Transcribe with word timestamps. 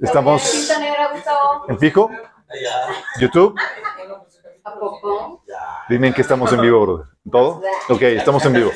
Estamos 0.00 0.70
en 1.68 1.78
fijo, 1.78 2.10
YouTube. 3.18 3.54
¿A 4.64 4.74
poco? 4.78 5.42
Dime 5.88 6.08
en 6.08 6.14
qué 6.14 6.22
estamos 6.22 6.52
en 6.52 6.60
vivo, 6.60 6.80
brother. 6.80 7.06
¿En 7.24 7.30
¿Todo? 7.30 7.62
Ok, 7.88 8.02
estamos 8.02 8.44
en 8.46 8.52
vivo. 8.54 8.70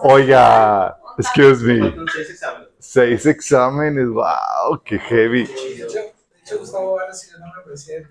Oiga, 0.00 0.98
excuse 1.18 1.62
me. 1.62 1.94
Seis 2.78 3.26
exámenes. 3.26 4.08
Wow, 4.08 4.82
qué 4.84 4.98
heavy. 4.98 5.44
De 5.44 5.74
hecho, 5.74 5.98
de 5.98 6.12
hecho, 6.42 6.58
Gustavo 6.58 6.96
va 6.96 7.02
a 7.02 7.06
recibir 7.06 8.08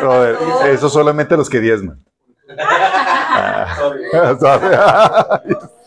Brother, 0.00 0.36
eso 0.70 0.88
solamente 0.88 1.36
los 1.36 1.48
que 1.48 1.60
diezman. 1.60 2.04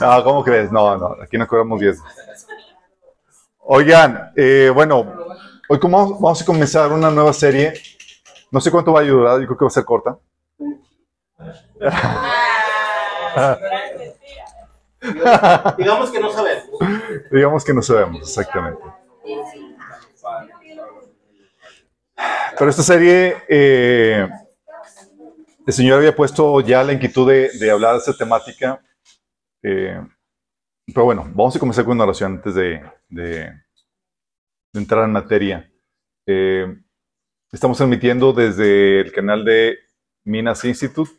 Ah, 0.00 0.16
no, 0.18 0.24
¿cómo 0.24 0.42
crees? 0.42 0.72
No, 0.72 0.96
no, 0.96 1.16
aquí 1.22 1.36
no 1.36 1.46
cobramos 1.46 1.80
diezmos. 1.80 2.10
Oigan, 3.58 4.32
eh, 4.36 4.70
bueno, 4.74 5.06
hoy 5.68 5.78
como 5.78 6.18
vamos 6.18 6.40
a 6.40 6.44
comenzar 6.44 6.90
una 6.92 7.10
nueva 7.10 7.32
serie. 7.32 7.74
No 8.50 8.60
sé 8.60 8.70
cuánto 8.70 8.92
va 8.92 9.00
a 9.00 9.04
durar, 9.04 9.40
yo 9.40 9.46
creo 9.46 9.58
que 9.58 9.64
va 9.64 9.68
a 9.68 9.70
ser 9.70 9.84
corta. 9.84 10.18
Digamos 15.78 16.10
que 16.10 16.20
no 16.20 16.32
sabemos. 16.32 16.64
Digamos 17.30 17.64
que 17.64 17.74
no 17.74 17.82
sabemos 17.82 18.22
exactamente. 18.22 18.82
Pero 22.58 22.70
esta 22.70 22.82
serie, 22.82 23.36
eh, 23.48 24.28
el 25.66 25.72
Señor 25.72 25.98
había 25.98 26.16
puesto 26.16 26.60
ya 26.60 26.82
la 26.82 26.92
inquietud 26.92 27.28
de, 27.28 27.50
de 27.58 27.70
hablar 27.70 27.92
de 27.92 27.98
esta 27.98 28.16
temática. 28.16 28.80
Eh, 29.62 30.00
pero 30.92 31.04
bueno, 31.04 31.22
vamos 31.34 31.54
a 31.54 31.58
comenzar 31.58 31.84
con 31.84 31.94
una 31.94 32.04
oración 32.04 32.32
antes 32.36 32.54
de, 32.54 32.82
de- 33.08 33.52
de 34.72 34.80
entrar 34.80 35.04
en 35.04 35.12
materia. 35.12 35.70
Eh, 36.26 36.76
estamos 37.52 37.76
transmitiendo 37.76 38.32
desde 38.32 39.00
el 39.00 39.12
canal 39.12 39.44
de 39.44 39.78
Minas 40.24 40.64
Institute, 40.64 41.10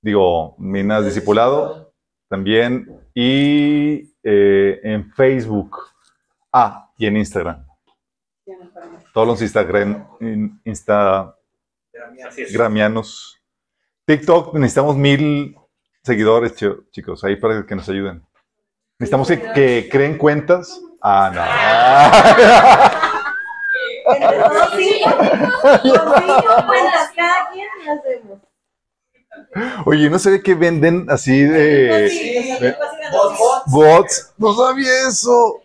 digo, 0.00 0.54
Minas 0.58 1.04
Discipulado, 1.04 1.92
también, 2.28 3.00
y 3.14 4.14
eh, 4.22 4.80
en 4.82 5.10
Facebook. 5.12 5.76
Ah, 6.52 6.92
y 6.96 7.06
en 7.06 7.16
Instagram. 7.16 7.66
Todos 9.12 9.26
los 9.26 9.42
Instagram, 9.42 10.06
in- 10.20 10.60
Así 10.64 12.42
es. 12.42 12.48
Instagramianos. 12.48 13.40
TikTok, 14.06 14.54
necesitamos 14.54 14.96
mil 14.96 15.56
seguidores, 16.04 16.54
chi- 16.54 16.68
chicos, 16.90 17.24
ahí 17.24 17.36
para 17.36 17.64
que 17.66 17.74
nos 17.74 17.88
ayuden. 17.88 18.24
Necesitamos 18.98 19.26
que, 19.28 19.40
que 19.52 19.88
creen 19.90 20.16
cuentas. 20.18 20.80
Ah, 21.02 21.30
Entre 24.06 24.38
todos 24.38 24.70
sí. 24.76 25.00
Con 25.02 25.80
cinco 25.82 26.66
cuentas 26.66 27.10
cada 27.16 27.50
quien 27.52 27.66
y 27.84 27.88
hacemos. 27.88 28.38
no. 28.38 29.82
Oye, 29.86 30.08
¿no 30.10 30.18
se 30.18 30.30
ve 30.30 30.42
que 30.42 30.54
venden 30.54 31.06
así 31.10 31.42
de 31.42 32.08
Sí, 32.08 32.58
de- 32.60 32.76
Bot, 33.10 33.36
bot. 33.38 33.62
bots? 33.66 34.32
No 34.38 34.54
sabía 34.54 35.08
eso. 35.08 35.60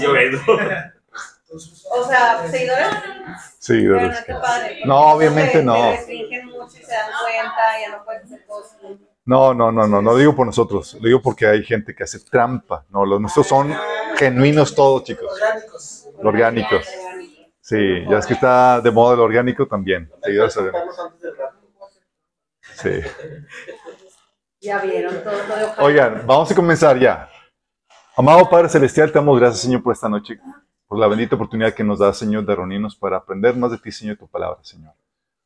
Yo 0.00 0.12
vendo. 0.12 0.38
O 1.90 2.04
sea, 2.08 2.46
seguidores. 2.48 2.86
Sí, 3.58 3.82
de 3.82 3.88
Pero 3.94 4.06
no, 4.08 4.14
qué 4.26 4.32
padre. 4.34 4.80
No, 4.84 5.00
obviamente 5.12 5.58
Te- 5.58 5.62
no. 5.64 5.74
Te 5.74 5.90
restringen 5.96 6.46
mucho 6.46 6.78
y 6.78 6.82
se 6.84 6.92
dan 6.92 7.10
cuenta, 7.22 7.80
ya 7.80 7.96
no 7.96 8.04
puedes 8.04 8.24
hacer 8.24 8.46
cosas. 8.46 8.78
No, 9.24 9.52
no, 9.52 9.70
no, 9.72 9.86
no, 9.86 10.00
no 10.00 10.16
digo 10.16 10.34
por 10.34 10.46
nosotros, 10.46 10.94
lo 10.94 11.06
digo 11.06 11.20
porque 11.20 11.46
hay 11.46 11.62
gente 11.62 11.94
que 11.94 12.02
hace 12.04 12.18
trampa. 12.20 12.86
No, 12.88 13.04
los 13.04 13.20
nuestros 13.20 13.46
son 13.46 13.74
genuinos 14.16 14.74
todos, 14.74 15.04
chicos. 15.04 15.30
Orgánicos. 15.32 16.08
Orgánicos. 16.22 16.86
Sí, 17.60 18.04
ya 18.08 18.18
es 18.18 18.26
que 18.26 18.32
está 18.34 18.80
de 18.80 18.90
moda 18.90 19.14
el 19.14 19.20
orgánico 19.20 19.66
también. 19.66 20.10
Sí. 22.76 23.00
Ya 24.60 24.78
vieron 24.78 25.22
todo. 25.22 25.34
Oigan, 25.84 26.22
vamos 26.26 26.50
a 26.50 26.54
comenzar 26.54 26.98
ya. 26.98 27.28
Amado 28.16 28.48
Padre 28.48 28.68
Celestial, 28.68 29.12
te 29.12 29.18
damos 29.18 29.38
gracias, 29.38 29.62
Señor, 29.62 29.82
por 29.82 29.92
esta 29.92 30.08
noche, 30.08 30.38
por 30.88 30.98
la 30.98 31.06
bendita 31.06 31.36
oportunidad 31.36 31.74
que 31.74 31.84
nos 31.84 31.98
da, 31.98 32.12
Señor, 32.12 32.46
de 32.46 32.56
reunirnos 32.56 32.96
para 32.96 33.18
aprender 33.18 33.54
más 33.54 33.70
de 33.70 33.78
ti, 33.78 33.92
Señor, 33.92 34.16
tu 34.16 34.26
palabra, 34.26 34.58
Señor. 34.62 34.94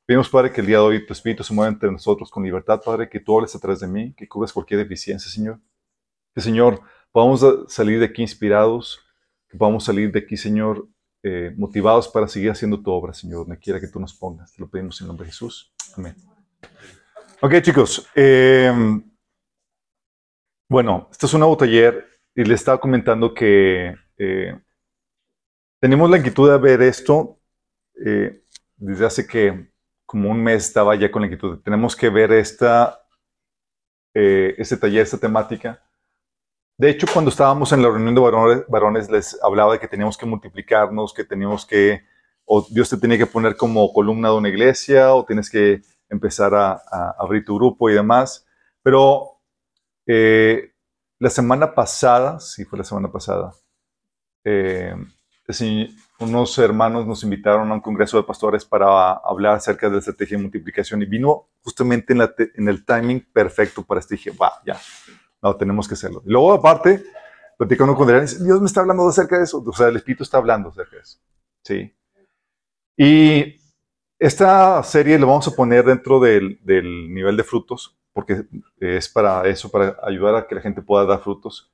Pedimos, 0.06 0.28
Padre, 0.28 0.52
que 0.52 0.60
el 0.60 0.68
día 0.68 0.78
de 0.78 0.82
hoy 0.84 1.06
tu 1.06 1.12
Espíritu 1.12 1.42
se 1.42 1.52
mueva 1.52 1.70
entre 1.70 1.90
nosotros 1.90 2.30
con 2.30 2.44
libertad, 2.44 2.80
Padre, 2.84 3.08
que 3.08 3.20
tú 3.20 3.36
hables 3.36 3.54
a 3.54 3.58
través 3.58 3.80
de 3.80 3.88
mí, 3.88 4.14
que 4.14 4.28
cubras 4.28 4.52
cualquier 4.52 4.78
deficiencia, 4.78 5.30
Señor. 5.30 5.58
Que, 6.34 6.40
Señor, 6.40 6.80
podamos 7.10 7.44
salir 7.68 7.98
de 7.98 8.06
aquí 8.06 8.22
inspirados, 8.22 9.04
que 9.48 9.58
podamos 9.58 9.84
salir 9.84 10.12
de 10.12 10.20
aquí, 10.20 10.36
Señor, 10.36 10.86
eh, 11.24 11.52
motivados 11.56 12.08
para 12.08 12.28
seguir 12.28 12.50
haciendo 12.50 12.80
tu 12.80 12.90
obra, 12.90 13.12
Señor, 13.12 13.40
donde 13.40 13.58
quiera 13.58 13.80
que 13.80 13.88
tú 13.88 13.98
nos 13.98 14.14
pongas. 14.14 14.52
Te 14.52 14.62
lo 14.62 14.70
pedimos 14.70 15.00
en 15.00 15.08
nombre 15.08 15.26
de 15.26 15.32
Jesús. 15.32 15.72
Amén. 15.96 16.14
Ok, 17.40 17.60
chicos. 17.60 18.08
eh, 18.14 18.72
bueno, 20.68 21.08
esto 21.10 21.26
es 21.26 21.34
un 21.34 21.40
nuevo 21.40 21.56
taller 21.56 22.08
y 22.34 22.44
le 22.44 22.54
estaba 22.54 22.80
comentando 22.80 23.34
que 23.34 23.94
eh, 24.16 24.58
tenemos 25.82 26.08
la 26.08 26.18
inquietud 26.18 26.48
de 26.48 26.58
ver 26.58 26.80
esto 26.80 27.40
eh, 28.06 28.44
desde 28.76 29.04
hace 29.04 29.26
que 29.26 29.72
como 30.06 30.30
un 30.30 30.40
mes 30.40 30.66
estaba 30.66 30.94
ya 30.94 31.10
con 31.10 31.22
la 31.22 31.26
inquietud. 31.26 31.60
Tenemos 31.64 31.96
que 31.96 32.08
ver 32.08 32.30
esta, 32.30 33.04
eh, 34.14 34.54
este 34.58 34.76
taller, 34.76 35.02
esta 35.02 35.18
temática. 35.18 35.82
De 36.78 36.88
hecho, 36.88 37.08
cuando 37.12 37.32
estábamos 37.32 37.72
en 37.72 37.82
la 37.82 37.88
reunión 37.88 38.14
de 38.14 38.20
varones, 38.20 38.64
varones, 38.68 39.10
les 39.10 39.36
hablaba 39.42 39.72
de 39.72 39.80
que 39.80 39.88
teníamos 39.88 40.16
que 40.16 40.24
multiplicarnos, 40.24 41.12
que 41.12 41.24
teníamos 41.24 41.66
que, 41.66 42.04
o 42.44 42.64
Dios 42.70 42.88
te 42.88 42.96
tenía 42.96 43.18
que 43.18 43.26
poner 43.26 43.56
como 43.56 43.92
columna 43.92 44.28
de 44.28 44.36
una 44.36 44.50
iglesia, 44.50 45.12
o 45.12 45.24
tienes 45.24 45.50
que 45.50 45.82
empezar 46.08 46.54
a, 46.54 46.74
a 46.74 47.16
abrir 47.18 47.44
tu 47.44 47.56
grupo 47.56 47.90
y 47.90 47.94
demás. 47.94 48.46
Pero 48.84 49.40
eh, 50.06 50.74
la 51.18 51.28
semana 51.28 51.74
pasada, 51.74 52.38
sí 52.38 52.64
fue 52.64 52.78
la 52.78 52.84
semana 52.84 53.10
pasada, 53.10 53.52
eh, 54.44 54.94
unos 56.20 56.58
hermanos 56.58 57.06
nos 57.06 57.24
invitaron 57.24 57.70
a 57.70 57.74
un 57.74 57.80
congreso 57.80 58.16
de 58.16 58.22
pastores 58.22 58.64
para 58.64 59.12
hablar 59.12 59.56
acerca 59.56 59.88
de 59.88 59.94
la 59.94 59.98
estrategia 59.98 60.36
de 60.36 60.42
multiplicación 60.42 61.02
y 61.02 61.06
vino 61.06 61.48
justamente 61.62 62.12
en, 62.12 62.20
la 62.20 62.34
en 62.54 62.68
el 62.68 62.84
timing 62.84 63.26
perfecto 63.32 63.82
para 63.82 64.00
esto. 64.00 64.14
Dije, 64.14 64.30
va, 64.30 64.52
ya, 64.64 64.80
no, 65.42 65.56
tenemos 65.56 65.88
que 65.88 65.94
hacerlo. 65.94 66.22
Y 66.24 66.30
luego, 66.30 66.52
aparte, 66.52 67.02
platicando 67.58 67.94
con 67.94 68.08
Adrián, 68.08 68.26
Dios 68.44 68.60
me 68.60 68.66
está 68.66 68.80
hablando 68.80 69.08
acerca 69.08 69.38
de 69.38 69.44
eso. 69.44 69.62
O 69.66 69.72
sea, 69.72 69.88
el 69.88 69.96
Espíritu 69.96 70.22
está 70.22 70.38
hablando 70.38 70.68
acerca 70.68 70.96
de 70.96 71.02
eso. 71.02 71.18
Sí. 71.64 71.94
Y 72.96 73.60
esta 74.18 74.82
serie 74.84 75.18
lo 75.18 75.26
vamos 75.26 75.48
a 75.48 75.56
poner 75.56 75.84
dentro 75.84 76.20
del, 76.20 76.60
del 76.62 77.12
nivel 77.12 77.36
de 77.36 77.42
frutos, 77.42 77.98
porque 78.12 78.44
es 78.78 79.08
para 79.08 79.46
eso, 79.48 79.70
para 79.70 79.96
ayudar 80.04 80.36
a 80.36 80.46
que 80.46 80.54
la 80.54 80.60
gente 80.60 80.82
pueda 80.82 81.04
dar 81.04 81.20
frutos. 81.20 81.72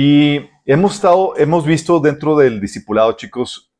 Y 0.00 0.48
hemos 0.64 0.94
estado, 0.94 1.36
hemos 1.36 1.66
visto 1.66 1.98
dentro 1.98 2.36
del 2.36 2.60
discipulado, 2.60 3.14
chicos, 3.14 3.74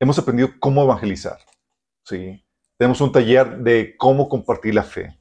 hemos 0.00 0.18
aprendido 0.18 0.50
cómo 0.58 0.82
evangelizar. 0.82 1.38
¿sí? 2.02 2.44
Tenemos 2.76 3.00
un 3.00 3.12
taller 3.12 3.58
de 3.58 3.96
cómo 3.96 4.28
compartir 4.28 4.74
la 4.74 4.82
fe. 4.82 5.16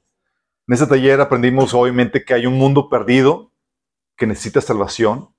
En 0.67 0.73
ese 0.73 0.87
taller 0.87 1.21
aprendimos, 1.21 1.71
obviamente, 1.75 2.25
que 2.25 2.33
hay 2.33 2.47
un 2.47 2.55
mundo 2.55 2.89
perdido 2.89 3.51
que 4.17 4.25
necesita 4.25 4.59
salvación. 4.59 5.29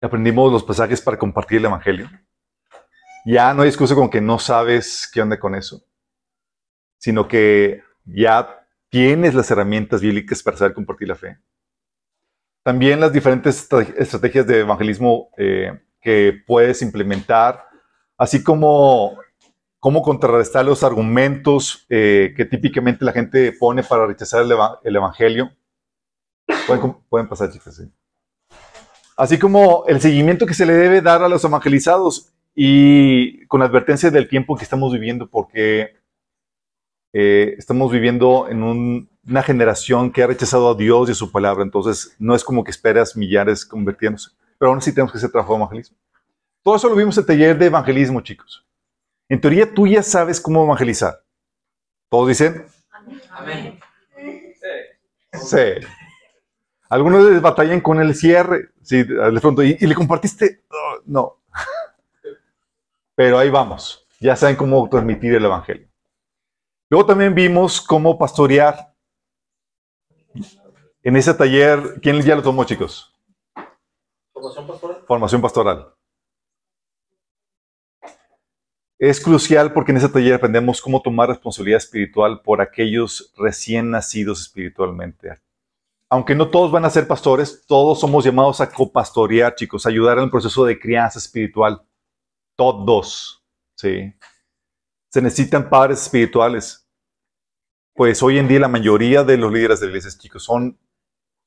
Aprendimos 0.00 0.50
los 0.50 0.64
pasajes 0.64 1.02
para 1.02 1.18
compartir 1.18 1.58
el 1.58 1.66
evangelio. 1.66 2.08
Ya 3.26 3.52
no 3.52 3.60
hay 3.60 3.68
excusa 3.68 3.94
con 3.94 4.08
que 4.08 4.22
no 4.22 4.38
sabes 4.38 5.06
qué 5.12 5.20
onda 5.20 5.38
con 5.38 5.54
eso, 5.54 5.84
sino 6.96 7.28
que 7.28 7.82
ya 8.06 8.66
tienes 8.88 9.34
las 9.34 9.50
herramientas 9.50 10.00
bíblicas 10.00 10.42
para 10.42 10.56
saber 10.56 10.72
compartir 10.72 11.08
la 11.08 11.14
fe. 11.14 11.36
También 12.62 13.00
las 13.00 13.12
diferentes 13.12 13.58
estra- 13.62 13.82
estrategias 13.96 14.46
de 14.46 14.60
evangelismo 14.60 15.30
eh, 15.36 15.80
que 16.00 16.34
puedes 16.46 16.82
implementar, 16.82 17.64
así 18.16 18.42
como 18.42 19.18
cómo 19.80 20.02
contrarrestar 20.02 20.64
los 20.64 20.84
argumentos 20.84 21.86
eh, 21.88 22.34
que 22.36 22.44
típicamente 22.44 23.04
la 23.04 23.12
gente 23.12 23.52
pone 23.52 23.82
para 23.82 24.06
rechazar 24.06 24.42
el, 24.42 24.52
eva- 24.52 24.78
el 24.84 24.94
evangelio. 24.94 25.50
Pueden, 27.08 27.28
pasar, 27.28 27.50
chicas. 27.50 27.76
sí. 27.76 27.84
Así 29.16 29.38
como 29.38 29.84
el 29.86 30.00
seguimiento 30.00 30.46
que 30.46 30.54
se 30.54 30.66
le 30.66 30.72
debe 30.74 31.00
dar 31.00 31.22
a 31.22 31.28
los 31.28 31.44
evangelizados 31.44 32.32
y 32.54 33.44
con 33.46 33.62
advertencia 33.62 34.10
del 34.10 34.28
tiempo 34.28 34.56
que 34.56 34.64
estamos 34.64 34.92
viviendo, 34.92 35.28
porque 35.28 35.96
eh, 37.12 37.54
estamos 37.58 37.90
viviendo 37.92 38.48
en 38.48 38.62
un- 38.62 39.10
una 39.26 39.42
generación 39.42 40.10
que 40.10 40.22
ha 40.22 40.26
rechazado 40.26 40.70
a 40.70 40.74
Dios 40.74 41.08
y 41.08 41.12
a 41.12 41.14
su 41.14 41.30
palabra, 41.30 41.62
entonces 41.62 42.14
no 42.18 42.34
es 42.34 42.42
como 42.42 42.64
que 42.64 42.70
esperas 42.70 43.16
millares 43.16 43.64
convirtiéndose, 43.64 44.30
pero 44.58 44.70
aún 44.70 44.78
así 44.78 44.92
tenemos 44.92 45.12
que 45.12 45.18
hacer 45.18 45.30
trabajo 45.30 45.52
de 45.52 45.58
evangelismo. 45.58 45.96
Todo 46.62 46.76
eso 46.76 46.88
lo 46.88 46.96
vimos 46.96 47.16
en 47.16 47.22
el 47.22 47.26
taller 47.26 47.58
de 47.58 47.66
evangelismo, 47.66 48.20
chicos. 48.20 48.64
En 49.28 49.40
teoría 49.40 49.72
tú 49.72 49.86
ya 49.86 50.02
sabes 50.02 50.40
cómo 50.40 50.64
evangelizar. 50.64 51.22
Todos 52.08 52.28
dicen, 52.28 52.66
Amén. 53.30 53.80
Sí. 55.32 55.86
Algunos 56.88 57.24
les 57.30 57.40
batallan 57.40 57.80
con 57.80 58.00
el 58.00 58.14
cierre. 58.14 58.68
Sí, 58.82 59.02
de 59.02 59.40
pronto, 59.40 59.62
¿y, 59.62 59.76
y 59.80 59.86
le 59.86 59.94
compartiste? 59.94 60.62
Oh, 60.68 61.00
no. 61.06 61.38
Pero 63.14 63.38
ahí 63.38 63.48
vamos. 63.48 64.06
Ya 64.20 64.36
saben 64.36 64.56
cómo 64.56 64.88
transmitir 64.88 65.34
el 65.34 65.44
Evangelio. 65.44 65.88
Luego 66.90 67.06
también 67.06 67.34
vimos 67.34 67.80
cómo 67.80 68.18
pastorear. 68.18 68.91
En 71.04 71.16
ese 71.16 71.34
taller, 71.34 71.98
¿quién 72.00 72.20
ya 72.22 72.36
lo 72.36 72.42
tomó, 72.42 72.64
chicos? 72.64 73.12
Formación 74.32 74.66
pastoral. 74.66 75.04
Formación 75.06 75.42
pastoral. 75.42 75.94
Es 79.00 79.20
crucial 79.20 79.72
porque 79.72 79.90
en 79.90 79.96
ese 79.96 80.08
taller 80.08 80.34
aprendemos 80.34 80.80
cómo 80.80 81.02
tomar 81.02 81.28
responsabilidad 81.28 81.78
espiritual 81.78 82.40
por 82.40 82.60
aquellos 82.60 83.32
recién 83.36 83.90
nacidos 83.90 84.42
espiritualmente. 84.42 85.40
Aunque 86.08 86.36
no 86.36 86.48
todos 86.50 86.70
van 86.70 86.84
a 86.84 86.90
ser 86.90 87.08
pastores, 87.08 87.64
todos 87.66 87.98
somos 87.98 88.24
llamados 88.24 88.60
a 88.60 88.70
copastorear, 88.70 89.56
chicos, 89.56 89.84
a 89.84 89.88
ayudar 89.88 90.18
en 90.18 90.24
el 90.24 90.30
proceso 90.30 90.64
de 90.64 90.78
crianza 90.78 91.18
espiritual. 91.18 91.82
Todos, 92.54 93.42
¿sí? 93.74 94.14
Se 95.08 95.20
necesitan 95.20 95.68
padres 95.68 96.02
espirituales. 96.02 96.88
Pues 97.92 98.22
hoy 98.22 98.38
en 98.38 98.46
día 98.46 98.60
la 98.60 98.68
mayoría 98.68 99.24
de 99.24 99.36
los 99.36 99.50
líderes 99.50 99.80
de 99.80 99.88
iglesias, 99.88 100.16
chicos, 100.16 100.44
son 100.44 100.78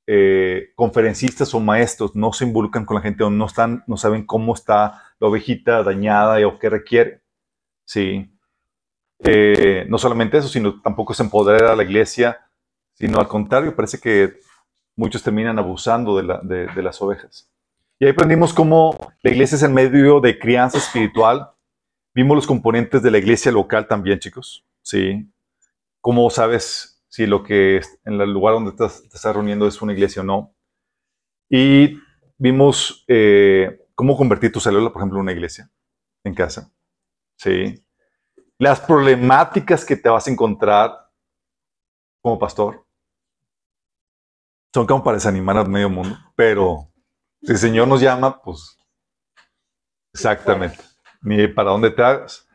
eh, 0.08 0.72
conferencistas 0.76 1.54
o 1.54 1.60
maestros, 1.60 2.16
no 2.16 2.32
se 2.34 2.46
involucran 2.46 2.86
con 2.86 2.96
la 2.96 3.02
gente 3.02 3.24
o 3.24 3.30
no, 3.30 3.46
están, 3.46 3.84
no 3.88 3.98
saben 3.98 4.26
cómo 4.26 4.54
está 4.54 5.02
la 5.20 5.28
ovejita 5.28 5.84
dañada 5.84 6.46
o 6.48 6.60
qué 6.60 6.70
requiere. 6.70 7.22
Sí. 7.86 8.32
Eh, 9.20 9.86
no 9.90 9.98
solamente 9.98 10.38
eso, 10.38 10.48
sino 10.48 10.82
tampoco 10.82 11.14
se 11.14 11.24
empodera 11.24 11.76
la 11.76 11.84
iglesia, 11.84 12.40
sino 12.94 13.20
al 13.20 13.28
contrario, 13.28 13.76
parece 13.76 14.00
que 14.00 14.40
muchos 14.96 15.24
terminan 15.24 15.58
abusando 15.60 16.18
de, 16.18 16.24
la- 16.24 16.40
de- 16.44 16.68
de 16.68 16.82
las 16.84 17.02
ovejas. 17.02 17.50
Y 18.00 18.06
ahí 18.06 18.12
aprendimos 18.12 18.54
cómo 18.54 19.14
la 19.22 19.32
iglesia 19.32 19.56
es 19.56 19.64
el 19.64 19.72
medio 19.72 20.20
de 20.20 20.38
crianza 20.38 20.78
espiritual. 20.78 21.50
Vimos 22.14 22.36
los 22.36 22.48
componentes 22.48 23.02
de 23.02 23.12
la 23.12 23.18
iglesia 23.18 23.52
local 23.52 23.88
también, 23.88 24.20
chicos. 24.20 24.66
Sí. 24.82 25.28
¿Cómo 26.02 26.30
sabes 26.30 26.95
si 27.16 27.26
lo 27.26 27.44
que 27.44 27.78
es- 27.78 27.98
en 28.04 28.20
el 28.20 28.34
lugar 28.34 28.56
donde 28.56 28.72
estás, 28.72 29.02
te 29.08 29.16
estás 29.16 29.34
reuniendo 29.34 29.66
es 29.68 29.82
una 29.82 29.94
iglesia 29.94 30.22
o 30.22 30.26
no? 30.26 30.54
Y 31.50 31.98
vimos 32.38 33.06
eh, 33.08 33.80
cómo 33.96 34.18
convertir 34.18 34.52
tu 34.52 34.60
célula, 34.60 34.92
por 34.92 35.02
ejemplo, 35.02 35.20
en 35.20 35.22
una 35.24 35.32
iglesia 35.32 35.72
en 36.26 36.34
casa. 36.34 36.74
Sí. 37.38 37.82
Las 38.60 38.82
problemáticas 38.82 39.86
que 39.86 39.96
te 39.96 40.10
vas 40.10 40.28
a 40.28 40.32
encontrar 40.32 40.92
como 42.22 42.38
pastor 42.38 42.86
son 44.74 44.86
como 44.86 45.02
para 45.02 45.16
desanimar 45.16 45.56
al 45.56 45.70
medio 45.70 45.90
mundo, 45.90 46.18
pero 46.36 46.92
si 47.42 47.54
el 47.54 47.58
Señor 47.58 47.88
nos 47.88 48.02
llama, 48.02 48.42
pues 48.42 48.78
exactamente. 50.14 50.84
Ni 51.22 51.48
para 51.48 51.72
dónde 51.72 51.92
te 51.92 52.04
hagas. 52.04 52.46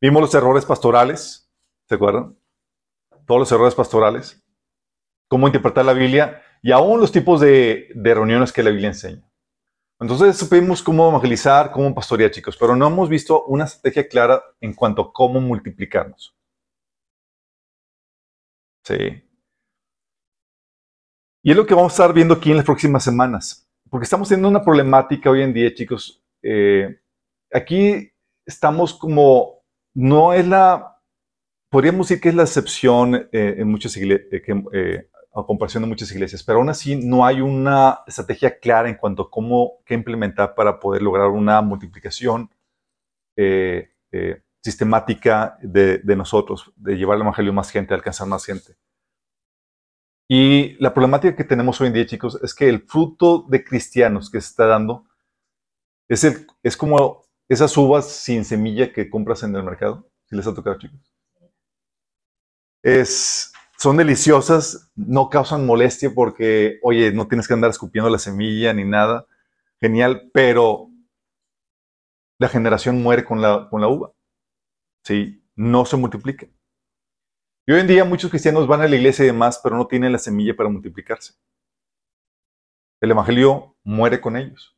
Vimos 0.00 0.22
los 0.22 0.34
errores 0.34 0.64
pastorales, 0.66 1.48
¿se 1.88 1.94
acuerdan? 1.94 2.36
Todos 3.26 3.40
los 3.40 3.52
errores 3.52 3.74
pastorales. 3.74 4.42
Cómo 5.28 5.46
interpretar 5.46 5.84
la 5.84 5.92
Biblia 5.92 6.42
y 6.62 6.70
aún 6.70 7.00
los 7.00 7.10
tipos 7.10 7.40
de, 7.40 7.88
reuniones 7.94 8.52
que 8.52 8.62
la 8.62 8.70
Biblia 8.70 8.88
enseña. 8.88 9.28
Entonces 10.00 10.36
supimos 10.36 10.82
cómo 10.82 11.08
evangelizar, 11.08 11.70
cómo 11.70 11.94
pastorear, 11.94 12.30
chicos, 12.30 12.56
pero 12.56 12.74
no 12.74 12.86
hemos 12.86 13.08
visto 13.08 13.44
una 13.44 13.64
estrategia 13.64 14.08
clara 14.08 14.42
en 14.60 14.74
cuanto 14.74 15.02
a 15.02 15.12
cómo 15.12 15.40
multiplicarnos. 15.40 16.36
Sí. 18.84 19.22
Y 21.44 21.50
es 21.50 21.56
lo 21.56 21.66
que 21.66 21.74
vamos 21.74 21.92
a 21.92 21.94
estar 21.94 22.12
viendo 22.12 22.34
aquí 22.34 22.50
en 22.50 22.56
las 22.56 22.66
próximas 22.66 23.04
semanas, 23.04 23.68
porque 23.90 24.04
estamos 24.04 24.28
teniendo 24.28 24.48
una 24.48 24.64
problemática 24.64 25.30
hoy 25.30 25.42
en 25.42 25.52
día, 25.52 25.74
chicos. 25.74 26.22
Eh, 26.42 27.00
aquí 27.52 28.12
estamos 28.46 28.94
como, 28.94 29.64
no 29.94 30.32
es 30.32 30.46
la, 30.46 30.91
podríamos 31.72 32.06
decir 32.06 32.20
que 32.20 32.28
es 32.28 32.34
la 32.34 32.42
excepción 32.42 33.14
eh, 33.32 33.54
en 33.58 33.68
muchas 33.68 33.96
iglesias, 33.96 34.42
a 35.34 35.42
comparación 35.44 35.82
de 35.82 35.88
muchas 35.88 36.12
iglesias, 36.12 36.42
pero 36.42 36.58
aún 36.58 36.68
así 36.68 36.96
no 36.96 37.24
hay 37.24 37.40
una 37.40 38.00
estrategia 38.06 38.58
clara 38.58 38.90
en 38.90 38.96
cuanto 38.96 39.22
a 39.22 39.30
cómo 39.30 39.78
qué 39.86 39.94
implementar 39.94 40.54
para 40.54 40.78
poder 40.78 41.00
lograr 41.00 41.28
una 41.28 41.62
multiplicación 41.62 42.50
eh, 43.36 43.90
eh, 44.12 44.42
sistemática 44.62 45.56
de, 45.62 45.98
de 45.98 46.16
nosotros, 46.16 46.70
de 46.76 46.96
llevar 46.96 47.16
el 47.16 47.22
evangelio 47.22 47.52
a 47.52 47.54
más 47.54 47.70
gente, 47.70 47.94
alcanzar 47.94 48.28
más 48.28 48.44
gente. 48.44 48.76
Y 50.28 50.76
la 50.78 50.92
problemática 50.92 51.34
que 51.34 51.44
tenemos 51.44 51.80
hoy 51.80 51.88
en 51.88 51.94
día, 51.94 52.06
chicos, 52.06 52.38
es 52.42 52.54
que 52.54 52.68
el 52.68 52.82
fruto 52.82 53.46
de 53.48 53.64
cristianos 53.64 54.30
que 54.30 54.40
se 54.40 54.48
está 54.48 54.66
dando 54.66 55.06
es, 56.08 56.24
el, 56.24 56.46
es 56.62 56.76
como 56.76 57.24
esas 57.48 57.74
uvas 57.78 58.10
sin 58.10 58.44
semilla 58.44 58.92
que 58.92 59.08
compras 59.08 59.42
en 59.42 59.56
el 59.56 59.62
mercado. 59.62 60.06
Si 60.26 60.36
les 60.36 60.46
ha 60.46 60.54
tocado, 60.54 60.78
chicos. 60.78 61.11
Son 62.82 63.96
deliciosas, 63.96 64.90
no 64.94 65.28
causan 65.28 65.66
molestia 65.66 66.12
porque, 66.14 66.78
oye, 66.82 67.12
no 67.12 67.26
tienes 67.26 67.48
que 67.48 67.54
andar 67.54 67.70
escupiendo 67.70 68.08
la 68.10 68.18
semilla 68.18 68.72
ni 68.72 68.84
nada. 68.84 69.26
Genial, 69.80 70.30
pero 70.32 70.88
la 72.38 72.48
generación 72.48 73.02
muere 73.02 73.24
con 73.24 73.40
la, 73.40 73.68
con 73.68 73.80
la 73.80 73.88
uva. 73.88 74.12
¿Sí? 75.04 75.44
No 75.56 75.84
se 75.84 75.96
multiplica. 75.96 76.46
Y 77.66 77.72
hoy 77.72 77.80
en 77.80 77.86
día 77.86 78.04
muchos 78.04 78.30
cristianos 78.30 78.66
van 78.66 78.80
a 78.80 78.88
la 78.88 78.96
iglesia 78.96 79.24
y 79.24 79.26
demás, 79.26 79.60
pero 79.62 79.76
no 79.76 79.86
tienen 79.86 80.12
la 80.12 80.18
semilla 80.18 80.56
para 80.56 80.68
multiplicarse. 80.68 81.34
El 83.00 83.10
evangelio 83.10 83.76
muere 83.84 84.20
con 84.20 84.36
ellos. 84.36 84.76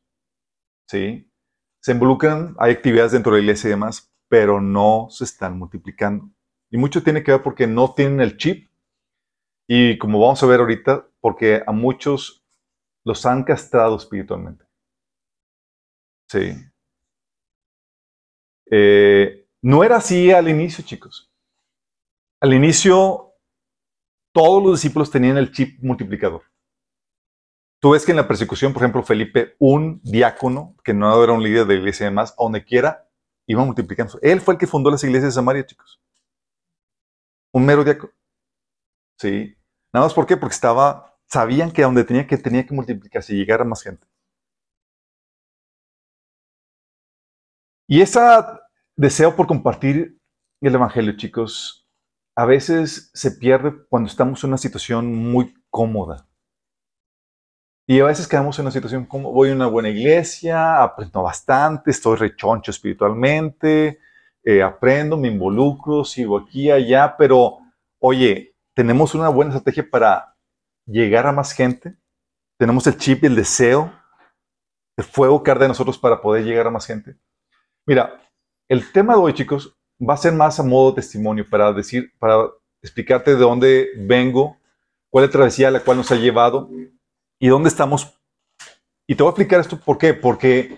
¿Sí? 0.87 1.31
Se 1.79 1.91
involucran, 1.91 2.55
hay 2.59 2.73
actividades 2.73 3.11
dentro 3.11 3.33
de 3.33 3.39
la 3.39 3.43
iglesia 3.43 3.67
y 3.67 3.71
demás, 3.71 4.11
pero 4.27 4.61
no 4.61 5.07
se 5.09 5.23
están 5.23 5.57
multiplicando. 5.57 6.29
Y 6.75 6.77
mucho 6.77 7.01
tiene 7.01 7.23
que 7.23 7.31
ver 7.31 7.41
porque 7.41 7.67
no 7.67 7.93
tienen 7.93 8.19
el 8.19 8.35
chip. 8.35 8.69
Y 9.65 9.97
como 9.97 10.19
vamos 10.19 10.43
a 10.43 10.45
ver 10.45 10.59
ahorita, 10.59 11.07
porque 11.21 11.63
a 11.65 11.71
muchos 11.71 12.45
los 13.05 13.25
han 13.25 13.45
castrado 13.45 13.95
espiritualmente. 13.95 14.65
Sí. 16.29 16.51
Eh, 18.69 19.47
no 19.61 19.85
era 19.85 19.95
así 19.95 20.33
al 20.33 20.49
inicio, 20.49 20.83
chicos. 20.83 21.31
Al 22.41 22.53
inicio, 22.53 23.31
todos 24.33 24.61
los 24.61 24.73
discípulos 24.73 25.09
tenían 25.09 25.37
el 25.37 25.53
chip 25.53 25.81
multiplicador. 25.81 26.41
Tú 27.81 27.91
ves 27.91 28.05
que 28.05 28.11
en 28.11 28.17
la 28.17 28.27
persecución, 28.27 28.73
por 28.73 28.81
ejemplo, 28.81 29.01
Felipe, 29.01 29.55
un 29.59 30.01
diácono, 30.03 30.75
que 30.83 30.93
no 30.93 31.23
era 31.23 31.31
un 31.31 31.41
líder 31.41 31.67
de 31.67 31.75
iglesia 31.75 32.03
y 32.03 32.09
demás, 32.09 32.33
a 32.33 32.43
donde 32.43 32.65
quiera, 32.65 33.07
iba 33.47 33.63
multiplicando. 33.63 34.19
Él 34.21 34.41
fue 34.41 34.55
el 34.55 34.59
que 34.59 34.67
fundó 34.67 34.91
las 34.91 35.05
iglesias 35.05 35.31
de 35.31 35.35
Samaria, 35.39 35.65
chicos. 35.65 36.01
Un 37.55 37.65
mero 37.65 37.85
diácono. 37.85 38.11
Sí. 39.17 39.55
Nada 39.93 40.05
más, 40.05 40.13
¿por 40.13 40.25
qué? 40.25 40.35
Porque 40.35 40.55
estaba, 40.55 41.17
sabían 41.25 41.71
que 41.71 41.83
donde 41.83 42.03
tenía 42.03 42.27
que, 42.27 42.37
tenía 42.37 42.65
que 42.65 42.73
multiplicarse 42.73 43.33
y 43.33 43.37
llegar 43.37 43.61
a 43.61 43.63
más 43.63 43.81
gente. 43.81 44.05
Y 47.87 48.01
ese 48.01 48.19
deseo 48.97 49.37
por 49.37 49.47
compartir 49.47 50.19
el 50.59 50.75
Evangelio, 50.75 51.15
chicos, 51.15 51.87
a 52.35 52.45
veces 52.45 53.09
se 53.13 53.31
pierde 53.31 53.73
cuando 53.87 54.09
estamos 54.09 54.43
en 54.43 54.49
una 54.49 54.57
situación 54.57 55.15
muy 55.15 55.53
cómoda. 55.69 56.27
Y 57.87 58.01
a 58.01 58.05
veces 58.05 58.27
quedamos 58.27 58.59
en 58.59 58.65
una 58.65 58.71
situación 58.71 59.05
como, 59.05 59.31
voy 59.31 59.51
a 59.51 59.53
una 59.53 59.67
buena 59.67 59.87
iglesia, 59.87 60.83
aprendo 60.83 61.21
bastante, 61.21 61.91
estoy 61.91 62.17
rechoncho 62.17 62.71
espiritualmente, 62.71 63.99
eh, 64.45 64.61
aprendo, 64.61 65.17
me 65.17 65.27
involucro, 65.27 66.05
sigo 66.05 66.37
aquí 66.37 66.69
allá, 66.69 67.15
pero 67.17 67.57
oye, 67.99 68.55
tenemos 68.75 69.15
una 69.15 69.29
buena 69.29 69.51
estrategia 69.51 69.89
para 69.89 70.37
llegar 70.85 71.25
a 71.25 71.31
más 71.31 71.51
gente, 71.51 71.97
tenemos 72.59 72.85
el 72.87 72.97
chip 72.97 73.23
y 73.23 73.27
el 73.27 73.35
deseo, 73.35 73.91
el 74.97 75.03
fuego 75.03 75.43
que 75.43 75.51
arde 75.51 75.63
de 75.63 75.69
nosotros 75.69 75.97
para 75.97 76.21
poder 76.21 76.45
llegar 76.45 76.67
a 76.67 76.71
más 76.71 76.85
gente. 76.85 77.17
Mira, 77.85 78.21
el 78.69 78.91
tema 78.91 79.13
de 79.13 79.19
hoy, 79.19 79.33
chicos, 79.33 79.75
va 79.99 80.13
a 80.13 80.17
ser 80.17 80.33
más 80.33 80.59
a 80.59 80.63
modo 80.63 80.93
testimonio 80.93 81.45
para 81.49 81.73
decir, 81.73 82.13
para 82.19 82.47
explicarte 82.81 83.31
de 83.31 83.41
dónde 83.41 83.89
vengo, 83.97 84.57
cuál 85.09 85.25
es 85.25 85.29
la 85.29 85.33
travesía 85.33 85.67
a 85.69 85.71
la 85.71 85.79
cual 85.79 85.97
nos 85.97 86.11
ha 86.11 86.15
llevado 86.15 86.69
y 87.39 87.47
dónde 87.47 87.69
estamos. 87.69 88.19
Y 89.07 89.15
te 89.15 89.23
voy 89.23 89.29
a 89.29 89.31
explicar 89.31 89.59
esto 89.59 89.79
por 89.79 89.97
qué. 89.97 90.13
Porque 90.13 90.77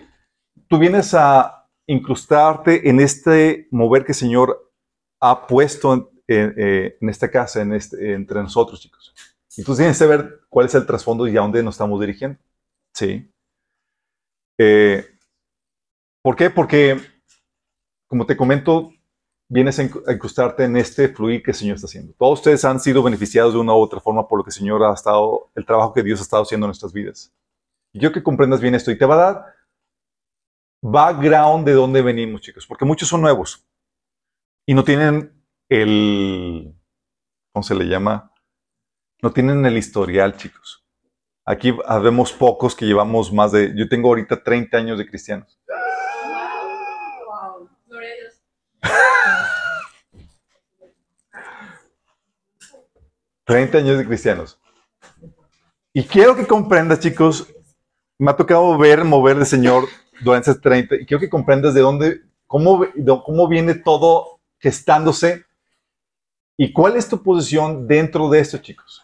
tú 0.68 0.78
vienes 0.78 1.14
a 1.14 1.57
incrustarte 1.88 2.88
en 2.88 3.00
este 3.00 3.66
mover 3.72 4.04
que 4.04 4.12
el 4.12 4.16
Señor 4.16 4.70
ha 5.20 5.46
puesto 5.46 5.94
en, 5.94 6.08
en, 6.28 6.94
en 7.00 7.08
esta 7.08 7.30
casa, 7.30 7.62
en 7.62 7.72
este, 7.72 8.12
entre 8.12 8.40
nosotros, 8.40 8.80
chicos. 8.80 9.14
Tú 9.64 9.74
tienes 9.74 9.98
que 9.98 10.06
ver 10.06 10.40
cuál 10.48 10.66
es 10.66 10.74
el 10.76 10.86
trasfondo 10.86 11.26
y 11.26 11.36
a 11.36 11.40
dónde 11.40 11.62
nos 11.62 11.74
estamos 11.74 12.00
dirigiendo. 12.00 12.38
Sí. 12.94 13.28
Eh, 14.58 15.04
¿Por 16.22 16.36
qué? 16.36 16.50
Porque, 16.50 17.00
como 18.06 18.26
te 18.26 18.36
comento, 18.36 18.92
vienes 19.48 19.78
a 19.78 19.82
incrustarte 20.12 20.64
en 20.64 20.76
este 20.76 21.08
fluir 21.08 21.42
que 21.42 21.52
el 21.52 21.56
Señor 21.56 21.76
está 21.76 21.86
haciendo. 21.86 22.12
Todos 22.18 22.40
ustedes 22.40 22.64
han 22.64 22.78
sido 22.78 23.02
beneficiados 23.02 23.54
de 23.54 23.60
una 23.60 23.72
u 23.72 23.78
otra 23.78 23.98
forma 23.98 24.28
por 24.28 24.38
lo 24.38 24.44
que 24.44 24.50
el 24.50 24.54
Señor 24.54 24.84
ha 24.84 24.92
estado, 24.92 25.50
el 25.54 25.64
trabajo 25.64 25.92
que 25.92 26.02
Dios 26.02 26.20
ha 26.20 26.22
estado 26.22 26.42
haciendo 26.42 26.66
en 26.66 26.68
nuestras 26.68 26.92
vidas. 26.92 27.32
Y 27.92 28.00
yo 28.00 28.12
que 28.12 28.22
comprendas 28.22 28.60
bien 28.60 28.74
esto 28.74 28.90
y 28.90 28.98
te 28.98 29.06
va 29.06 29.14
a 29.14 29.32
dar 29.32 29.57
background 30.80 31.66
de 31.66 31.72
dónde 31.72 32.02
venimos, 32.02 32.40
chicos, 32.40 32.66
porque 32.66 32.84
muchos 32.84 33.08
son 33.08 33.20
nuevos 33.20 33.66
y 34.66 34.74
no 34.74 34.84
tienen 34.84 35.32
el, 35.68 36.74
¿cómo 37.52 37.62
se 37.62 37.74
le 37.74 37.86
llama? 37.86 38.32
No 39.22 39.32
tienen 39.32 39.64
el 39.66 39.76
historial, 39.76 40.36
chicos. 40.36 40.84
Aquí 41.44 41.74
habemos 41.86 42.32
pocos 42.32 42.74
que 42.74 42.84
llevamos 42.84 43.32
más 43.32 43.52
de, 43.52 43.72
yo 43.74 43.88
tengo 43.88 44.08
ahorita 44.08 44.42
30 44.42 44.76
años 44.76 44.98
de 44.98 45.06
cristianos. 45.06 45.58
Dios. 48.20 48.42
30 53.44 53.78
años 53.78 53.98
de 53.98 54.06
cristianos. 54.06 54.60
Y 55.94 56.04
quiero 56.04 56.36
que 56.36 56.46
comprendas, 56.46 57.00
chicos, 57.00 57.48
me 58.18 58.30
ha 58.30 58.36
tocado 58.36 58.76
ver 58.76 59.04
mover 59.04 59.38
el 59.38 59.46
Señor 59.46 59.84
durante 60.20 60.50
esos 60.50 60.62
30, 60.62 60.96
y 60.96 61.06
quiero 61.06 61.20
que 61.20 61.28
comprendas 61.28 61.74
de 61.74 61.80
dónde, 61.80 62.22
cómo, 62.46 62.84
cómo 63.24 63.48
viene 63.48 63.74
todo 63.74 64.40
gestándose 64.58 65.44
y 66.56 66.72
cuál 66.72 66.96
es 66.96 67.08
tu 67.08 67.22
posición 67.22 67.86
dentro 67.86 68.28
de 68.28 68.40
esto, 68.40 68.58
chicos. 68.58 69.02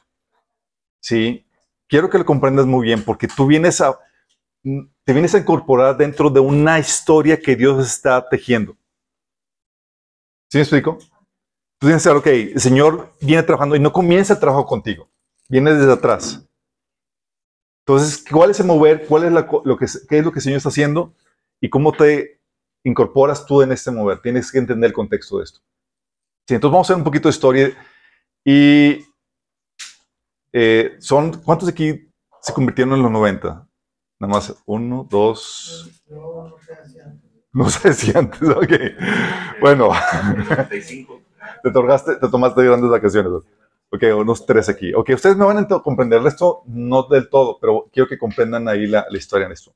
Sí, 1.00 1.46
quiero 1.88 2.10
que 2.10 2.18
lo 2.18 2.24
comprendas 2.24 2.66
muy 2.66 2.86
bien, 2.86 3.04
porque 3.04 3.28
tú 3.28 3.46
vienes 3.46 3.80
a, 3.80 3.98
te 4.62 5.12
vienes 5.12 5.34
a 5.34 5.38
incorporar 5.38 5.96
dentro 5.96 6.30
de 6.30 6.40
una 6.40 6.78
historia 6.78 7.38
que 7.38 7.54
Dios 7.54 7.86
está 7.86 8.28
tejiendo. 8.28 8.76
¿Sí 10.50 10.58
me 10.58 10.62
explico? 10.62 10.98
Tú 11.78 11.86
tienes 11.86 12.02
que 12.02 12.08
ok, 12.08 12.26
el 12.26 12.60
Señor 12.60 13.12
viene 13.20 13.42
trabajando 13.42 13.76
y 13.76 13.80
no 13.80 13.92
comienza 13.92 14.34
el 14.34 14.40
trabajo 14.40 14.66
contigo, 14.66 15.08
viene 15.48 15.74
desde 15.74 15.92
atrás. 15.92 16.44
Entonces, 17.86 18.24
¿cuál 18.30 18.50
es 18.50 18.60
el 18.60 18.66
mover? 18.66 19.06
¿Cuál 19.06 19.24
es 19.24 19.32
la 19.32 19.46
lo 19.64 19.76
que, 19.76 19.86
qué 20.08 20.18
es 20.18 20.24
lo 20.24 20.32
que 20.32 20.38
el 20.38 20.42
Señor 20.42 20.56
está 20.56 20.70
haciendo? 20.70 21.12
¿Y 21.60 21.68
cómo 21.68 21.92
te 21.92 22.40
incorporas 22.82 23.44
tú 23.44 23.60
en 23.60 23.72
este 23.72 23.90
mover? 23.90 24.20
Tienes 24.22 24.50
que 24.50 24.58
entender 24.58 24.88
el 24.88 24.94
contexto 24.94 25.38
de 25.38 25.44
esto. 25.44 25.60
Sí, 26.48 26.54
entonces 26.54 26.72
vamos 26.72 26.88
a 26.88 26.92
hacer 26.92 26.98
un 26.98 27.04
poquito 27.04 27.28
de 27.28 27.34
historia. 27.34 27.76
Y 28.42 29.04
eh, 30.52 30.96
son, 30.98 31.42
¿cuántos 31.42 31.66
de 31.66 31.72
aquí 31.72 32.08
se 32.40 32.54
convirtieron 32.54 32.94
en 32.94 33.02
los 33.02 33.10
90? 33.10 33.68
Nada 34.20 34.32
más, 34.32 34.54
uno, 34.64 35.06
dos, 35.10 35.90
No, 37.52 37.68
sé, 37.68 37.92
si 37.92 38.16
antes, 38.16 38.48
ok. 38.48 38.72
Bueno, 39.60 39.90
95. 40.48 41.20
te, 41.62 41.70
tomaste, 41.70 42.16
te 42.16 42.28
tomaste 42.28 42.64
grandes 42.64 42.90
vacaciones. 42.90 43.42
Ok, 43.94 44.02
unos 44.18 44.44
tres 44.44 44.68
aquí. 44.68 44.92
Ok, 44.92 45.10
ustedes 45.14 45.36
me 45.36 45.44
van 45.44 45.58
a 45.58 45.68
comprender 45.68 46.20
esto, 46.26 46.64
no 46.66 47.04
del 47.04 47.28
todo, 47.30 47.58
pero 47.60 47.88
quiero 47.92 48.08
que 48.08 48.18
comprendan 48.18 48.66
ahí 48.66 48.88
la, 48.88 49.06
la 49.08 49.16
historia 49.16 49.46
en 49.46 49.52
esto. 49.52 49.72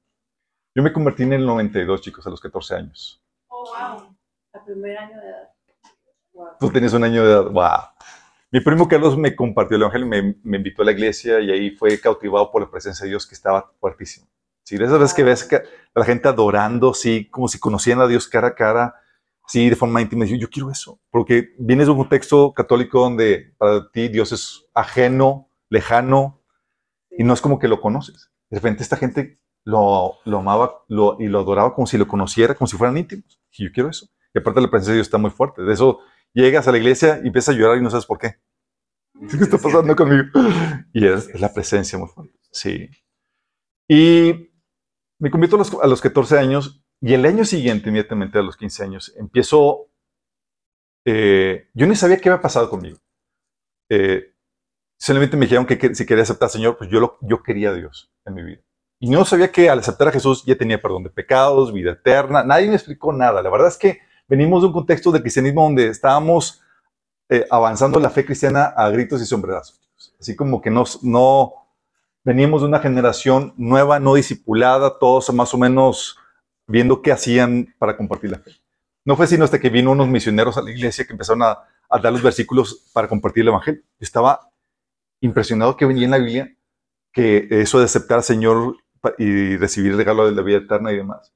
Yo 0.75 0.83
me 0.83 0.93
convertí 0.93 1.23
en 1.23 1.35
el 1.35 1.47
92, 1.47 2.01
chicos, 2.01 2.27
a 2.27 2.31
los 2.31 2.41
14 2.41 2.75
años. 2.75 3.23
Oh, 3.47 3.63
wow. 3.63 4.17
El 4.55 4.61
primer 4.65 4.99
año 4.99 5.21
de 5.21 5.29
edad. 5.29 5.49
Wow. 6.33 6.49
Tú 6.59 6.69
tenías 6.71 6.95
un 6.95 7.05
año 7.05 7.25
de 7.25 7.31
edad. 7.31 7.45
¡Wow! 7.45 8.09
Mi 8.51 8.61
primo 8.61 8.89
Carlos 8.89 9.17
me 9.17 9.37
compartió 9.37 9.77
el 9.77 9.83
evangelio, 9.83 10.09
me, 10.09 10.35
me 10.43 10.57
invitó 10.57 10.83
a 10.83 10.87
la 10.87 10.93
iglesia 10.93 11.39
y 11.39 11.53
ahí 11.53 11.71
fue 11.71 12.01
cautivado 12.01 12.51
por 12.51 12.63
la 12.63 12.69
presencia 12.69 13.05
de 13.05 13.11
Dios 13.11 13.25
que 13.25 13.37
estaba 13.37 13.71
fuertísimo. 13.79 14.27
Sí, 14.65 14.77
de 14.77 14.87
esas 14.87 14.99
veces 14.99 15.15
que 15.15 15.23
ves 15.23 15.49
a 15.53 15.99
la 16.01 16.05
gente 16.05 16.27
adorando, 16.27 16.93
sí, 16.93 17.29
como 17.31 17.47
si 17.47 17.61
conocieran 17.61 18.03
a 18.03 18.09
Dios 18.09 18.27
cara 18.27 18.49
a 18.49 18.55
cara, 18.57 18.97
sí, 19.49 19.69
de 19.71 19.76
forma 19.76 20.00
íntima. 20.02 20.25
Yo, 20.26 20.37
yo 20.37 20.49
quiero 20.50 20.71
eso, 20.71 21.00
porque 21.11 21.50
vienes 21.59 21.87
de 21.87 21.93
un 21.93 21.99
contexto 21.99 22.52
católico 22.55 23.00
donde 23.00 23.55
para 23.59 23.90
ti 23.90 24.09
Dios 24.09 24.33
es 24.33 24.67
ajeno, 24.75 25.50
lejano, 25.71 26.43
y 27.11 27.25
no 27.25 27.35
es 27.35 27.40
como 27.40 27.59
que 27.59 27.69
lo 27.69 27.81
conoces. 27.81 28.31
De 28.50 28.59
repente 28.59 28.83
esta 28.83 28.97
gente 28.97 29.40
lo, 29.64 30.17
lo 30.25 30.38
amaba 30.38 30.85
lo- 30.88 31.17
y 31.21 31.26
lo 31.28 31.40
adoraba 31.40 31.75
como 31.75 31.87
si 31.87 31.99
lo 31.99 32.07
conociera, 32.09 32.55
como 32.55 32.69
si 32.69 32.76
fueran 32.76 32.97
íntimos. 32.99 33.40
Y 33.52 33.64
yo 33.67 33.73
quiero 33.73 33.90
eso. 33.90 34.09
Y 34.35 34.38
aparte 34.38 34.61
la 34.61 34.71
presencia 34.71 34.93
de 34.93 34.97
Dios 34.99 35.07
está 35.09 35.19
muy 35.19 35.31
fuerte. 35.31 35.62
De 35.62 35.73
eso 35.75 36.00
llegas 36.33 36.69
a 36.69 36.73
la 36.73 36.78
iglesia 36.78 37.21
y 37.23 37.26
empiezas 37.28 37.55
a 37.55 37.59
llorar 37.59 37.78
y 37.78 37.83
no 37.83 37.90
sabes 37.90 38.07
por 38.07 38.19
qué. 38.19 38.37
¿Qué 39.31 39.37
está 39.37 39.59
pasando 39.59 39.97
conmigo? 39.97 40.25
Y 40.93 41.07
es, 41.07 41.28
es 41.28 41.40
la 41.40 41.52
presencia 41.52 41.99
muy 41.99 42.09
fuerte. 42.09 42.38
Sí. 42.52 42.88
Y 43.88 44.50
me 45.19 45.31
convierto 45.31 45.57
a 45.57 45.59
los, 45.61 45.75
a 45.83 45.87
los 45.87 46.00
14 46.00 46.38
años 46.38 46.85
y 47.00 47.14
el 47.14 47.25
año 47.26 47.45
siguiente, 47.45 47.88
inmediatamente 47.90 48.38
a 48.38 48.43
los 48.43 48.57
15 48.57 48.85
años, 48.85 49.14
empiezo... 49.17 49.88
eh, 51.05 51.69
yo 51.75 51.87
ni 51.87 51.95
sabía 51.97 52.19
qué 52.19 52.28
había 52.28 52.43
pasado 52.43 52.69
conmigo. 52.71 52.99
Eh, 53.90 54.35
solamente 54.99 55.37
me 55.37 55.47
dijeron 55.47 55.67
que, 55.67 55.78
que 55.78 55.95
si 55.95 56.05
quería 56.07 56.23
aceptar 56.25 56.47
al 56.49 56.52
Señor, 56.52 56.76
pues 56.76 56.90
yo, 56.90 57.00
lo, 57.00 57.19
yo 57.23 57.43
quería 57.43 57.71
a 57.71 57.75
Dios 57.75 58.12
en 58.26 58.35
mi 58.35 58.43
vida. 58.43 58.62
Y 59.00 59.11
no 59.11 59.25
sabía 59.25 59.52
que 59.52 59.71
al 59.71 59.78
aceptar 59.78 60.09
a 60.09 60.12
Jesús 60.12 60.45
ya 60.45 60.57
tenía 60.57 60.83
perdón 60.83 61.05
de 61.05 61.11
pecados, 61.11 61.73
vida 61.73 61.93
eterna. 61.93 62.43
Nadie 62.45 62.69
me 62.69 62.75
explicó 62.75 63.12
nada. 63.12 63.43
La 63.43 63.50
verdad 63.50 63.69
es 63.69 63.76
que 63.76 64.00
venimos 64.26 64.62
de 64.62 64.69
un 64.69 64.73
contexto 64.73 65.12
del 65.12 65.23
cristianismo 65.23 65.62
donde 65.62 65.87
estábamos 65.88 66.62
eh, 67.28 67.47
avanzando 67.50 68.00
la 68.00 68.11
fe 68.11 68.25
cristiana 68.25 68.64
a 68.76 68.90
gritos 68.90 69.23
y 69.23 69.26
sombrerazos. 69.26 69.81
Así 70.21 70.35
como 70.35 70.61
que 70.61 70.71
nos, 70.71 71.05
no 71.05 71.55
veníamos 72.25 72.62
de 72.62 72.69
una 72.69 72.81
generación 72.81 73.55
nueva, 73.57 74.00
no 74.00 74.14
discipulada, 74.14 74.99
todos 74.99 75.33
más 75.33 75.55
o 75.55 75.59
menos 75.59 76.19
viendo 76.69 77.03
qué 77.03 77.11
hacían 77.11 77.75
para 77.79 77.97
compartir 77.97 78.31
la 78.31 78.39
fe. 78.39 78.53
No 79.05 79.17
fue 79.17 79.27
sino 79.27 79.45
hasta 79.45 79.59
que 79.59 79.71
vino 79.71 79.91
unos 79.91 80.07
misioneros 80.07 80.57
a 80.57 80.63
la 80.63 80.71
iglesia 80.71 81.07
que 81.07 81.13
empezaron 81.13 81.43
a, 81.43 81.59
a 81.89 81.99
dar 81.99 82.13
los 82.13 82.23
versículos 82.23 82.89
para 82.93 83.09
compartir 83.09 83.43
el 83.43 83.49
evangelio. 83.49 83.83
Estaba 83.99 84.49
impresionado 85.21 85.77
que 85.77 85.87
venía 85.87 86.05
en 86.05 86.13
la 86.13 86.19
Biblia 86.19 86.55
que 87.13 87.49
eso 87.51 87.79
de 87.79 87.87
aceptar 87.87 88.19
al 88.19 88.25
Señor 88.25 88.77
y 89.17 89.57
recibir 89.57 89.93
el 89.93 89.99
regalo 89.99 90.27
de 90.27 90.33
la 90.33 90.43
vida 90.43 90.59
eterna 90.59 90.93
y 90.93 90.97
demás. 90.97 91.33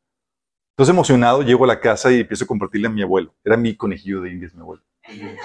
Entonces 0.72 0.92
emocionado 0.92 1.42
llego 1.42 1.64
a 1.64 1.68
la 1.68 1.80
casa 1.80 2.12
y 2.12 2.20
empiezo 2.20 2.44
a 2.44 2.46
compartirle 2.46 2.88
a 2.88 2.90
mi 2.90 3.00
abuelo. 3.02 3.34
Era 3.44 3.56
mi 3.56 3.74
conejillo 3.76 4.20
de 4.20 4.30
indias, 4.30 4.54
mi 4.54 4.60
abuelo. 4.60 4.82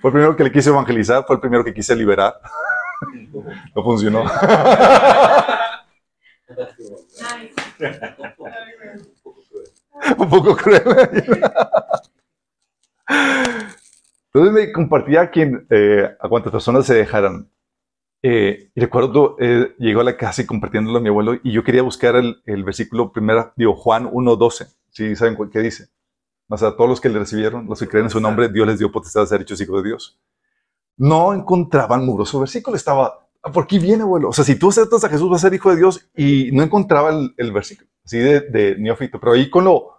Fue 0.00 0.10
el 0.10 0.12
primero 0.12 0.36
que 0.36 0.44
le 0.44 0.52
quise 0.52 0.70
evangelizar, 0.70 1.24
fue 1.26 1.34
el 1.36 1.40
primero 1.40 1.64
que 1.64 1.74
quise 1.74 1.96
liberar. 1.96 2.34
No 3.74 3.82
funcionó. 3.82 4.24
Un 10.18 10.28
poco 10.28 10.56
cruel. 10.56 10.82
Entonces 14.32 14.52
me 14.52 14.72
compartía 14.72 15.22
a, 15.22 15.30
quien, 15.30 15.66
eh, 15.70 16.10
a 16.18 16.28
cuántas 16.28 16.52
personas 16.52 16.86
se 16.86 16.94
dejaran. 16.94 17.48
Eh, 18.22 18.70
y 18.74 18.80
recuerdo, 18.80 19.36
eh, 19.38 19.74
llegó 19.78 20.00
a 20.00 20.04
la 20.04 20.16
casa 20.16 20.42
y 20.42 20.46
compartiéndolo 20.46 20.98
a 20.98 21.00
mi 21.00 21.08
abuelo 21.08 21.34
y 21.42 21.52
yo 21.52 21.62
quería 21.62 21.82
buscar 21.82 22.16
el, 22.16 22.42
el 22.46 22.64
versículo 22.64 23.12
primero, 23.12 23.52
digo, 23.56 23.74
Juan 23.74 24.10
1.12. 24.10 24.74
¿Sí 24.90 25.14
saben 25.14 25.36
qué 25.50 25.60
dice? 25.60 25.88
Más 26.48 26.62
a 26.62 26.76
todos 26.76 26.88
los 26.88 27.00
que 27.00 27.08
le 27.08 27.18
recibieron, 27.18 27.66
los 27.66 27.78
que 27.78 27.88
creen 27.88 28.06
en 28.06 28.10
su 28.10 28.20
nombre, 28.20 28.48
Dios 28.48 28.66
les 28.66 28.78
dio 28.78 28.90
potestad 28.90 29.22
de 29.22 29.26
ser 29.26 29.42
hechos 29.42 29.60
hijos 29.60 29.82
de 29.82 29.88
Dios. 29.90 30.18
No 30.96 31.32
encontraban 31.34 32.04
muroso 32.06 32.40
versículo, 32.40 32.76
estaba, 32.76 33.06
"Ah, 33.06 33.23
¿por 33.52 33.66
qué 33.66 33.78
viene, 33.78 34.02
abuelo? 34.02 34.28
O 34.28 34.32
sea, 34.32 34.44
si 34.44 34.58
tú 34.58 34.68
aceptas 34.70 35.04
a 35.04 35.08
Jesús, 35.08 35.28
vas 35.30 35.44
a 35.44 35.48
ser 35.48 35.54
hijo 35.54 35.70
de 35.70 35.76
Dios 35.76 36.08
y 36.14 36.50
no 36.52 36.62
encontraba 36.62 37.10
el, 37.10 37.34
el 37.36 37.52
versículo, 37.52 37.88
así 38.04 38.18
de, 38.18 38.40
de 38.40 38.76
neófito. 38.78 39.20
Pero 39.20 39.32
ahí 39.32 39.50
con 39.50 39.64
lo 39.64 39.92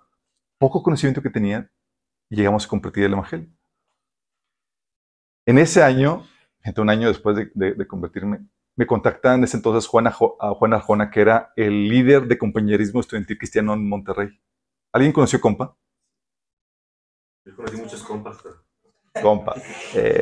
poco 0.57 0.81
conocimiento 0.83 1.21
que 1.21 1.29
tenía, 1.29 1.69
llegamos 2.29 2.65
a 2.65 2.69
compartir 2.69 3.03
el 3.03 3.13
evangelio. 3.13 3.47
En 5.45 5.57
ese 5.59 5.83
año, 5.83 6.25
gente, 6.63 6.81
un 6.81 6.89
año 6.89 7.07
después 7.07 7.35
de, 7.35 7.51
de- 7.53 7.73
de 7.73 7.87
convertirme, 7.87 8.39
me 8.77 8.87
contactan 8.87 9.39
en 9.39 9.43
ese 9.45 9.57
entonces 9.57 9.87
Juan, 9.87 10.07
a 10.07 10.11
Juan 10.11 10.73
Arjona, 10.73 11.09
que 11.11 11.21
era 11.21 11.53
el 11.55 11.87
líder 11.87 12.27
de 12.27 12.37
compañerismo 12.37 12.99
estudiantil 12.99 13.37
cristiano 13.37 13.73
en 13.73 13.87
Monterrey. 13.87 14.29
¿Alguien 14.91 15.13
conoció 15.13 15.39
compa? 15.39 15.77
Yo 17.45 17.55
conocí 17.55 17.77
muchos 17.77 18.03
compas, 18.03 18.37
pero 18.41 18.55
Compa. 19.21 19.55
Eh, 19.93 20.19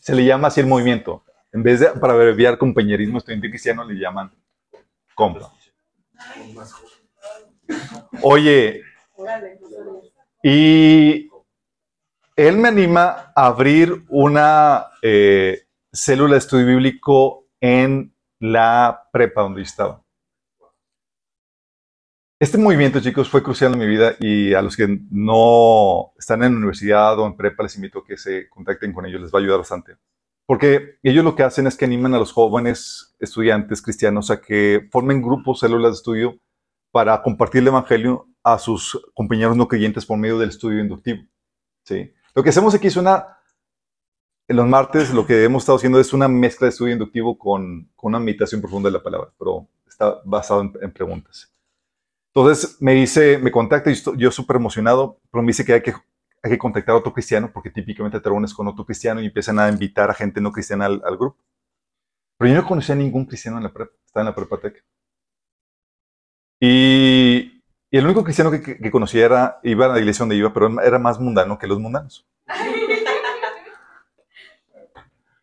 se 0.00 0.14
le 0.14 0.24
llama 0.24 0.48
así 0.48 0.60
el 0.60 0.66
movimiento. 0.66 1.22
En 1.56 1.62
vez 1.62 1.80
de, 1.80 1.88
para 1.88 2.12
abreviar 2.12 2.58
compañerismo 2.58 3.16
estudiantil 3.16 3.48
cristiano, 3.48 3.82
le 3.82 3.94
llaman 3.94 4.30
compa. 5.14 5.50
Oye, 8.20 8.82
y 10.42 11.30
él 12.36 12.58
me 12.58 12.68
anima 12.68 13.32
a 13.34 13.46
abrir 13.46 14.04
una 14.10 14.88
eh, 15.00 15.66
célula 15.90 16.32
de 16.32 16.38
estudio 16.40 16.66
bíblico 16.66 17.46
en 17.58 18.14
la 18.38 19.08
prepa 19.10 19.40
donde 19.40 19.62
estaba. 19.62 20.04
Este 22.38 22.58
movimiento, 22.58 23.00
chicos, 23.00 23.30
fue 23.30 23.42
crucial 23.42 23.72
en 23.72 23.78
mi 23.78 23.86
vida 23.86 24.14
y 24.20 24.52
a 24.52 24.60
los 24.60 24.76
que 24.76 25.00
no 25.10 26.12
están 26.18 26.42
en 26.42 26.54
universidad 26.54 27.18
o 27.18 27.26
en 27.26 27.34
prepa 27.34 27.62
les 27.62 27.76
invito 27.76 28.00
a 28.00 28.04
que 28.04 28.18
se 28.18 28.46
contacten 28.50 28.92
con 28.92 29.06
ellos, 29.06 29.22
les 29.22 29.32
va 29.32 29.38
a 29.38 29.40
ayudar 29.40 29.60
bastante. 29.60 29.96
Porque 30.46 30.98
ellos 31.02 31.24
lo 31.24 31.34
que 31.34 31.42
hacen 31.42 31.66
es 31.66 31.76
que 31.76 31.84
animan 31.84 32.14
a 32.14 32.18
los 32.18 32.32
jóvenes 32.32 33.16
estudiantes 33.18 33.82
cristianos 33.82 34.30
a 34.30 34.40
que 34.40 34.88
formen 34.92 35.20
grupos, 35.20 35.60
células 35.60 35.92
de 35.92 35.96
estudio 35.96 36.38
para 36.92 37.20
compartir 37.22 37.62
el 37.62 37.68
Evangelio 37.68 38.28
a 38.44 38.58
sus 38.58 38.98
compañeros 39.12 39.56
no 39.56 39.66
creyentes 39.66 40.06
por 40.06 40.18
medio 40.18 40.38
del 40.38 40.50
estudio 40.50 40.80
inductivo. 40.80 41.24
¿sí? 41.82 42.12
Lo 42.34 42.44
que 42.44 42.50
hacemos 42.50 42.74
aquí 42.74 42.86
es 42.86 42.96
una, 42.96 43.26
en 44.46 44.56
los 44.56 44.68
martes 44.68 45.12
lo 45.12 45.26
que 45.26 45.42
hemos 45.42 45.64
estado 45.64 45.76
haciendo 45.76 45.98
es 45.98 46.12
una 46.12 46.28
mezcla 46.28 46.66
de 46.66 46.70
estudio 46.70 46.92
inductivo 46.92 47.36
con, 47.36 47.90
con 47.96 48.10
una 48.10 48.20
meditación 48.20 48.60
profunda 48.60 48.88
de 48.88 48.92
la 48.92 49.02
palabra, 49.02 49.32
pero 49.36 49.66
está 49.86 50.20
basado 50.24 50.60
en, 50.60 50.72
en 50.80 50.92
preguntas. 50.92 51.52
Entonces 52.32 52.76
me 52.80 52.94
dice, 52.94 53.38
me 53.38 53.50
contacta 53.50 53.90
y 53.90 53.96
yo 54.16 54.30
súper 54.30 54.56
emocionado, 54.56 55.18
pero 55.32 55.42
me 55.42 55.48
dice 55.48 55.64
que 55.64 55.72
hay 55.72 55.82
que 55.82 55.94
hay 56.46 56.52
que 56.52 56.58
contactar 56.58 56.94
a 56.94 56.98
otro 56.98 57.12
cristiano 57.12 57.50
porque 57.52 57.70
típicamente 57.70 58.20
te 58.20 58.28
reúnes 58.28 58.54
con 58.54 58.68
otro 58.68 58.84
cristiano 58.84 59.20
y 59.20 59.26
empiezan 59.26 59.58
a 59.58 59.68
invitar 59.68 60.10
a 60.10 60.14
gente 60.14 60.40
no 60.40 60.52
cristiana 60.52 60.86
al, 60.86 61.02
al 61.04 61.16
grupo. 61.16 61.38
Pero 62.38 62.54
yo 62.54 62.60
no 62.60 62.68
conocía 62.68 62.94
a 62.94 62.98
ningún 62.98 63.24
cristiano 63.24 63.56
en 63.56 63.64
la 63.64 63.72
prepa, 63.72 63.92
estaba 64.06 64.22
en 64.22 64.26
la 64.26 64.34
prepateca. 64.34 64.80
Y, 66.60 67.62
y 67.90 67.98
el 67.98 68.04
único 68.04 68.24
cristiano 68.24 68.50
que, 68.50 68.90
conocía 68.90 69.24
era, 69.24 69.60
iba 69.62 69.86
a 69.86 69.88
la 69.88 69.98
iglesia 69.98 70.22
donde 70.22 70.36
iba, 70.36 70.52
pero 70.52 70.80
era 70.80 70.98
más 70.98 71.20
mundano 71.20 71.58
que 71.58 71.66
los 71.66 71.78
mundanos. 71.78 72.26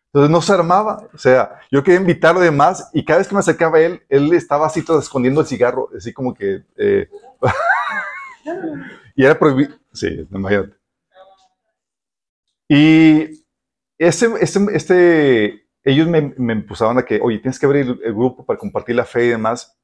Entonces 0.06 0.30
no 0.30 0.40
se 0.40 0.52
armaba. 0.52 1.08
O 1.12 1.18
sea, 1.18 1.60
yo 1.70 1.82
quería 1.82 2.00
invitarlo 2.00 2.40
de 2.40 2.50
más 2.52 2.90
y 2.92 3.04
cada 3.04 3.18
vez 3.18 3.28
que 3.28 3.34
me 3.34 3.40
acercaba 3.40 3.78
a 3.78 3.80
él, 3.80 4.02
él 4.08 4.32
estaba 4.32 4.66
así 4.66 4.84
todo 4.84 5.00
escondiendo 5.00 5.40
el 5.40 5.46
cigarro, 5.46 5.88
así 5.96 6.12
como 6.12 6.32
que... 6.34 6.62
eh, 6.76 7.08
y 9.16 9.24
era 9.24 9.38
prohibido. 9.38 9.76
Sí, 9.92 10.26
imagínate. 10.30 10.83
Y 12.74 13.46
ese, 13.98 14.26
ese- 14.40 14.66
este, 14.72 15.66
ellos 15.84 16.08
me, 16.08 16.34
me 16.36 16.54
impulsaban 16.54 16.98
a 16.98 17.04
que, 17.04 17.20
oye, 17.22 17.38
tienes 17.38 17.58
que 17.58 17.66
abrir 17.66 17.86
el, 18.02 18.14
grupo 18.14 18.44
para 18.44 18.58
compartir 18.58 18.96
la 18.96 19.04
fe 19.04 19.26
y 19.26 19.28
demás, 19.30 19.78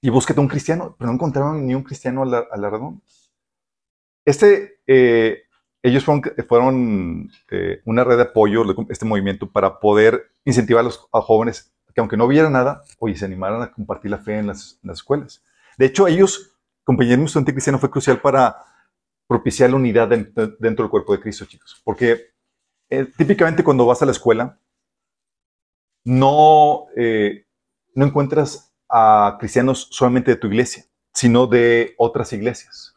y 0.00 0.10
búsquete 0.10 0.40
un 0.40 0.48
cristiano, 0.48 0.94
pero 0.98 1.08
no 1.08 1.14
encontraban 1.14 1.66
ni 1.66 1.74
un 1.74 1.82
cristiano 1.82 2.22
a 2.22 2.26
la, 2.26 2.46
a 2.50 2.56
la 2.56 2.70
redonda. 2.70 3.00
Este, 4.24 4.80
eh, 4.86 5.42
ellos 5.82 6.04
fueron, 6.04 6.22
fueron 6.48 7.30
eh, 7.50 7.80
una 7.84 8.04
red 8.04 8.16
de 8.16 8.22
apoyo, 8.24 8.64
este 8.90 9.04
movimiento, 9.04 9.50
para 9.50 9.78
poder 9.78 10.30
incentivar 10.44 10.80
a 10.80 10.84
los 10.84 11.08
a 11.12 11.20
jóvenes 11.20 11.72
que 11.94 12.00
aunque 12.00 12.16
no 12.18 12.28
viera 12.28 12.50
nada, 12.50 12.82
oye, 12.98 13.16
se 13.16 13.24
animaran 13.24 13.62
a 13.62 13.72
compartir 13.72 14.10
la 14.10 14.18
fe 14.18 14.36
en 14.38 14.48
las, 14.48 14.78
en 14.82 14.88
las 14.88 14.98
escuelas. 14.98 15.42
De 15.78 15.86
hecho, 15.86 16.06
ellos, 16.06 16.54
compañerismo 16.84 17.24
estudiante 17.24 17.52
cristiano 17.54 17.78
fue 17.78 17.90
crucial 17.90 18.20
para 18.20 18.54
propiciar 19.26 19.70
la 19.70 19.76
unidad 19.76 20.08
dentro, 20.08 20.46
dentro 20.58 20.84
del 20.84 20.90
cuerpo 20.90 21.14
de 21.14 21.20
Cristo, 21.20 21.46
chicos. 21.46 21.80
Porque 21.84 22.35
eh, 22.90 23.06
típicamente 23.16 23.64
cuando 23.64 23.86
vas 23.86 24.02
a 24.02 24.06
la 24.06 24.12
escuela, 24.12 24.58
no, 26.04 26.86
eh, 26.96 27.46
no 27.94 28.06
encuentras 28.06 28.74
a 28.88 29.36
cristianos 29.40 29.88
solamente 29.90 30.30
de 30.30 30.36
tu 30.36 30.46
iglesia, 30.46 30.84
sino 31.12 31.46
de 31.46 31.94
otras 31.98 32.32
iglesias. 32.32 32.94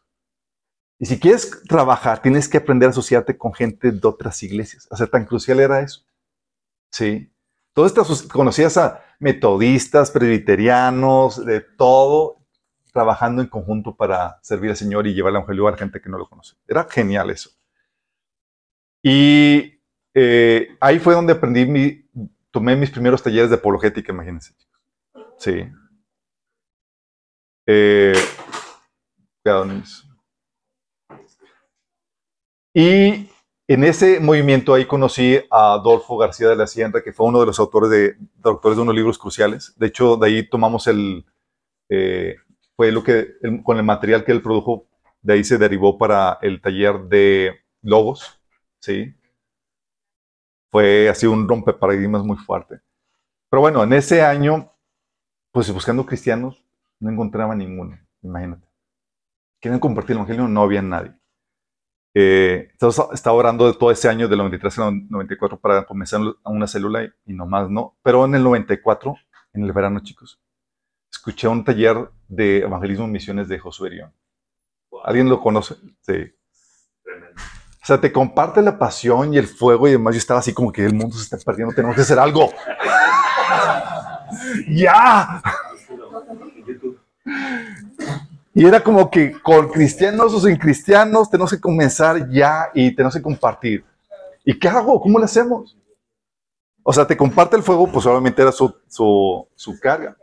Y 0.99 1.05
si 1.05 1.19
quieres 1.19 1.63
trabajar, 1.67 2.21
tienes 2.21 2.49
que 2.49 2.57
aprender 2.57 2.87
a 2.87 2.91
asociarte 2.91 3.37
con 3.37 3.53
gente 3.53 3.91
de 3.91 4.07
otras 4.07 4.43
iglesias. 4.43 4.87
O 4.91 4.97
sea, 4.97 5.07
tan 5.07 5.25
crucial 5.25 5.59
era 5.59 5.79
eso. 5.79 6.05
Sí. 6.91 7.31
Todas 7.73 7.93
estas 7.93 8.23
conocías 8.23 8.77
a 8.77 9.01
metodistas, 9.19 10.11
presbiterianos, 10.11 11.45
de 11.45 11.61
todo, 11.61 12.39
trabajando 12.91 13.41
en 13.41 13.47
conjunto 13.47 13.95
para 13.95 14.39
servir 14.41 14.71
al 14.71 14.77
Señor 14.77 15.07
y 15.07 15.13
llevar 15.13 15.31
el 15.31 15.37
Evangelio 15.37 15.67
a 15.67 15.71
la 15.71 15.77
gente 15.77 16.01
que 16.01 16.09
no 16.09 16.17
lo 16.17 16.27
conoce. 16.27 16.55
Era 16.67 16.85
genial 16.89 17.29
eso. 17.29 17.51
Y 19.01 19.78
eh, 20.21 20.75
ahí 20.81 20.99
fue 20.99 21.13
donde 21.13 21.31
aprendí, 21.31 21.65
mi, 21.65 22.03
tomé 22.51 22.75
mis 22.75 22.91
primeros 22.91 23.23
talleres 23.23 23.49
de 23.49 23.55
apologética, 23.55 24.11
imagínense. 24.11 24.53
Sí. 25.37 25.65
Eh. 27.65 28.13
Y 32.73 33.29
en 33.67 33.83
ese 33.85 34.19
movimiento 34.19 34.73
ahí 34.73 34.85
conocí 34.85 35.39
a 35.49 35.75
Adolfo 35.75 36.17
García 36.17 36.49
de 36.49 36.57
la 36.57 36.67
Sierra, 36.67 37.01
que 37.01 37.13
fue 37.13 37.27
uno 37.27 37.39
de 37.39 37.45
los 37.45 37.57
autores 37.57 37.89
de, 37.89 38.17
autores 38.43 38.75
de 38.75 38.83
unos 38.83 38.95
libros 38.95 39.17
cruciales. 39.17 39.73
De 39.77 39.87
hecho, 39.87 40.17
de 40.17 40.27
ahí 40.27 40.49
tomamos 40.49 40.87
el, 40.87 41.25
eh, 41.87 42.35
fue 42.75 42.91
lo 42.91 43.05
que, 43.05 43.35
con 43.63 43.77
el 43.77 43.83
material 43.83 44.25
que 44.25 44.33
él 44.33 44.41
produjo, 44.41 44.85
de 45.21 45.33
ahí 45.35 45.45
se 45.45 45.57
derivó 45.57 45.97
para 45.97 46.39
el 46.41 46.59
taller 46.59 47.03
de 47.03 47.53
logos, 47.81 48.37
¿sí? 48.81 49.15
Fue 50.71 51.09
así 51.09 51.25
un 51.25 51.47
rompeparadigmas 51.47 52.23
muy 52.23 52.37
fuerte. 52.37 52.81
Pero 53.49 53.61
bueno, 53.61 53.83
en 53.83 53.93
ese 53.93 54.21
año, 54.21 54.71
pues 55.51 55.71
buscando 55.73 56.05
cristianos, 56.05 56.63
no 56.99 57.09
encontraba 57.09 57.55
ninguno, 57.55 57.97
imagínate. 58.21 58.67
Querían 59.59 59.79
compartir 59.79 60.11
el 60.11 60.17
evangelio, 60.17 60.47
no 60.47 60.61
había 60.61 60.81
nadie. 60.81 61.13
Eh, 62.13 62.69
entonces 62.71 63.05
estaba 63.13 63.37
orando 63.37 63.67
de 63.67 63.77
todo 63.77 63.91
ese 63.91 64.09
año, 64.09 64.27
del 64.27 64.39
93 64.39 64.79
al 64.79 65.09
94, 65.09 65.59
para 65.59 65.85
comenzar 65.85 66.21
a 66.43 66.49
una 66.49 66.67
célula 66.67 67.03
y, 67.03 67.09
y 67.25 67.33
nomás 67.33 67.69
no. 67.69 67.97
Pero 68.03 68.25
en 68.25 68.35
el 68.35 68.43
94, 68.43 69.15
en 69.53 69.63
el 69.63 69.73
verano, 69.73 69.99
chicos, 70.01 70.39
escuché 71.11 71.47
un 71.47 71.63
taller 71.63 72.09
de 72.27 72.59
evangelismo 72.59 73.05
y 73.05 73.11
misiones 73.11 73.47
de 73.47 73.59
Josué 73.59 73.89
Erión. 73.89 74.13
¿Alguien 75.03 75.29
lo 75.29 75.39
conoce? 75.39 75.75
Sí. 76.01 76.33
Tremendo. 77.03 77.41
Sea, 77.89 77.99
te 77.99 78.11
comparte 78.11 78.61
la 78.61 78.77
pasión 78.77 79.33
y 79.33 79.39
el 79.39 79.47
fuego 79.47 79.87
y 79.87 79.93
demás. 79.93 80.13
Yo 80.13 80.19
estaba 80.19 80.41
así 80.41 80.53
como 80.53 80.71
que 80.71 80.85
el 80.85 80.93
mundo 80.93 81.17
se 81.17 81.23
está 81.23 81.37
perdiendo, 81.43 81.73
tenemos 81.73 81.95
que 81.95 82.03
hacer 82.03 82.19
algo. 82.19 82.51
¡Ya! 84.69 85.41
Y 88.53 88.63
era 88.63 88.83
como 88.83 89.09
que 89.09 89.31
con 89.41 89.69
cristianos 89.69 90.31
o 90.35 90.39
sin 90.39 90.55
cristianos 90.57 91.31
tenemos 91.31 91.49
que 91.49 91.59
comenzar 91.59 92.29
ya 92.29 92.69
y 92.75 92.93
tenemos 92.95 93.15
que 93.15 93.23
compartir. 93.23 93.83
¿Y 94.45 94.59
qué 94.59 94.67
hago? 94.67 95.01
¿Cómo 95.01 95.17
lo 95.17 95.25
hacemos? 95.25 95.75
O 96.83 96.93
sea, 96.93 97.07
te 97.07 97.17
comparte 97.17 97.55
el 97.55 97.63
fuego, 97.63 97.87
pues 97.91 98.05
obviamente 98.05 98.39
era 98.43 98.51
su, 98.51 98.71
su, 98.87 99.47
su 99.55 99.79
carga. 99.79 100.15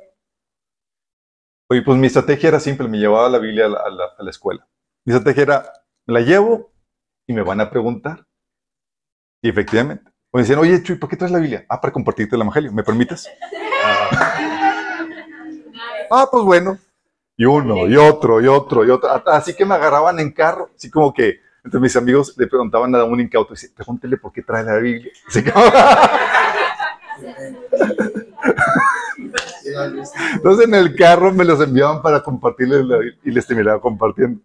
Oye, 1.69 1.83
pues 1.83 1.99
mi 1.99 2.07
estrategia 2.07 2.49
era 2.51 2.61
simple, 2.61 2.87
me 2.87 2.99
llevaba 2.99 3.29
la 3.29 3.39
Biblia 3.39 3.67
a 3.67 3.69
la, 3.71 3.79
a 3.81 3.91
la- 3.91 4.13
a 4.19 4.23
la 4.23 4.31
escuela. 4.31 4.69
Mi 5.05 5.13
estrategia 5.13 5.43
era, 5.43 5.73
me 6.07 6.15
la 6.15 6.21
llevo 6.21 6.71
y 7.27 7.33
me 7.33 7.43
van 7.43 7.61
a 7.61 7.71
preguntar. 7.71 8.25
Y 9.43 9.49
efectivamente. 9.49 10.11
Me 10.33 10.41
decían, 10.43 10.59
oye, 10.59 10.83
Chuy, 10.83 10.97
¿por 10.97 11.09
qué 11.09 11.17
traes 11.17 11.33
la 11.33 11.39
Biblia? 11.39 11.65
Ah, 11.69 11.81
para 11.81 11.93
compartirte 11.93 12.37
el 12.37 12.43
Evangelio, 12.43 12.73
¿me 12.73 12.83
permites? 12.83 13.29
Ah, 16.11 16.27
pues 16.31 16.45
bueno. 16.45 16.79
Y 17.39 17.45
uno, 17.45 17.87
y 17.87 17.97
otro, 17.97 18.41
y 18.41 18.47
otro, 18.47 18.85
y 18.85 18.91
otro. 18.91 19.11
Así 19.27 19.55
que 19.55 19.65
me 19.65 19.75
agarraban 19.75 20.19
en 20.21 20.33
carro, 20.33 20.71
así 20.75 20.91
como 20.91 21.13
que 21.13 21.41
entre 21.65 21.81
mis 21.81 21.95
amigos 21.97 22.35
le 22.37 22.47
preguntaban 22.47 22.95
a 22.95 23.05
un 23.05 23.21
incauto, 23.21 23.55
dice, 23.55 23.71
pregúntele 23.75 24.17
por 24.17 24.33
qué 24.33 24.43
trae 24.43 24.63
la 24.65 24.77
Biblia. 24.77 25.11
Así 25.27 25.43
como- 25.51 25.65
Entonces 30.35 30.67
en 30.67 30.75
el 30.75 30.95
carro 30.97 31.33
me 31.33 31.45
los 31.45 31.61
enviaban 31.61 32.01
para 32.03 32.23
compartirles 32.23 32.85
la 32.85 32.99
Biblia 32.99 33.19
y 33.25 33.31
les 33.31 33.47
terminaba 33.47 33.81
compartiendo. 33.81 34.41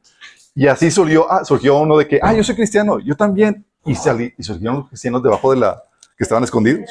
Y 0.54 0.68
así 0.68 0.92
surgió, 0.92 1.32
ah, 1.32 1.46
surgió 1.46 1.78
uno 1.78 1.98
de 1.98 2.08
que, 2.08 2.20
ah, 2.22 2.34
yo 2.34 2.44
soy 2.44 2.56
cristiano, 2.56 3.00
yo 3.00 3.16
también. 3.16 3.66
Y, 3.86 3.96
salí, 3.96 4.34
y 4.38 4.44
surgieron 4.44 4.78
los 4.78 4.90
cristianos 4.90 5.24
debajo 5.24 5.52
de 5.52 5.60
la, 5.60 5.82
que 6.18 6.24
estaban 6.24 6.44
escondidos. 6.44 6.90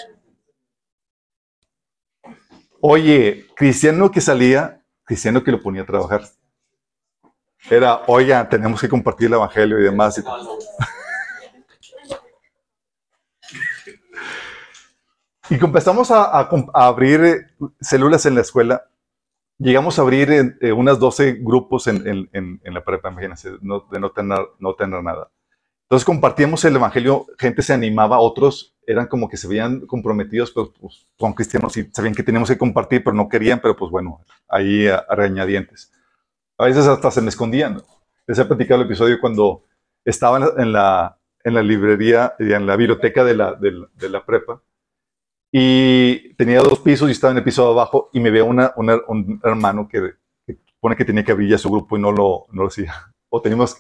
Oye, 2.81 3.47
cristiano 3.55 4.11
que 4.11 4.21
salía, 4.21 4.83
cristiano 5.05 5.45
que 5.45 5.53
lo 5.53 5.61
ponía 5.61 5.83
a 5.83 5.87
trabajar. 5.87 6.23
Era, 7.69 8.03
oiga, 8.07 8.49
tenemos 8.49 8.81
que 8.81 8.89
compartir 8.89 9.27
el 9.27 9.35
evangelio 9.35 9.79
y 9.79 9.85
demás. 9.85 10.23
Y 15.51 15.55
Y 15.55 15.65
empezamos 15.65 16.13
a 16.13 16.49
abrir 16.73 17.25
eh, 17.25 17.47
células 17.81 18.25
en 18.25 18.37
la 18.37 18.43
escuela. 18.43 18.85
Llegamos 19.61 19.99
a 19.99 20.03
abrir 20.03 20.31
eh, 20.33 20.57
eh, 20.63 20.73
unas 20.73 20.99
12 20.99 21.39
grupos 21.41 21.87
en, 21.87 22.07
en- 22.09 22.31
en- 22.33 22.61
en 22.65 22.75
la 22.75 22.83
prepa, 22.85 23.11
imagínense, 23.11 23.51
no, 23.61 23.87
de 23.93 24.01
no 24.01 24.11
tener, 24.11 24.39
no 24.59 24.75
tener 24.75 25.03
nada. 25.03 25.31
Entonces 25.85 26.07
compartíamos 26.07 26.65
el 26.65 26.77
evangelio, 26.77 27.27
gente 27.39 27.63
se 27.63 27.75
animaba, 27.75 28.21
otros 28.21 28.77
eran 28.87 29.07
como 29.09 29.29
que 29.29 29.37
se 29.39 29.49
veían 29.49 29.83
comprometidos, 29.87 30.53
pero 30.53 30.73
pues, 30.73 31.07
son 31.19 31.35
cristianos 31.35 31.77
y 31.79 31.91
sabían 31.93 32.15
que 32.15 32.23
teníamos 32.25 32.49
que 32.51 32.59
compartir, 32.59 33.05
pero 33.05 33.17
no 33.17 33.29
querían, 33.29 33.61
pero 33.61 33.77
pues 33.77 33.91
bueno, 33.91 34.21
ahí 34.49 34.89
a, 34.89 34.97
a 35.09 35.15
regañadientes. 35.17 35.93
A 36.59 36.67
veces 36.67 36.87
hasta 36.87 37.11
se 37.11 37.23
me 37.23 37.29
escondían. 37.31 37.83
Les 38.27 38.39
he 38.39 38.45
platicado 38.47 38.81
el 38.83 38.87
episodio 38.89 39.21
cuando 39.21 39.65
estaba 40.05 40.39
en 40.59 40.73
la, 40.73 41.19
en 41.45 41.55
la, 41.55 41.63
librería, 41.63 42.35
en 42.39 42.67
la 42.67 42.77
biblioteca 42.77 43.25
de 43.25 43.35
la, 43.37 43.55
de 43.55 43.73
de 43.95 44.09
la 44.11 44.25
prepa, 44.27 44.63
y 45.53 46.35
tenía 46.35 46.61
dos 46.61 46.79
pisos 46.81 47.09
y 47.09 47.13
estaba 47.13 47.33
en 47.33 47.39
el 47.39 47.45
piso 47.45 47.65
de 47.65 47.73
abajo 47.73 48.09
y 48.13 48.21
me 48.21 48.31
veo 48.31 48.47
una, 48.47 48.73
una- 48.77 49.01
un 49.09 49.41
hermano 49.45 49.89
que, 49.89 50.13
pone 50.81 50.97
que 50.97 51.05
tenía 51.05 51.25
que 51.25 51.33
abrir 51.33 51.51
ya 51.51 51.59
su 51.59 51.69
grupo 51.71 51.97
y 51.97 52.01
no 52.01 52.13
lo, 52.13 52.47
no 52.53 52.63
lo 52.63 52.69
hacía. 52.69 52.95
O 53.29 53.41
teníamos, 53.43 53.77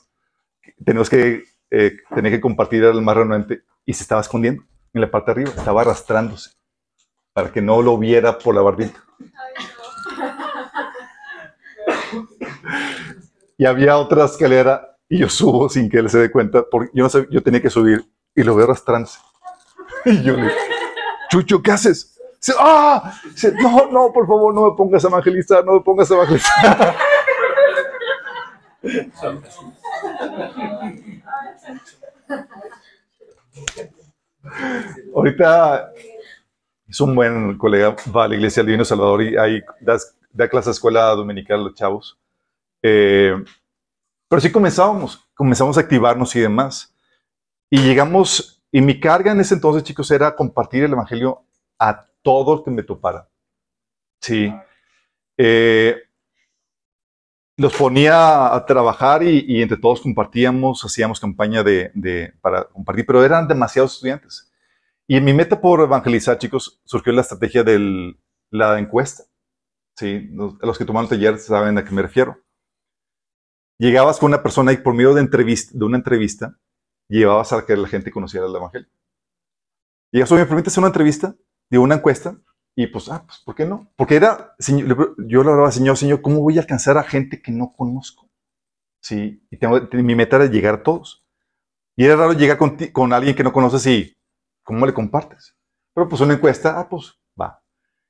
teníamos 0.84 1.08
que, 1.08 1.44
eh, 1.70 1.96
que 2.22 2.40
compartir 2.40 2.84
al 2.84 3.00
más 3.02 3.16
renuente 3.16 3.62
y 3.86 3.92
se 3.94 4.02
estaba 4.02 4.20
escondiendo 4.20 4.62
en 4.92 5.00
la 5.00 5.10
parte 5.10 5.26
de 5.26 5.32
arriba, 5.42 5.50
estaba 5.56 5.82
arrastrándose 5.82 6.50
para 7.32 7.52
que 7.52 7.62
no 7.62 7.80
lo 7.80 7.96
viera 7.96 8.36
por 8.38 8.54
la 8.54 8.60
barbita. 8.62 9.00
y 13.56 13.64
había 13.66 13.96
otra 13.98 14.24
escalera 14.24 14.96
y 15.08 15.18
yo 15.18 15.28
subo 15.28 15.68
sin 15.68 15.88
que 15.88 15.98
él 15.98 16.08
se 16.10 16.18
dé 16.18 16.30
cuenta, 16.30 16.64
porque 16.70 16.90
yo 16.94 17.02
no 17.04 17.10
sabía, 17.10 17.28
yo 17.30 17.42
tenía 17.42 17.60
que 17.62 17.70
subir 17.70 18.04
y 18.34 18.42
lo 18.42 18.54
veo 18.54 18.64
arrastrándose. 18.64 19.18
Y 20.06 20.22
yo 20.22 20.34
le 20.34 20.50
Chucho, 21.30 21.62
¿qué 21.62 21.70
haces? 21.70 22.18
Dice, 22.36 22.54
¡ah! 22.58 23.12
Dice, 23.24 23.52
no, 23.60 23.90
no, 23.90 24.12
por 24.12 24.26
favor, 24.26 24.54
no 24.54 24.70
me 24.70 24.76
pongas 24.76 25.04
a 25.04 25.08
evangelizar, 25.08 25.64
no 25.64 25.72
me 25.74 25.80
pongas 25.80 26.10
a 26.10 26.14
evangelizar. 26.14 26.96
Ahorita 35.14 35.92
es 36.88 37.00
un 37.00 37.14
buen 37.14 37.56
colega, 37.58 37.94
va 38.14 38.24
a 38.24 38.28
la 38.28 38.34
iglesia 38.34 38.60
del 38.62 38.68
Divino 38.68 38.84
Salvador 38.84 39.22
y 39.22 39.36
ahí 39.36 39.62
das- 39.80 40.16
da 40.32 40.48
clase 40.48 40.70
de 40.70 40.72
escuela 40.72 41.06
dominical 41.10 41.60
a 41.60 41.64
los 41.64 41.74
chavos. 41.74 42.18
Eh, 42.82 43.34
pero 44.28 44.40
sí 44.40 44.50
comenzábamos, 44.50 45.28
comenzamos 45.34 45.76
a 45.76 45.80
activarnos 45.80 46.34
y 46.36 46.40
demás. 46.40 46.94
Y 47.68 47.82
llegamos, 47.82 48.59
y 48.72 48.80
mi 48.80 49.00
carga 49.00 49.32
en 49.32 49.40
ese 49.40 49.54
entonces, 49.54 49.82
chicos, 49.82 50.10
era 50.10 50.34
compartir 50.36 50.84
el 50.84 50.92
Evangelio 50.92 51.44
a 51.78 52.06
todo 52.22 52.54
el 52.54 52.64
que 52.64 52.70
me 52.70 52.82
topara. 52.82 53.28
Sí. 54.20 54.52
Eh, 55.36 55.96
los 57.56 57.74
ponía 57.74 58.54
a 58.54 58.64
trabajar 58.64 59.22
y, 59.22 59.60
entre 59.60 59.76
todos 59.76 60.00
compartíamos, 60.00 60.82
hacíamos 60.84 61.20
campaña 61.20 61.62
de, 61.62 62.32
para 62.40 62.64
compartir, 62.64 63.04
pero 63.04 63.24
eran 63.24 63.48
demasiados 63.48 63.94
estudiantes. 63.94 64.50
Y 65.06 65.16
en 65.16 65.24
mi 65.24 65.34
meta 65.34 65.60
por 65.60 65.80
evangelizar, 65.80 66.38
chicos, 66.38 66.80
surgió 66.84 67.12
la 67.12 67.20
estrategia 67.20 67.64
de 67.64 68.14
la 68.50 68.78
encuesta. 68.78 69.24
Sí, 69.96 70.30
los, 70.32 70.78
que 70.78 70.84
tomaron 70.86 71.10
taller 71.10 71.38
saben 71.38 71.76
a 71.76 71.84
qué 71.84 71.90
me 71.90 72.02
refiero. 72.02 72.38
Llegabas 73.78 74.18
con 74.18 74.28
una 74.28 74.42
persona 74.42 74.72
y 74.72 74.78
por 74.78 74.94
medio 74.94 75.12
de, 75.12 75.22
de 75.22 75.84
una 75.84 75.98
entrevista, 75.98 76.56
llevabas 77.18 77.52
a 77.52 77.64
que 77.64 77.76
la 77.76 77.88
gente 77.88 78.10
conociera 78.10 78.46
el 78.46 78.54
Evangelio. 78.54 78.88
Y 80.12 80.20
eso 80.20 80.34
me 80.34 80.46
permite 80.46 80.68
hacer 80.68 80.80
una 80.80 80.88
entrevista, 80.88 81.34
de 81.68 81.78
una 81.78 81.96
encuesta, 81.96 82.36
y 82.74 82.86
pues, 82.86 83.08
ah, 83.08 83.24
pues, 83.26 83.40
¿por 83.44 83.54
qué 83.54 83.66
no? 83.66 83.92
Porque 83.96 84.16
era, 84.16 84.54
yo 84.58 85.44
le 85.44 85.50
hablaba, 85.50 85.70
Señor, 85.70 85.96
Señor, 85.96 86.22
¿cómo 86.22 86.40
voy 86.40 86.56
a 86.58 86.62
alcanzar 86.62 86.96
a 86.98 87.02
gente 87.02 87.42
que 87.42 87.52
no 87.52 87.72
conozco? 87.76 88.30
Sí, 89.02 89.46
y 89.50 89.56
tengo, 89.56 89.80
mi 89.92 90.14
meta 90.14 90.36
era 90.36 90.46
llegar 90.46 90.74
a 90.74 90.82
todos. 90.82 91.24
Y 91.96 92.04
era 92.04 92.16
raro 92.16 92.32
llegar 92.32 92.58
con 92.92 93.12
alguien 93.12 93.34
que 93.34 93.44
no 93.44 93.52
conoces 93.52 93.86
y, 93.86 94.16
¿cómo 94.62 94.86
le 94.86 94.94
compartes? 94.94 95.56
Pero 95.94 96.08
pues 96.08 96.20
una 96.20 96.34
encuesta, 96.34 96.78
ah, 96.78 96.88
pues 96.88 97.18
va. 97.38 97.62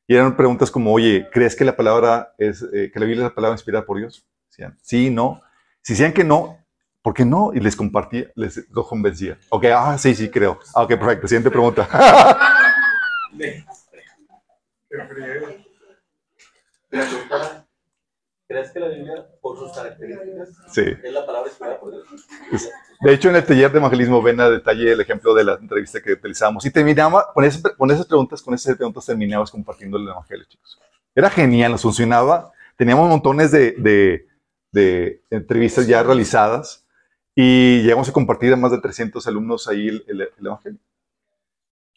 Y 0.06 0.14
eran 0.14 0.36
preguntas 0.36 0.70
como, 0.70 0.92
oye, 0.92 1.28
¿crees 1.32 1.56
que 1.56 1.64
la 1.64 1.76
palabra 1.76 2.34
es, 2.38 2.62
eh, 2.62 2.90
que 2.92 3.00
la 3.00 3.06
Biblia 3.06 3.24
es 3.24 3.30
la 3.30 3.34
palabra 3.34 3.54
inspirada 3.54 3.86
por 3.86 3.98
Dios? 3.98 4.28
Decían, 4.48 4.78
sí, 4.82 5.10
no. 5.10 5.42
Si 5.82 5.94
decían 5.94 6.12
que 6.12 6.24
no, 6.24 6.59
¿por 7.02 7.14
qué 7.14 7.24
no? 7.24 7.52
Y 7.54 7.60
les 7.60 7.76
compartía, 7.76 8.26
les 8.34 8.68
los 8.70 8.86
convencía. 8.88 9.38
Ok, 9.50 9.64
ah, 9.74 9.96
sí, 9.98 10.14
sí, 10.14 10.28
creo. 10.30 10.58
Ah, 10.74 10.82
ok, 10.82 10.88
perfecto. 10.90 11.28
Siguiente 11.28 11.50
pregunta. 11.50 11.88
¿Crees 18.48 18.72
que 18.72 18.80
la 18.80 18.88
Biblia, 18.88 19.26
por 19.40 19.56
sus 19.58 19.72
características, 19.72 20.48
sí. 20.72 20.82
es 21.04 21.12
la 21.12 21.24
palabra 21.24 21.48
inspirada 21.48 21.78
por 21.78 21.92
Dios? 21.92 22.04
De 23.00 23.14
hecho, 23.14 23.28
en 23.30 23.36
el 23.36 23.46
taller 23.46 23.70
de 23.70 23.78
evangelismo 23.78 24.20
ven 24.20 24.40
a 24.40 24.50
detalle 24.50 24.90
el 24.92 25.00
ejemplo 25.00 25.32
de 25.34 25.44
la 25.44 25.54
entrevista 25.54 26.02
que 26.02 26.14
utilizamos. 26.14 26.66
Y 26.66 26.70
terminaba, 26.72 27.32
con, 27.32 27.44
ese- 27.44 27.62
con 27.76 27.90
esas 27.92 28.06
preguntas, 28.06 28.42
con 28.42 28.52
esas 28.54 28.74
preguntas 28.76 29.06
terminabas 29.06 29.52
compartiendo 29.52 29.96
el 29.98 30.08
evangelio, 30.08 30.44
chicos. 30.48 30.80
Era 31.14 31.30
genial, 31.30 31.70
nos 31.72 31.82
funcionaba. 31.82 32.50
Teníamos 32.76 33.08
montones 33.08 33.52
de, 33.52 33.72
de- 33.78 34.26
de 34.72 35.22
entrevistas 35.30 35.86
ya 35.86 36.02
realizadas 36.02 36.84
y 37.34 37.82
llegamos 37.82 38.08
a 38.08 38.12
compartir 38.12 38.52
a 38.52 38.56
más 38.56 38.70
de 38.72 38.80
300 38.80 39.26
alumnos 39.26 39.68
ahí 39.68 39.88
el, 39.88 40.04
el- 40.08 40.20
el 40.38 40.46
evangelio. 40.46 40.80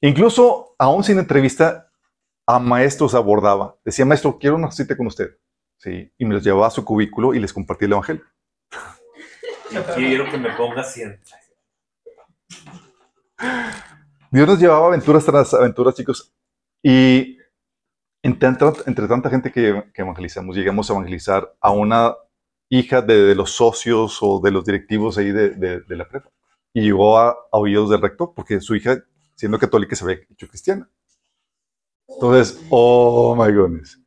Incluso, 0.02 0.76
aún 0.78 1.04
sin 1.04 1.18
entrevista, 1.20 1.90
a 2.46 2.60
maestros 2.60 3.16
abordaba. 3.16 3.78
Decía, 3.86 4.06
maestro, 4.06 4.38
quiero 4.38 4.56
una 4.58 4.72
cita 4.72 4.98
con 4.98 5.08
usted. 5.08 5.38
Sí, 5.78 6.12
y 6.18 6.26
me 6.26 6.34
los 6.36 6.44
llevaba 6.44 6.68
a 6.68 6.72
su 6.72 6.84
cubículo 6.86 7.34
y 7.34 7.40
les 7.40 7.54
compartía 7.54 7.86
el 7.88 7.94
evangelio. 7.94 8.24
Quiero 9.96 10.30
que 10.30 10.38
me 10.38 10.52
ponga 10.56 10.84
100. 10.84 11.20
Dios 14.32 14.48
nos 14.48 14.60
llevaba 14.60 14.88
aventuras 14.88 15.26
tras 15.26 15.54
aventuras, 15.54 15.96
chicos. 15.96 16.34
Y 16.82 17.38
entre, 18.24 18.40
tanta- 18.40 18.84
entre 18.88 19.08
tanta 19.08 19.30
gente 19.30 19.52
que, 19.52 19.84
que 19.94 20.02
evangelizamos, 20.02 20.56
llegamos 20.56 20.90
a 20.90 20.94
evangelizar 20.94 21.56
a 21.60 21.72
una 21.72 22.16
hija 22.80 23.02
de, 23.02 23.24
de 23.24 23.36
los 23.36 23.52
socios 23.52 24.20
o 24.22 24.40
de 24.42 24.52
los 24.52 24.66
directivos 24.66 25.18
ahí 25.18 25.32
de, 25.32 25.52
de- 25.52 25.82
de 25.82 25.96
la 25.96 26.08
prepa. 26.08 26.30
Y 26.74 26.82
llegó 26.84 27.18
a, 27.20 27.30
a 27.32 27.58
oídos 27.58 27.90
del 27.90 28.02
rector, 28.02 28.34
porque 28.36 28.60
su 28.62 28.76
hija, 28.76 28.98
siendo 29.36 29.60
católica, 29.60 29.96
se 29.96 30.04
había 30.06 30.18
hecho 30.30 30.48
cristiana. 30.48 30.90
Entonces, 32.08 32.62
oh 32.70 33.36
my 33.36 33.52
goodness. 33.54 34.00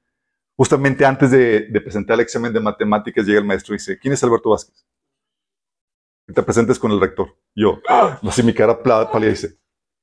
Justamente 0.56 1.04
antes 1.06 1.30
de, 1.32 1.68
presentar 1.82 2.14
el 2.14 2.20
examen 2.20 2.52
de 2.52 2.60
matemáticas, 2.60 3.26
llega 3.26 3.40
el 3.40 3.46
maestro 3.46 3.74
y 3.74 3.78
dice: 3.78 3.98
¿Quién 3.98 4.14
es 4.14 4.24
Alberto 4.24 4.50
Vázquez? 4.50 4.86
Que 6.26 6.32
te 6.32 6.42
presentes 6.42 6.78
con 6.78 6.90
el 6.92 7.00
rector. 7.00 7.36
Yo, 7.54 7.80
así 8.28 8.42
mi 8.42 8.52
cara 8.54 8.82
pálida 8.82 9.30
dice: 9.30 9.58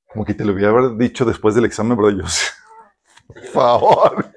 como 0.07 0.25
que 0.25 0.33
te 0.33 0.45
lo 0.45 0.53
voy 0.53 0.65
a 0.65 0.69
haber 0.69 0.97
dicho 0.97 1.25
después 1.25 1.55
del 1.55 1.65
examen, 1.65 1.97
bro. 1.97 2.09
Yo, 2.11 2.23
por 3.27 3.43
favor. 3.45 4.31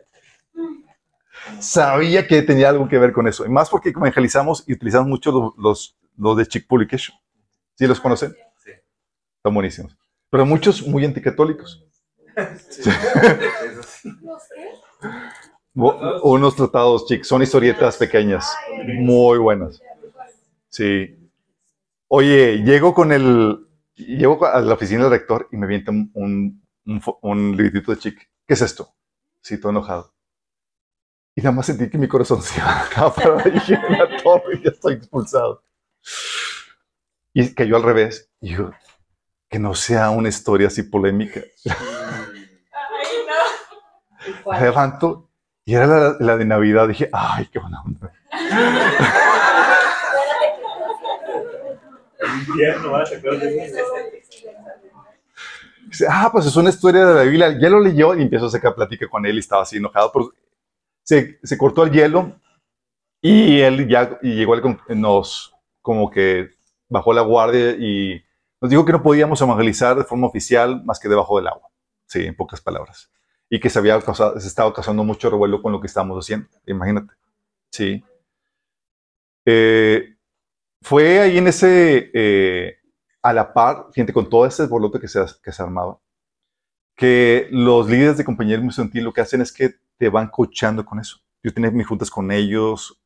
Sabía 1.61 2.27
que 2.27 2.43
tenía 2.43 2.69
algo 2.69 2.89
que 2.89 2.99
ver 2.99 3.13
con 3.13 3.27
eso. 3.29 3.45
Y 3.47 3.49
más 3.49 3.69
porque 3.71 3.91
evangelizamos 3.91 4.65
y 4.67 4.73
utilizamos 4.75 5.09
mucho 5.09 5.33
los, 5.33 5.53
los, 5.59 5.99
los 6.17 6.37
de 6.37 6.47
Chick 6.47 6.67
Publication. 6.67 7.17
¿Sí 7.75 7.87
los 7.87 8.01
conocen? 8.01 8.35
Sí. 8.65 8.71
Están 9.37 9.55
buenísimos. 9.55 9.97
Pero 10.31 10.45
muchos 10.47 10.87
muy 10.87 11.05
anticatólicos. 11.05 11.85
Sí. 12.69 12.91
Bo- 15.75 16.21
Unos 16.23 16.57
tratados, 16.57 17.07
chicos. 17.07 17.29
Son 17.29 17.43
historietas 17.43 17.97
pequeñas. 17.97 18.51
Muy 18.99 19.39
buenas. 19.39 19.81
Sí. 20.69 21.17
Oye, 22.09 22.63
llego 22.65 22.95
con 22.95 23.13
el. 23.13 23.67
Llego 23.95 24.45
a 24.45 24.61
la 24.61 24.75
oficina 24.75 25.03
del 25.05 25.11
rector 25.11 25.49
y 25.51 25.57
me 25.57 25.65
avienta 25.67 25.91
un, 25.91 26.11
un, 26.15 26.63
un 27.23 27.57
librito 27.57 27.93
de 27.93 27.99
chic. 27.99 28.19
¿Qué 28.47 28.55
es 28.55 28.61
esto? 28.63 28.91
Sí, 29.41 29.59
todo 29.59 29.71
enojado. 29.71 30.13
Y 31.39 31.43
nada 31.43 31.53
más 31.53 31.67
sentí 31.67 31.91
que 31.91 31.99
mi 31.99 32.09
corazón 32.09 32.41
se 32.41 32.59
bajaba 32.59 33.15
para 33.15 33.45
dije, 33.51 33.79
la 33.91 34.17
torre, 34.23 34.59
ya 34.65 34.71
estoy 34.71 34.95
expulsado. 34.95 35.63
Y 37.35 37.55
cayó 37.55 37.77
al 37.77 37.83
revés. 37.83 38.31
Y 38.41 38.55
yo, 38.55 38.71
que 39.51 39.59
no 39.59 39.75
sea 39.75 40.09
una 40.09 40.31
historia 40.31 40.69
así 40.69 40.83
polémica. 40.83 41.43
Me 44.51 44.61
levanto 44.61 45.29
y 45.67 45.75
era 45.75 45.87
la, 45.87 46.17
la 46.19 46.37
de 46.39 46.47
Navidad. 46.47 46.89
Dije, 46.89 47.11
ay, 47.13 47.47
qué 47.53 47.59
buena 47.59 47.83
onda. 47.83 48.11
Dice, 55.87 56.07
ah, 56.09 56.31
pues 56.33 56.47
es 56.47 56.57
una 56.57 56.71
historia 56.71 57.05
de 57.05 57.15
la 57.15 57.23
Biblia. 57.25 57.59
Ya 57.61 57.69
lo 57.69 57.79
leyó 57.79 58.15
y 58.15 58.23
empiezo 58.23 58.47
a 58.47 58.51
sacar 58.51 58.75
plática 58.75 59.07
con 59.07 59.27
él 59.27 59.37
y 59.37 59.41
estaba 59.41 59.63
así 59.63 59.77
enojado. 59.77 60.11
Pero 60.13 60.33
se, 61.07 61.59
cortó 61.59 61.85
el 61.85 61.93
hielo 61.93 62.41
y 63.23 63.61
él 63.61 63.89
ya 63.89 64.19
y 64.23 64.35
llegó, 64.35 64.55
al 64.55 64.79
nos 65.01 65.55
como 65.81 66.11
que 66.11 66.51
bajó 66.89 67.13
la 67.13 67.23
guardia 67.23 67.71
y 67.73 68.23
nos 68.61 68.71
dijo 68.71 68.85
que 68.85 68.93
no 68.93 69.03
podíamos 69.03 69.41
evangelizar 69.41 69.97
de 69.97 70.05
forma 70.05 70.27
oficial 70.27 70.85
más 70.85 70.99
que 70.99 71.09
debajo 71.09 71.37
del 71.37 71.47
agua. 71.47 71.69
Sí, 72.07 72.25
en 72.25 72.35
pocas 72.35 72.61
palabras. 72.61 73.11
Y 73.49 73.61
que 73.61 73.71
se 73.71 73.79
había 73.79 74.01
causado, 74.01 74.39
se 74.41 74.49
estaba 74.49 74.73
causando 74.73 75.05
mucho 75.05 75.31
revuelo 75.31 75.63
con 75.63 75.73
lo 75.73 75.81
que 75.81 75.87
estábamos 75.87 76.25
haciendo. 76.25 76.49
Imagínate. 76.67 77.15
Sí. 77.71 78.05
Eh, 79.45 80.17
fue 80.83 81.21
ahí 81.21 81.39
en 81.39 81.47
ese, 81.47 82.11
eh, 82.15 82.79
a 83.23 83.33
la 83.33 83.53
par, 83.53 83.87
gente, 83.95 84.13
con 84.13 84.29
todo 84.29 84.47
ese 84.47 84.67
bolote 84.67 84.99
que 84.99 85.09
se, 85.09 85.25
que 85.43 85.53
se 85.53 85.63
armaba, 85.63 86.01
que 86.97 87.49
los 87.51 87.89
líderes 87.89 88.17
de 88.17 88.25
compañerismo 88.25 88.71
estudiantil 88.71 89.05
lo 89.05 89.13
que 89.13 89.21
hacen 89.21 89.41
es 89.41 89.53
que 89.53 89.77
te 89.99 90.09
van 90.09 90.29
coachando 90.29 90.85
con 90.85 90.99
eso. 90.99 91.19
Yo 91.43 91.53
tenía 91.53 91.71
mis 91.71 91.87
juntas 91.87 92.11
con 92.11 92.31
ellos, 92.31 93.01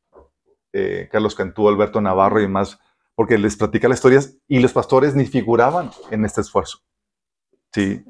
eh, 0.73 1.09
Carlos 1.11 1.35
Cantú, 1.35 1.69
Alberto 1.69 2.01
Navarro 2.01 2.39
y 2.39 2.43
demás, 2.43 2.79
porque 3.15 3.37
les 3.39 3.57
platica 3.57 3.89
las 3.89 3.99
historias 3.99 4.37
y 4.49 4.61
los 4.61 4.73
pastores 4.73 5.15
ni 5.15 5.27
figuraban 5.27 5.91
en 6.11 6.25
este 6.25 6.41
esfuerzo. 6.41 6.79
Sí. 7.73 8.05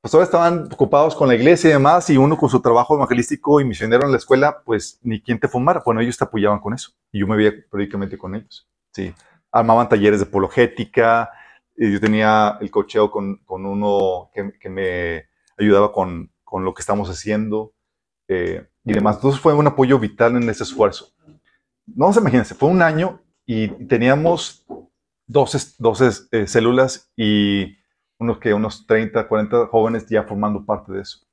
Pastores 0.00 0.28
estaban 0.28 0.68
ocupados 0.72 1.16
con 1.16 1.26
la 1.26 1.34
iglesia 1.34 1.70
y 1.70 1.72
demás, 1.72 2.08
y 2.10 2.16
uno 2.16 2.36
con 2.36 2.48
su 2.48 2.60
trabajo 2.60 2.94
evangelístico 2.94 3.60
y 3.60 3.64
misionero 3.64 4.04
en 4.04 4.12
la 4.12 4.18
escuela, 4.18 4.62
pues 4.64 5.00
ni 5.02 5.20
quien 5.20 5.40
te 5.40 5.48
fumara. 5.48 5.82
Bueno, 5.84 6.00
ellos 6.00 6.16
te 6.16 6.24
apoyaban 6.24 6.60
con 6.60 6.74
eso. 6.74 6.92
Y 7.10 7.20
yo 7.20 7.26
me 7.26 7.36
veía 7.36 7.52
periódicamente 7.70 8.16
con 8.16 8.34
ellos. 8.34 8.68
Sí. 8.92 9.12
Armaban 9.50 9.88
talleres 9.88 10.20
de 10.20 10.26
apologética. 10.26 11.30
y 11.76 11.92
yo 11.92 12.00
tenía 12.00 12.56
el 12.60 12.70
cocheo 12.70 13.10
con, 13.10 13.38
con 13.44 13.66
uno 13.66 14.30
que, 14.32 14.52
que 14.60 14.68
me 14.70 15.28
ayudaba 15.58 15.92
con, 15.92 16.30
con 16.44 16.64
lo 16.64 16.72
que 16.72 16.80
estamos 16.80 17.10
haciendo 17.10 17.72
eh, 18.28 18.66
y 18.84 18.92
demás. 18.92 19.16
Entonces 19.16 19.40
fue 19.40 19.54
un 19.54 19.66
apoyo 19.66 19.98
vital 19.98 20.36
en 20.36 20.48
ese 20.48 20.64
esfuerzo. 20.64 21.12
no 21.86 22.12
se 22.12 22.20
imagínense, 22.20 22.54
fue 22.54 22.68
un 22.68 22.82
año 22.82 23.22
y 23.46 23.68
teníamos 23.86 24.66
12, 25.26 25.76
12 25.78 26.10
eh, 26.32 26.46
células 26.46 27.10
y 27.16 27.76
unos 28.18 28.38
que 28.38 28.54
unos 28.54 28.86
30, 28.86 29.28
40 29.28 29.66
jóvenes 29.66 30.06
ya 30.08 30.22
formando 30.24 30.64
parte 30.64 30.92
de 30.92 31.02
eso. 31.02 31.26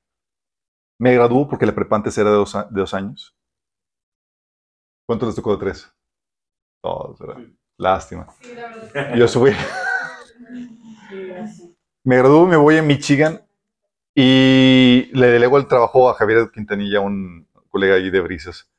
Me 1.00 1.14
graduó 1.14 1.48
porque 1.48 1.66
la 1.66 1.74
prepa 1.74 1.96
antes 1.96 2.18
era 2.18 2.30
de 2.30 2.36
dos, 2.36 2.54
de 2.54 2.80
dos 2.80 2.94
años. 2.94 3.36
¿Cuánto 5.08 5.26
les 5.26 5.36
tocó 5.36 5.54
de 5.54 5.58
tres? 5.58 5.92
Todos, 6.82 7.20
¿verdad? 7.20 7.44
Lástima. 7.78 8.28
Yo 9.16 9.28
subí. 9.28 9.52
Me 12.06 12.18
graduó, 12.18 12.46
me 12.46 12.58
voy 12.58 12.78
a 12.78 12.84
Michigan 12.84 13.42
y 14.16 15.10
le 15.14 15.28
delego 15.28 15.58
el 15.58 15.68
trabajo 15.68 16.10
a 16.10 16.14
Javier 16.14 16.50
Quintanilla, 16.54 17.00
un 17.00 17.48
colega 17.70 17.96
ahí 17.96 18.10
de 18.10 18.22
Brisas. 18.22 18.70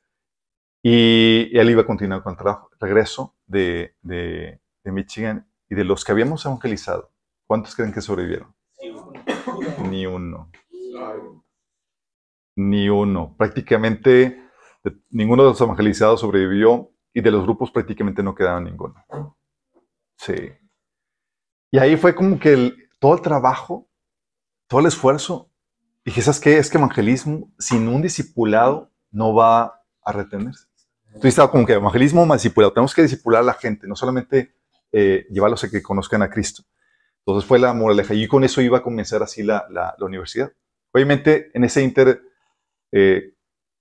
Y 0.83 1.51
él 1.59 1.71
iba 1.71 1.83
a 1.83 1.87
continuar 1.87 2.23
con 2.23 2.33
el 2.33 2.39
trabajo. 2.39 2.71
Regreso 2.79 3.35
de, 3.47 3.97
de, 4.03 4.61
de 4.85 4.93
Michigan 4.93 5.49
y 5.69 5.75
de 5.75 5.85
los 5.85 6.05
que 6.05 6.13
habíamos 6.13 6.45
evangelizado, 6.45 7.11
¿cuántos 7.47 7.75
creen 7.75 7.93
que 7.93 8.01
sobrevivieron? 8.01 8.55
Ni 9.89 10.07
uno. 10.07 10.51
Ni 12.57 12.89
uno. 12.89 13.35
Prácticamente 13.37 14.45
ninguno 15.11 15.45
de 15.45 15.51
los 15.51 15.61
evangelizados 15.61 16.21
sobrevivió 16.21 16.91
y 17.13 17.21
de 17.21 17.31
los 17.31 17.45
grupos 17.45 17.71
prácticamente 17.71 18.23
no 18.23 18.35
quedaba 18.35 18.61
ninguno. 18.61 18.95
Sí. 20.17 20.35
Y 21.71 21.79
ahí 21.79 21.97
fue 21.97 22.15
como 22.15 22.39
que 22.39 22.73
todo 22.99 23.15
el 23.15 23.23
trabajo, 23.23 23.89
todo 24.69 24.81
el 24.81 24.87
esfuerzo. 24.87 25.51
Y 26.05 26.11
dije, 26.11 26.23
¿sabes 26.23 26.41
qué? 26.41 26.59
Es 26.59 26.71
que 26.71 26.79
evangelismo 26.79 27.53
sin 27.59 27.89
un 27.89 28.03
discipulado 28.03 28.91
no 29.11 29.35
va 29.35 29.83
a 30.05 30.13
retenerse. 30.13 30.67
Entonces 31.09 31.31
estaba 31.31 31.51
como 31.51 31.65
que 31.67 31.75
evangelismo 31.75 32.27
más 32.27 32.43
discipulado. 32.43 32.73
Tenemos 32.73 32.95
que 32.95 33.03
discipular 33.03 33.41
a 33.41 33.45
la 33.45 33.55
gente, 33.55 33.87
no 33.87 33.97
solamente 33.97 34.55
eh, 34.93 35.27
llevarlos 35.31 35.63
a 35.65 35.71
que 35.71 35.83
conozcan 35.83 36.23
a 36.23 36.29
Cristo. 36.31 36.63
Entonces 37.21 37.49
fue 37.49 37.59
la 37.59 37.73
moraleja. 37.73 38.15
Y 38.15 38.27
con 38.29 38.45
eso 38.45 38.61
iba 38.61 38.79
a 38.79 38.83
comenzar 38.83 39.23
así 39.23 39.43
la, 39.43 39.67
la- 39.71 39.95
la 39.99 40.07
universidad. 40.07 40.53
Obviamente, 40.93 41.51
en 41.55 41.65
ese 41.65 41.83
inter, 41.83 42.21
eh, 42.93 43.35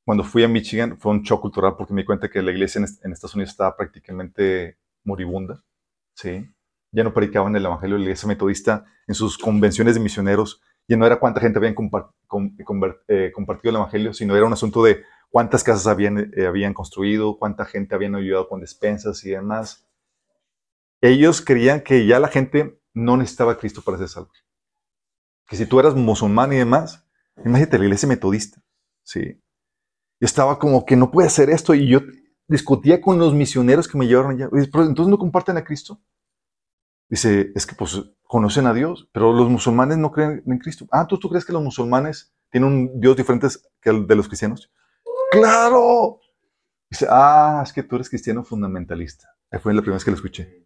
cuando 0.06 0.24
fui 0.24 0.44
a 0.44 0.48
Michigan, 0.48 0.98
fue 0.98 1.12
un 1.12 1.24
shock 1.24 1.42
cultural 1.42 1.76
porque 1.78 1.94
me 1.94 2.02
di 2.02 2.06
cuenta 2.06 2.30
que 2.30 2.42
la 2.42 2.52
iglesia 2.52 2.80
en, 2.80 2.88
en 3.04 3.12
Estados 3.14 3.36
Unidos 3.36 3.52
estaba 3.52 3.76
prácticamente 3.76 4.78
moribunda. 5.04 5.64
¿sí? 6.14 6.50
Ya 6.92 7.04
no 7.04 7.14
predicaban 7.14 7.56
el 7.56 7.66
evangelio 7.66 7.96
de 7.96 8.00
la 8.00 8.06
iglesia 8.06 8.28
metodista 8.28 8.86
en 9.08 9.16
sus 9.16 9.38
convenciones 9.38 9.96
de 9.96 10.00
misioneros. 10.02 10.62
Ya 10.88 10.98
no 10.98 11.06
era 11.06 11.20
cuánta 11.20 11.40
gente 11.40 11.60
habían 11.60 11.76
eh, 13.08 13.32
compartido 13.34 13.70
el 13.70 13.76
evangelio, 13.76 14.14
sino 14.14 14.36
era 14.36 14.46
un 14.46 14.54
asunto 14.54 14.84
de 14.84 15.04
cuántas 15.30 15.64
casas 15.64 15.88
habían, 15.88 16.32
eh, 16.36 16.46
habían 16.46 16.74
construido, 16.74 17.38
cuánta 17.38 17.66
gente 17.66 17.96
habían 17.96 18.16
ayudado 18.16 18.48
con 18.48 18.62
despensas 18.62 19.24
y 19.26 19.32
demás. 19.32 19.88
Ellos 21.02 21.42
creían 21.42 21.82
que 21.82 22.06
ya 22.06 22.20
la 22.20 22.28
gente 22.28 22.80
no 22.94 23.18
necesitaba 23.18 23.54
a 23.54 23.58
Cristo 23.58 23.82
para 23.82 23.98
ser 23.98 24.10
salvo. 24.10 24.32
Que 25.48 25.56
si 25.56 25.66
tú 25.66 25.80
eras 25.80 25.96
musulmán 25.96 26.54
y 26.54 26.58
demás, 26.58 27.06
imagínate 27.44 27.78
la 27.78 27.86
iglesia 27.86 28.08
metodista. 28.08 28.62
Sí. 29.04 29.42
Yo 30.20 30.26
estaba 30.26 30.60
como 30.60 30.86
que 30.86 30.96
no 30.96 31.12
puede 31.12 31.28
hacer 31.28 31.50
esto 31.50 31.74
y 31.74 31.88
yo 31.88 32.00
discutía 32.48 33.02
con 33.02 33.18
los 33.18 33.34
misioneros 33.34 33.88
que 33.88 33.98
me 33.98 34.08
llevaron 34.08 34.32
allá. 34.32 34.50
Entonces 34.54 35.08
no 35.08 35.18
comparten 35.18 35.58
a 35.58 35.64
Cristo. 35.64 36.00
Dice, 37.14 37.52
es 37.54 37.68
que 37.68 37.76
pues 37.76 38.02
conocen 38.24 38.66
a 38.66 38.74
Dios, 38.74 39.08
pero 39.12 39.34
los 39.34 39.48
musulmanes 39.48 40.00
no 40.00 40.12
creen 40.12 40.42
en 40.48 40.58
Cristo. 40.58 40.88
Ah, 40.92 41.06
¿tú, 41.06 41.20
tú 41.20 41.30
crees 41.30 41.46
que 41.46 41.54
los 41.54 41.62
musulmanes 41.62 42.34
tienen 42.50 42.68
un 42.68 43.00
Dios 43.00 43.16
diferente 43.16 43.50
que 43.80 43.92
el 43.92 44.08
de 44.08 44.16
los 44.16 44.28
cristianos? 44.28 44.72
¡Claro! 45.32 46.22
Dice, 46.90 47.06
ah, 47.08 47.62
es 47.64 47.72
que 47.72 47.84
tú 47.84 47.98
eres 47.98 48.10
cristiano 48.10 48.44
fundamentalista. 48.44 49.30
Ahí 49.52 49.60
fue 49.60 49.76
la 49.76 49.82
primera 49.82 49.98
vez 49.98 50.04
que 50.04 50.10
lo 50.10 50.18
escuché. 50.18 50.66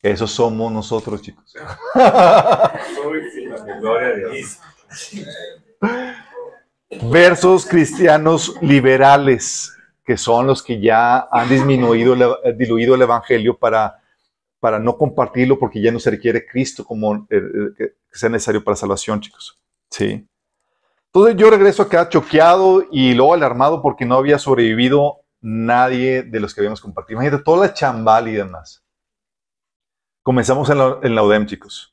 Eso 0.00 0.28
somos 0.28 0.70
nosotros, 0.70 1.22
chicos. 1.22 1.56
Versus 7.10 7.66
cristianos 7.66 8.54
liberales, 8.62 9.76
que 10.04 10.16
son 10.16 10.46
los 10.46 10.62
que 10.62 10.80
ya 10.80 11.26
han 11.32 11.48
disminuido, 11.48 12.38
diluido 12.56 12.94
el 12.94 13.02
evangelio 13.02 13.58
para, 13.58 14.01
para 14.62 14.78
no 14.78 14.96
compartirlo 14.96 15.58
porque 15.58 15.82
ya 15.82 15.90
no 15.90 15.98
se 15.98 16.08
requiere 16.08 16.46
Cristo 16.46 16.84
como 16.84 17.16
eh, 17.16 17.26
eh, 17.30 17.74
que 17.76 17.94
sea 18.12 18.28
necesario 18.28 18.62
para 18.62 18.76
salvación, 18.76 19.20
chicos. 19.20 19.60
Sí. 19.90 20.24
Entonces 21.06 21.36
yo 21.36 21.50
regreso 21.50 21.82
acá 21.82 22.08
choqueado 22.08 22.86
y 22.92 23.12
luego 23.12 23.34
alarmado 23.34 23.82
porque 23.82 24.04
no 24.04 24.14
había 24.14 24.38
sobrevivido 24.38 25.24
nadie 25.40 26.22
de 26.22 26.38
los 26.38 26.54
que 26.54 26.60
habíamos 26.60 26.80
compartido. 26.80 27.16
Imagínate 27.16 27.42
toda 27.42 27.66
la 27.66 27.74
chambal 27.74 28.28
y 28.28 28.34
demás. 28.34 28.84
Comenzamos 30.22 30.70
en 30.70 30.78
la, 30.78 31.00
en 31.02 31.18
UDEM, 31.18 31.46
chicos. 31.46 31.92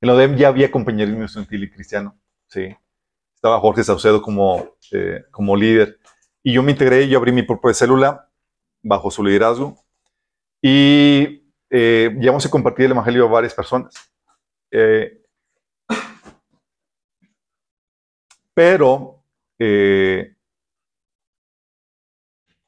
En 0.00 0.08
la 0.08 0.14
UDEM 0.14 0.36
ya 0.36 0.48
había 0.48 0.70
compañerismo 0.70 1.24
estudiantil 1.24 1.64
y 1.64 1.70
cristiano. 1.70 2.18
Sí. 2.46 2.74
Estaba 3.34 3.60
Jorge 3.60 3.84
Saucedo 3.84 4.22
como, 4.22 4.76
eh, 4.92 5.24
como 5.30 5.54
líder. 5.56 6.00
Y 6.42 6.54
yo 6.54 6.62
me 6.62 6.72
integré, 6.72 7.06
yo 7.06 7.18
abrí 7.18 7.32
mi 7.32 7.42
propia 7.42 7.74
célula 7.74 8.30
bajo 8.82 9.10
su 9.10 9.22
liderazgo. 9.22 9.76
Y 10.62 11.41
eh, 11.74 12.14
llegamos 12.20 12.44
a 12.44 12.50
compartir 12.50 12.84
el 12.84 12.92
evangelio 12.92 13.24
a 13.24 13.30
varias 13.30 13.54
personas. 13.54 13.94
Eh, 14.70 15.22
pero 18.54 19.24
eh, 19.58 20.36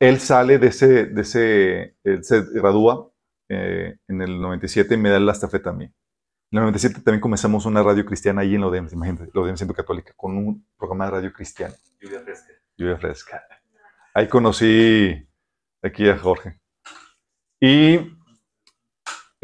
él 0.01 0.21
sale 0.21 0.59
de 0.59 0.69
ese, 0.69 1.07
de 1.07 1.21
ese, 1.21 1.97
él 2.03 2.25
se 2.25 2.43
gradúa 2.53 3.11
eh, 3.51 3.99
en 4.09 4.23
el 4.23 4.41
97 4.41 4.95
y 4.95 4.97
me 4.97 5.11
da 5.11 5.21
la 5.21 5.33
estafeta 5.33 5.71
a 5.71 5.75
mí. 5.75 5.85
En 5.85 6.59
el 6.59 6.61
97 6.61 7.03
también 7.03 7.21
comenzamos 7.21 7.67
una 7.67 7.83
radio 7.83 8.07
cristiana 8.07 8.41
ahí 8.41 8.55
en 8.55 8.63
la 8.63 8.69
ODEM, 8.69 8.89
imagínate, 8.91 9.31
la 9.35 9.41
ODEM 9.43 9.59
Centro 9.59 9.77
Católica, 9.77 10.15
con 10.17 10.37
un 10.39 10.67
programa 10.79 11.07
de 11.07 11.11
radio 11.11 11.33
cristiano, 11.33 11.75
Lluvia 12.01 12.21
fresca. 12.21 12.53
lluvia 12.77 12.97
fresca. 12.97 13.45
Ahí 14.15 14.29
conocí 14.29 15.29
aquí 15.83 16.09
a 16.09 16.17
Jorge. 16.17 16.59
Y 17.61 17.99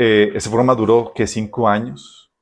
eh, 0.02 0.32
ese 0.34 0.48
programa 0.48 0.74
duró, 0.74 1.12
que 1.14 1.26
Cinco 1.26 1.68
años. 1.68 2.32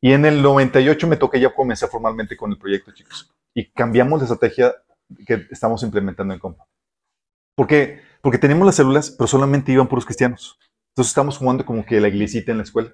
Y 0.00 0.12
en 0.12 0.24
el 0.24 0.42
98 0.42 1.06
me 1.06 1.16
toca 1.16 1.38
ya 1.38 1.54
comenzar 1.54 1.88
formalmente 1.88 2.36
con 2.36 2.50
el 2.50 2.58
proyecto, 2.58 2.90
chicos. 2.90 3.32
Y 3.54 3.70
cambiamos 3.70 4.18
la 4.18 4.24
estrategia 4.24 4.74
que 5.24 5.46
estamos 5.52 5.84
implementando 5.84 6.34
en 6.34 6.40
Compa. 6.40 6.66
¿Por 7.54 7.68
qué? 7.68 8.00
Porque 8.20 8.38
tenemos 8.38 8.66
las 8.66 8.74
células, 8.74 9.12
pero 9.12 9.28
solamente 9.28 9.70
iban 9.70 9.86
puros 9.86 10.04
cristianos. 10.04 10.58
Entonces 10.90 11.12
estamos 11.12 11.38
jugando 11.38 11.64
como 11.64 11.86
que 11.86 12.00
la 12.00 12.08
iglesita 12.08 12.50
en 12.50 12.58
la 12.58 12.64
escuela 12.64 12.92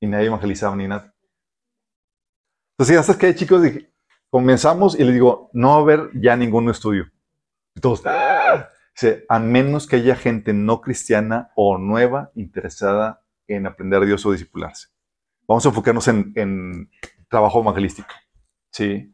y 0.00 0.08
nadie 0.08 0.26
evangelizaba 0.26 0.74
ni 0.74 0.88
nada. 0.88 1.14
Entonces, 2.76 2.98
¿hasta 2.98 3.16
que 3.16 3.36
chicos? 3.36 3.62
Dije, 3.62 3.92
comenzamos 4.30 4.98
y 4.98 5.04
les 5.04 5.14
digo, 5.14 5.48
no 5.52 5.68
va 5.68 5.74
a 5.76 5.78
haber 5.78 6.10
ya 6.14 6.34
ningún 6.34 6.68
estudio. 6.70 7.06
Y 7.76 7.80
todos, 7.80 8.02
¡ah! 8.04 8.68
Dice, 8.94 9.24
a 9.28 9.38
menos 9.38 9.86
que 9.86 9.96
haya 9.96 10.14
gente 10.16 10.52
no 10.52 10.80
cristiana 10.80 11.50
o 11.56 11.78
nueva 11.78 12.30
interesada 12.34 13.22
en 13.48 13.66
aprender 13.66 14.02
a 14.02 14.06
Dios 14.06 14.24
o 14.24 14.32
discipularse. 14.32 14.88
Vamos 15.48 15.66
a 15.66 15.68
enfocarnos 15.70 16.06
en, 16.08 16.32
en 16.36 16.90
trabajo 17.28 17.60
evangelístico. 17.60 18.08
¿sí? 18.70 19.12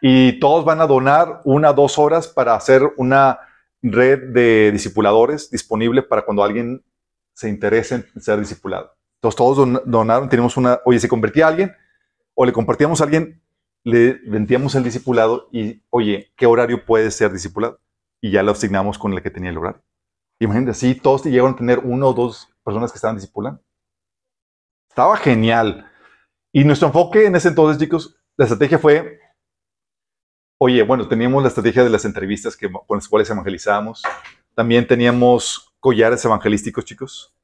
Y 0.00 0.38
todos 0.38 0.64
van 0.64 0.80
a 0.80 0.86
donar 0.86 1.40
una 1.44 1.70
o 1.70 1.74
dos 1.74 1.98
horas 1.98 2.28
para 2.28 2.54
hacer 2.54 2.82
una 2.96 3.38
red 3.82 4.32
de 4.32 4.70
discipuladores 4.70 5.50
disponible 5.50 6.02
para 6.02 6.22
cuando 6.22 6.44
alguien 6.44 6.84
se 7.34 7.48
interese 7.48 8.06
en 8.14 8.20
ser 8.20 8.38
discipulado. 8.38 8.92
Entonces 9.16 9.36
todos 9.36 9.56
don- 9.56 9.82
donaron, 9.86 10.28
tenemos 10.28 10.56
una, 10.56 10.80
oye, 10.84 11.00
se 11.00 11.08
convertía 11.08 11.46
a 11.46 11.48
alguien 11.48 11.72
o 12.34 12.44
le 12.44 12.52
compartíamos 12.52 13.00
a 13.00 13.04
alguien, 13.04 13.40
le 13.84 14.20
vendíamos 14.26 14.74
el 14.74 14.84
discipulado 14.84 15.48
y, 15.52 15.82
oye, 15.90 16.32
¿qué 16.36 16.46
horario 16.46 16.84
puede 16.84 17.10
ser 17.10 17.32
discipulado? 17.32 17.80
Y 18.22 18.30
ya 18.30 18.42
lo 18.42 18.52
asignamos 18.52 18.98
con 18.98 19.12
el 19.12 19.22
que 19.22 19.30
tenía 19.30 19.50
el 19.50 19.58
horario. 19.58 19.82
Imagínate, 20.40 20.70
así 20.72 20.94
todos 20.94 21.24
llegaron 21.24 21.54
a 21.54 21.56
tener 21.56 21.78
uno 21.80 22.08
o 22.08 22.12
dos 22.14 22.48
personas 22.64 22.92
que 22.92 22.96
estaban 22.96 23.16
discipulando. 23.16 23.60
Estaba 24.88 25.16
genial. 25.16 25.90
Y 26.52 26.64
nuestro 26.64 26.88
enfoque 26.88 27.26
en 27.26 27.36
ese 27.36 27.48
entonces, 27.48 27.80
chicos, 27.80 28.16
la 28.36 28.44
estrategia 28.44 28.78
fue, 28.78 29.18
oye, 30.60 30.82
bueno, 30.82 31.08
teníamos 31.08 31.42
la 31.42 31.48
estrategia 31.48 31.82
de 31.82 31.90
las 31.90 32.04
entrevistas 32.04 32.56
que, 32.56 32.70
con 32.70 32.98
las 32.98 33.08
cuales 33.08 33.30
evangelizábamos. 33.30 34.02
También 34.54 34.86
teníamos 34.86 35.74
collares 35.80 36.24
evangelísticos, 36.24 36.84
chicos. 36.84 37.34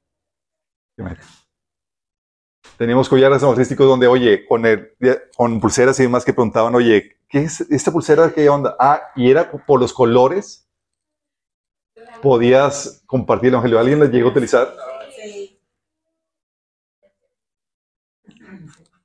Teníamos 2.76 3.08
collares 3.08 3.42
evangelísticos 3.42 3.86
donde, 3.86 4.06
oye, 4.06 4.46
con, 4.46 4.64
el- 4.66 4.92
con 5.36 5.60
pulseras 5.60 5.98
y 5.98 6.04
demás 6.04 6.24
que 6.24 6.32
preguntaban, 6.34 6.74
oye, 6.74 7.16
¿qué 7.28 7.40
es 7.40 7.60
esta 7.62 7.90
pulsera? 7.90 8.32
¿Qué 8.32 8.48
onda? 8.48 8.76
Ah, 8.78 9.00
y 9.16 9.30
era 9.30 9.50
por 9.66 9.80
los 9.80 9.92
colores. 9.92 10.67
Podías 12.22 13.02
compartir 13.06 13.48
el 13.48 13.54
evangelio. 13.54 13.78
¿Alguien 13.78 14.00
les 14.00 14.10
llegó 14.10 14.28
a 14.28 14.32
utilizar? 14.32 14.68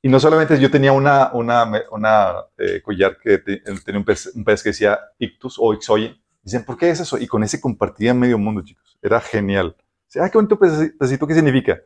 Y 0.02 0.10
no 0.10 0.19
solamente 0.19 0.60
yo 0.60 0.69
tenía 0.69 0.91
una, 0.91 1.32
una, 1.34 1.65
una 1.91 2.34
eh, 2.58 2.82
collar 2.82 3.17
que 3.17 3.38
te- 3.38 3.60
tenía 3.86 3.99
un 3.99 4.06
pez, 4.06 4.32
un 4.36 4.43
pez 4.43 4.62
que 4.62 4.69
decía 4.69 4.99
Ictus 5.17 5.58
o 5.60 5.73
Ixoye, 5.73 6.19
Dicen, 6.41 6.65
¿por 6.65 6.78
qué 6.78 6.89
es 6.89 6.99
eso? 6.99 7.17
Y 7.17 7.26
con 7.26 7.41
ese 7.41 7.62
compartía 7.62 8.13
medio 8.13 8.38
mundo, 8.38 8.62
chicos. 8.65 8.97
Era 9.02 9.21
genial. 9.21 9.78
Dice, 10.08 10.19
ah, 10.19 10.30
qué 10.30 10.38
bonito 10.38 10.60
pedacito, 10.60 11.26
¿qué 11.26 11.34
significa? 11.36 11.80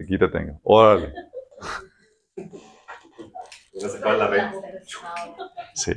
Aquí 0.00 0.18
te 0.18 0.28
tengo. 0.28 0.58
Órale. 0.62 1.12
Sí. 5.74 5.92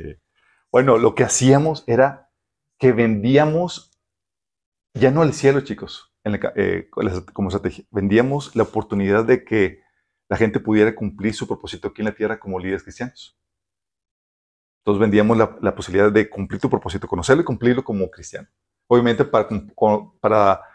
Bueno, 0.70 0.98
lo 0.98 1.16
que 1.16 1.24
hacíamos 1.24 1.86
era 1.88 2.30
que 2.78 2.92
vendíamos, 2.92 3.93
ya 4.94 5.12
no 5.12 5.24
el 5.24 5.34
cielo, 5.34 5.62
chicos, 5.62 6.14
en 6.24 6.34
la 6.34 6.54
eh, 6.56 6.90
como 7.34 7.50
estrategia, 7.50 7.86
vendíamos 7.92 8.56
la 8.56 8.64
oportunidad 8.64 9.26
de 9.26 9.44
que 9.44 9.82
la 10.30 10.38
gente 10.38 10.60
pudiera 10.60 10.96
cumplir 10.96 11.34
su 11.34 11.48
propósito 11.48 11.90
aquí 11.90 12.02
en 12.02 12.06
la 12.06 12.16
tierra 12.16 12.40
como 12.40 12.60
líderes 12.60 12.84
cristianos. 12.84 13.38
Entonces 14.80 15.00
vendíamos 15.00 15.38
la, 15.38 15.76
posibilidad 15.76 16.12
de 16.12 16.30
cumplir 16.30 16.60
tu 16.60 16.70
propósito, 16.70 17.08
conocerlo 17.08 17.42
y 17.42 17.46
cumplirlo 17.46 17.84
como 17.84 18.10
cristiano. 18.10 18.50
Obviamente, 18.88 19.24
para, 19.24 19.48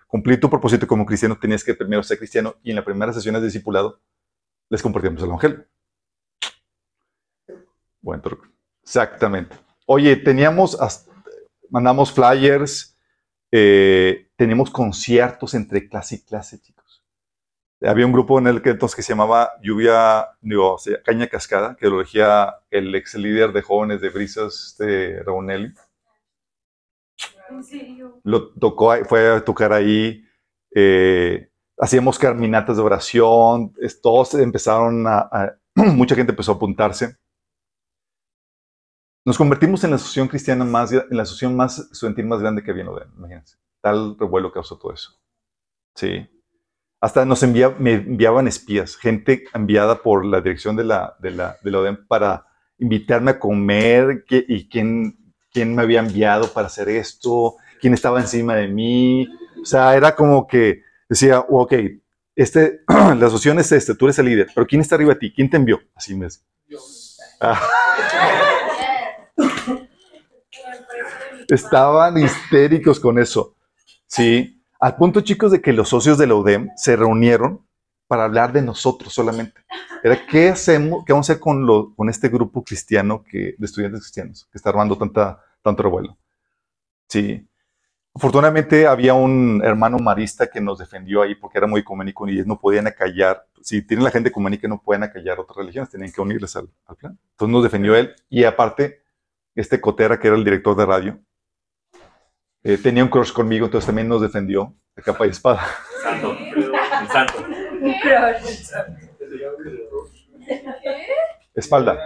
cumplir 0.07 0.41
tu 0.41 0.49
propósito 0.49 0.87
como 0.87 1.05
cristiano, 1.05 1.39
tenías 1.39 1.63
que 1.63 1.75
primero 1.75 2.03
ser 2.03 2.17
cristiano 2.17 2.55
y 2.63 2.71
en 2.71 2.77
las 2.77 2.85
primeras 2.85 3.15
sesiones 3.15 3.43
de 3.43 3.49
discipulado 3.49 4.01
les 4.71 4.83
compartíamos 4.83 5.23
el 5.23 5.29
evangelio. 5.29 5.67
Buen 8.01 8.23
truco. 8.23 8.47
Exactamente. 8.83 9.57
Oye, 9.85 10.17
teníamos, 10.17 10.79
mandamos 11.69 12.11
flyers, 12.11 12.98
eh, 13.53 14.29
teníamos 14.37 14.71
conciertos 14.71 15.55
entre 15.55 15.89
clase 15.89 16.17
y 16.17 16.23
clase, 16.25 16.61
chicos. 16.61 17.05
Había 17.83 18.07
un 18.07 18.13
grupo 18.13 18.39
en 18.39 18.49
el 18.49 18.63
que 18.63 18.71
entonces 18.71 18.97
que 18.97 19.03
se 19.03 19.13
llamaba 19.13 19.53
Lluvia, 19.63 20.29
digo, 20.41 20.75
o 20.75 20.79
sea, 20.79 21.03
Caña 21.03 21.29
Cascada, 21.29 21.77
que 21.77 21.89
lo 21.89 21.99
regía 22.01 22.57
el 22.71 22.95
ex 22.95 23.15
líder 23.15 23.53
de 23.53 23.63
jóvenes 23.63 24.01
de 24.01 24.11
Brisas, 24.11 24.69
este, 24.79 25.23
Raunelli. 25.23 25.73
¿En 27.51 27.65
serio? 27.65 28.21
Lo 28.25 28.51
tocó, 28.55 28.95
fue 29.05 29.29
a 29.37 29.45
tocar 29.45 29.73
ahí. 29.73 30.23
eh, 30.75 31.49
hacíamos 31.79 32.19
caminatas 32.19 32.77
de 32.77 32.83
oración. 32.83 33.73
Todos 34.03 34.35
empezaron 34.35 35.07
a, 35.07 35.19
a- 35.33 35.55
mucha 35.75 36.15
gente 36.15 36.33
empezó 36.33 36.53
a 36.53 36.55
apuntarse. 36.57 37.17
Nos 39.29 39.37
convertimos 39.37 39.85
en 39.85 39.91
la 39.91 39.97
asociación 39.97 40.27
cristiana 40.27 40.65
más, 40.65 40.91
en 40.91 41.05
la 41.11 41.23
asociación 41.25 41.55
más 41.55 41.79
estudiantil 41.93 42.25
más 42.25 42.41
grande 42.41 42.63
que 42.63 42.71
había 42.71 42.85
en 42.85 42.89
Odem, 42.89 43.11
imagínense. 43.19 43.59
Tal 43.83 44.17
revuelo 44.19 44.51
causó 44.51 44.79
todo 44.79 44.95
eso. 44.95 45.21
Sí. 45.95 46.27
Hasta 46.99 47.27
nos 47.27 47.43
envia- 47.43 47.77
me 47.79 47.93
enviaban 47.93 48.49
espías, 48.49 48.97
gente 48.97 49.45
enviada 49.53 50.01
por 50.03 50.25
la 50.25 50.41
dirección 50.41 50.77
de 50.77 50.85
la, 50.85 51.15
de 51.19 51.33
la, 51.33 51.59
de 51.63 51.71
la 51.71 51.79
ODEM 51.81 52.07
para 52.07 52.47
invitarme 52.79 53.33
a 53.33 53.39
comer 53.39 54.25
que- 54.27 54.47
y 54.49 54.67
quién, 54.67 55.35
quién 55.53 55.75
me 55.75 55.83
había 55.83 56.01
enviado 56.01 56.51
para 56.51 56.69
hacer 56.69 56.89
esto, 56.89 57.57
quién 57.83 57.93
estaba 57.93 58.21
encima 58.23 58.55
de 58.55 58.69
mí. 58.69 59.29
O 59.61 59.67
sea, 59.67 59.95
era 59.95 60.17
como 60.17 60.47
que 60.47 60.85
decía, 61.07 61.41
ok, 61.41 61.75
este, 62.35 62.81
la 62.89 63.27
asociación 63.27 63.59
es 63.59 63.71
este, 63.73 63.95
tú 63.95 64.07
eres 64.07 64.19
el 64.21 64.25
líder, 64.25 64.47
pero 64.55 64.67
¿quién 64.67 64.81
está 64.81 64.95
arriba 64.95 65.13
de 65.13 65.21
ti? 65.21 65.33
¿Quién 65.35 65.51
te 65.51 65.59
envió? 65.59 65.83
Así 65.95 66.15
me 66.17 66.25
decía. 66.25 66.45
Ah. 67.43 67.61
Estaban 71.49 72.19
histéricos 72.19 73.01
con 73.01 73.19
eso. 73.19 73.55
Sí. 74.07 74.63
Al 74.81 74.97
punto, 74.97 75.21
chicos, 75.23 75.51
de 75.51 75.61
que 75.61 75.73
los 75.73 75.89
socios 75.89 76.19
de 76.19 76.27
la 76.27 76.35
UDEM 76.35 76.71
se 76.77 76.97
reunieron 76.97 77.67
para 78.07 78.25
hablar 78.25 78.53
de 78.53 78.63
nosotros 78.63 79.13
solamente. 79.13 79.61
Era, 80.03 80.25
¿qué 80.27 80.49
hacemos? 80.51 81.05
¿Qué 81.05 81.13
vamos 81.13 81.29
a 81.29 81.33
hacer 81.33 81.41
con, 81.41 81.67
lo- 81.67 81.95
con 81.95 82.09
este 82.09 82.29
grupo 82.29 82.63
cristiano 82.63 83.25
que, 83.29 83.55
de 83.59 83.67
estudiantes 83.67 84.03
cristianos 84.03 84.49
que 84.51 84.57
está 84.59 84.71
armando 84.71 84.97
tanta, 84.97 85.43
tanto 85.63 85.83
revuelo? 85.83 86.17
Sí. 87.09 87.45
Afortunadamente 88.15 88.87
había 88.87 89.15
un 89.15 89.61
hermano 89.65 89.99
marista 89.99 90.47
que 90.49 90.61
nos 90.61 90.79
defendió 90.79 91.23
ahí 91.23 91.35
porque 91.35 91.59
era 91.59 91.67
muy 91.67 91.81
ecuménico 91.81 92.29
y 92.29 92.43
no 92.45 92.59
podían 92.59 92.87
acallar. 92.87 93.47
Si 93.63 93.83
tienen 93.83 94.05
la 94.05 94.11
gente 94.11 94.31
ecuménica, 94.31 94.67
no 94.69 94.81
pueden 94.81 95.03
acallar 95.03 95.39
otras 95.39 95.57
religiones, 95.59 95.91
tenían 95.91 96.11
que 96.13 96.21
unirles 96.21 96.55
al, 96.57 96.69
al 96.87 96.97
plan. 96.97 97.19
Entonces 97.33 97.53
nos 97.53 97.63
defendió 97.63 97.95
él 97.95 98.15
y 98.29 98.45
aparte, 98.45 99.03
este 99.61 99.81
Cotera, 99.81 100.19
que 100.21 100.29
era 100.29 100.37
el 100.37 100.45
director 100.45 100.77
de 100.77 100.87
radio, 100.87 101.21
eh, 102.63 102.79
tenía 102.79 103.03
un 103.03 103.11
crush 103.11 103.33
conmigo, 103.33 103.67
entonces 103.67 103.87
también 103.87 104.09
nos 104.09 104.21
defendió 104.21 104.75
de 104.95 105.03
capa 105.03 105.27
y 105.27 105.31
espada. 105.31 105.67
Santo. 106.03 106.37
El 106.39 107.09
santo. 107.09 107.45
Un 107.81 107.95
crush. 108.01 108.73
Espalda, 111.55 111.99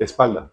espalda. 0.00 0.50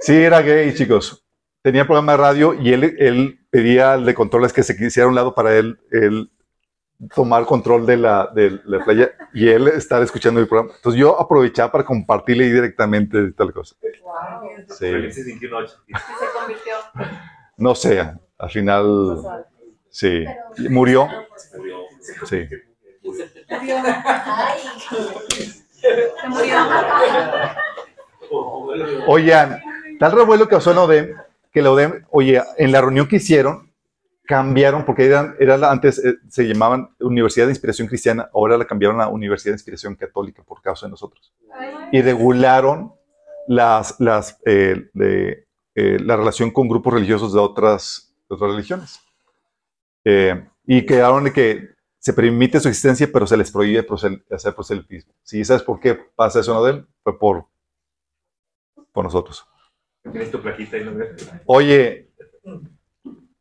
Sí, 0.00 0.14
era 0.14 0.40
gay, 0.40 0.74
chicos. 0.74 1.22
Tenía 1.62 1.84
programa 1.84 2.12
de 2.12 2.18
radio 2.18 2.54
y 2.54 2.72
él, 2.72 2.96
él 2.98 3.46
pedía 3.50 3.94
al 3.94 4.06
de 4.06 4.14
controles 4.14 4.52
que 4.52 4.62
se 4.62 4.76
quisiera 4.76 5.06
a 5.06 5.08
un 5.08 5.14
lado 5.14 5.34
para 5.34 5.56
él, 5.56 5.78
él 5.90 6.30
tomar 7.14 7.44
control 7.44 7.86
de 7.86 7.96
la, 7.96 8.30
de 8.34 8.60
la 8.64 8.84
playa 8.84 9.10
y 9.32 9.48
él 9.48 9.68
estar 9.68 10.02
escuchando 10.02 10.40
el 10.40 10.48
programa. 10.48 10.74
Entonces 10.76 11.00
yo 11.00 11.20
aprovechaba 11.20 11.70
para 11.72 11.84
compartirle 11.84 12.46
directamente 12.46 13.32
tal 13.32 13.52
cosa. 13.52 13.76
Sí. 14.68 14.76
Feliz 14.78 15.24
28. 15.24 15.76
Se 15.86 16.38
convirtió. 16.38 16.74
No 17.58 17.74
sé, 17.74 18.00
al 18.38 18.50
final, 18.50 19.46
sí. 19.88 20.24
Murió, 20.70 21.08
sí. 22.24 22.46
Murió. 23.02 23.26
Se 25.70 26.28
murió. 26.28 26.56
Oigan, 29.06 29.62
tal 29.98 30.12
revuelo 30.12 30.48
causó 30.48 30.72
en 30.72 30.78
ODEM 30.78 31.16
que 31.52 31.62
la 31.62 31.70
ODEM, 31.70 32.04
oye, 32.10 32.42
en 32.58 32.72
la 32.72 32.80
reunión 32.82 33.08
que 33.08 33.16
hicieron, 33.16 33.65
cambiaron, 34.26 34.84
porque 34.84 35.06
eran, 35.06 35.34
era 35.38 35.56
la- 35.56 35.70
antes 35.70 35.98
eh, 36.04 36.16
se 36.28 36.44
llamaban 36.46 36.90
Universidad 37.00 37.46
de 37.46 37.52
Inspiración 37.52 37.88
Cristiana, 37.88 38.28
ahora 38.34 38.56
la 38.58 38.66
cambiaron 38.66 39.00
a 39.00 39.08
Universidad 39.08 39.52
de 39.52 39.56
Inspiración 39.56 39.94
Católica 39.94 40.42
por 40.42 40.60
causa 40.60 40.86
de 40.86 40.90
nosotros. 40.90 41.32
Y 41.92 42.02
regularon 42.02 42.92
las, 43.48 43.98
las, 44.00 44.38
eh, 44.44 44.90
de, 44.92 45.46
eh, 45.74 45.98
la 46.00 46.16
relación 46.16 46.50
con 46.50 46.68
grupos 46.68 46.92
religiosos 46.94 47.32
de 47.32 47.38
otras, 47.40 48.14
de 48.28 48.34
otras 48.34 48.50
religiones. 48.50 49.00
Eh, 50.04 50.46
y 50.66 50.84
quedaron 50.84 51.24
de 51.24 51.32
que 51.32 51.68
se 51.98 52.12
permite 52.12 52.60
su 52.60 52.68
existencia, 52.68 53.08
pero 53.12 53.26
se 53.26 53.36
les 53.36 53.50
prohíbe 53.50 53.86
prosel- 53.86 54.22
hacer 54.30 54.54
proselitismo. 54.54 55.12
¿Sí? 55.22 55.44
¿Sabes 55.44 55.62
por 55.62 55.80
qué 55.80 55.94
pasa 55.94 56.40
eso 56.40 56.52
en 56.52 56.58
ODEM? 56.58 56.86
Fue 57.02 57.18
por, 57.18 57.46
por 58.92 59.04
nosotros. 59.04 59.46
Oye, 61.46 62.10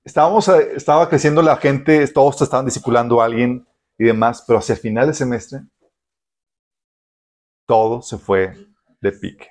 estábamos, 0.05 0.47
eh, 0.47 0.73
estaba 0.75 1.09
creciendo 1.09 1.41
la 1.41 1.57
gente, 1.57 2.07
todos 2.07 2.41
estaban 2.41 2.65
discipulando 2.65 3.21
a 3.21 3.25
alguien 3.25 3.67
y 3.97 4.05
demás, 4.05 4.43
pero 4.47 4.59
hacia 4.59 4.73
el 4.73 4.79
final 4.79 5.07
del 5.07 5.15
semestre, 5.15 5.61
todo 7.67 8.01
se 8.01 8.17
fue 8.17 8.55
de 9.01 9.11
pique. 9.11 9.49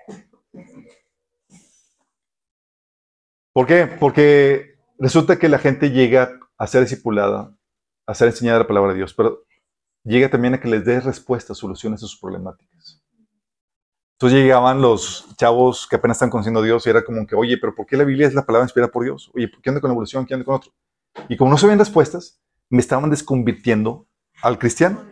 ¿Por 3.53 3.67
qué? 3.67 3.87
Porque 3.87 4.77
resulta 4.99 5.39
que 5.39 5.49
la 5.49 5.59
gente 5.59 5.91
llega 5.91 6.41
a 6.57 6.67
ser 6.67 6.83
discipulada, 6.83 7.57
a 8.07 8.15
ser 8.15 8.29
enseñada 8.29 8.61
la 8.61 8.67
palabra 8.67 8.93
de 8.93 8.99
Dios, 8.99 9.15
pero 9.15 9.45
llega 10.05 10.29
también 10.29 10.55
a 10.55 10.61
que 10.61 10.69
les 10.69 10.85
dé 10.85 11.01
respuestas, 11.01 11.59
soluciones 11.59 12.03
a 12.03 12.07
sus 12.07 12.19
problemáticas. 12.19 12.74
Entonces 14.15 14.39
llegaban 14.39 14.81
los 14.81 15.27
chavos 15.37 15.89
que 15.89 15.97
apenas 15.97 16.17
están 16.17 16.31
conociendo 16.31 16.61
a 16.61 16.63
Dios 16.63 16.87
y 16.87 16.91
era 16.91 17.05
como 17.05 17.27
que, 17.27 17.35
oye, 17.35 17.59
pero 17.59 17.75
¿por 17.75 17.85
qué 17.85 17.97
la 17.97 18.05
Biblia 18.05 18.29
es 18.29 18.35
la 18.35 18.47
palabra 18.47 18.65
inspirada 18.65 18.91
por 18.91 19.03
Dios? 19.03 19.31
Oye, 19.35 19.51
¿qué 19.61 19.71
onda 19.71 19.81
con 19.81 19.89
la 19.89 19.95
evolución? 19.95 20.25
¿Qué 20.25 20.35
onda 20.35 20.45
con 20.45 20.55
otro? 20.55 20.73
Y 21.29 21.37
como 21.37 21.51
no 21.51 21.59
sabían 21.59 21.81
respuestas, 21.81 22.41
me 22.71 22.79
estaban 22.79 23.11
desconvirtiendo 23.11 24.07
al 24.43 24.59
cristiano. 24.59 25.03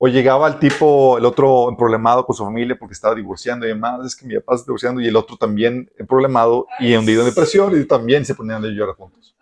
O 0.00 0.06
llegaba 0.06 0.46
el 0.46 0.60
tipo, 0.60 1.18
el 1.18 1.24
otro 1.24 1.74
problemado 1.76 2.24
con 2.24 2.36
su 2.36 2.44
familia 2.44 2.78
porque 2.78 2.92
estaba 2.92 3.16
divorciando 3.16 3.66
y 3.66 3.70
demás, 3.70 4.06
es 4.06 4.14
que 4.14 4.26
mi 4.26 4.36
papá 4.36 4.54
está 4.54 4.66
divorciando 4.66 5.00
y 5.00 5.08
el 5.08 5.16
otro 5.16 5.36
también 5.36 5.90
problemado 6.08 6.68
y 6.78 6.94
hundido 6.94 7.22
en 7.22 7.28
depresión 7.28 7.80
y 7.80 7.84
también 7.84 8.24
se 8.24 8.36
ponían 8.36 8.64
a 8.64 8.68
llorar 8.68 8.94
juntos. 8.94 9.36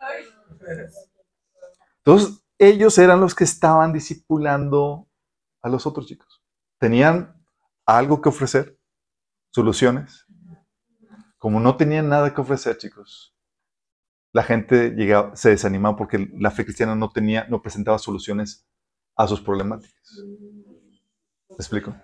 Entonces, 1.99 2.43
ellos 2.59 2.97
eran 2.97 3.20
los 3.20 3.34
que 3.34 3.45
estaban 3.45 3.93
discipulando 3.93 5.07
a 5.61 5.68
los 5.68 5.86
otros 5.86 6.07
chicos. 6.07 6.43
Tenían 6.78 7.36
algo 7.87 8.20
que 8.20 8.28
ofrecer, 8.28 8.78
soluciones. 9.53 10.26
Como 11.39 11.61
no 11.61 11.76
tenían 11.76 12.09
nada 12.09 12.34
que 12.34 12.41
ofrecer, 12.41 12.76
chicos, 12.76 13.37
la 14.32 14.43
gente 14.43 14.91
llegaba, 14.91 15.34
se 15.37 15.51
desanimaba 15.51 15.97
porque 15.97 16.28
la 16.39 16.51
fe 16.51 16.64
cristiana 16.64 16.95
no 16.95 17.11
tenía, 17.11 17.47
no 17.49 17.62
presentaba 17.62 17.99
soluciones 17.99 18.68
a 19.16 19.26
sus 19.26 19.41
problemáticas. 19.41 20.24
¿Me 21.49 21.57
explico? 21.57 21.95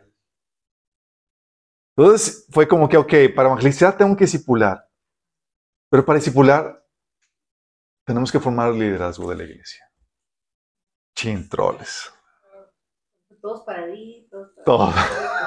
Entonces 1.96 2.46
fue 2.50 2.66
como 2.66 2.88
que, 2.88 2.96
ok, 2.96 3.12
para 3.34 3.48
evangelizar 3.48 3.96
tengo 3.96 4.16
que 4.16 4.24
discipular, 4.24 4.88
pero 5.90 6.04
para 6.04 6.18
discipular 6.18 6.82
tenemos 8.06 8.32
que 8.32 8.40
formar 8.40 8.72
el 8.72 8.78
liderazgo 8.78 9.28
de 9.28 9.36
la 9.36 9.44
iglesia. 9.44 9.84
Chin, 11.14 11.48
troles. 11.48 12.10
todos 13.42 13.62
paraditos. 13.66 14.48
Todo. 14.64 14.90
Qué 14.90 15.00
fuerte. 15.00 15.41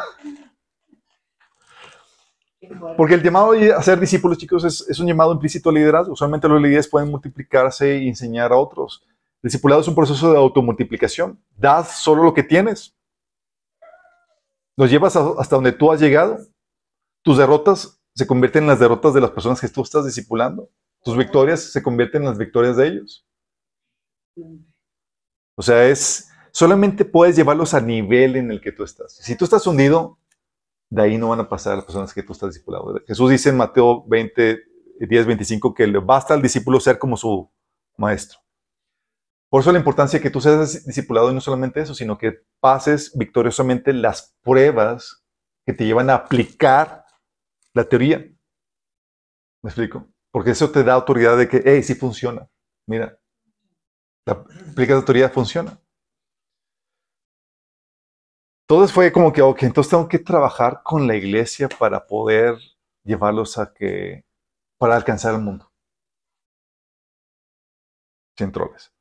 Porque 2.98 3.14
el 3.16 3.24
llamado 3.24 3.52
a 3.52 3.82
ser 3.84 4.00
discípulos, 4.00 4.38
chicos, 4.38 4.64
es, 4.64 5.00
un 5.00 5.08
llamado 5.08 5.34
implícito 5.34 5.70
al 5.70 5.76
liderazgo. 5.76 6.14
Usualmente 6.14 6.48
los 6.48 6.62
líderes 6.62 6.88
pueden 6.88 7.10
multiplicarse 7.10 7.98
y 7.98 8.08
enseñar 8.08 8.52
a 8.52 8.58
otros. 8.58 9.04
Discipulado 9.42 9.82
es 9.82 9.88
un 9.88 9.96
proceso 9.96 10.32
de 10.32 10.38
automultiplicación. 10.38 11.40
Das 11.56 12.00
solo 12.02 12.24
lo 12.24 12.34
que 12.34 12.44
tienes. 12.44 12.96
Los 14.78 14.90
llevas 14.90 15.16
a- 15.16 15.34
hasta 15.38 15.56
donde 15.56 15.72
tú 15.72 15.92
has 15.92 16.00
llegado. 16.00 16.38
Tus 17.24 17.38
derrotas 17.38 18.02
se 18.14 18.26
convierten 18.28 18.64
en 18.64 18.70
las 18.70 18.80
derrotas 18.80 19.14
de 19.14 19.22
las 19.22 19.32
personas 19.32 19.60
que 19.60 19.68
tú 19.70 19.82
estás 19.82 20.06
discipulando. 20.06 20.70
Tus 21.04 21.18
victorias 21.18 21.62
se 21.72 21.84
convierten 21.84 22.24
en 22.24 22.30
las 22.30 22.38
victorias 22.38 22.76
de 22.78 22.88
ellos. 22.88 23.26
O 25.58 25.62
sea, 25.62 25.88
es 25.88 26.30
solamente 26.52 27.06
puedes 27.06 27.36
llevarlos 27.36 27.74
al 27.74 27.86
nivel 27.86 28.36
en 28.36 28.52
el 28.52 28.62
que 28.62 28.72
tú 28.72 28.84
estás. 28.84 29.14
Si 29.16 29.36
tú 29.36 29.46
estás 29.46 29.66
hundido, 29.68 30.18
de 30.96 31.02
ahí 31.02 31.18
no 31.18 31.30
van 31.30 31.42
a 31.42 31.50
pasar 31.50 31.76
las 31.76 31.84
personas 31.84 32.14
que 32.14 32.24
tú 32.24 32.32
estás 32.32 32.54
discipulando. 32.54 33.02
Jesús 33.06 33.30
dice 33.30 33.50
en 33.50 33.58
Mateo 33.58 34.06
20, 34.08 34.60
10, 35.02 35.26
25 35.26 35.74
que 35.74 35.88
le 35.88 36.00
basta 36.00 36.34
al 36.34 36.42
discípulo 36.42 36.80
ser 36.80 36.98
como 36.98 37.18
su 37.18 37.52
maestro. 37.98 38.40
Por 39.50 39.62
eso 39.62 39.74
la 39.74 39.78
importancia 39.78 40.20
de 40.20 40.24
que 40.24 40.30
tú 40.30 40.40
seas 40.40 40.86
discipulado 40.86 41.30
y 41.30 41.34
no 41.34 41.42
solamente 41.42 41.82
eso, 41.82 41.94
sino 41.94 42.18
que 42.18 42.46
pases 42.62 43.12
victoriosamente 43.18 43.92
las 43.92 44.38
pruebas 44.42 45.26
que 45.66 45.74
te 45.74 45.86
llevan 45.86 46.10
a 46.10 46.16
aplicar 46.16 47.06
la 47.74 47.84
teoría. 47.84 48.20
¿Me 49.62 49.70
explico? 49.70 50.08
Porque 50.32 50.52
eso 50.52 50.72
te 50.72 50.84
da 50.84 50.94
autoridad 50.94 51.38
de 51.38 51.50
que, 51.50 51.62
hey, 51.66 51.84
sí 51.84 51.96
funciona. 51.96 52.50
Mira, 52.88 53.20
la 54.26 54.34
aplicas 54.34 55.00
la 55.00 55.06
teoría, 55.06 55.30
funciona. 55.30 55.78
Entonces 58.68 58.92
fue 58.94 59.12
como 59.12 59.32
que, 59.32 59.44
ok, 59.44 59.64
entonces 59.64 59.92
tengo 59.92 60.08
que 60.08 60.18
trabajar 60.18 60.82
con 60.84 61.06
la 61.08 61.16
iglesia 61.16 61.70
para 61.70 62.08
poder 62.08 62.58
llevarlos 63.04 63.60
a 63.60 63.72
que, 63.72 64.26
para 64.80 64.96
alcanzar 64.96 65.36
el 65.36 65.42
mundo. 65.42 65.72
Sin 68.38 68.52
troles. 68.52 68.92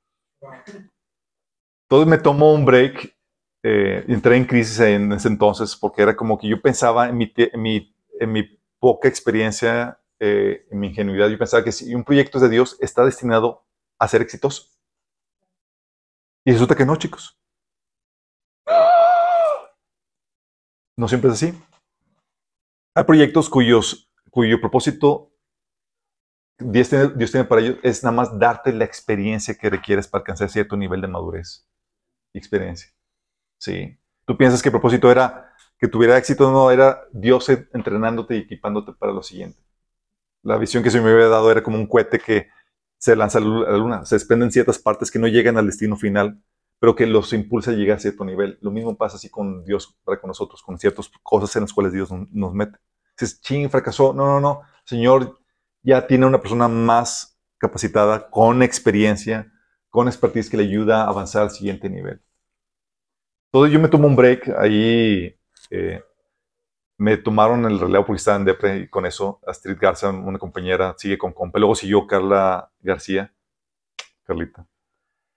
Entonces 1.88 2.08
me 2.08 2.18
tomó 2.18 2.52
un 2.52 2.66
break, 2.66 3.16
eh, 3.62 4.04
entré 4.08 4.36
en 4.36 4.44
crisis 4.44 4.80
en 4.80 5.12
ese 5.12 5.28
entonces 5.28 5.74
porque 5.76 6.02
era 6.02 6.14
como 6.14 6.38
que 6.38 6.48
yo 6.48 6.60
pensaba 6.60 7.08
en 7.08 7.16
mi, 7.16 7.32
en 7.34 7.62
mi, 7.62 7.96
en 8.20 8.32
mi 8.32 8.42
poca 8.78 9.08
experiencia, 9.08 9.98
eh, 10.20 10.66
en 10.70 10.78
mi 10.78 10.88
ingenuidad, 10.88 11.28
yo 11.28 11.38
pensaba 11.38 11.64
que 11.64 11.72
si 11.72 11.94
un 11.94 12.04
proyecto 12.04 12.36
es 12.36 12.42
de 12.42 12.50
Dios 12.50 12.76
está 12.80 13.02
destinado 13.04 13.64
a 13.98 14.08
ser 14.08 14.20
exitoso. 14.20 14.68
Y 16.44 16.52
resulta 16.52 16.74
que 16.76 16.84
no, 16.84 16.96
chicos. 16.96 17.38
No 20.96 21.08
siempre 21.08 21.30
es 21.30 21.34
así. 21.34 21.62
Hay 22.94 23.04
proyectos 23.04 23.48
cuyo 23.48 24.60
propósito 24.60 25.34
Dios 26.58 26.88
tiene, 26.88 27.08
Dios 27.16 27.32
tiene 27.32 27.46
para 27.46 27.60
ellos 27.60 27.78
es 27.82 28.02
nada 28.04 28.14
más 28.14 28.38
darte 28.38 28.72
la 28.72 28.84
experiencia 28.84 29.54
que 29.54 29.70
requieres 29.70 30.06
para 30.06 30.20
alcanzar 30.20 30.48
cierto 30.48 30.76
nivel 30.76 31.00
de 31.00 31.08
madurez 31.08 31.66
y 32.32 32.38
experiencia. 32.38 32.90
Sí. 33.58 33.98
Tú 34.24 34.36
piensas 34.36 34.62
que 34.62 34.68
el 34.68 34.72
propósito 34.72 35.10
era 35.10 35.52
que 35.78 35.88
tuviera 35.88 36.16
éxito, 36.16 36.50
no, 36.52 36.70
era 36.70 37.02
Dios 37.12 37.48
entrenándote 37.48 38.36
y 38.36 38.40
equipándote 38.40 38.92
para 38.92 39.12
lo 39.12 39.22
siguiente. 39.22 39.58
La 40.42 40.56
visión 40.56 40.82
que 40.82 40.90
se 40.90 41.00
me 41.00 41.10
había 41.10 41.28
dado 41.28 41.50
era 41.50 41.62
como 41.62 41.76
un 41.76 41.86
cohete 41.86 42.20
que 42.20 42.48
se 42.96 43.16
lanza 43.16 43.38
a 43.38 43.40
la 43.42 43.76
luna, 43.76 44.06
se 44.06 44.14
desprenden 44.14 44.52
ciertas 44.52 44.78
partes 44.78 45.10
que 45.10 45.18
no 45.18 45.26
llegan 45.26 45.58
al 45.58 45.66
destino 45.66 45.96
final, 45.96 46.40
pero 46.78 46.94
que 46.94 47.06
los 47.06 47.32
impulsa 47.32 47.70
a 47.70 47.74
llegar 47.74 47.96
a 47.96 48.00
cierto 48.00 48.24
nivel. 48.24 48.58
Lo 48.60 48.70
mismo 48.70 48.96
pasa 48.96 49.16
así 49.16 49.30
con 49.30 49.64
Dios, 49.64 49.96
para 50.04 50.20
con 50.20 50.28
nosotros, 50.28 50.62
con 50.62 50.78
ciertas 50.78 51.10
cosas 51.22 51.54
en 51.56 51.62
las 51.62 51.72
cuales 51.72 51.92
Dios 51.92 52.10
nos, 52.30 52.54
mete. 52.54 52.78
Dices, 53.18 53.40
ching, 53.40 53.70
fracasó. 53.70 54.12
No, 54.12 54.26
no, 54.26 54.40
no. 54.40 54.62
Señor, 54.84 55.38
ya 55.82 56.06
tiene 56.06 56.26
una 56.26 56.40
persona 56.40 56.68
más 56.68 57.38
capacitada, 57.58 58.28
con 58.30 58.62
experiencia, 58.62 59.50
con 59.88 60.08
expertise 60.08 60.50
que 60.50 60.56
le 60.56 60.64
ayuda 60.64 61.04
a 61.04 61.08
avanzar 61.08 61.42
al 61.42 61.50
siguiente 61.50 61.88
nivel. 61.88 62.20
Entonces 63.46 63.72
yo 63.72 63.80
me 63.80 63.88
tomo 63.88 64.06
un 64.08 64.16
break 64.16 64.48
ahí. 64.58 65.34
eh, 65.70 66.02
me 66.96 67.16
tomaron 67.16 67.64
el 67.64 67.78
relevo 67.80 68.06
porque 68.06 68.18
estaba 68.18 68.36
en 68.36 68.44
Depre 68.44 68.88
con 68.88 69.04
eso 69.04 69.40
Astrid 69.46 69.76
Garza, 69.80 70.10
una 70.10 70.38
compañera, 70.38 70.94
sigue 70.96 71.18
con 71.18 71.32
compa. 71.32 71.58
Luego 71.58 71.74
siguió 71.74 72.06
Carla 72.06 72.70
García. 72.80 73.32
Carlita. 74.24 74.66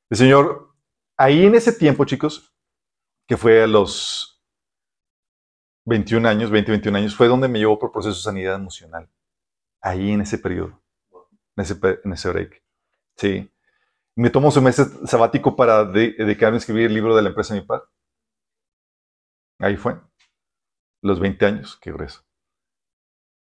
El 0.09 0.17
señor, 0.17 0.73
ahí 1.17 1.45
en 1.45 1.55
ese 1.55 1.73
tiempo, 1.73 2.05
chicos, 2.05 2.53
que 3.27 3.37
fue 3.37 3.63
a 3.63 3.67
los 3.67 4.41
21 5.85 6.27
años, 6.27 6.51
20, 6.51 6.71
21 6.71 6.97
años, 6.97 7.15
fue 7.15 7.27
donde 7.27 7.47
me 7.47 7.59
llevó 7.59 7.79
por 7.79 7.91
proceso 7.91 8.15
de 8.15 8.21
sanidad 8.21 8.55
emocional. 8.55 9.09
Ahí 9.81 10.11
en 10.11 10.21
ese 10.21 10.37
periodo, 10.37 10.81
en 11.55 11.63
ese, 12.13 12.29
break. 12.29 12.63
Sí. 13.15 13.51
Me 14.15 14.29
tomó 14.29 14.49
un 14.49 14.63
mes 14.63 14.75
sabático 15.05 15.55
para 15.55 15.85
de- 15.85 16.13
dedicarme 16.17 16.55
a 16.57 16.59
escribir 16.59 16.87
el 16.87 16.93
libro 16.93 17.15
de 17.15 17.21
la 17.21 17.29
empresa 17.29 17.53
de 17.53 17.61
mi 17.61 17.67
padre. 17.67 17.85
Ahí 19.59 19.77
fue. 19.77 19.99
Los 21.01 21.19
20 21.19 21.45
años, 21.45 21.77
qué 21.81 21.91
grueso. 21.91 22.23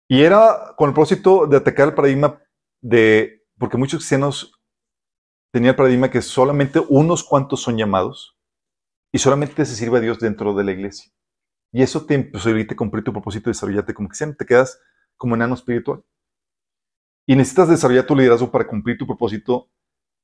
Y 0.09 0.23
era 0.23 0.73
con 0.77 0.89
el 0.89 0.93
propósito 0.93 1.47
de 1.47 1.57
atacar 1.57 1.89
el 1.89 1.95
paradigma 1.95 2.41
de, 2.81 3.45
porque 3.57 3.77
muchos 3.77 3.99
cristianos 3.99 4.60
tenían 5.51 5.71
el 5.71 5.75
paradigma 5.75 6.09
que 6.09 6.21
solamente 6.21 6.81
unos 6.89 7.23
cuantos 7.23 7.61
son 7.61 7.77
llamados 7.77 8.37
y 9.13 9.19
solamente 9.19 9.65
se 9.65 9.75
sirve 9.75 9.97
a 9.97 10.01
Dios 10.01 10.19
dentro 10.19 10.53
de 10.53 10.63
la 10.63 10.71
iglesia. 10.71 11.11
Y 11.73 11.81
eso 11.81 12.05
te 12.05 12.15
imposibilita 12.15 12.75
cumplir 12.75 13.03
tu 13.03 13.11
propósito 13.11 13.45
de 13.45 13.51
desarrollarte 13.51 13.93
como 13.93 14.09
cristiano. 14.09 14.35
Te 14.37 14.45
quedas 14.45 14.79
como 15.17 15.35
enano 15.35 15.53
espiritual. 15.53 16.03
Y 17.27 17.35
necesitas 17.35 17.69
desarrollar 17.69 18.05
tu 18.05 18.15
liderazgo 18.15 18.51
para 18.51 18.67
cumplir 18.67 18.97
tu 18.97 19.05
propósito 19.05 19.69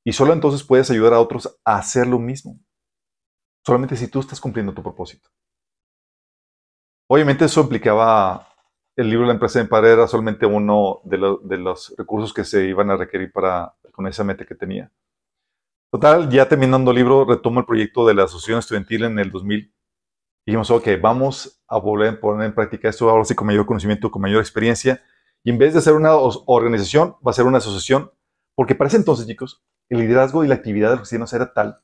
y 0.03 0.13
solo 0.13 0.33
entonces 0.33 0.63
puedes 0.63 0.89
ayudar 0.89 1.13
a 1.13 1.19
otros 1.19 1.59
a 1.63 1.77
hacer 1.77 2.07
lo 2.07 2.19
mismo. 2.19 2.59
Solamente 3.65 3.95
si 3.95 4.07
tú 4.07 4.19
estás 4.19 4.39
cumpliendo 4.39 4.73
tu 4.73 4.81
propósito. 4.81 5.29
Obviamente 7.09 7.45
eso 7.45 7.61
implicaba, 7.61 8.47
el 8.95 9.09
libro 9.09 9.21
de 9.23 9.27
la 9.27 9.33
empresa 9.33 9.59
de 9.59 9.65
padre 9.65 9.93
era 9.93 10.07
solamente 10.07 10.45
uno 10.45 11.01
de, 11.03 11.37
de 11.43 11.57
los 11.57 11.93
recursos 11.97 12.33
que 12.33 12.43
se 12.43 12.65
iban 12.65 12.89
a 12.89 12.97
requerir 12.97 13.31
para, 13.31 13.75
con 13.91 14.07
esa 14.07 14.23
meta 14.23 14.45
que 14.45 14.55
tenía. 14.55 14.91
Total, 15.89 16.29
ya 16.29 16.49
terminando 16.49 16.91
el 16.91 16.97
libro, 16.97 17.23
retomo 17.23 17.61
el 17.61 17.65
proyecto 17.65 18.05
de 18.05 18.13
la 18.13 18.25
asociación 18.25 18.59
estudiantil 18.59 19.05
en 19.05 19.19
el 19.19 19.31
2000. 19.31 19.73
Dijimos, 20.45 20.69
ok, 20.69 20.87
vamos 21.01 21.61
a 21.67 21.77
volver 21.77 22.09
a 22.09 22.19
poner 22.19 22.47
en 22.47 22.55
práctica 22.55 22.89
esto 22.89 23.09
ahora 23.09 23.23
sí 23.23 23.35
con 23.35 23.47
mayor 23.47 23.65
conocimiento, 23.65 24.11
con 24.11 24.21
mayor 24.21 24.41
experiencia. 24.41 25.01
Y 25.43 25.49
en 25.49 25.57
vez 25.57 25.73
de 25.73 25.81
ser 25.81 25.93
una 25.93 26.13
organización, 26.13 27.15
va 27.25 27.31
a 27.31 27.33
ser 27.33 27.45
una 27.45 27.59
asociación. 27.59 28.11
Porque 28.53 28.75
para 28.75 28.89
ese 28.89 28.97
entonces, 28.97 29.27
chicos, 29.27 29.63
el 29.87 29.99
liderazgo 29.99 30.43
y 30.43 30.47
la 30.47 30.55
actividad 30.55 30.89
de 30.89 30.95
los 30.95 31.01
cristianos 31.01 31.31
era 31.31 31.53
tal. 31.53 31.79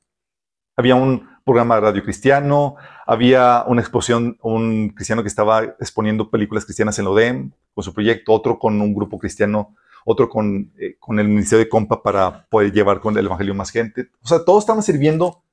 Había 0.75 0.95
un 0.95 1.29
programa 1.45 1.75
de 1.75 1.81
radio 1.81 2.03
cristiano, 2.03 2.75
había 3.05 3.63
una 3.67 3.81
exposición, 3.81 4.37
un 4.41 4.89
cristiano 4.89 5.21
que 5.21 5.27
estaba 5.29 5.63
exponiendo 5.63 6.29
películas 6.29 6.65
cristianas 6.65 6.99
en 6.99 7.05
la 7.05 7.11
ODEM 7.11 7.51
con 7.73 7.83
su 7.83 7.93
proyecto, 7.93 8.33
otro 8.33 8.59
con 8.59 8.81
un 8.81 8.93
grupo 8.93 9.17
cristiano, 9.17 9.75
otro 10.05 10.29
con, 10.29 10.73
eh, 10.79 10.97
con 10.99 11.19
el 11.19 11.27
Ministerio 11.27 11.63
de 11.65 11.69
Compa 11.69 12.01
para 12.03 12.45
poder 12.47 12.71
llevar 12.71 12.99
con 12.99 13.17
el 13.17 13.25
Evangelio 13.25 13.55
más 13.55 13.71
gente. 13.71 14.09
O 14.21 14.27
sea, 14.27 14.43
todos 14.43 14.63
estaban 14.63 14.83
sirviendo 14.83 15.43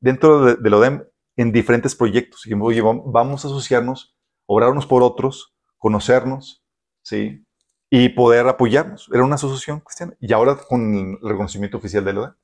dentro 0.00 0.44
de, 0.44 0.56
de 0.56 0.74
ODEM 0.74 1.04
en 1.36 1.52
diferentes 1.52 1.94
proyectos. 1.94 2.46
Y 2.46 2.54
oye, 2.54 2.82
vam- 2.82 3.02
vamos 3.06 3.44
a 3.44 3.48
asociarnos, 3.48 4.16
obrar 4.46 4.70
unos 4.70 4.86
por 4.86 5.02
otros, 5.02 5.54
conocernos, 5.78 6.64
¿sí? 7.02 7.44
Y 7.90 8.10
poder 8.10 8.46
apoyarnos. 8.48 9.08
Era 9.12 9.24
una 9.24 9.34
asociación 9.36 9.80
cristiana. 9.80 10.14
Y 10.20 10.32
ahora 10.32 10.56
con 10.56 10.94
el 10.94 11.18
reconocimiento 11.22 11.78
oficial 11.78 12.04
de 12.04 12.12
la 12.12 12.20
ODEM, 12.20 12.34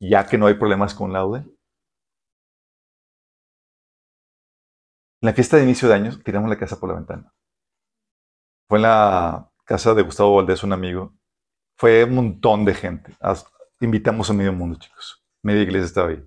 ya 0.00 0.26
que 0.26 0.38
no 0.38 0.46
hay 0.46 0.54
problemas 0.54 0.94
con 0.94 1.12
la 1.12 1.24
ODEM. 1.24 1.44
En 5.22 5.26
la 5.28 5.32
fiesta 5.32 5.56
de 5.56 5.64
inicio 5.64 5.88
de 5.88 5.94
años 5.94 6.22
tiramos 6.22 6.48
la 6.50 6.58
casa 6.58 6.78
por 6.78 6.90
la 6.90 6.96
ventana. 6.96 7.32
Fue 8.68 8.78
en 8.78 8.82
la 8.82 9.50
casa 9.66 9.94
de 9.94 10.02
Gustavo 10.02 10.36
Valdés, 10.36 10.62
un 10.62 10.72
amigo. 10.72 11.12
Fue 11.76 12.04
un 12.04 12.14
montón 12.14 12.64
de 12.64 12.74
gente. 12.74 13.14
Invitamos 13.80 14.30
a 14.30 14.32
medio 14.32 14.52
mundo, 14.52 14.78
chicos. 14.78 15.22
Media 15.42 15.62
iglesia 15.62 15.86
estaba 15.86 16.08
ahí. 16.08 16.26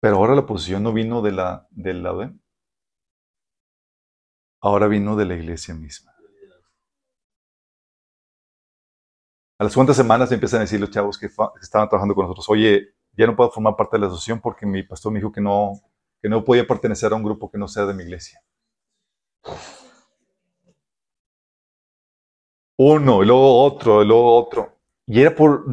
Pero 0.00 0.16
ahora 0.16 0.34
la 0.34 0.44
posición 0.44 0.82
no 0.82 0.92
vino 0.92 1.22
de 1.22 1.32
la, 1.32 1.66
de 1.70 1.94
la 1.94 2.12
ODEM. 2.12 2.40
Ahora 4.60 4.88
vino 4.88 5.16
de 5.16 5.24
la 5.24 5.34
iglesia 5.34 5.74
misma. 5.74 6.12
A 9.60 9.64
las 9.64 9.74
cuantas 9.74 9.96
semanas 9.96 10.30
empiezan 10.30 10.58
a 10.58 10.62
decir 10.62 10.78
los 10.78 10.90
chavos 10.90 11.18
que 11.18 11.26
estaban 11.26 11.88
trabajando 11.88 12.14
con 12.14 12.24
nosotros, 12.24 12.48
oye, 12.48 12.94
ya 13.12 13.26
no 13.26 13.34
puedo 13.34 13.50
formar 13.50 13.74
parte 13.74 13.96
de 13.96 14.02
la 14.02 14.06
asociación 14.06 14.40
porque 14.40 14.66
mi 14.66 14.84
pastor 14.84 15.10
me 15.10 15.18
dijo 15.18 15.32
que 15.32 15.40
no, 15.40 15.80
que 16.22 16.28
no 16.28 16.44
podía 16.44 16.64
pertenecer 16.64 17.12
a 17.12 17.16
un 17.16 17.24
grupo 17.24 17.50
que 17.50 17.58
no 17.58 17.66
sea 17.66 17.84
de 17.84 17.94
mi 17.94 18.04
iglesia. 18.04 18.40
Uno, 22.78 23.22
y 23.24 23.26
luego 23.26 23.64
otro, 23.64 24.02
y 24.02 24.06
luego 24.06 24.36
otro. 24.36 24.78
Y 25.04 25.20
era 25.20 25.34
por, 25.34 25.64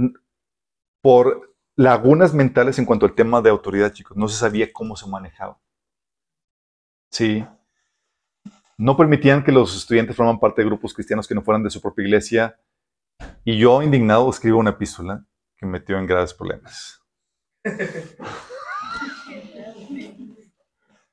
por 1.01 1.55
lagunas 1.75 2.33
mentales 2.33 2.79
en 2.79 2.85
cuanto 2.85 3.05
al 3.05 3.13
tema 3.13 3.41
de 3.41 3.51
autoridad, 3.51 3.93
chicos. 3.93 4.17
No 4.17 4.27
se 4.27 4.37
sabía 4.37 4.73
cómo 4.73 4.95
se 4.95 5.07
manejaba. 5.07 5.59
Sí. 7.11 7.45
No 8.77 8.97
permitían 8.97 9.43
que 9.43 9.51
los 9.51 9.77
estudiantes 9.77 10.15
forman 10.15 10.39
parte 10.39 10.61
de 10.63 10.67
grupos 10.67 10.95
cristianos 10.95 11.27
que 11.27 11.35
no 11.35 11.43
fueran 11.43 11.63
de 11.63 11.69
su 11.69 11.79
propia 11.79 12.05
iglesia. 12.05 12.59
Y 13.43 13.59
yo, 13.59 13.83
indignado, 13.83 14.27
escribo 14.29 14.57
una 14.57 14.71
epístola 14.71 15.23
que 15.57 15.67
me 15.67 15.73
metió 15.73 15.99
en 15.99 16.07
graves 16.07 16.33
problemas. 16.33 17.01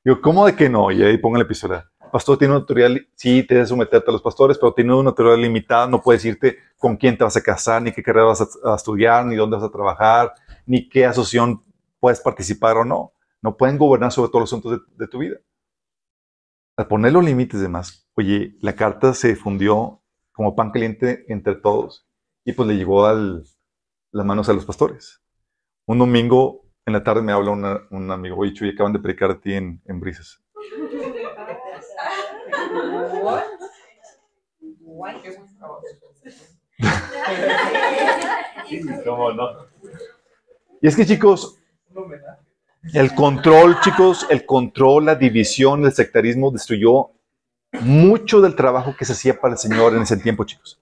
Digo, 0.04 0.20
¿cómo 0.22 0.46
de 0.46 0.56
que 0.56 0.70
no? 0.70 0.90
Y 0.90 1.02
ahí 1.02 1.18
pongo 1.18 1.36
la 1.36 1.44
epístola. 1.44 1.91
Pastor 2.12 2.38
tiene 2.38 2.52
una 2.52 2.60
autoridad, 2.60 2.90
sí, 3.16 3.42
te 3.44 3.54
debes 3.54 3.70
someterte 3.70 4.10
a 4.10 4.12
los 4.12 4.22
pastores, 4.22 4.58
pero 4.58 4.74
tiene 4.74 4.94
una 4.94 5.10
autoridad 5.10 5.36
limitada, 5.38 5.86
no 5.86 6.02
puedes 6.02 6.24
irte 6.24 6.58
con 6.78 6.96
quién 6.96 7.16
te 7.16 7.24
vas 7.24 7.36
a 7.36 7.42
casar, 7.42 7.82
ni 7.82 7.92
qué 7.92 8.02
carrera 8.02 8.26
vas 8.26 8.42
a, 8.42 8.72
a 8.72 8.76
estudiar, 8.76 9.24
ni 9.26 9.34
dónde 9.36 9.56
vas 9.56 9.64
a 9.64 9.72
trabajar, 9.72 10.34
ni 10.66 10.88
qué 10.88 11.06
asociación 11.06 11.62
puedes 12.00 12.20
participar 12.20 12.76
o 12.76 12.84
no. 12.84 13.12
No 13.40 13.56
pueden 13.56 13.78
gobernar 13.78 14.12
sobre 14.12 14.28
todos 14.30 14.42
los 14.42 14.50
asuntos 14.50 14.72
de, 14.72 14.78
de 15.04 15.08
tu 15.08 15.18
vida. 15.18 15.36
Al 16.76 16.86
poner 16.86 17.12
los 17.14 17.24
límites 17.24 17.60
de 17.60 17.68
más, 17.68 18.06
oye, 18.14 18.56
la 18.60 18.74
carta 18.76 19.14
se 19.14 19.36
fundió 19.36 20.02
como 20.32 20.54
pan 20.56 20.70
caliente 20.70 21.24
entre 21.28 21.54
todos 21.54 22.06
y 22.44 22.52
pues 22.52 22.68
le 22.68 22.76
llegó 22.76 23.06
al, 23.06 23.44
las 24.12 24.26
manos 24.26 24.48
a 24.48 24.52
los 24.54 24.64
pastores. 24.66 25.22
Un 25.86 25.98
domingo 25.98 26.62
en 26.86 26.94
la 26.94 27.04
tarde 27.04 27.22
me 27.22 27.32
habla 27.32 27.52
una- 27.52 27.82
un 27.90 28.10
amigo, 28.10 28.36
oye, 28.38 28.54
Chuy, 28.54 28.70
acaban 28.70 28.92
de 28.94 29.00
predicar 29.00 29.30
a 29.32 29.40
ti 29.40 29.54
en, 29.54 29.82
en 29.86 30.00
Brisas. 30.00 30.40
Sí, 38.68 38.80
¿Cómo 39.04 39.32
no? 39.32 39.48
Y 40.80 40.88
es 40.88 40.96
que, 40.96 41.06
chicos, 41.06 41.58
el 42.94 43.14
control, 43.14 43.78
chicos, 43.80 44.26
el 44.30 44.44
control, 44.46 45.06
la 45.06 45.14
división, 45.14 45.84
el 45.84 45.92
sectarismo 45.92 46.50
destruyó 46.50 47.10
mucho 47.80 48.40
del 48.40 48.56
trabajo 48.56 48.94
que 48.98 49.04
se 49.04 49.12
hacía 49.12 49.40
para 49.40 49.54
el 49.54 49.58
Señor 49.58 49.94
en 49.94 50.02
ese 50.02 50.16
tiempo, 50.16 50.44
chicos. 50.44 50.80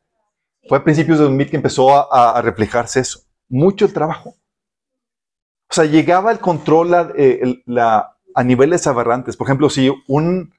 Fue 0.69 0.79
a 0.79 0.85
principios 0.85 1.19
de 1.19 1.25
2000 1.25 1.51
que 1.51 1.57
empezó 1.57 1.95
a, 1.97 2.09
a- 2.11 2.39
a 2.39 2.43
reflejarse 2.43 3.01
eso. 3.01 3.21
Mucho 3.49 3.85
el 3.87 3.93
trabajo. 3.93 4.31
O 5.69 5.75
sea, 5.75 5.85
llegaba 5.85 6.33
el 6.33 6.39
control 6.39 6.95
a, 6.95 7.13
eh, 7.17 7.41
el- 7.43 7.63
la- 7.67 8.17
a 8.35 8.45
niveles 8.45 8.87
aberrantes. 8.87 9.37
Por 9.37 9.47
ejemplo, 9.47 9.69
si 9.71 9.91
un, 10.09 10.55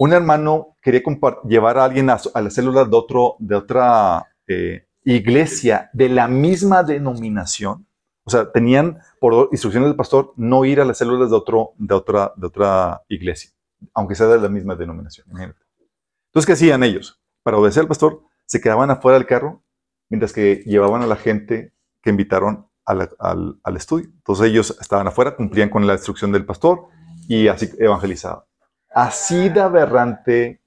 un 0.00 0.14
hermano 0.14 0.78
quería 0.80 1.02
llevar 1.46 1.76
a 1.76 1.84
alguien 1.84 2.08
a, 2.08 2.18
a 2.32 2.40
la 2.40 2.48
célula 2.48 2.86
de, 2.86 2.96
otro, 2.96 3.36
de 3.38 3.54
otra 3.54 4.28
eh, 4.46 4.86
iglesia 5.04 5.90
de 5.92 6.08
la 6.08 6.26
misma 6.26 6.82
denominación, 6.82 7.86
o 8.24 8.30
sea, 8.30 8.50
tenían 8.50 8.98
por 9.20 9.50
instrucciones 9.52 9.90
del 9.90 9.96
pastor 9.96 10.32
no 10.36 10.64
ir 10.64 10.80
a 10.80 10.86
las 10.86 10.96
células 10.96 11.28
de, 11.28 11.36
otro, 11.36 11.72
de, 11.76 11.94
otra, 11.94 12.32
de 12.34 12.46
otra 12.46 13.02
iglesia, 13.08 13.50
aunque 13.92 14.14
sea 14.14 14.28
de 14.28 14.40
la 14.40 14.48
misma 14.48 14.74
denominación. 14.74 15.26
Entonces, 15.28 16.46
¿qué 16.46 16.52
hacían 16.52 16.82
ellos? 16.82 17.20
Para 17.42 17.58
obedecer 17.58 17.82
al 17.82 17.88
pastor, 17.88 18.22
se 18.46 18.58
quedaban 18.58 18.90
afuera 18.90 19.18
del 19.18 19.26
carro 19.26 19.62
mientras 20.08 20.32
que 20.32 20.62
llevaban 20.64 21.02
a 21.02 21.06
la 21.06 21.16
gente 21.16 21.74
que 22.00 22.08
invitaron 22.08 22.66
al, 22.86 23.10
al 23.62 23.76
estudio. 23.76 24.06
Entonces 24.06 24.46
ellos 24.46 24.78
estaban 24.80 25.06
afuera, 25.06 25.36
cumplían 25.36 25.68
con 25.68 25.86
la 25.86 25.92
instrucción 25.92 26.32
del 26.32 26.46
pastor 26.46 26.86
y 27.28 27.48
así 27.48 27.68
evangelizaban. 27.78 28.44
Así 28.90 29.48
de 29.48 29.60
aberrante 29.60 30.60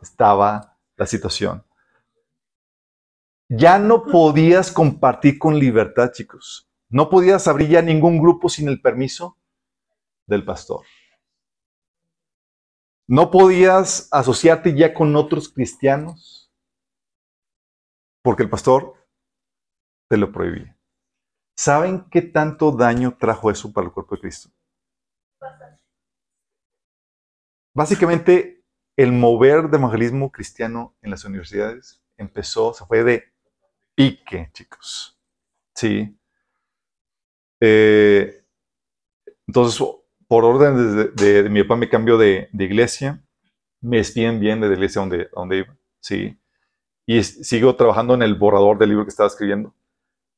estaba 0.00 0.76
la 0.96 1.06
situación. 1.06 1.64
Ya 3.48 3.78
no 3.78 4.04
podías 4.04 4.72
compartir 4.72 5.38
con 5.38 5.58
libertad, 5.58 6.10
chicos. 6.12 6.68
No 6.88 7.08
podías 7.08 7.46
abrir 7.46 7.68
ya 7.68 7.82
ningún 7.82 8.18
grupo 8.18 8.48
sin 8.48 8.68
el 8.68 8.80
permiso 8.80 9.36
del 10.26 10.44
pastor. 10.44 10.84
No 13.06 13.30
podías 13.30 14.08
asociarte 14.10 14.74
ya 14.74 14.94
con 14.94 15.14
otros 15.16 15.48
cristianos 15.48 16.50
porque 18.22 18.44
el 18.44 18.50
pastor 18.50 18.94
te 20.08 20.16
lo 20.16 20.32
prohibía. 20.32 20.78
¿Saben 21.56 22.06
qué 22.10 22.22
tanto 22.22 22.72
daño 22.72 23.16
trajo 23.18 23.50
eso 23.50 23.72
para 23.72 23.86
el 23.86 23.92
cuerpo 23.92 24.14
de 24.14 24.22
Cristo? 24.22 24.50
Básicamente, 27.74 28.62
el 28.96 29.12
mover 29.12 29.68
de 29.68 29.78
evangelismo 29.78 30.30
cristiano 30.30 30.94
en 31.02 31.10
las 31.10 31.24
universidades 31.24 32.02
empezó, 32.16 32.74
se 32.74 32.84
fue 32.84 33.02
de 33.02 33.32
pique, 33.94 34.50
chicos. 34.52 35.18
Sí. 35.74 36.16
Eh, 37.60 38.44
entonces, 39.46 39.82
por 40.28 40.44
orden 40.44 41.14
de, 41.14 41.48
mi 41.48 41.62
papá 41.62 41.76
me 41.76 41.88
cambio 41.88 42.18
de, 42.18 42.48
iglesia, 42.52 43.22
me 43.80 43.98
despiden 43.98 44.40
bien 44.40 44.60
de 44.60 44.68
la 44.68 44.74
iglesia 44.74 45.00
donde, 45.00 45.28
donde 45.34 45.58
iba, 45.58 45.76
sí. 46.00 46.38
Y 47.06 47.22
sigo 47.22 47.74
trabajando 47.76 48.14
en 48.14 48.22
el 48.22 48.34
borrador 48.34 48.78
del 48.78 48.90
libro 48.90 49.04
que 49.04 49.10
estaba 49.10 49.26
escribiendo. 49.28 49.74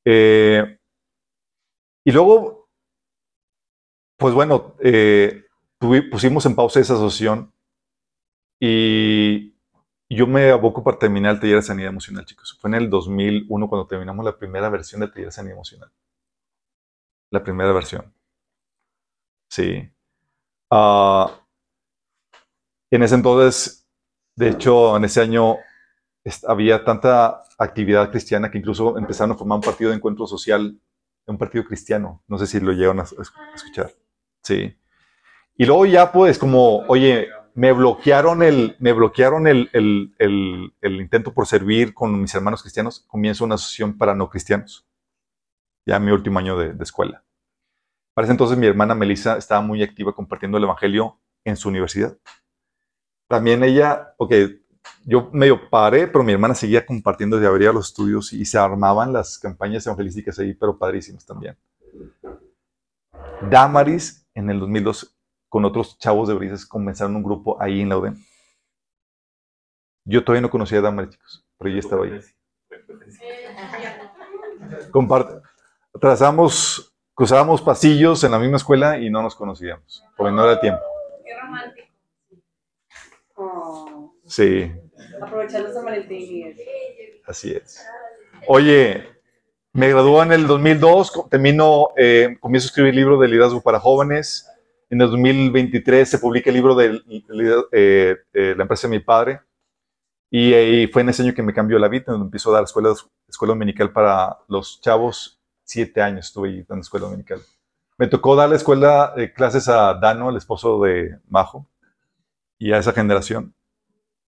Eh, 0.05 0.79
y 2.05 2.13
luego, 2.13 2.71
pues 4.17 4.35
bueno, 4.35 4.77
eh, 4.81 5.44
pusimos 6.11 6.47
en 6.47 6.55
pausa 6.55 6.81
esa 6.81 6.95
asociación 6.95 7.53
y 8.61 9.55
yo 10.09 10.27
me 10.27 10.51
aboco 10.51 10.83
para 10.83 10.99
terminar 10.99 11.35
el 11.35 11.41
taller 11.41 11.57
de 11.57 11.63
sanidad 11.63 11.91
emocional, 11.91 12.25
chicos. 12.25 12.57
Fue 12.61 12.69
en 12.71 12.75
el 12.75 12.91
2001 12.91 13.69
cuando 13.69 13.87
terminamos 13.87 14.25
la 14.25 14.37
primera 14.39 14.69
versión 14.69 15.01
del 15.01 15.11
taller 15.11 15.27
de 15.27 15.33
sanidad 15.33 15.55
emocional. 15.55 15.91
La 17.31 17.43
primera 17.43 17.73
versión. 17.73 18.13
Sí. 19.49 19.91
Ah, 20.71 21.31
en 22.91 23.03
ese 23.03 23.15
entonces, 23.17 23.87
de 24.37 24.51
hecho, 24.51 24.97
en 24.97 25.05
ese 25.05 25.21
año 25.21 25.57
había 26.47 26.85
tanta 26.85 27.43
actividad 27.59 28.11
cristiana 28.11 28.51
que 28.51 28.59
incluso 28.59 28.97
empezaron 28.99 29.33
a 29.33 29.39
formar 29.39 29.57
un 29.57 29.63
partido 29.63 29.91
de 29.91 29.97
encuentro 29.97 30.27
social, 30.27 30.81
un 31.27 31.39
partido 31.39 31.65
cristiano. 31.65 32.23
No 32.29 32.39
sé 32.39 32.47
si 32.47 32.61
lo 32.61 32.73
llegan 32.73 33.01
a, 33.01 33.03
a 33.03 33.55
escuchar. 33.55 33.93
Sí. 34.43 34.77
Y 35.57 35.67
luego 35.67 35.87
ya 35.87 36.11
pues 36.13 36.39
como, 36.39 36.79
oye, 36.89 37.29
me 37.55 37.73
bloquearon 37.73 38.43
el, 38.43 38.77
me 38.81 38.93
bloquearon 38.93 39.47
el, 39.47 39.71
el- 39.73 40.15
el- 40.19 40.75
el 40.81 41.01
intento 41.01 41.33
por 41.33 41.47
servir 41.47 41.95
con 41.95 42.21
mis 42.21 42.35
hermanos 42.35 42.63
cristianos, 42.63 43.05
comienzo 43.07 43.45
una 43.45 43.55
asociación 43.55 43.97
para 43.97 44.15
no 44.15 44.29
cristianos. 44.29 44.87
Ya 45.87 45.99
mi 46.01 46.11
último 46.11 46.39
año 46.39 46.59
de, 46.59 46.73
de 46.73 46.83
escuela. 46.83 47.23
Para 48.15 48.25
ese 48.27 48.33
entonces 48.33 48.59
mi 48.59 48.67
hermana 48.67 48.95
Melissa 48.95 49.37
estaba 49.37 49.61
muy 49.61 49.83
activa 49.83 50.13
compartiendo 50.13 50.59
el 50.59 50.65
evangelio 50.65 51.21
en 51.45 51.57
su 51.57 51.69
universidad. 51.69 52.17
También 53.29 53.63
ella, 53.65 54.15
ok, 54.19 54.33
yo 55.05 55.31
medio 55.33 55.69
paré, 55.71 56.07
pero 56.09 56.25
mi 56.25 56.33
hermana 56.33 56.55
seguía 56.55 56.85
compartiendo 56.85 57.39
de 57.39 57.47
abrir 57.47 57.73
los 57.73 57.89
estudios 57.89 58.33
y 58.33 58.45
se 58.45 58.59
armaban 58.59 59.13
las 59.13 59.39
campañas 59.39 59.87
evangelísticas 59.87 60.39
ahí, 60.39 60.55
pero 60.55 60.79
padrísimas 60.79 61.25
también. 61.25 61.57
Damaris, 63.51 64.27
en 64.35 64.51
el 64.51 64.61
2002, 64.61 65.17
con 65.55 65.65
otros 65.65 65.97
chavos 66.01 66.27
de 66.27 66.35
brisas, 66.35 66.67
comenzaron 66.67 67.15
un 67.15 67.23
grupo 67.23 67.57
ahí 67.63 67.81
en 67.81 67.89
la 67.89 67.97
UDEM. 67.99 68.17
Yo 70.05 70.25
todavía 70.25 70.41
no 70.41 70.51
conocía 70.51 70.79
a 70.79 70.83
Damaris, 70.83 71.13
chicos, 71.13 71.47
pero 71.57 71.71
ella 71.71 71.79
estaba 71.79 72.05
ahí. 72.05 72.21
Comparte. 74.91 75.41
Trazamos, 76.01 76.93
cruzábamos 77.15 77.63
pasillos 77.63 78.25
en 78.25 78.33
la 78.33 78.41
misma 78.41 78.57
escuela 78.57 78.99
y 78.99 79.11
no 79.11 79.23
nos 79.23 79.37
conocíamos, 79.37 80.03
porque 80.17 80.33
no 80.33 80.45
era 80.45 80.61
tiempo. 80.61 80.83
Qué 81.25 81.41
romántico. 81.41 81.87
Oh, 83.37 84.13
Sí, 84.25 84.73
aprovechando 85.23 85.73
San 85.73 85.85
Valentín. 85.85 86.21
y- 86.21 86.55
así 87.29 87.53
es. 87.53 87.87
Oye, 88.49 89.07
me 89.73 89.89
graduó 89.89 90.21
en 90.25 90.33
el 90.33 90.49
2002, 90.49 91.13
co- 91.13 91.29
termino, 91.31 91.91
eh, 91.97 92.39
comienzo 92.41 92.67
a 92.67 92.71
escribir 92.71 92.91
el 92.91 92.97
libro 92.97 93.19
de 93.21 93.29
liderazgo 93.29 93.61
para 93.63 93.79
jóvenes. 93.79 94.51
En 94.95 95.01
el 95.01 95.11
2023 95.11 96.09
se 96.09 96.21
publica 96.21 96.51
el 96.51 96.55
libro 96.55 96.77
de 96.77 97.03
eh, 97.73 98.17
eh, 98.33 98.55
la 98.57 98.63
empresa 98.63 98.87
de 98.87 98.97
mi 98.97 99.01
padre. 99.01 99.41
Y, 100.31 100.53
eh, 100.55 100.89
fue 100.93 101.03
en 101.03 101.09
ese 101.09 101.25
año 101.25 101.35
que 101.35 101.43
me 101.43 101.53
cambió 101.53 101.81
la 101.81 101.89
vida, 101.89 102.05
donde 102.07 102.27
empiezo 102.27 102.51
a 102.51 102.55
dar 102.55 102.63
escuela, 102.63 102.95
escuela 103.27 103.55
dominical 103.55 103.93
para 103.93 104.39
los 104.47 104.81
chavos. 104.81 105.41
Siete 105.65 106.01
años 106.01 106.27
estuve 106.27 106.51
ahí 106.51 106.63
dando 106.63 106.83
escuela 106.83 107.07
dominical. 107.07 107.41
Me 107.99 108.07
tocó 108.07 108.37
dar 108.37 108.49
la 108.49 108.55
escuela, 108.55 109.15
eh, 109.17 109.33
clases 109.33 109.69
a 109.69 109.95
Dano, 109.95 110.31
el 110.31 110.37
esposo 110.37 110.81
de 110.85 111.19
Majo, 111.29 111.67
y 112.57 112.71
a 112.71 112.79
esa 112.79 112.93
generación. 112.93 113.53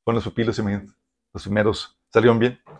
Con 0.03 0.17
los 0.17 0.25
pupilos, 0.25 0.59
imagínate. 0.59 0.91
Los 1.33 1.45
primeros 1.45 1.97
salieron 2.11 2.41
bien. 2.41 2.61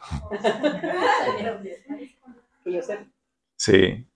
Sí. 3.55 4.07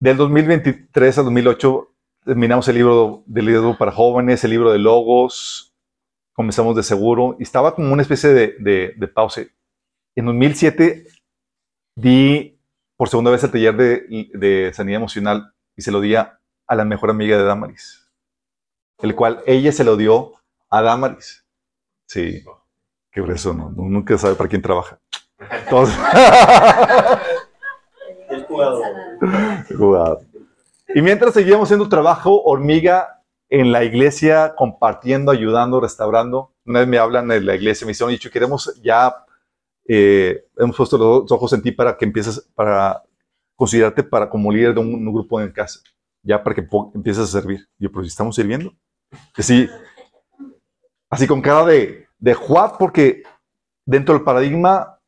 Del 0.00 0.16
2023 0.16 1.18
al 1.18 1.24
2008 1.26 1.94
terminamos 2.24 2.66
el 2.68 2.76
libro 2.76 3.22
de 3.26 3.42
liderazgo 3.42 3.76
para 3.76 3.92
jóvenes, 3.92 4.42
el 4.42 4.50
libro 4.50 4.72
de 4.72 4.78
logos, 4.78 5.74
comenzamos 6.32 6.74
de 6.74 6.82
seguro 6.82 7.36
y 7.38 7.42
estaba 7.42 7.74
como 7.74 7.92
una 7.92 8.00
especie 8.00 8.30
de, 8.30 8.56
de, 8.60 8.94
de 8.96 9.08
pausa. 9.08 9.42
En 10.16 10.24
2007 10.24 11.04
di 11.96 12.58
por 12.96 13.10
segunda 13.10 13.30
vez 13.30 13.44
el 13.44 13.50
taller 13.50 13.76
de, 13.76 14.30
de 14.32 14.72
sanidad 14.72 15.00
emocional 15.00 15.52
y 15.76 15.82
se 15.82 15.92
lo 15.92 16.00
di 16.00 16.14
a, 16.14 16.40
a 16.66 16.74
la 16.74 16.86
mejor 16.86 17.10
amiga 17.10 17.36
de 17.36 17.44
Damaris, 17.44 18.10
el 19.02 19.14
cual 19.14 19.42
ella 19.46 19.70
se 19.70 19.84
lo 19.84 19.98
dio 19.98 20.32
a 20.70 20.80
Damaris. 20.80 21.46
Sí, 22.06 22.42
qué 23.12 23.20
grueso, 23.20 23.52
¿no? 23.52 23.70
Nunca 23.70 24.16
sabe 24.16 24.34
para 24.34 24.48
quién 24.48 24.62
trabaja. 24.62 24.98
Entonces, 25.38 25.98
Y 30.94 31.02
mientras 31.02 31.34
seguíamos 31.34 31.68
haciendo 31.68 31.88
trabajo 31.88 32.42
hormiga 32.42 33.22
en 33.48 33.72
la 33.72 33.84
iglesia, 33.84 34.54
compartiendo, 34.56 35.30
ayudando, 35.30 35.80
restaurando, 35.80 36.52
una 36.64 36.80
vez 36.80 36.88
me 36.88 36.98
hablan 36.98 37.28
de 37.28 37.40
la 37.40 37.56
iglesia, 37.56 37.86
me 37.86 37.92
oye, 38.04 38.18
Chu, 38.18 38.30
queremos 38.30 38.80
ya, 38.82 39.24
eh, 39.88 40.44
hemos 40.56 40.76
puesto 40.76 40.96
los 40.96 41.30
ojos 41.32 41.52
en 41.52 41.62
ti 41.62 41.72
para 41.72 41.96
que 41.96 42.04
empieces, 42.04 42.48
para 42.54 43.02
considerarte 43.56 44.04
para 44.04 44.30
como 44.30 44.52
líder 44.52 44.74
de 44.74 44.80
un, 44.80 44.94
un 44.94 45.12
grupo 45.12 45.40
en 45.40 45.50
casa, 45.52 45.80
ya 46.22 46.42
para 46.42 46.54
que 46.54 46.66
empieces 46.94 47.24
a 47.24 47.40
servir. 47.40 47.68
Yo, 47.78 47.90
pero 47.90 48.04
si 48.04 48.08
estamos 48.08 48.36
sirviendo. 48.36 48.72
Así, 49.36 49.68
así 51.10 51.26
con 51.26 51.42
cara 51.42 51.64
de, 51.64 52.06
de 52.18 52.36
porque 52.78 53.24
dentro 53.84 54.14
del 54.14 54.22
paradigma 54.22 54.99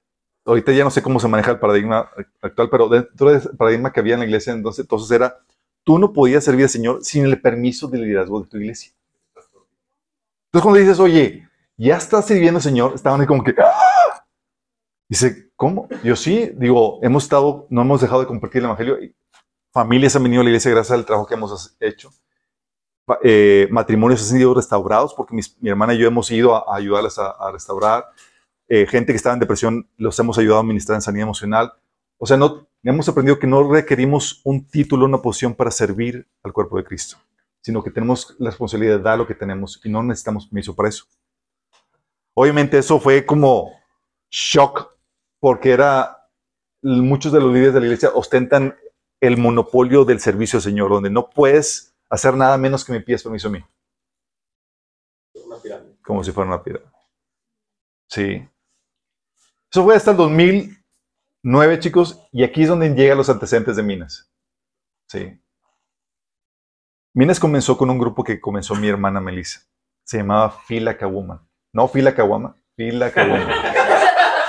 ahorita 0.44 0.72
ya 0.72 0.84
no 0.84 0.90
sé 0.90 1.02
cómo 1.02 1.20
se 1.20 1.28
maneja 1.28 1.52
el 1.52 1.58
paradigma 1.58 2.10
actual, 2.40 2.68
pero 2.70 2.88
dentro 2.88 3.30
del 3.30 3.56
paradigma 3.56 3.92
que 3.92 4.00
había 4.00 4.14
en 4.14 4.20
la 4.20 4.26
iglesia 4.26 4.52
entonces, 4.52 4.84
entonces 4.84 5.10
era, 5.10 5.38
tú 5.84 5.98
no 5.98 6.12
podías 6.12 6.44
servir 6.44 6.64
al 6.64 6.70
Señor 6.70 7.04
sin 7.04 7.24
el 7.24 7.40
permiso 7.40 7.88
del 7.88 8.02
liderazgo 8.02 8.40
de 8.40 8.48
tu 8.48 8.56
iglesia. 8.56 8.92
Entonces 9.34 10.62
cuando 10.62 10.80
dices, 10.80 11.00
oye, 11.00 11.48
ya 11.76 11.96
estás 11.96 12.26
sirviendo 12.26 12.58
al 12.58 12.62
Señor, 12.62 12.92
estaban 12.94 13.20
ahí 13.20 13.26
como 13.26 13.42
que, 13.42 13.54
¡ah! 13.58 14.24
Dice, 15.08 15.50
¿cómo? 15.56 15.88
Yo 16.02 16.16
sí, 16.16 16.50
digo, 16.56 16.98
hemos 17.02 17.24
estado, 17.24 17.66
no 17.70 17.82
hemos 17.82 18.00
dejado 18.00 18.20
de 18.20 18.26
compartir 18.26 18.60
el 18.60 18.66
Evangelio. 18.66 19.02
y 19.02 19.14
Familias 19.72 20.16
han 20.16 20.22
venido 20.22 20.40
a 20.40 20.44
la 20.44 20.50
iglesia 20.50 20.70
gracias 20.70 20.98
al 20.98 21.06
trabajo 21.06 21.26
que 21.26 21.34
hemos 21.34 21.76
hecho. 21.80 22.10
Eh, 23.22 23.68
matrimonios 23.70 24.20
han 24.22 24.38
sido 24.38 24.54
restaurados 24.54 25.12
porque 25.14 25.34
mi 25.34 25.70
hermana 25.70 25.92
y 25.94 25.98
yo 25.98 26.06
hemos 26.06 26.30
ido 26.30 26.54
a, 26.54 26.64
a 26.72 26.76
ayudarles 26.76 27.18
a 27.18 27.50
restaurar 27.50 28.06
eh, 28.74 28.86
gente 28.86 29.12
que 29.12 29.18
estaba 29.18 29.34
en 29.34 29.40
depresión, 29.40 29.86
los 29.98 30.18
hemos 30.18 30.38
ayudado 30.38 30.56
a 30.56 30.62
administrar 30.62 30.96
en 30.96 31.02
sanidad 31.02 31.24
emocional. 31.24 31.74
O 32.16 32.24
sea, 32.24 32.38
no, 32.38 32.66
hemos 32.82 33.06
aprendido 33.06 33.38
que 33.38 33.46
no 33.46 33.70
requerimos 33.70 34.40
un 34.44 34.66
título, 34.66 35.04
una 35.04 35.20
posición 35.20 35.54
para 35.54 35.70
servir 35.70 36.26
al 36.42 36.54
cuerpo 36.54 36.78
de 36.78 36.84
Cristo, 36.84 37.18
sino 37.60 37.84
que 37.84 37.90
tenemos 37.90 38.34
la 38.38 38.48
responsabilidad 38.48 38.96
de 38.96 39.02
dar 39.02 39.18
lo 39.18 39.26
que 39.26 39.34
tenemos 39.34 39.78
y 39.84 39.90
no 39.90 40.02
necesitamos 40.02 40.46
permiso 40.46 40.74
para 40.74 40.88
eso. 40.88 41.04
Obviamente 42.32 42.78
eso 42.78 42.98
fue 42.98 43.26
como 43.26 43.78
shock, 44.30 44.96
porque 45.38 45.72
era, 45.72 46.30
muchos 46.80 47.30
de 47.30 47.40
los 47.40 47.52
líderes 47.52 47.74
de 47.74 47.80
la 47.80 47.86
iglesia 47.86 48.10
ostentan 48.14 48.74
el 49.20 49.36
monopolio 49.36 50.06
del 50.06 50.18
servicio 50.18 50.56
al 50.56 50.62
Señor, 50.62 50.88
donde 50.88 51.10
no 51.10 51.28
puedes 51.28 51.94
hacer 52.08 52.34
nada 52.38 52.56
menos 52.56 52.86
que 52.86 52.92
me 52.92 53.02
pidas 53.02 53.22
permiso 53.22 53.48
a 53.48 53.50
mí, 53.50 53.62
Una 55.44 55.58
pirámide. 55.58 55.98
como 56.02 56.24
si 56.24 56.32
fuera 56.32 56.48
una 56.48 56.62
piedra. 56.62 56.90
Sí. 58.08 58.48
Eso 59.72 59.84
fue 59.84 59.96
hasta 59.96 60.10
el 60.10 60.18
2009, 60.18 61.78
chicos, 61.78 62.28
y 62.30 62.44
aquí 62.44 62.64
es 62.64 62.68
donde 62.68 62.90
llegan 62.90 63.16
los 63.16 63.30
antecedentes 63.30 63.74
de 63.74 63.82
Minas. 63.82 64.30
Sí. 65.08 65.40
Minas 67.14 67.40
comenzó 67.40 67.78
con 67.78 67.88
un 67.88 67.98
grupo 67.98 68.22
que 68.22 68.38
comenzó 68.38 68.74
mi 68.74 68.88
hermana 68.88 69.18
Melissa. 69.18 69.60
Se 70.04 70.18
llamaba 70.18 70.50
Fila 70.50 70.98
Kawuma. 70.98 71.48
No 71.72 71.88
Fila 71.88 72.14
Kawama, 72.14 72.54
Fila 72.76 73.10
Kawama. 73.10 73.48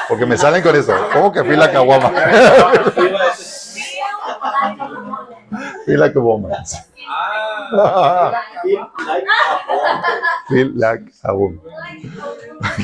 Porque 0.10 0.26
me 0.26 0.38
salen 0.38 0.62
con 0.62 0.76
eso. 0.76 0.94
¿Cómo 1.14 1.32
que 1.32 1.42
Fila 1.46 1.72
Kawama? 1.72 2.12
Fila 5.86 6.12
Kawama. 6.12 6.50
Fila 10.50 10.98
Kawama. 11.22 11.62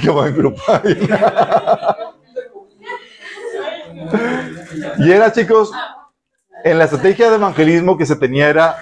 Qué 0.02 0.10
buen 0.10 0.34
grupo. 0.34 0.62
Y 5.00 5.12
era, 5.12 5.32
chicos, 5.32 5.72
en 6.64 6.78
la 6.78 6.86
estrategia 6.86 7.30
de 7.30 7.36
evangelismo 7.36 7.98
que 7.98 8.06
se 8.06 8.16
tenía 8.16 8.50
era, 8.50 8.78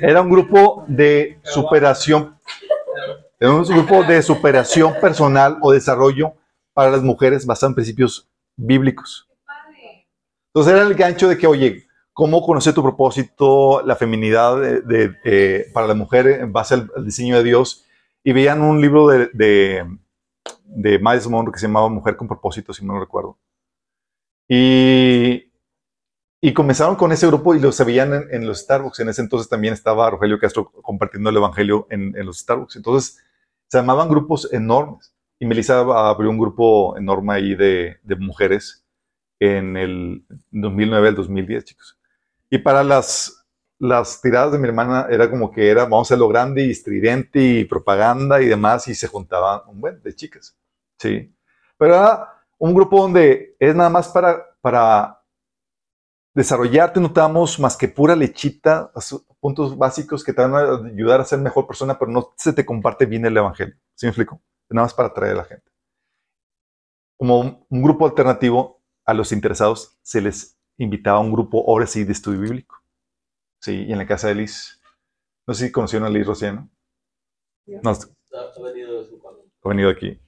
era 0.00 0.20
un 0.20 0.30
grupo 0.30 0.84
de 0.86 1.38
superación, 1.42 2.38
era 3.38 3.52
un 3.52 3.64
grupo 3.64 4.02
de 4.04 4.22
superación 4.22 4.94
personal 5.00 5.58
o 5.60 5.72
desarrollo 5.72 6.34
para 6.72 6.90
las 6.90 7.02
mujeres 7.02 7.46
basado 7.46 7.70
en 7.70 7.74
principios 7.74 8.28
bíblicos. 8.56 9.28
Entonces 10.48 10.74
era 10.74 10.82
el 10.82 10.94
gancho 10.94 11.28
de 11.28 11.36
que, 11.36 11.46
oye, 11.46 11.86
¿cómo 12.12 12.42
conocer 12.42 12.72
tu 12.72 12.82
propósito, 12.82 13.82
la 13.84 13.94
feminidad 13.94 14.56
eh, 14.64 15.70
para 15.72 15.86
la 15.86 15.94
mujer 15.94 16.26
en 16.26 16.52
base 16.52 16.74
al, 16.74 16.90
diseño 17.04 17.36
de 17.36 17.44
Dios? 17.44 17.84
Y 18.24 18.32
veían 18.32 18.62
un 18.62 18.80
libro 18.80 19.06
de, 19.06 19.28
de, 20.64 20.98
Miles 20.98 21.28
Monroe 21.28 21.52
que 21.52 21.58
se 21.58 21.66
llamaba 21.66 21.88
Mujer 21.88 22.16
con 22.16 22.26
propósito, 22.26 22.72
si 22.72 22.84
no 22.84 22.98
recuerdo. 22.98 23.36
Y, 24.48 25.52
y 26.40 26.54
comenzaron 26.54 26.96
con 26.96 27.12
ese 27.12 27.26
grupo 27.26 27.54
y 27.54 27.60
los 27.60 27.84
veían 27.84 28.14
en, 28.14 28.28
en 28.30 28.46
los 28.46 28.60
Starbucks. 28.60 29.00
En 29.00 29.08
ese 29.08 29.22
entonces 29.22 29.48
también 29.48 29.74
estaba 29.74 30.10
Rogelio 30.10 30.38
Castro 30.38 30.70
compartiendo 30.70 31.30
el 31.30 31.36
Evangelio 31.36 31.86
en, 31.90 32.16
en 32.16 32.26
los 32.26 32.38
Starbucks. 32.38 32.76
Entonces 32.76 33.18
se 33.68 33.78
llamaban 33.78 34.08
grupos 34.08 34.52
enormes. 34.52 35.12
Y 35.38 35.46
Melissa 35.46 35.80
abrió 35.80 36.30
un 36.30 36.38
grupo 36.38 36.96
enorme 36.96 37.34
ahí 37.34 37.54
de, 37.54 37.98
de 38.02 38.16
mujeres 38.16 38.86
en 39.38 39.76
el 39.76 40.24
2009 40.50 41.08
al 41.08 41.14
2010, 41.14 41.64
chicos. 41.64 41.98
Y 42.48 42.58
para 42.58 42.82
las, 42.82 43.46
las 43.78 44.20
tiradas 44.22 44.52
de 44.52 44.58
mi 44.58 44.68
hermana 44.68 45.06
era 45.10 45.30
como 45.30 45.50
que 45.50 45.68
era, 45.68 45.84
vamos 45.84 46.10
a 46.10 46.16
lo 46.16 46.28
grande 46.28 46.64
y 46.64 46.70
estridente 46.70 47.40
y 47.40 47.64
propaganda 47.64 48.40
y 48.40 48.46
demás, 48.46 48.88
y 48.88 48.94
se 48.94 49.08
juntaban 49.08 49.60
un 49.66 49.80
buen 49.80 50.02
de 50.02 50.14
chicas. 50.14 50.56
Sí. 50.98 51.34
Pero 51.76 51.94
era 51.94 52.35
un 52.58 52.74
grupo 52.74 53.00
donde 53.02 53.56
es 53.58 53.74
nada 53.74 53.90
más 53.90 54.08
para, 54.08 54.44
para 54.60 55.22
desarrollarte, 56.34 57.00
no 57.00 57.12
te 57.12 57.20
damos 57.20 57.58
más 57.58 57.76
que 57.76 57.88
pura 57.88 58.14
lechita, 58.16 58.92
puntos 59.40 59.76
básicos 59.76 60.22
que 60.24 60.32
te 60.32 60.42
van 60.42 60.54
a 60.54 60.86
ayudar 60.86 61.20
a 61.20 61.24
ser 61.24 61.38
mejor 61.38 61.66
persona, 61.66 61.98
pero 61.98 62.10
no 62.10 62.34
se 62.36 62.52
te 62.52 62.66
comparte 62.66 63.06
bien 63.06 63.24
el 63.26 63.36
evangelio. 63.36 63.74
¿Sí 63.94 64.06
me 64.06 64.10
explico? 64.10 64.40
Nada 64.68 64.84
más 64.86 64.94
para 64.94 65.08
atraer 65.08 65.34
a 65.34 65.38
la 65.38 65.44
gente. 65.44 65.70
Como 67.18 67.40
un, 67.40 67.66
un 67.70 67.82
grupo 67.82 68.06
alternativo, 68.06 68.82
a 69.04 69.14
los 69.14 69.32
interesados 69.32 69.96
se 70.02 70.20
les 70.20 70.58
invitaba 70.78 71.18
a 71.18 71.20
un 71.22 71.32
grupo, 71.32 71.64
ahora 71.66 71.86
sí, 71.86 72.04
de 72.04 72.12
estudio 72.12 72.40
bíblico. 72.40 72.76
Sí, 73.60 73.84
y 73.84 73.92
en 73.92 73.98
la 73.98 74.06
casa 74.06 74.28
de 74.28 74.34
Liz. 74.34 74.80
No 75.46 75.54
sé 75.54 75.66
si 75.66 75.72
conocieron 75.72 76.06
a 76.06 76.10
Liz 76.10 76.26
Rociano. 76.26 76.68
No, 77.66 77.90
Ha 77.90 77.94
ha 77.94 78.62
venido 78.62 79.00
de 79.00 79.08
su 79.08 79.18
cuadro. 79.18 79.44
ha 79.64 79.68
venido 79.68 79.88
aquí. 79.88 80.20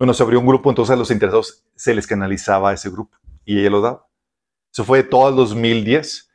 Bueno, 0.00 0.14
se 0.14 0.22
abrió 0.22 0.40
un 0.40 0.46
grupo, 0.46 0.70
entonces 0.70 0.94
a 0.94 0.96
los 0.96 1.10
interesados 1.10 1.62
se 1.76 1.94
les 1.94 2.06
canalizaba 2.06 2.70
a 2.70 2.72
ese 2.72 2.88
grupo 2.88 3.18
y 3.44 3.60
ella 3.60 3.68
lo 3.68 3.82
daba. 3.82 4.08
Eso 4.72 4.82
fue 4.82 5.02
todo 5.02 5.28
el 5.28 5.36
2010. 5.36 6.30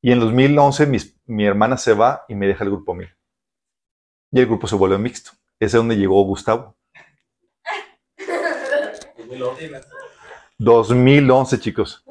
Y 0.00 0.12
en 0.12 0.20
2011 0.20 0.86
mis- 0.86 1.14
mi 1.26 1.44
hermana 1.44 1.76
se 1.76 1.92
va 1.92 2.24
y 2.28 2.34
me 2.34 2.46
deja 2.46 2.64
el 2.64 2.70
grupo 2.70 2.92
a 2.92 2.94
mí. 2.94 3.04
Y 4.32 4.40
el 4.40 4.46
grupo 4.46 4.66
se 4.66 4.74
vuelve 4.74 4.96
mixto. 4.96 5.32
Ese 5.58 5.66
es 5.66 5.72
donde 5.74 5.98
llegó 5.98 6.22
Gustavo. 6.24 6.74
2011. 9.18 9.86
2011, 10.56 11.60
chicos. 11.60 12.02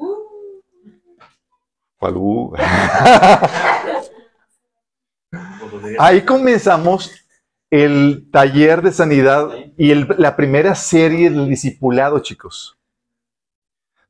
¿Cuál? 1.98 2.14
Uh? 2.18 2.54
Ahí 5.98 6.24
comenzamos 6.24 7.10
el 7.70 8.28
taller 8.32 8.82
de 8.82 8.92
sanidad 8.92 9.50
y 9.76 9.90
el- 9.92 10.14
la 10.18 10.36
primera 10.36 10.74
serie 10.74 11.30
del 11.30 11.48
discipulado, 11.48 12.18
chicos. 12.20 12.76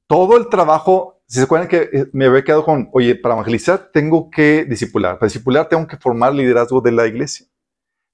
Todo 0.06 0.36
el 0.36 0.48
trabajo, 0.48 1.20
si 1.26 1.38
se 1.38 1.44
acuerdan 1.44 1.68
que 1.68 1.88
eh, 1.92 2.06
me 2.12 2.26
había 2.26 2.42
quedado 2.42 2.64
con, 2.64 2.88
oye, 2.92 3.14
para 3.14 3.34
evangelizar 3.34 3.90
tengo 3.92 4.30
que 4.30 4.64
discipular, 4.64 5.18
para 5.18 5.28
discipular 5.28 5.68
tengo 5.68 5.86
que 5.86 5.96
formar 5.96 6.34
liderazgo 6.34 6.80
de 6.80 6.92
la 6.92 7.06
iglesia. 7.06 7.46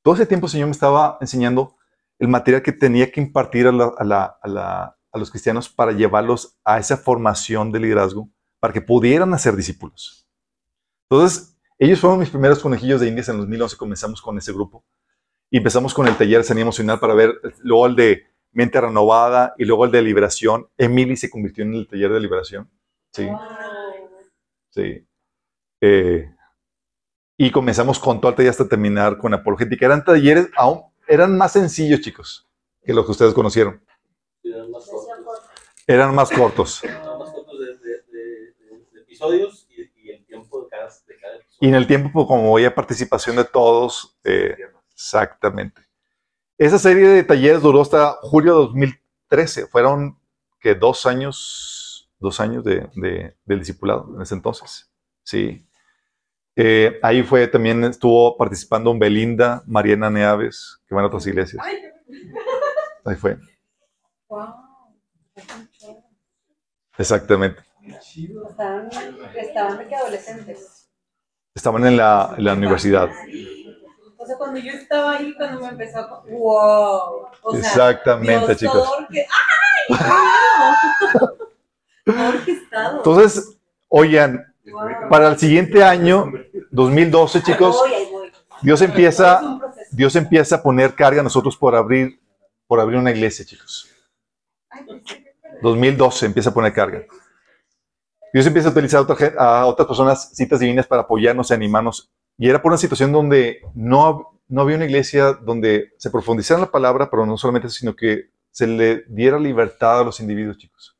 Todo 0.03 0.15
ese 0.15 0.27
tiempo 0.27 0.47
el 0.47 0.53
Señor 0.53 0.67
me 0.69 0.73
estaba 0.73 1.19
enseñando 1.21 1.77
el 2.19 2.29
material 2.29 2.63
que 2.63 2.73
tenía 2.73 3.11
que 3.11 3.21
impartir 3.21 3.67
a, 3.67 3.73
la- 3.73 3.93
a 3.97 4.05
la- 4.05 4.39
a 4.43 4.49
la- 4.49 4.97
a 5.13 5.19
los 5.19 5.31
cristianos 5.31 5.69
para 5.69 5.93
llevarlos 5.93 6.59
a 6.65 6.79
esa 6.79 6.97
formación 6.99 7.73
de 7.73 7.81
liderazgo, 7.81 8.29
para 8.61 8.73
que 8.75 8.83
pudieran 8.83 9.33
hacer 9.33 9.57
discípulos. 9.57 10.27
Entonces, 11.09 11.57
ellos 11.79 12.01
fueron 12.01 12.19
mis 12.19 12.31
primeros 12.31 12.59
conejillos 12.59 13.01
de 13.01 13.09
indias 13.09 13.29
en 13.31 13.39
2011, 13.39 13.77
comenzamos 13.77 14.21
con 14.21 14.37
ese 14.37 14.53
grupo. 14.53 14.85
Y 15.51 15.59
empezamos 15.59 15.95
con 15.95 16.09
el 16.09 16.17
taller 16.17 16.39
de 16.39 16.45
sanidad 16.45 16.63
emocional 16.63 16.99
para 16.99 17.15
ver, 17.15 17.41
luego 17.63 17.87
el 17.87 17.97
de 17.97 18.27
mente 18.53 18.81
renovada 18.81 19.55
y 19.59 19.65
luego 19.65 19.85
el 19.85 19.91
de 19.93 20.03
liberación. 20.03 20.69
Emily 20.77 21.17
se 21.17 21.31
convirtió 21.31 21.63
en 21.63 21.75
el 21.75 21.87
taller 21.87 22.13
de 22.13 22.21
liberación. 22.21 22.71
Sí, 23.13 23.29
sí. 24.71 25.07
Eh, 25.81 26.31
y 27.39 27.51
comenzamos 27.51 27.99
con 27.99 28.21
todo 28.21 28.31
el 28.31 28.37
taller 28.37 28.51
hasta 28.51 28.69
terminar 28.69 29.19
con 29.19 29.35
apologética. 29.35 29.87
Eran 29.87 30.05
talleres, 30.05 30.49
aún, 30.57 30.83
eran 31.07 31.37
más 31.37 31.53
sencillos, 31.53 32.01
chicos, 32.01 32.49
que 32.83 32.93
los 32.93 33.05
que 33.05 33.13
ustedes 33.13 33.35
conocieron. 33.35 33.81
Eran 34.43 34.71
más 34.71 34.87
cortos. 34.87 35.09
Eran 35.87 36.15
más 36.15 36.31
cortos. 36.31 36.85
Eran 36.85 37.19
más 37.19 37.31
cortos 37.31 37.61
de, 37.61 37.67
de, 37.67 38.03
de, 38.11 38.55
de 38.93 39.01
episodios 39.03 39.69
y, 39.71 39.83
y 40.03 40.11
el 40.11 40.25
tiempo 40.25 40.63
de 40.63 40.69
cada, 40.71 40.89
de 41.07 41.17
cada 41.21 41.37
episodio. 41.37 41.59
Y 41.61 41.69
en 41.69 41.75
el 41.75 41.87
tiempo, 41.87 42.11
pues, 42.13 42.27
como 42.27 42.57
había 42.57 42.75
participación 42.75 43.37
de 43.37 43.45
todos, 43.45 44.19
eh, 44.25 44.57
exactamente. 44.97 45.83
Esa 46.59 46.79
serie 46.79 47.07
de 47.07 47.23
talleres 47.23 47.61
duró 47.61 47.83
hasta 47.83 48.13
julio 48.23 48.55
de 48.55 48.59
2013. 48.69 49.67
Fueron 49.67 50.19
que 50.59 50.75
dos 50.75 51.05
años, 51.05 52.11
dos 52.19 52.41
años 52.41 52.65
de, 52.65 52.89
de- 52.97 53.37
del 53.45 53.59
discipulado 53.59 54.11
en 54.17 54.23
ese 54.23 54.35
entonces. 54.35 54.91
Sí. 55.23 55.69
Eh, 56.57 56.99
ahí 57.03 57.23
fue 57.23 57.47
también, 57.47 57.85
estuvo 57.85 58.39
participando 58.39 58.97
Belinda, 58.99 59.63
Mariana 59.67 60.09
Neaves, 60.09 60.81
que 60.89 60.95
van 60.95 61.05
a 61.05 61.09
otras 61.09 61.27
iglesias. 61.27 61.63
Ahí 63.05 63.15
fue, 63.17 63.39
Wow. 64.29 64.55
exactamente. 66.99 67.63
Estaban, 67.87 68.89
estaban 69.37 69.79
de 69.79 69.87
que 69.87 69.95
adolescentes. 69.95 70.91
Estaban 71.55 71.87
en 71.87 71.97
la, 71.99 72.35
en 72.37 72.45
la 72.45 72.55
universidad. 72.55 73.11
O 74.27 74.29
sea, 74.29 74.39
cuando 74.39 74.59
yo 74.59 74.73
estaba 74.73 75.13
ahí, 75.19 75.33
cuando 75.37 75.61
me 75.61 75.69
empezó 75.69 76.01
a... 76.01 76.25
¡Wow! 76.29 77.29
O 77.43 77.51
sea, 77.53 77.61
Exactamente, 77.61 78.57
Dios, 78.57 78.59
chicos. 78.59 78.89
orquestado. 82.07 82.97
Entonces, 82.99 83.57
oigan, 83.89 84.53
Wow. 84.69 85.09
para 85.09 85.29
el 85.29 85.39
siguiente 85.39 85.85
año, 85.85 86.33
2012, 86.73 87.41
chicos, 87.45 87.77
Voy, 87.77 87.95
ahí 87.95 88.09
voy. 88.11 88.33
Dios 88.63 88.83
empieza. 88.83 89.61
Dios 89.93 90.17
empieza 90.17 90.57
a 90.57 90.63
poner 90.63 90.93
carga 90.97 91.21
a 91.21 91.23
nosotros 91.23 91.57
por 91.57 91.77
abrir, 91.77 92.19
por 92.67 92.81
abrir 92.81 92.99
una 92.99 93.13
iglesia, 93.13 93.45
chicos. 93.45 93.89
Ay, 94.69 94.85
pensé 94.85 95.23
que- 95.23 95.37
2012 95.63 96.27
empieza 96.27 96.51
a 96.51 96.53
poner 96.55 96.73
carga. 96.73 97.05
Dios 98.33 98.45
empieza 98.45 98.69
a 98.69 98.73
utilizar 98.73 98.99
a, 98.99 99.03
otra 99.05 99.15
gen- 99.15 99.35
a 99.39 99.67
otras 99.67 99.87
personas, 99.87 100.31
citas 100.35 100.59
divinas, 100.59 100.85
para 100.89 101.03
apoyarnos 101.03 101.49
y 101.51 101.55
animarnos. 101.55 102.11
Y 102.39 102.49
era 102.49 102.61
por 102.61 102.71
una 102.71 102.79
situación 102.79 103.13
donde 103.13 103.61
no, 103.75 104.41
no 104.49 104.61
había 104.61 104.77
una 104.77 104.85
iglesia 104.85 105.33
donde 105.33 105.95
se 105.99 106.11
profundizara 106.11 106.61
la 106.61 106.71
palabra, 106.71 107.11
pero 107.11 107.25
no 107.27 107.37
solamente 107.37 107.69
eso, 107.69 107.79
sino 107.79 107.97
que 107.97 108.31
se 108.51 108.67
le 108.67 109.05
diera 109.09 109.39
libertad 109.39 110.01
a 110.01 110.05
los 110.05 110.21
individuos, 110.21 110.59
chicos, 110.59 110.97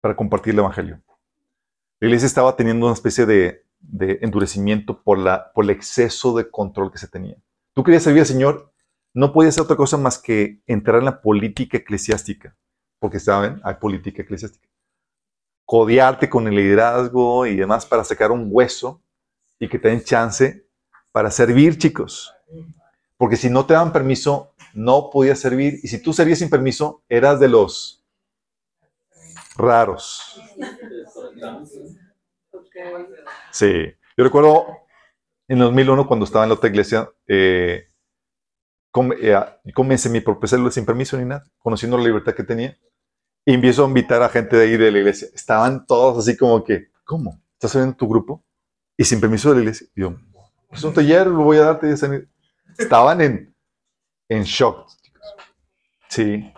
para 0.00 0.16
compartir 0.16 0.52
el 0.52 0.60
evangelio. 0.60 1.00
La 2.00 2.08
iglesia 2.08 2.26
estaba 2.26 2.56
teniendo 2.56 2.86
una 2.86 2.94
especie 2.94 3.26
de, 3.26 3.64
de 3.80 4.18
endurecimiento 4.22 5.02
por, 5.02 5.18
la, 5.18 5.52
por 5.52 5.64
el 5.64 5.70
exceso 5.70 6.36
de 6.36 6.50
control 6.50 6.90
que 6.90 6.98
se 6.98 7.08
tenía. 7.08 7.36
Tú 7.74 7.82
querías 7.82 8.02
servir 8.02 8.20
al 8.20 8.26
Señor, 8.26 8.72
no 9.14 9.32
podías 9.32 9.54
hacer 9.54 9.64
otra 9.64 9.76
cosa 9.76 9.96
más 9.96 10.18
que 10.18 10.62
entrar 10.66 10.98
en 10.98 11.06
la 11.06 11.20
política 11.20 11.78
eclesiástica 11.78 12.56
porque 13.02 13.18
saben, 13.18 13.60
hay 13.64 13.74
política 13.74 14.22
eclesiástica. 14.22 14.68
Codearte 15.64 16.30
con 16.30 16.46
el 16.46 16.54
liderazgo 16.54 17.44
y 17.46 17.56
demás 17.56 17.84
para 17.84 18.04
sacar 18.04 18.30
un 18.30 18.46
hueso 18.48 19.01
y 19.62 19.68
que 19.68 19.78
te 19.78 20.02
chance 20.02 20.66
para 21.12 21.30
servir, 21.30 21.78
chicos. 21.78 22.34
Porque 23.16 23.36
si 23.36 23.48
no 23.48 23.64
te 23.64 23.74
daban 23.74 23.92
permiso, 23.92 24.56
no 24.74 25.08
podías 25.08 25.38
servir. 25.38 25.78
Y 25.84 25.86
si 25.86 26.02
tú 26.02 26.12
servías 26.12 26.40
sin 26.40 26.50
permiso, 26.50 27.04
eras 27.08 27.38
de 27.38 27.46
los 27.46 28.04
raros. 29.54 30.42
Sí. 33.52 33.94
Yo 34.16 34.24
recuerdo 34.24 34.66
en 35.46 35.60
2001, 35.60 36.08
cuando 36.08 36.24
estaba 36.24 36.44
en 36.44 36.48
la 36.48 36.56
otra 36.56 36.68
iglesia, 36.68 37.08
eh, 37.28 37.86
eh, 39.20 39.72
comencé 39.72 40.08
mi 40.08 40.22
propia 40.22 40.48
célula 40.48 40.72
sin 40.72 40.84
permiso 40.84 41.16
ni 41.16 41.24
nada, 41.24 41.44
conociendo 41.60 41.96
la 41.96 42.02
libertad 42.02 42.34
que 42.34 42.42
tenía. 42.42 42.76
Y 43.46 43.54
empiezo 43.54 43.84
a 43.84 43.88
invitar 43.88 44.24
a 44.24 44.28
gente 44.28 44.56
de 44.56 44.64
ahí 44.64 44.76
de 44.76 44.90
la 44.90 44.98
iglesia. 44.98 45.28
Estaban 45.32 45.86
todos 45.86 46.18
así 46.18 46.36
como 46.36 46.64
que, 46.64 46.88
¿cómo? 47.04 47.40
¿Estás 47.52 47.76
en 47.76 47.94
tu 47.94 48.08
grupo? 48.08 48.44
Y 48.96 49.04
sin 49.04 49.20
permiso 49.20 49.50
de 49.50 49.56
la 49.56 49.60
iglesia. 49.62 49.86
Y 49.94 50.00
yo, 50.02 50.16
es 50.70 50.82
un 50.84 50.94
taller, 50.94 51.26
lo 51.26 51.42
voy 51.44 51.58
a 51.58 51.62
darte. 51.64 51.92
Estaban 52.78 53.20
en, 53.20 53.54
en 54.28 54.42
shock. 54.44 54.88
Sí. 56.08 56.52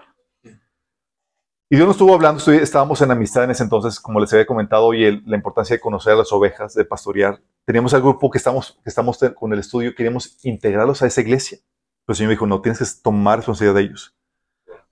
Y 1.70 1.76
Dios 1.76 1.86
nos 1.86 1.96
estuvo 1.96 2.14
hablando, 2.14 2.42
estábamos 2.52 3.00
en 3.00 3.10
amistad 3.10 3.44
en 3.44 3.50
ese 3.50 3.62
entonces, 3.64 3.98
como 3.98 4.20
les 4.20 4.32
había 4.32 4.46
comentado, 4.46 4.92
y 4.94 5.04
el- 5.04 5.22
la 5.26 5.36
importancia 5.36 5.74
de 5.74 5.80
conocer 5.80 6.12
a 6.12 6.16
las 6.16 6.32
ovejas, 6.32 6.74
de 6.74 6.84
pastorear. 6.84 7.40
Teníamos 7.64 7.94
al 7.94 8.02
grupo 8.02 8.30
que 8.30 8.38
estamos, 8.38 8.78
que 8.84 8.90
estamos 8.90 9.18
con 9.34 9.52
el 9.52 9.58
estudio, 9.58 9.94
queríamos 9.94 10.38
integrarlos 10.44 11.02
a 11.02 11.06
esa 11.06 11.20
iglesia. 11.22 11.58
Pero 12.04 12.12
el 12.12 12.16
Señor 12.16 12.28
me 12.28 12.34
dijo, 12.34 12.46
no, 12.46 12.60
tienes 12.60 12.78
que 12.78 13.02
tomar 13.02 13.38
responsabilidad 13.38 13.74
de 13.76 13.82
ellos. 13.82 14.14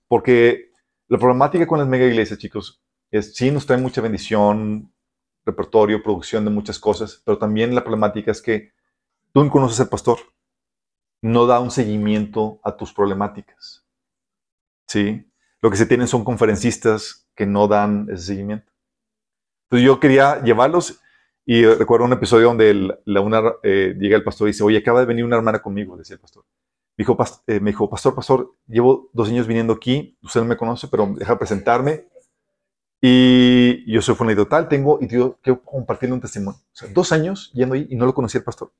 Porque 0.07 0.71
la 1.07 1.17
problemática 1.19 1.67
con 1.67 1.79
las 1.79 1.87
mega 1.87 2.05
iglesias, 2.05 2.39
chicos, 2.39 2.81
es 3.11 3.35
sí 3.35 3.51
nos 3.51 3.65
trae 3.65 3.79
mucha 3.79 4.01
bendición, 4.01 4.91
repertorio, 5.45 6.03
producción 6.03 6.45
de 6.45 6.51
muchas 6.51 6.79
cosas, 6.79 7.21
pero 7.25 7.37
también 7.37 7.75
la 7.75 7.83
problemática 7.83 8.31
es 8.31 8.41
que 8.41 8.71
tú 9.33 9.43
no 9.43 9.51
conoces 9.51 9.79
al 9.79 9.89
pastor, 9.89 10.19
no 11.21 11.45
da 11.45 11.59
un 11.59 11.71
seguimiento 11.71 12.59
a 12.63 12.75
tus 12.75 12.93
problemáticas. 12.93 13.85
¿Sí? 14.87 15.25
Lo 15.61 15.69
que 15.71 15.77
se 15.77 15.85
tienen 15.85 16.07
son 16.07 16.23
conferencistas 16.23 17.27
que 17.35 17.45
no 17.45 17.67
dan 17.67 18.07
ese 18.11 18.25
seguimiento. 18.25 18.71
Entonces 19.65 19.85
yo 19.85 19.99
quería 19.99 20.41
llevarlos 20.43 21.01
y 21.45 21.65
recuerdo 21.65 22.05
un 22.05 22.13
episodio 22.13 22.47
donde 22.47 22.97
la 23.05 23.21
una, 23.21 23.41
eh, 23.63 23.95
llega 23.97 24.15
el 24.15 24.23
pastor 24.23 24.47
y 24.47 24.51
dice, 24.51 24.63
oye, 24.63 24.77
acaba 24.77 24.99
de 24.99 25.05
venir 25.05 25.25
una 25.25 25.35
hermana 25.37 25.61
conmigo, 25.61 25.97
decía 25.97 26.15
el 26.15 26.19
pastor. 26.19 26.45
Dijo, 26.97 27.17
"Pas- 27.17 27.41
eh, 27.47 27.59
me 27.59 27.71
dijo, 27.71 27.89
pastor, 27.89 28.13
pastor, 28.13 28.55
llevo 28.67 29.09
dos 29.13 29.29
años 29.29 29.47
viniendo 29.47 29.73
aquí, 29.73 30.17
usted 30.21 30.41
no 30.41 30.45
me 30.47 30.57
conoce, 30.57 30.87
pero 30.87 31.07
deja 31.17 31.39
presentarme. 31.39 32.07
Y 33.05 33.83
yo 33.91 34.01
soy 34.01 34.15
fulano 34.15 34.43
total, 34.43 34.69
tengo, 34.69 34.97
y 35.01 35.09
yo 35.09 35.37
quiero 35.41 35.61
compartirle 35.61 36.13
un 36.13 36.21
testimonio. 36.21 36.57
O 36.57 36.63
sea, 36.71 36.87
dos 36.87 37.11
años 37.11 37.51
yendo 37.53 37.75
ahí 37.75 37.85
y 37.89 37.97
no 37.97 38.05
lo 38.05 38.13
conocía 38.13 38.39
el 38.39 38.45
pastor. 38.45 38.71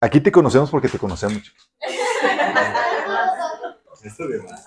Aquí 0.00 0.20
te 0.20 0.30
conocemos 0.30 0.70
porque 0.70 0.88
te 0.88 0.96
conocemos, 0.96 1.42
chicos. 1.42 1.68
Esto 4.04 4.28
de 4.28 4.38
más. 4.38 4.64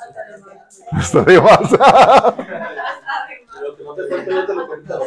Está 0.99 1.23
de 1.23 1.41
más. 1.41 1.71
Lo 3.61 3.77
que 3.77 3.83
no 3.85 3.95
te 3.95 4.05
cuento, 4.09 4.31
yo 4.31 4.45
te 4.47 4.53
lo 4.53 4.67
cuento. 4.67 5.01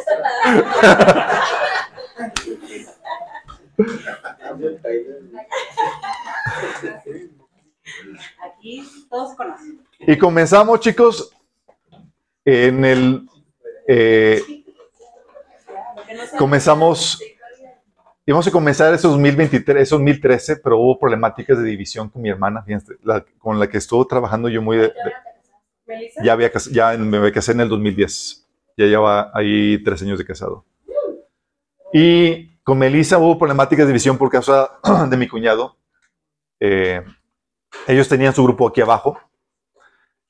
Aquí 8.43 8.83
todos 9.07 9.35
conocen. 9.35 9.85
Y 9.99 10.17
comenzamos, 10.17 10.79
chicos, 10.79 11.31
en 12.47 12.85
el... 12.85 13.27
eh, 13.87 14.41
comenzamos, 16.37 17.19
íbamos 18.25 18.47
a 18.47 18.51
comenzar 18.51 18.93
esos 18.93 19.11
2023, 19.11 19.81
esos 19.83 19.99
2013, 19.99 20.57
pero 20.57 20.77
hubo 20.79 20.97
problemáticas 20.97 21.57
de 21.57 21.65
división 21.65 22.09
con 22.09 22.21
mi 22.21 22.29
hermana, 22.29 22.63
fíjense, 22.63 22.93
la- 23.03 23.25
con 23.37 23.59
la 23.59 23.67
que 23.69 23.77
estuvo 23.77 24.05
trabajando 24.07 24.49
yo 24.49 24.61
muy... 24.61 24.77
de- 24.77 24.83
de- 24.87 24.93
ya, 26.23 26.33
había, 26.33 26.51
ya 26.71 26.97
me 26.97 27.31
casé 27.31 27.51
en 27.53 27.61
el 27.61 27.69
2010, 27.69 28.45
ya 28.77 28.85
lleva 28.85 29.31
ahí 29.33 29.81
tres 29.83 30.01
años 30.01 30.19
de 30.19 30.25
casado. 30.25 30.65
Y 31.93 32.57
con 32.63 32.77
Melissa 32.77 33.17
hubo 33.17 33.37
problemáticas 33.37 33.85
de 33.85 33.93
división 33.93 34.17
por 34.17 34.29
causa 34.29 34.69
de 35.09 35.15
mi 35.17 35.27
cuñado. 35.27 35.77
Eh, 36.59 37.03
ellos 37.87 38.09
tenían 38.09 38.33
su 38.33 38.43
grupo 38.43 38.67
aquí 38.67 38.81
abajo. 38.81 39.19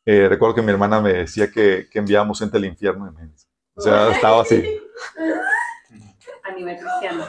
Eh, 0.10 0.30
recuerdo 0.30 0.55
que 0.55 0.62
mi 0.62 0.72
hermana 0.72 1.01
me 1.01 1.12
decía 1.12 1.51
que, 1.51 1.88
que 1.91 1.99
enviábamos 1.99 2.39
gente 2.39 2.55
al 2.55 2.64
infierno. 2.64 3.14
O 3.76 3.82
sea, 3.82 4.10
estaba 4.12 4.41
así. 4.41 4.64
A 6.43 6.51
nivel 6.53 6.78
cristiano. 6.78 7.26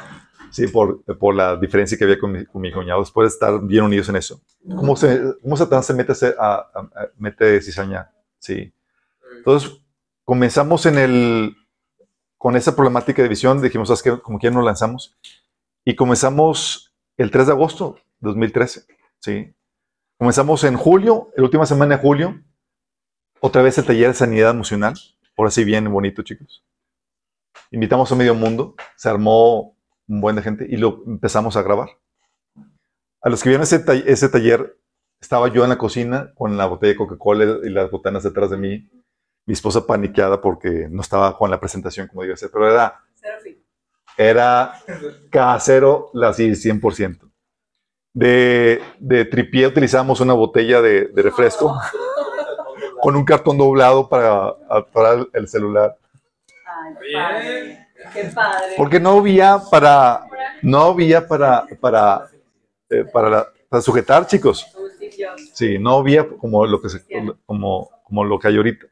Sí, 0.51 0.67
por, 0.69 1.03
por 1.19 1.35
la 1.35 1.57
diferencia 1.57 1.99
que 1.99 2.05
había 2.05 2.19
con 2.19 2.31
mi, 2.33 2.47
con 2.47 2.63
mi 2.63 2.73
cuñado, 2.73 3.01
después 3.01 3.25
de 3.31 3.35
estar 3.35 3.61
bien 3.63 3.83
unidos 3.85 4.09
en 4.09 4.17
eso. 4.17 4.41
¿Cómo, 4.77 4.97
se, 4.97 5.21
cómo 5.43 5.57
Satanás 5.57 5.87
se 5.87 5.93
mete, 5.95 6.13
a, 6.39 6.45
a- 6.55 6.69
a- 6.81 7.09
mete 7.19 7.61
cizaña? 7.61 8.11
Sí. 8.39 8.73
Entonces, 9.39 9.73
comenzamos 10.25 10.87
en 10.87 10.99
el, 10.99 11.57
con 12.39 12.57
esa 12.57 12.75
problemática 12.77 13.23
de 13.23 13.29
visión, 13.29 13.61
dijimos, 13.61 13.89
¿sabes 13.89 14.03
qué? 14.03 14.19
Como 14.21 14.39
que 14.39 14.51
nos 14.51 14.65
lanzamos. 14.65 15.19
Y 15.85 15.97
comenzamos 15.97 16.95
el 17.17 17.31
3 17.31 17.47
de 17.49 17.53
agosto 17.53 17.97
de 18.21 18.29
2013. 18.29 18.85
Sí. 19.19 19.53
Comenzamos 20.17 20.63
en 20.65 20.77
julio, 20.77 21.31
la 21.37 21.43
última 21.45 21.67
semana 21.67 21.97
de 21.97 22.03
julio, 22.03 22.41
otra 23.41 23.63
vez 23.63 23.79
el 23.79 23.85
taller 23.87 24.09
de 24.09 24.15
sanidad 24.15 24.51
emocional. 24.51 24.95
Ahora 25.37 25.51
sí, 25.51 25.65
bien 25.65 25.91
bonito, 25.91 26.23
chicos. 26.23 26.65
Invitamos 27.71 28.11
a 28.11 28.15
medio 28.17 28.35
mundo, 28.35 28.75
se 28.97 29.09
armó 29.09 29.77
un 30.09 30.21
buen 30.21 30.37
de 30.37 30.43
gente 30.43 30.67
y 30.69 30.77
lo 30.77 31.03
empezamos 31.07 31.57
a 31.57 31.63
grabar. 31.63 31.89
A 33.21 33.29
los 33.29 33.43
que 33.43 33.51
vieron 33.51 33.65
ese, 33.65 33.79
ta- 33.81 34.31
taller, 34.31 34.79
estaba 35.21 35.49
yo 35.49 35.65
en 35.65 35.71
la 35.71 35.79
cocina 35.79 36.33
con 36.35 36.57
la 36.57 36.67
botella 36.67 36.93
de 36.93 36.97
Coca-Cola 36.97 37.59
y 37.65 37.71
las 37.71 37.91
botanas 37.91 38.23
detrás 38.23 38.51
de 38.51 38.57
mí. 38.57 38.91
Mi 39.47 39.53
esposa 39.55 39.87
paniqueada 39.87 40.41
porque 40.41 40.89
no 40.91 41.01
estaba 41.01 41.37
con 41.37 41.51
la 41.51 41.59
presentación 41.61 42.07
como 42.09 42.23
debía 42.23 42.37
ser, 42.37 42.51
pero 42.53 42.71
era, 42.71 43.01
era 44.17 44.75
casero, 45.31 46.11
la 46.13 46.33
sí, 46.33 46.51
100%. 46.51 47.31
De, 48.15 48.81
de 48.99 49.25
tripié 49.25 49.67
utilizamos 49.67 50.21
una 50.21 50.33
botella 50.35 50.81
de 50.83 51.11
refresco 51.23 51.79
con 53.09 53.17
un 53.17 53.25
cartón 53.25 53.57
doblado 53.57 54.07
para, 54.07 54.55
para 54.93 55.25
el 55.33 55.49
celular. 55.49 55.97
Ay, 56.67 56.95
Bien. 57.01 57.23
padre. 57.23 57.87
Qué 58.13 58.25
padre. 58.35 58.75
Porque 58.77 59.01
no 59.01 59.13
había 59.19 59.59
para, 59.71 60.27
no 60.61 60.81
había 60.83 61.27
para, 61.27 61.65
para, 61.81 62.29
eh, 62.91 63.05
para, 63.11 63.31
la- 63.31 63.49
para 63.71 63.81
sujetar, 63.81 64.27
chicos. 64.27 64.67
Sí, 65.55 65.79
no 65.79 65.97
había 65.97 66.29
como 66.29 66.67
lo 66.67 66.83
que 66.83 66.91
se- 66.91 67.03
como, 67.47 67.89
como 68.05 68.25
lo 68.25 68.39
que 68.39 68.49
hay 68.49 68.57
ahorita. 68.59 68.85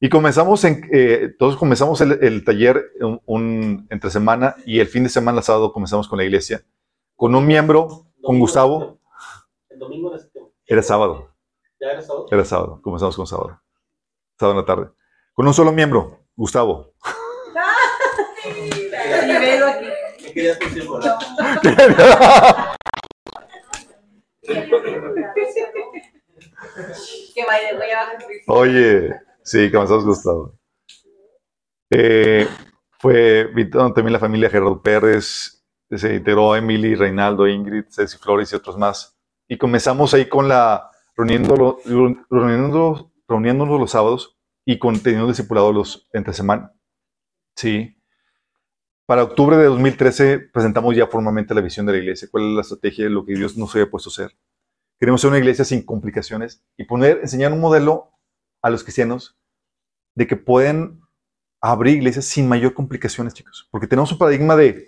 Y 0.00 0.10
comenzamos 0.10 0.62
en, 0.64 0.86
eh, 0.92 1.30
todos 1.38 1.56
comenzamos 1.56 2.02
el, 2.02 2.22
el 2.22 2.44
taller 2.44 2.90
un, 3.00 3.22
un- 3.24 3.86
entre 3.88 4.10
semana 4.10 4.54
y 4.66 4.80
el 4.80 4.86
fin 4.86 5.04
de 5.04 5.08
semana 5.08 5.40
sábado 5.40 5.72
comenzamos 5.72 6.06
con 6.08 6.18
la 6.18 6.24
iglesia 6.24 6.62
con 7.16 7.34
un 7.34 7.46
miembro, 7.46 8.04
con 8.22 8.38
Gustavo. 8.38 8.98
El 9.70 9.78
domingo. 9.78 10.14
Era 10.66 10.82
sábado, 10.82 11.30
¿Ya 11.80 11.90
era 11.90 12.02
sábado? 12.02 12.26
era 12.30 12.44
sábado, 12.44 12.80
comenzamos 12.82 13.16
con 13.16 13.26
sábado, 13.26 13.60
sábado 14.36 14.58
en 14.58 14.66
la 14.66 14.66
tarde. 14.66 14.90
Con 15.32 15.46
un 15.46 15.54
solo 15.54 15.70
miembro, 15.70 16.24
Gustavo. 16.34 16.92
¿Qué 20.18 20.32
querías 20.34 20.58
decir? 20.58 20.88
Que 27.34 27.44
vaya, 27.46 27.74
voy 27.74 27.90
a 27.90 27.96
bajar. 27.96 28.18
Oye, 28.48 29.14
sí, 29.44 29.70
comenzamos 29.70 30.04
Gustavo. 30.04 30.58
Eh, 31.90 32.48
fue 32.98 33.46
invitaron 33.50 33.94
también 33.94 34.14
la 34.14 34.18
familia 34.18 34.50
Gerardo 34.50 34.82
Pérez, 34.82 35.64
se 35.90 36.14
integró 36.14 36.56
Emily, 36.56 36.96
Reinaldo, 36.96 37.46
Ingrid, 37.46 37.84
Ceci 37.88 38.18
Flores 38.18 38.52
y 38.52 38.56
otros 38.56 38.76
más. 38.76 39.16
Y 39.46 39.56
comenzamos 39.56 40.12
ahí 40.12 40.28
con 40.28 40.48
la 40.48 40.90
reuniéndolo, 41.18 41.80
reuniéndonos, 42.30 43.06
reuniéndonos 43.26 43.80
los 43.80 43.90
sábados 43.90 44.38
y 44.64 44.78
con 44.78 45.00
teniendo 45.00 45.26
discipulado 45.26 45.72
los 45.72 46.08
entre 46.12 46.32
semana. 46.32 46.72
Sí. 47.56 47.96
Para 49.04 49.24
octubre 49.24 49.56
de 49.56 49.64
2013 49.64 50.38
presentamos 50.38 50.94
ya 50.94 51.08
formalmente 51.08 51.54
la 51.54 51.60
visión 51.60 51.86
de 51.86 51.92
la 51.92 51.98
iglesia, 51.98 52.28
cuál 52.30 52.50
es 52.50 52.54
la 52.54 52.60
estrategia 52.60 53.04
de 53.04 53.10
lo 53.10 53.24
que 53.24 53.34
Dios 53.34 53.56
nos 53.56 53.74
había 53.74 53.90
puesto 53.90 54.10
a 54.10 54.12
hacer. 54.12 54.38
Queremos 55.00 55.20
ser 55.20 55.30
una 55.30 55.38
iglesia 55.38 55.64
sin 55.64 55.84
complicaciones 55.84 56.64
y 56.76 56.84
poner, 56.84 57.18
enseñar 57.22 57.52
un 57.52 57.60
modelo 57.60 58.12
a 58.62 58.70
los 58.70 58.84
cristianos 58.84 59.36
de 60.14 60.26
que 60.26 60.36
pueden 60.36 61.00
abrir 61.60 61.96
iglesias 61.96 62.26
sin 62.26 62.48
mayor 62.48 62.74
complicaciones, 62.74 63.34
chicos. 63.34 63.68
Porque 63.72 63.86
tenemos 63.88 64.12
un 64.12 64.18
paradigma 64.18 64.54
de, 64.56 64.87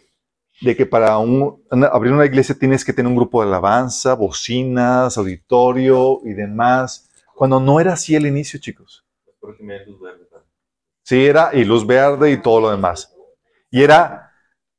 de 0.61 0.77
que 0.77 0.87
para 0.87 1.19
un- 1.19 1.63
una- 1.71 1.87
abrir 1.89 2.13
una 2.13 2.27
iglesia 2.27 2.55
tienes 2.59 2.85
que 2.85 2.93
tener 2.93 3.09
un 3.11 3.17
grupo 3.17 3.41
de 3.43 3.49
alabanza, 3.49 4.15
bocinas, 4.15 5.17
auditorio 5.17 6.21
y 6.25 6.33
demás. 6.35 7.09
Cuando 7.35 7.59
no 7.61 7.81
era 7.81 7.95
así 7.95 8.15
al 8.17 8.27
inicio, 8.27 8.61
chicos. 8.61 9.05
Sí, 11.03 11.25
era 11.25 11.51
y 11.55 11.65
luz 11.65 11.87
verde 11.87 12.31
y 12.31 12.37
todo 12.43 12.61
lo 12.61 12.71
demás. 12.71 13.15
Y 13.71 13.83
era, 13.83 14.33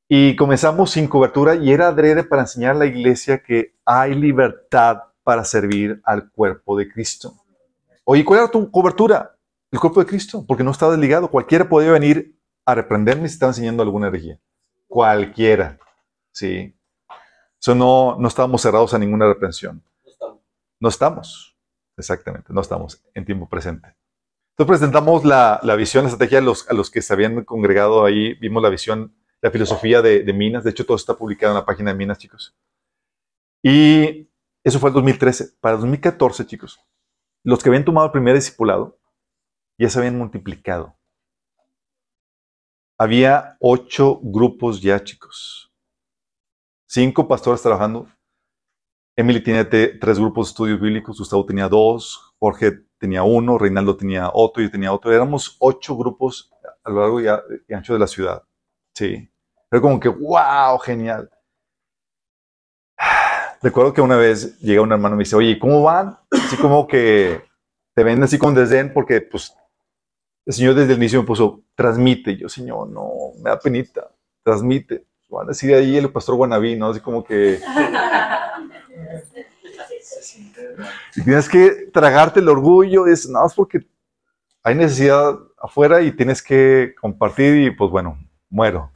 y 0.07 0.35
comenzamos 0.35 0.91
sin 0.91 1.07
cobertura 1.07 1.55
y 1.55 1.71
era 1.71 1.87
adrede 1.87 2.23
para 2.23 2.43
enseñar 2.43 2.71
a 2.75 2.79
la 2.79 2.85
iglesia 2.85 3.41
que 3.41 3.75
hay 3.85 4.13
libertad 4.13 4.99
para 5.23 5.43
servir 5.43 6.01
al 6.03 6.31
cuerpo 6.31 6.77
de 6.77 6.91
Cristo. 6.91 7.33
Oye, 8.03 8.23
¿cuál 8.25 8.41
era 8.41 8.51
tu 8.51 8.69
cobertura? 8.69 9.35
El 9.71 9.79
cuerpo 9.79 10.01
de 10.01 10.05
Cristo, 10.05 10.43
porque 10.47 10.63
no 10.63 10.71
estaba 10.71 10.91
desligado. 10.91 11.29
Cualquiera 11.29 11.67
podía 11.67 11.91
venir 11.91 12.35
a 12.65 12.75
reprenderme 12.75 13.27
si 13.27 13.33
estaba 13.33 13.51
enseñando 13.51 13.83
alguna 13.83 14.07
herejía. 14.07 14.39
Cualquiera. 14.91 15.79
Sí. 16.33 16.75
Eso 17.61 17.73
no, 17.73 18.17
no 18.19 18.27
estábamos 18.27 18.61
cerrados 18.61 18.93
a 18.93 18.99
ninguna 18.99 19.25
reprensión. 19.25 19.81
No 20.81 20.89
estamos. 20.89 20.89
Estamos, 20.89 21.57
exactamente, 21.95 22.51
no 22.51 22.59
estamos 22.59 23.01
en 23.13 23.23
tiempo 23.23 23.47
presente. 23.47 23.95
Entonces 24.51 24.79
presentamos 24.79 25.23
la, 25.23 25.61
visión, 25.77 26.03
la 26.03 26.09
estrategia 26.09 26.39
a 26.39 26.41
los, 26.41 26.69
a 26.69 26.73
los 26.73 26.91
que 26.91 27.01
se 27.01 27.13
habían 27.13 27.45
congregado 27.45 28.03
ahí, 28.03 28.33
vimos 28.33 28.61
la 28.61 28.67
visión, 28.67 29.15
la 29.39 29.49
filosofía 29.49 30.01
de, 30.01 30.23
de 30.23 30.33
Minas, 30.33 30.65
de 30.65 30.71
hecho 30.71 30.85
todo 30.85 30.97
está 30.97 31.15
publicado 31.15 31.53
en 31.53 31.59
la 31.59 31.65
página 31.65 31.91
de 31.91 31.97
Minas, 31.97 32.17
chicos. 32.17 32.53
Y 33.63 34.29
eso 34.65 34.77
fue 34.79 34.89
el 34.89 34.95
2013. 34.95 35.53
Para 35.61 35.77
2014, 35.77 36.45
chicos, 36.45 36.81
los 37.45 37.63
que 37.63 37.69
habían 37.69 37.85
tomado 37.85 38.07
el 38.07 38.11
primer 38.11 38.35
discipulado 38.35 38.99
ya 39.77 39.89
se 39.89 39.99
habían 39.99 40.17
multiplicado. 40.17 40.97
Había 43.01 43.57
ocho 43.59 44.19
grupos 44.21 44.79
ya, 44.79 45.03
chicos. 45.03 45.73
Cinco 46.87 47.27
pastores 47.27 47.59
trabajando, 47.63 48.07
Emily 49.15 49.41
tenía 49.41 49.67
te- 49.67 49.97
tres 49.97 50.19
grupos 50.19 50.45
de 50.45 50.51
estudios 50.51 50.79
bíblicos, 50.79 51.17
Gustavo 51.17 51.43
tenía 51.43 51.67
dos, 51.67 52.35
Jorge 52.37 52.83
tenía 52.99 53.23
uno, 53.23 53.57
Reinaldo 53.57 53.97
tenía 53.97 54.29
otro, 54.31 54.61
yo 54.61 54.69
tenía 54.69 54.93
otro. 54.93 55.11
Éramos 55.11 55.57
ocho 55.57 55.97
grupos 55.97 56.51
a 56.83 56.91
lo 56.91 57.01
largo 57.01 57.21
y, 57.21 57.73
ancho 57.73 57.93
de 57.93 57.99
la 57.99 58.05
ciudad. 58.05 58.43
Sí. 58.93 59.27
Era 59.71 59.81
como 59.81 59.99
que, 59.99 60.09
wow, 60.09 60.77
genial. 60.77 61.27
Recuerdo 63.63 63.95
que 63.95 64.01
una 64.01 64.15
vez 64.15 64.59
llega 64.59 64.83
un 64.83 64.91
hermano 64.91 65.15
y 65.15 65.17
me 65.17 65.23
dice, 65.23 65.35
oye, 65.35 65.57
¿cómo 65.57 65.81
van? 65.81 66.19
Así 66.29 66.55
como 66.55 66.85
que 66.85 67.41
te 67.95 68.03
ven 68.03 68.21
así 68.21 68.37
con 68.37 68.53
desdén 68.53 68.93
porque, 68.93 69.21
pues, 69.21 69.55
el 70.51 70.55
Señor 70.55 70.75
desde 70.75 70.91
el 70.91 70.97
inicio 70.97 71.21
me 71.21 71.25
puso, 71.25 71.63
transmite. 71.75 72.35
Yo, 72.35 72.49
Señor, 72.49 72.89
no, 72.89 73.09
me 73.41 73.49
da 73.49 73.57
penita, 73.57 74.11
transmite. 74.43 75.05
Van 75.29 75.45
a 75.45 75.49
decir 75.49 75.73
ahí 75.73 75.95
el 75.95 76.11
pastor 76.11 76.35
Guanabí, 76.35 76.75
¿no? 76.75 76.89
Así 76.89 76.99
como 76.99 77.23
que... 77.23 77.59
Y 81.15 81.23
tienes 81.23 81.47
que 81.47 81.89
tragarte 81.93 82.39
el 82.39 82.49
orgullo, 82.49 83.05
es 83.05 83.29
nada 83.29 83.45
más 83.45 83.53
porque 83.53 83.79
hay 84.63 84.75
necesidad 84.75 85.37
afuera 85.61 86.01
y 86.01 86.11
tienes 86.11 86.41
que 86.41 86.95
compartir 86.99 87.55
y 87.67 87.71
pues 87.71 87.91
bueno, 87.91 88.17
muero. 88.49 88.91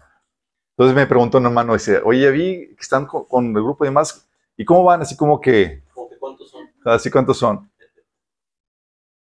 Entonces 0.71 0.95
me 0.95 1.05
preguntó 1.05 1.37
un 1.37 1.45
hermano, 1.45 1.73
dice, 1.73 2.01
oye, 2.03 2.31
vi 2.31 2.67
que 2.75 2.81
están 2.81 3.05
con, 3.05 3.25
con 3.25 3.45
el 3.47 3.63
grupo 3.63 3.83
y 3.83 3.87
demás, 3.87 4.27
¿y 4.57 4.65
cómo 4.65 4.83
van? 4.83 5.01
Así 5.01 5.15
como 5.15 5.39
que, 5.39 5.83
Como 5.93 6.09
que 6.09 6.17
¿Cuántos 6.17 6.49
son? 6.49 6.69
así 6.85 7.11
cuántos 7.11 7.37
son. 7.37 7.69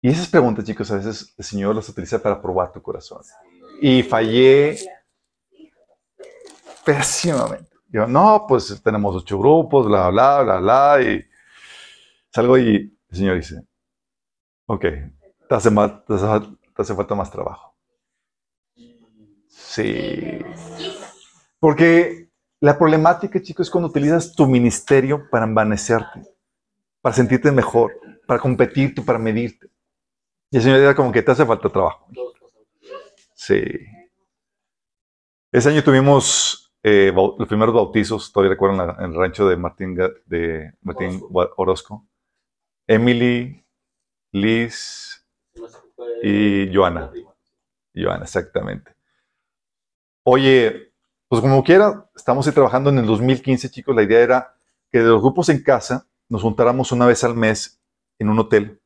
Y 0.01 0.09
esas 0.09 0.27
preguntas, 0.27 0.65
chicos, 0.65 0.89
a 0.91 0.95
veces 0.95 1.33
el 1.37 1.43
Señor 1.43 1.75
las 1.75 1.89
utiliza 1.89 2.21
para 2.21 2.41
probar 2.41 2.71
tu 2.71 2.81
corazón. 2.81 3.21
Y 3.81 4.03
fallé 4.03 4.77
pésimamente. 6.85 7.69
Yo, 7.87 8.07
no, 8.07 8.45
pues 8.47 8.81
tenemos 8.83 9.15
ocho 9.15 9.37
grupos, 9.39 9.87
bla, 9.87 10.09
bla, 10.09 10.43
bla, 10.43 10.59
bla, 10.59 11.01
y 11.01 11.25
salgo 12.31 12.57
y 12.57 12.97
el 13.09 13.17
Señor 13.17 13.35
dice, 13.35 13.61
ok, 14.67 14.81
te 15.49 15.55
hace, 15.55 15.69
te 15.71 16.81
hace 16.81 16.95
falta 16.95 17.15
más 17.15 17.31
trabajo. 17.31 17.75
Sí. 19.47 20.39
Porque 21.59 22.29
la 22.59 22.77
problemática, 22.77 23.41
chicos, 23.41 23.67
es 23.67 23.71
cuando 23.71 23.89
utilizas 23.89 24.33
tu 24.33 24.45
ministerio 24.47 25.29
para 25.29 25.45
envanecerte, 25.45 26.21
para 27.01 27.15
sentirte 27.15 27.51
mejor, 27.51 27.99
para 28.27 28.39
competirte, 28.39 29.01
para 29.01 29.19
medirte. 29.19 29.67
Y 30.51 30.57
el 30.57 30.63
Señor 30.63 30.79
era 30.79 30.95
como 30.95 31.11
que 31.11 31.21
te 31.21 31.31
hace 31.31 31.45
falta 31.45 31.69
trabajo. 31.69 32.07
Sí. 33.33 33.61
Ese 35.51 35.69
año 35.69 35.83
tuvimos 35.83 36.73
eh, 36.83 37.11
los 37.13 37.47
primeros 37.47 37.73
bautizos, 37.73 38.31
todavía 38.31 38.51
recuerdo, 38.51 38.83
en, 38.83 39.11
el 39.11 39.15
rancho 39.15 39.47
de 39.47 39.57
Martín, 39.57 39.95
de 39.95 40.73
Martín 40.81 41.21
Orozco. 41.31 41.53
Orozco. 41.57 42.07
Emily, 42.87 43.63
Liz, 44.31 45.25
Y 46.23 46.73
Joana. 46.73 47.11
Joana, 47.95 48.23
exactamente. 48.23 48.95
Oye, 50.23 50.93
pues 51.27 51.41
como 51.41 51.63
quiera, 51.63 52.09
estamos 52.15 52.47
ahí 52.47 52.53
trabajando 52.53 52.89
en 52.89 52.99
el 52.99 53.05
2015, 53.05 53.69
chicos. 53.69 53.95
La 53.95 54.03
idea 54.03 54.19
era 54.19 54.55
que 54.91 54.99
de 54.99 55.05
los 55.05 55.21
grupos 55.21 55.49
en 55.49 55.61
casa 55.61 56.07
nos 56.27 56.41
juntáramos 56.41 56.91
una 56.91 57.05
vez 57.05 57.23
al 57.23 57.35
mes 57.35 57.79
en 58.17 58.29
un 58.29 58.39
hotel 58.39 58.81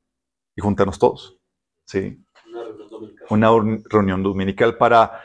y 0.55 0.61
juntarnos 0.61 0.99
todos. 0.99 1.38
Sí. 1.86 2.23
Una 2.49 2.63
reunión 2.63 2.89
dominical. 2.89 3.27
una 3.29 3.51
ur- 3.51 3.84
reunión 3.89 4.23
dominical 4.23 4.77
para 4.77 5.21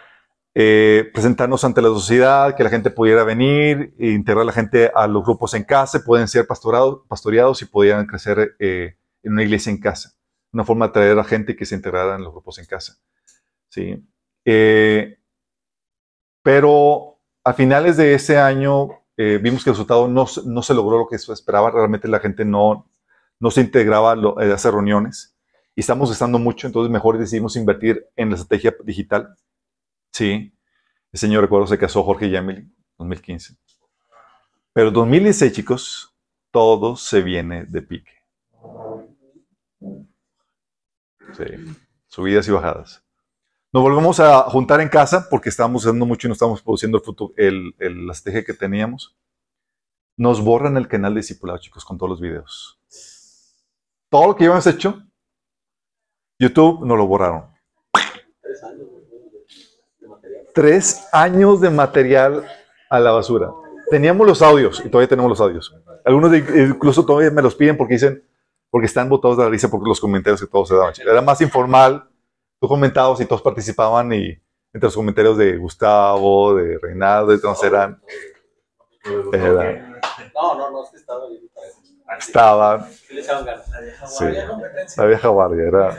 eh, 0.54 1.09
presentarnos 1.14 1.62
ante 1.64 1.80
la 1.82 1.88
sociedad, 1.88 2.56
que 2.56 2.64
la 2.64 2.70
gente 2.70 2.90
pudiera 2.90 3.22
venir, 3.24 3.94
e 3.98 4.11
integrar 4.11 4.42
a 4.42 4.46
la 4.46 4.52
gente 4.52 4.90
a 4.94 5.06
los 5.06 5.22
grupos 5.24 5.54
en 5.54 5.64
casa, 5.64 6.02
pueden 6.04 6.26
ser 6.26 6.46
pastorado- 6.46 7.04
pastoreados 7.06 7.62
y 7.62 7.66
pudieran 7.66 8.06
crecer 8.06 8.56
eh, 8.59 8.96
en 9.22 9.32
una 9.32 9.42
iglesia 9.44 9.70
en 9.70 9.80
casa. 9.80 10.14
Una 10.52 10.64
forma 10.64 10.86
de 10.86 10.90
atraer 10.90 11.18
a 11.18 11.24
gente 11.24 11.54
que 11.54 11.64
se 11.66 11.74
integrara 11.76 12.16
en 12.16 12.22
los 12.24 12.32
grupos 12.32 12.59
en 12.59 12.64
casa. 12.66 12.96
¿sí? 13.68 14.04
Eh, 14.44 15.18
pero 16.42 17.20
a 17.44 17.52
finales 17.52 17.96
de 17.96 18.14
ese 18.14 18.38
año 18.38 18.88
vimos 19.16 19.64
que 19.64 19.70
el 19.70 19.74
resultado 19.74 20.06
no, 20.09 20.26
se- 20.26 20.42
no 20.46 20.62
se 20.62 20.74
logró 20.74 20.98
lo 20.98 21.09
que 21.09 21.18
se 21.18 21.32
esperaba. 21.32 21.70
Realmente 21.70 22.06
la 22.09 22.20
gente 22.20 22.44
no, 22.44 22.88
no 23.40 23.50
se 23.50 23.61
integraba 23.62 24.12
a, 24.12 24.16
lo- 24.16 24.38
a 24.38 24.44
esas 24.44 24.72
reuniones 24.72 25.36
y 25.79 25.81
estamos 25.81 26.09
gastando 26.09 26.41
mucho, 26.41 26.66
entonces 26.66 26.91
mejor 26.91 27.18
decidimos 27.18 27.55
invertir 27.55 28.05
en 28.16 28.31
la 28.31 28.35
estrategia 28.35 28.74
digital. 28.83 29.37
Sí, 30.11 30.53
el 31.12 31.20
señor 31.20 31.43
recuerdo 31.43 31.68
se 31.68 31.79
casó 31.79 32.03
Jorge 32.03 32.26
y 32.26 32.35
Emily, 32.35 32.68
2015. 32.99 33.55
Pero 34.72 34.91
2016, 34.91 35.53
chicos, 35.53 36.12
todo 36.51 36.97
se 36.97 37.22
viene 37.22 37.64
de 37.64 37.83
pique. 37.83 38.11
Sí, 41.37 41.45
subidas 42.09 42.49
y 42.49 42.51
bajadas. 42.51 43.05
Nos 43.72 43.85
volvemos 43.85 44.18
a 44.18 44.51
juntar 44.51 44.81
en 44.81 44.89
casa 44.89 45.29
porque 45.31 45.49
estábamos 45.49 45.85
haciendo 45.85 46.07
mucho 46.07 46.26
y 46.26 46.31
no 46.31 46.33
estábamos 46.33 46.61
produciendo 46.61 46.99
el, 46.99 47.05
fruto, 47.05 47.33
el, 47.37 47.76
el, 47.79 48.05
la 48.05 48.14
estrategia 48.14 48.45
que 48.45 48.55
teníamos. 48.55 49.16
Nos 50.16 50.43
borran 50.43 50.76
el 50.76 50.89
canal 50.89 51.14
de 51.14 51.20
discipulado, 51.20 51.61
chicos, 51.61 51.85
con 51.85 51.97
todos 51.97 52.11
los 52.11 52.20
videos. 52.20 52.81
Todo 54.11 54.26
lo 54.26 54.35
que 54.35 54.43
habíamos 54.43 54.66
hecho, 54.66 55.05
YouTube 56.39 56.84
nos 56.86 56.97
lo 56.97 57.07
borraron. 57.07 57.47
Tres 60.55 61.07
años 61.12 61.61
de 61.61 61.70
material. 61.70 62.45
A 62.91 62.99
la 63.01 63.11
basura. 63.11 63.51
Teníamos 63.91 64.26
los 64.26 64.41
audios 64.43 64.82
y 64.84 64.89
todavía 64.89 65.09
tenemos 65.09 65.28
los 65.28 65.41
audios. 65.41 65.74
Algunos 66.05 66.30
de- 66.30 66.39
incluso 66.70 67.05
todavía 67.05 67.30
me 67.30 67.43
los 67.43 67.55
piden 67.55 67.76
porque 67.76 67.95
dicen, 67.95 68.24
porque 68.70 68.86
están 68.86 69.09
botados 69.09 69.36
de 69.36 69.45
la 69.45 69.51
risa 69.51 69.68
porque 69.70 69.89
los 69.89 70.01
comentarios 70.01 70.41
que 70.41 70.47
todos 70.47 70.68
se 70.68 70.74
daban. 70.74 70.95
Era 71.01 71.20
más 71.22 71.41
informal. 71.41 72.09
Tú 72.61 72.66
comentabas 72.68 73.20
y 73.20 73.26
todos 73.26 73.43
participaban 73.43 74.12
y 74.12 74.30
entre 74.72 74.86
los 74.86 74.95
comentarios 74.97 75.36
de 75.39 75.57
Gustavo, 75.57 76.55
de 76.55 76.78
Reinaldo, 76.78 77.32
entonces 77.32 77.64
eran, 77.64 78.01
Era- 79.32 80.01
No, 80.34 80.55
no, 80.57 80.70
no, 80.70 80.84
es 80.84 80.91
que 80.91 80.97
estaba 80.99 81.28
bien. 81.28 81.43
Estaban, 82.18 82.86
Sí 82.90 84.24
la 84.96 85.04
vieja 85.06 85.28
guardia, 85.28 85.64
era. 85.64 85.96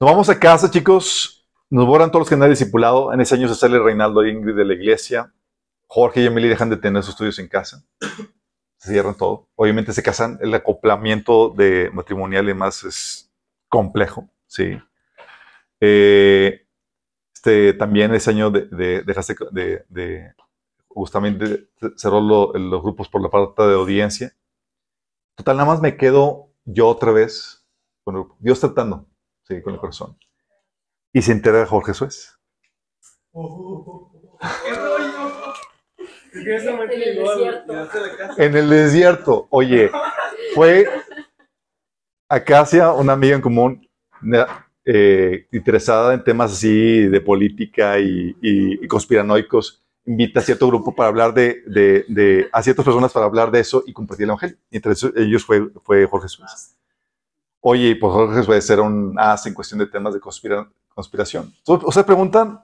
Nos 0.00 0.10
vamos 0.10 0.28
a 0.28 0.38
casa, 0.38 0.70
chicos. 0.70 1.46
Nos 1.70 1.86
borran 1.86 2.10
todos 2.10 2.22
los 2.22 2.30
canales 2.30 2.58
discipulado. 2.58 3.12
En 3.12 3.20
ese 3.20 3.34
año 3.34 3.48
se 3.48 3.54
sale 3.54 3.78
Reinaldo 3.78 4.24
Ingrid 4.26 4.54
de 4.54 4.64
la 4.64 4.74
iglesia. 4.74 5.32
Jorge 5.86 6.20
y 6.22 6.26
Emily 6.26 6.48
dejan 6.48 6.70
de 6.70 6.76
tener 6.76 7.02
sus 7.02 7.10
estudios 7.14 7.38
en 7.38 7.48
casa. 7.48 7.82
Se 8.76 8.90
cierran 8.92 9.16
todo. 9.16 9.48
Obviamente 9.54 9.92
se 9.92 10.02
casan. 10.02 10.38
El 10.42 10.52
acoplamiento 10.54 11.50
de 11.50 11.90
matrimonial 11.92 12.44
y 12.44 12.48
demás 12.48 12.84
es 12.84 13.30
complejo. 13.68 14.28
Sí. 14.46 14.78
Eh, 15.80 16.66
este, 17.34 17.72
también 17.74 18.14
ese 18.14 18.30
año 18.30 18.50
de, 18.50 18.66
de, 18.66 19.02
dejaste 19.02 19.34
de, 19.50 19.84
de- 19.88 20.32
justamente 20.94 21.68
cerró 21.96 22.20
lo- 22.20 22.52
los 22.54 22.82
grupos 22.82 23.08
por 23.08 23.22
la 23.22 23.28
falta 23.28 23.66
de 23.66 23.74
audiencia. 23.74 24.32
Total, 25.36 25.56
nada 25.56 25.68
más 25.68 25.80
me 25.80 25.96
quedo 25.96 26.50
yo 26.64 26.88
otra 26.88 27.12
vez 27.12 27.66
con 28.04 28.14
el 28.16 28.22
grupo. 28.22 28.36
Dios 28.38 28.60
tratando, 28.60 29.06
sí, 29.42 29.60
con 29.62 29.74
el 29.74 29.80
corazón. 29.80 30.16
Y 31.12 31.22
se 31.22 31.32
entera 31.32 31.66
Jorge 31.66 31.94
Suez. 31.94 32.38
En 33.32 34.74
el. 34.74 34.80
En 38.38 38.56
el 38.56 38.70
desierto, 38.70 39.46
oye, 39.50 39.90
fue 40.54 40.86
Acacia, 42.28 42.92
una 42.92 43.12
amiga 43.12 43.36
en 43.36 43.42
común, 43.42 43.88
na- 44.20 44.68
eh, 44.84 45.46
interesada 45.52 46.12
en 46.14 46.24
temas 46.24 46.52
así 46.52 47.02
de 47.06 47.20
política 47.20 47.98
y, 48.00 48.36
y- 48.42 48.84
y 48.84 48.88
conspiranoicos, 48.88 49.83
invita 50.06 50.40
a 50.40 50.42
cierto 50.42 50.66
grupo 50.68 50.94
para 50.94 51.08
hablar 51.08 51.32
de, 51.32 51.62
de- 51.66 52.04
de- 52.08 52.48
a 52.52 52.62
ciertas 52.62 52.84
personas 52.84 53.12
para 53.12 53.26
hablar 53.26 53.50
de 53.50 53.60
eso 53.60 53.82
y 53.86 53.92
compartir 53.92 54.24
el 54.24 54.30
evangelio. 54.30 54.56
Y 54.70 54.76
entre 54.76 54.92
ellos 55.16 55.44
fue, 55.44 55.68
fue 55.82 56.06
Jorge 56.06 56.28
Suez. 56.28 56.74
Oye, 57.60 57.96
pues 57.96 58.12
Jorge 58.12 58.42
Suez 58.42 58.68
era 58.68 58.82
un 58.82 59.14
as 59.18 59.46
en 59.46 59.54
cuestión 59.54 59.78
de 59.80 59.86
temas 59.86 60.12
de 60.12 60.20
conspira- 60.20 60.68
conspiración. 60.94 61.52
O 61.66 61.90
sea, 61.90 62.04
preguntan, 62.04 62.60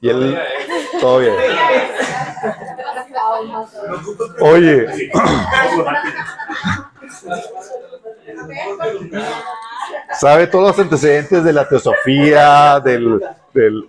y 0.00 0.08
él, 0.10 0.38
todo 1.00 1.20
bien. 1.20 1.34
Oye, 4.40 5.10
sabe 10.20 10.46
todos 10.46 10.68
los 10.68 10.78
antecedentes 10.78 11.42
de 11.44 11.52
la 11.52 11.68
teosofía, 11.68 12.80
del... 12.80 13.20
del- 13.54 13.88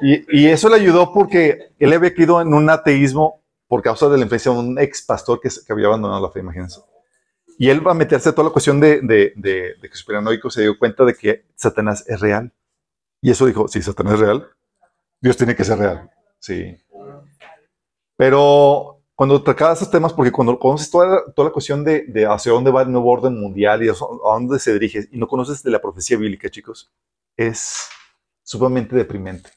y, 0.00 0.40
y 0.40 0.46
eso 0.48 0.68
le 0.68 0.76
ayudó 0.76 1.12
porque 1.12 1.70
él 1.78 1.92
había 1.92 2.14
caído 2.14 2.40
en 2.40 2.52
un 2.54 2.68
ateísmo 2.70 3.42
por 3.68 3.82
causa 3.82 4.08
de 4.08 4.16
la 4.16 4.22
influencia 4.22 4.52
de 4.52 4.58
un 4.58 4.78
ex 4.78 5.02
pastor 5.02 5.40
que, 5.40 5.48
que 5.48 5.72
había 5.72 5.86
abandonado 5.86 6.22
la 6.22 6.30
fe, 6.30 6.40
imagínense. 6.40 6.80
Y 7.58 7.70
él 7.70 7.86
va 7.86 7.92
a 7.92 7.94
meterse 7.94 8.28
a 8.28 8.32
toda 8.32 8.48
la 8.48 8.52
cuestión 8.52 8.80
de, 8.80 9.00
de, 9.00 9.32
de, 9.34 9.74
de 9.80 9.88
conspiranoico, 9.88 10.50
se 10.50 10.62
dio 10.62 10.78
cuenta 10.78 11.04
de 11.04 11.14
que 11.14 11.46
Satanás 11.54 12.04
es 12.06 12.20
real. 12.20 12.52
Y 13.22 13.30
eso 13.30 13.46
dijo, 13.46 13.66
si 13.66 13.82
Satanás 13.82 14.14
es 14.14 14.20
real, 14.20 14.48
Dios 15.20 15.36
tiene 15.36 15.56
que 15.56 15.64
ser 15.64 15.78
real. 15.78 16.10
Sí. 16.38 16.76
Pero 18.16 19.02
cuando 19.14 19.42
tocaba 19.42 19.72
esos 19.72 19.90
temas, 19.90 20.12
porque 20.12 20.30
cuando 20.30 20.58
conoces 20.58 20.90
toda 20.90 21.24
toda 21.32 21.48
la 21.48 21.52
cuestión 21.52 21.82
de, 21.82 22.04
de 22.06 22.26
hacia 22.26 22.52
dónde 22.52 22.70
va 22.70 22.82
el 22.82 22.92
nuevo 22.92 23.10
orden 23.10 23.40
mundial 23.40 23.82
y 23.82 23.88
a 23.88 23.94
dónde 23.94 24.58
se 24.58 24.74
dirige, 24.74 25.08
y 25.10 25.16
no 25.18 25.26
conoces 25.26 25.62
de 25.62 25.70
la 25.70 25.80
profecía 25.80 26.18
bíblica, 26.18 26.50
chicos, 26.50 26.92
es 27.36 27.88
sumamente 28.42 28.94
deprimente. 28.94 29.50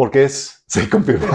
Porque 0.00 0.24
es, 0.24 0.64
sí, 0.66 0.88
confirmo. 0.88 1.26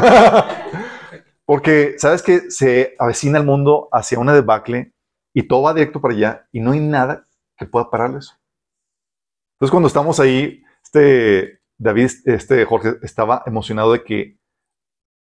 Porque, 1.45 1.99
¿sabes 1.99 2.23
que 2.23 2.49
Se 2.49 2.95
avecina 2.97 3.37
el 3.37 3.45
mundo 3.45 3.89
hacia 3.91 4.17
una 4.17 4.33
debacle 4.33 4.91
y 5.35 5.43
todo 5.43 5.61
va 5.61 5.75
directo 5.75 6.01
para 6.01 6.15
allá 6.15 6.49
y 6.51 6.61
no 6.61 6.71
hay 6.71 6.79
nada 6.79 7.27
que 7.57 7.67
pueda 7.67 7.91
pararlo 7.91 8.17
eso. 8.17 8.33
Entonces, 9.53 9.69
cuando 9.69 9.85
estamos 9.85 10.19
ahí, 10.19 10.63
este 10.83 11.61
David, 11.77 12.09
este 12.25 12.65
Jorge, 12.65 12.95
estaba 13.03 13.43
emocionado 13.45 13.91
de 13.91 14.03
que 14.03 14.39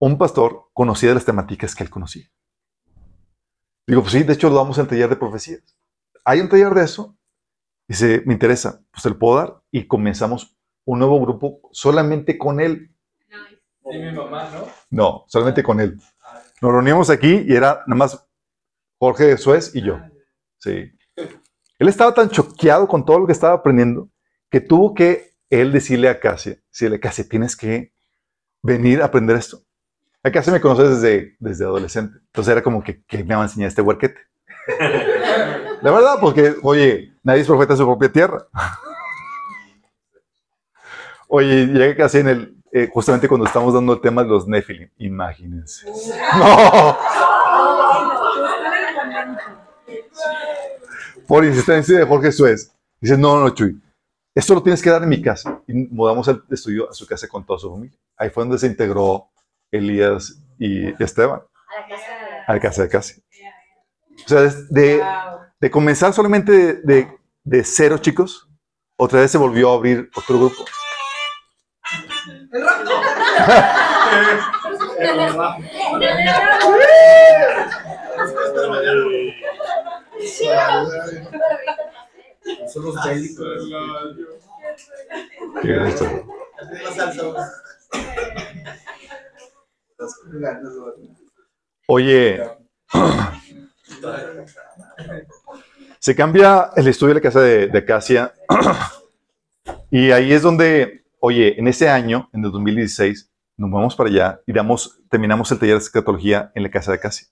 un 0.01 0.18
pastor 0.18 0.70
conocía 0.72 1.11
de 1.11 1.14
las 1.14 1.24
temáticas 1.24 1.76
que 1.76 1.84
él 1.84 1.91
conocía. 1.91 2.28
Digo, 3.86 4.01
pues 4.01 4.14
sí, 4.14 4.24
de 4.24 4.32
hecho 4.32 4.49
lo 4.49 4.57
damos 4.57 4.80
al 4.80 4.89
taller 4.89 5.11
de 5.11 5.14
profecías. 5.14 5.62
Hay 6.24 6.41
un 6.41 6.49
taller 6.49 6.74
de 6.74 6.82
eso. 6.82 7.16
Dice, 7.86 8.20
me 8.26 8.32
interesa, 8.32 8.82
pues 8.91 9.07
el 9.07 9.16
puedo 9.16 9.36
dar. 9.36 9.62
Y 9.70 9.86
comenzamos 9.86 10.59
un 10.84 10.99
nuevo 10.99 11.20
grupo 11.20 11.61
solamente 11.70 12.36
con 12.36 12.59
él. 12.59 12.97
Y 13.91 13.99
mi 13.99 14.12
mamá, 14.12 14.49
¿no? 14.53 14.66
No, 14.91 15.24
solamente 15.28 15.62
con 15.62 15.80
él. 15.80 15.99
Nos 16.61 16.72
reuníamos 16.72 17.11
aquí 17.11 17.45
y 17.47 17.55
era 17.55 17.82
nada 17.86 17.99
más 17.99 18.26
Jorge 18.99 19.36
Suez 19.36 19.74
y 19.74 19.82
yo. 19.82 20.01
Sí. 20.59 20.93
Él 21.78 21.89
estaba 21.89 22.12
tan 22.12 22.28
choqueado 22.28 22.89
con 22.89 23.05
todo 23.05 23.20
lo 23.20 23.26
que 23.26 23.32
estaba 23.32 23.55
aprendiendo 23.55 24.11
que 24.51 24.61
tuvo 24.61 24.95
que 24.95 25.32
él 25.51 25.72
decirle 25.72 26.09
a 26.09 26.20
Casia, 26.20 26.59
decirle, 26.70 27.01
Casia, 27.01 27.28
tienes 27.28 27.57
que 27.57 27.93
venir 28.62 29.03
a 29.03 29.07
aprender 29.07 29.36
esto. 29.36 29.62
A 30.22 30.30
Casia 30.30 30.53
me 30.53 30.61
conoce 30.61 30.89
desde, 30.89 31.36
desde 31.39 31.64
adolescente. 31.64 32.18
Entonces 32.26 32.53
era 32.53 32.62
como 32.62 32.82
que, 32.82 33.03
que 33.05 33.22
me 33.24 33.34
va 33.34 33.43
a 33.43 33.45
enseñar 33.45 33.68
este 33.68 33.82
huerquete. 33.82 34.20
La 35.80 35.91
verdad, 35.93 36.18
porque, 36.20 36.57
oye, 36.62 37.14
nadie 37.22 37.43
es 37.43 37.47
profeta 37.47 37.74
en 37.74 37.78
su 37.78 37.86
propia 37.86 38.12
tierra. 38.12 38.47
Oye, 41.30 41.66
llega 41.66 41.95
casi 41.95 42.18
en 42.18 42.28
el, 42.28 42.58
eh, 42.73 42.89
justamente 42.93 43.29
cuando 43.29 43.47
estamos 43.47 43.75
dando 43.75 43.93
el 43.95 44.01
tema 44.01 44.23
de 44.23 44.29
los 44.29 44.47
Nephilim. 44.47 44.91
Imagínense. 44.99 45.87
No, 46.39 46.97
por 51.29 51.45
insistencia 51.45 51.99
de 51.99 52.05
Jorge 52.05 52.33
Suez. 52.33 52.73
Dice, 53.01 53.16
no, 53.16 53.39
no, 53.39 53.51
Chuy, 53.51 53.81
esto 54.35 54.55
lo 54.55 54.62
tienes 54.62 54.83
que 54.83 54.91
dar 54.91 55.03
en 55.03 55.11
mi 55.11 55.23
casa. 55.23 55.61
Y 55.69 55.75
mudamos 55.75 56.27
el 56.29 56.43
estudio 56.51 56.91
a 56.91 56.95
su 56.95 57.07
casa 57.07 57.29
con 57.29 57.45
toda 57.45 57.59
su 57.59 57.71
familia. 57.71 57.97
Ahí 58.16 58.31
fue 58.31 58.43
donde 58.43 58.59
se 58.59 58.66
integró 58.66 59.29
Elías 59.71 60.43
y 60.59 60.89
Esteban 61.03 61.43
A 61.69 61.81
la 61.81 61.89
casa 61.89 62.11
de 62.11 62.41
a 62.47 62.55
la 62.55 62.61
casa 62.61 62.83
de 62.83 62.89
Casi. 62.89 63.23
O 64.25 64.29
sea, 64.29 64.41
de, 64.71 65.03
de 65.61 65.71
comenzar 65.71 66.12
solamente 66.12 66.53
de, 66.53 66.75
de, 66.83 67.19
de 67.45 67.64
cero, 67.64 67.99
chicos, 67.99 68.49
otra 68.97 69.21
vez 69.21 69.31
se 69.31 69.39
volvió 69.39 69.71
a 69.71 69.75
abrir 69.75 70.11
otro 70.16 70.39
grupo. 70.39 70.64
Oye, 91.86 92.42
se 95.99 96.14
cambia 96.14 96.70
el 96.76 96.88
estudio 96.88 97.14
de 97.14 97.20
la 97.20 97.22
casa 97.22 97.40
de, 97.40 97.68
de 97.68 97.78
Acacia 97.78 98.34
y 99.90 100.11
ahí 100.11 100.32
es 100.32 100.42
donde, 100.42 101.05
oye, 101.20 101.59
en 101.59 101.66
ese 101.68 101.88
año, 101.88 102.28
en 102.32 102.44
el 102.44 102.53
2016, 102.53 103.28
nos 103.59 103.71
vamos 103.71 103.95
para 103.97 104.09
allá 104.09 104.41
y 104.47 104.53
damos, 104.53 105.01
terminamos 105.11 105.51
el 105.53 105.59
taller 105.59 105.75
de 105.75 105.83
escatología 105.83 106.51
en 106.55 106.63
la 106.63 106.71
casa 106.71 106.93
de 106.93 106.99
Acacia 106.99 107.29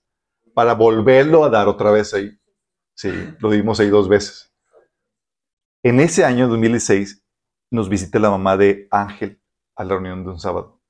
para 0.55 0.75
volverlo 0.75 1.45
a 1.45 1.51
dar 1.51 1.69
otra 1.69 1.91
vez 1.91 2.13
ahí. 2.15 2.39
Sí, 2.95 3.11
lo 3.39 3.51
dimos 3.51 3.79
ahí 3.81 3.89
dos 3.89 4.09
veces. 4.09 4.53
En 5.83 6.01
ese 6.01 6.25
año, 6.25 6.49
2016, 6.49 7.23
nos 7.71 7.89
visita 7.89 8.19
la 8.19 8.31
mamá 8.31 8.57
de 8.57 8.89
Ángel 8.91 9.41
a 9.77 9.85
la 9.85 9.91
reunión 9.95 10.25
de 10.25 10.31
un 10.31 10.39
sábado. 10.41 10.81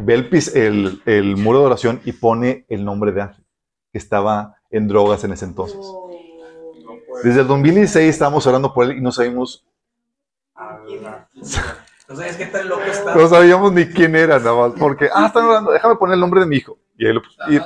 Ve 0.00 0.14
el, 0.14 0.28
pis- 0.28 0.54
el, 0.54 1.00
el 1.06 1.36
muro 1.36 1.60
de 1.60 1.66
oración 1.66 2.00
y 2.04 2.12
pone 2.12 2.66
el 2.68 2.84
nombre 2.84 3.12
de 3.12 3.22
Ángel, 3.22 3.44
que 3.92 3.98
estaba 3.98 4.56
en 4.70 4.88
drogas 4.88 5.24
en 5.24 5.32
ese 5.32 5.44
entonces. 5.46 5.80
Desde 7.22 7.40
el 7.42 7.46
2016 7.46 8.08
estábamos 8.10 8.46
orando 8.46 8.74
por 8.74 8.84
él 8.84 8.98
y 8.98 9.00
no 9.00 9.10
sabíamos, 9.12 9.64
No 12.10 12.16
sabes 12.16 12.36
qué 12.36 12.46
tan 12.46 12.68
loco 12.68 12.82
está. 12.82 13.14
no 13.14 13.28
sabíamos 13.28 13.72
ni 13.72 13.86
quién 13.86 14.16
era, 14.16 14.38
nada 14.40 14.54
más. 14.68 14.72
Porque, 14.78 15.08
ah, 15.14 15.26
están 15.28 15.44
orando, 15.44 15.70
déjame 15.70 15.94
poner 15.96 16.14
el 16.14 16.20
nombre 16.20 16.40
de 16.40 16.46
mi 16.46 16.56
hijo. 16.56 16.76
Y 16.98 17.06
ahí 17.06 17.12
lo 17.14 17.22
y- 17.48 17.60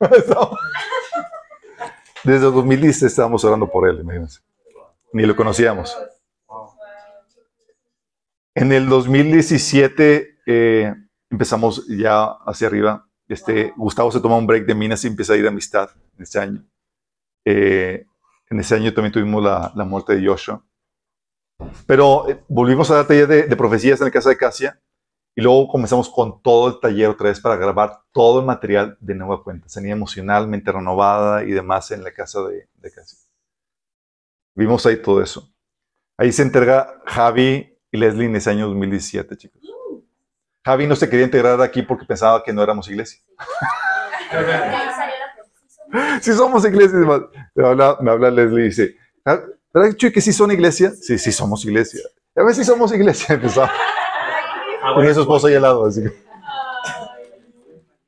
Desde 2.24 2.46
el 2.46 2.52
2016 2.52 3.10
estábamos 3.10 3.44
orando 3.44 3.68
por 3.68 3.88
él, 3.88 3.98
imagínense. 4.00 4.40
Ni 5.12 5.24
lo 5.24 5.34
conocíamos. 5.34 5.96
En 8.54 8.70
el 8.72 8.88
2017 8.88 10.38
eh, 10.46 10.94
empezamos 11.30 11.86
ya 11.88 12.24
hacia 12.46 12.66
arriba. 12.68 13.08
Este, 13.28 13.72
Gustavo 13.76 14.12
se 14.12 14.20
toma 14.20 14.36
un 14.36 14.46
break 14.46 14.66
de 14.66 14.74
minas 14.74 15.02
y 15.04 15.08
empieza 15.08 15.32
a 15.32 15.36
ir 15.36 15.46
a 15.46 15.48
amistad 15.48 15.88
en 16.16 16.22
este 16.22 16.38
año. 16.38 16.64
Eh, 17.44 18.06
en 18.50 18.60
ese 18.60 18.74
año 18.74 18.92
también 18.92 19.12
tuvimos 19.12 19.42
la, 19.42 19.72
la 19.74 19.84
muerte 19.84 20.14
de 20.14 20.26
Joshua. 20.26 20.62
Pero 21.86 22.28
eh, 22.28 22.42
volvimos 22.48 22.90
a 22.90 22.96
dar 22.96 23.06
taller 23.06 23.26
de, 23.26 23.42
de 23.44 23.56
profecías 23.56 24.00
en 24.00 24.06
la 24.06 24.10
casa 24.10 24.28
de 24.28 24.36
Casia 24.36 24.80
y 25.34 25.40
luego 25.40 25.68
comenzamos 25.68 26.10
con 26.10 26.42
todo 26.42 26.68
el 26.68 26.80
taller 26.80 27.08
otra 27.08 27.28
vez 27.28 27.40
para 27.40 27.56
grabar 27.56 28.00
todo 28.12 28.40
el 28.40 28.46
material 28.46 28.96
de 29.00 29.14
nueva 29.14 29.42
cuenta. 29.42 29.66
Tenía 29.72 29.92
emocionalmente 29.92 30.70
renovada 30.70 31.44
y 31.44 31.52
demás 31.52 31.90
en 31.90 32.04
la 32.04 32.12
casa 32.12 32.42
de, 32.42 32.68
de 32.74 32.92
Casia. 32.92 33.18
Vimos 34.54 34.84
ahí 34.86 35.00
todo 35.00 35.22
eso. 35.22 35.50
Ahí 36.18 36.32
se 36.32 36.42
entrega 36.42 37.00
Javi 37.06 37.78
y 37.90 37.96
Leslie 37.96 38.26
en 38.26 38.36
ese 38.36 38.50
año 38.50 38.68
2017, 38.68 39.36
chicos. 39.36 39.62
Javi 40.64 40.86
no 40.86 40.94
se 40.94 41.08
quería 41.08 41.24
integrar 41.24 41.60
aquí 41.60 41.82
porque 41.82 42.04
pensaba 42.04 42.42
que 42.44 42.52
no 42.52 42.62
éramos 42.62 42.88
iglesia. 42.88 43.22
Sí 46.22 46.32
somos 46.32 46.64
iglesia. 46.64 46.98
Me 47.54 47.66
habla, 47.66 47.98
me 48.00 48.10
habla 48.10 48.30
Leslie 48.30 48.62
y 48.62 48.68
dice, 48.68 48.96
"Ah, 49.26 49.40
¿verdad 49.72 49.96
Chuy, 49.96 50.12
que 50.12 50.20
sí 50.20 50.32
son 50.32 50.50
iglesia? 50.52 50.90
Sí, 50.90 51.18
sí 51.18 51.32
somos 51.32 51.64
iglesia. 51.64 52.00
A 52.36 52.42
ver 52.44 52.54
si 52.54 52.64
somos 52.64 52.92
iglesia. 52.92 53.34
Empezaba. 53.34 53.70
Ah, 54.82 54.94
Tenía 54.96 55.14
su 55.14 55.20
esposo 55.20 55.46
ahí 55.46 55.54
al 55.54 55.62
lado, 55.62 55.86
así 55.86 56.02
que 56.02 56.08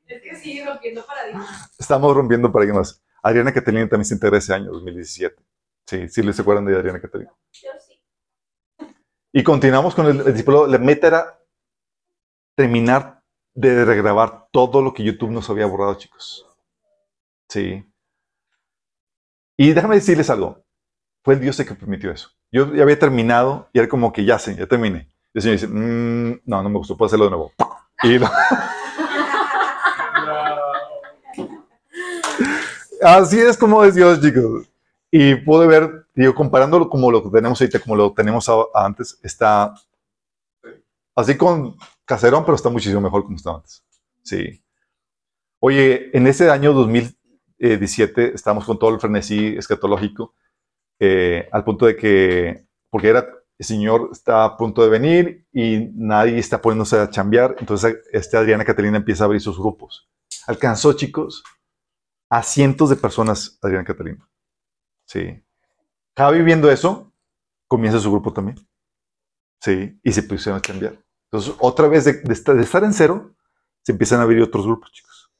Es 0.07 0.21
que 0.21 0.35
sigue 0.35 0.65
rompiendo 0.65 1.05
paradigmas. 1.05 1.71
estamos 1.77 2.15
rompiendo 2.15 2.51
paradigmas. 2.51 3.01
Adriana 3.23 3.53
Catalina 3.53 3.87
también 3.87 4.05
se 4.05 4.13
integra 4.13 4.37
ese 4.37 4.53
año, 4.53 4.71
2017. 4.71 5.35
Sí, 5.87 6.09
sí 6.09 6.21
les 6.23 6.39
acuerdan 6.39 6.65
de 6.65 6.75
Adriana 6.75 6.99
Catalina. 7.01 7.31
Yo 7.53 7.69
sí. 7.87 7.99
Y 9.33 9.43
continuamos 9.43 9.95
con 9.95 10.05
el, 10.07 10.19
el 10.19 10.25
discipulado. 10.33 10.67
La 10.67 10.77
meta 10.77 11.07
era 11.07 11.39
terminar 12.57 13.21
de 13.55 13.85
regrabar 13.85 14.47
todo 14.51 14.81
lo 14.81 14.93
que 14.93 15.03
YouTube 15.03 15.31
nos 15.31 15.49
había 15.49 15.65
borrado, 15.65 15.95
chicos. 15.95 16.45
Sí. 17.49 17.83
Y 19.57 19.73
déjame 19.73 19.95
decirles 19.95 20.29
algo. 20.29 20.64
Fue 21.25 21.33
el 21.33 21.39
Dios 21.41 21.59
el 21.59 21.65
que 21.67 21.73
permitió 21.73 22.11
eso. 22.11 22.29
Yo 22.51 22.73
ya 22.73 22.83
había 22.83 22.97
terminado 22.99 23.67
y 23.73 23.79
era 23.79 23.89
como 23.89 24.13
que 24.13 24.23
ya 24.23 24.37
sé, 24.39 24.55
ya 24.55 24.67
terminé. 24.67 25.09
Y 25.33 25.39
el 25.39 25.41
Señor 25.41 25.55
dice, 25.59 25.67
"Mm, 25.67 26.41
no, 26.45 26.61
no 26.63 26.69
me 26.69 26.77
gustó, 26.77 26.95
puedo 26.95 27.07
hacerlo 27.07 27.25
de 27.25 27.31
nuevo. 27.31 27.51
Y 28.03 28.19
lo- 28.19 28.29
Así 33.01 33.39
es 33.39 33.57
como 33.57 33.83
es 33.83 33.95
Dios, 33.95 34.21
chicos. 34.21 34.67
Y 35.11 35.35
pude 35.35 35.67
ver, 35.67 36.05
digo, 36.13 36.33
comparándolo 36.35 36.89
como 36.89 37.11
lo 37.11 37.21
tenemos 37.29 37.59
ahorita, 37.59 37.79
como 37.79 37.95
lo 37.95 38.13
tenemos 38.13 38.49
antes, 38.73 39.19
está 39.23 39.73
así 41.15 41.37
con 41.37 41.75
caserón, 42.05 42.43
pero 42.45 42.55
está 42.55 42.69
muchísimo 42.69 43.01
mejor 43.01 43.23
como 43.23 43.37
estaba 43.37 43.57
antes. 43.57 43.83
Sí. 44.23 44.61
Oye, 45.59 46.15
en 46.15 46.27
ese 46.27 46.49
año 46.49 46.73
2017 46.73 48.33
estábamos 48.35 48.65
con 48.65 48.77
todo 48.77 48.89
el 48.93 48.99
frenesí 48.99 49.55
escatológico, 49.57 50.33
eh, 50.99 51.49
al 51.51 51.63
punto 51.63 51.85
de 51.85 51.95
que, 51.95 52.67
porque 52.89 53.09
era, 53.09 53.27
el 53.57 53.65
Señor 53.65 54.09
está 54.11 54.43
a 54.43 54.57
punto 54.57 54.83
de 54.83 54.89
venir 54.89 55.47
y 55.53 55.89
nadie 55.95 56.37
está 56.37 56.61
poniéndose 56.61 56.99
a 56.99 57.09
chambear, 57.09 57.55
entonces 57.59 57.97
este 58.11 58.37
Adriana 58.37 58.65
Catalina 58.65 58.97
empieza 58.97 59.23
a 59.23 59.25
abrir 59.25 59.41
sus 59.41 59.57
grupos. 59.57 60.09
Alcanzó, 60.47 60.93
chicos, 60.93 61.43
a 62.29 62.43
cientos 62.43 62.89
de 62.89 62.97
personas, 62.97 63.57
Adriana 63.61 63.85
Catalina. 63.85 64.29
Sí. 65.05 65.41
Javi 66.17 66.41
viendo 66.41 66.69
eso, 66.69 67.13
comienza 67.67 67.99
su 67.99 68.11
grupo 68.11 68.33
también. 68.33 68.57
Sí. 69.61 69.99
Y 70.03 70.11
se 70.11 70.23
pusieron 70.23 70.59
a 70.59 70.61
cambiar. 70.61 71.03
Entonces, 71.31 71.55
otra 71.59 71.87
vez 71.87 72.05
de, 72.05 72.21
estar, 72.31 72.83
en 72.83 72.93
cero, 72.93 73.35
se 73.83 73.91
empiezan 73.91 74.19
a 74.19 74.23
abrir 74.23 74.41
otros 74.41 74.65
grupos, 74.65 74.91
chicos. 74.91 75.31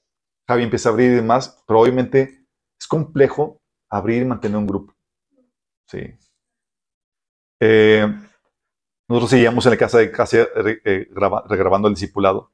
Javi 0.48 0.64
empieza 0.64 0.90
a 0.90 0.92
abrir 0.92 1.12
y 1.12 1.16
demás, 1.16 1.64
pero 1.68 1.86
es 1.86 2.88
complejo 2.88 3.62
abrir 3.90 4.22
y 4.22 4.26
mantener 4.26 4.58
un 4.58 4.68
grupo. 4.68 4.95
Sí. 5.88 6.00
Eh, 7.62 8.06
nosotros 9.08 9.30
seguíamos 9.30 9.66
en 9.66 9.72
la 9.72 9.78
casa 9.78 10.00
de 10.00 10.12
Casia 10.12 10.48
re- 10.56 10.82
eh, 10.84 11.08
graba- 11.12 11.46
regrabando 11.48 11.88
el 11.88 11.94
discipulado. 11.94 12.52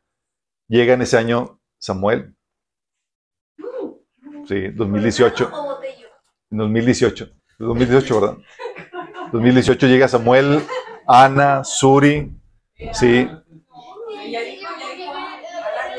Llega 0.68 0.94
en 0.94 1.02
ese 1.02 1.18
año 1.18 1.60
Samuel. 1.80 2.36
Sí, 4.48 4.68
2018. 4.70 5.50
O 5.54 5.64
botello. 5.76 6.08
En 6.52 6.58
2018. 6.58 7.30
2018, 7.60 8.22
¿verdad? 8.22 8.38
2018 9.32 9.88
llega 9.88 10.08
Samuel, 10.08 10.62
Ana, 11.08 11.64
Suri, 11.64 12.32
sí. 12.94 13.30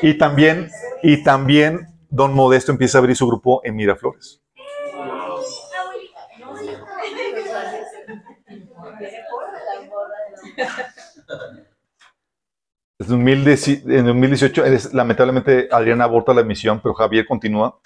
Y 0.03 0.19
también, 0.19 0.69
y 1.03 1.23
también 1.23 1.87
Don 2.11 2.35
Modesto 2.35 2.73
empieza 2.73 2.99
a 2.99 3.01
abrir 3.01 3.17
su 3.17 3.27
grupo 3.29 3.61
en 3.65 3.77
Miraflores. 3.77 4.42
En 12.99 13.09
2010 13.09 13.69
en 13.69 14.07
2018, 14.07 14.65
es- 14.65 14.95
lamentablemente 14.95 15.69
Adriana 15.73 16.05
aborta 16.05 16.35
la 16.35 16.43
misión, 16.45 16.81
pero 16.83 16.95
Javier 16.95 17.27
continúa. 17.27 17.81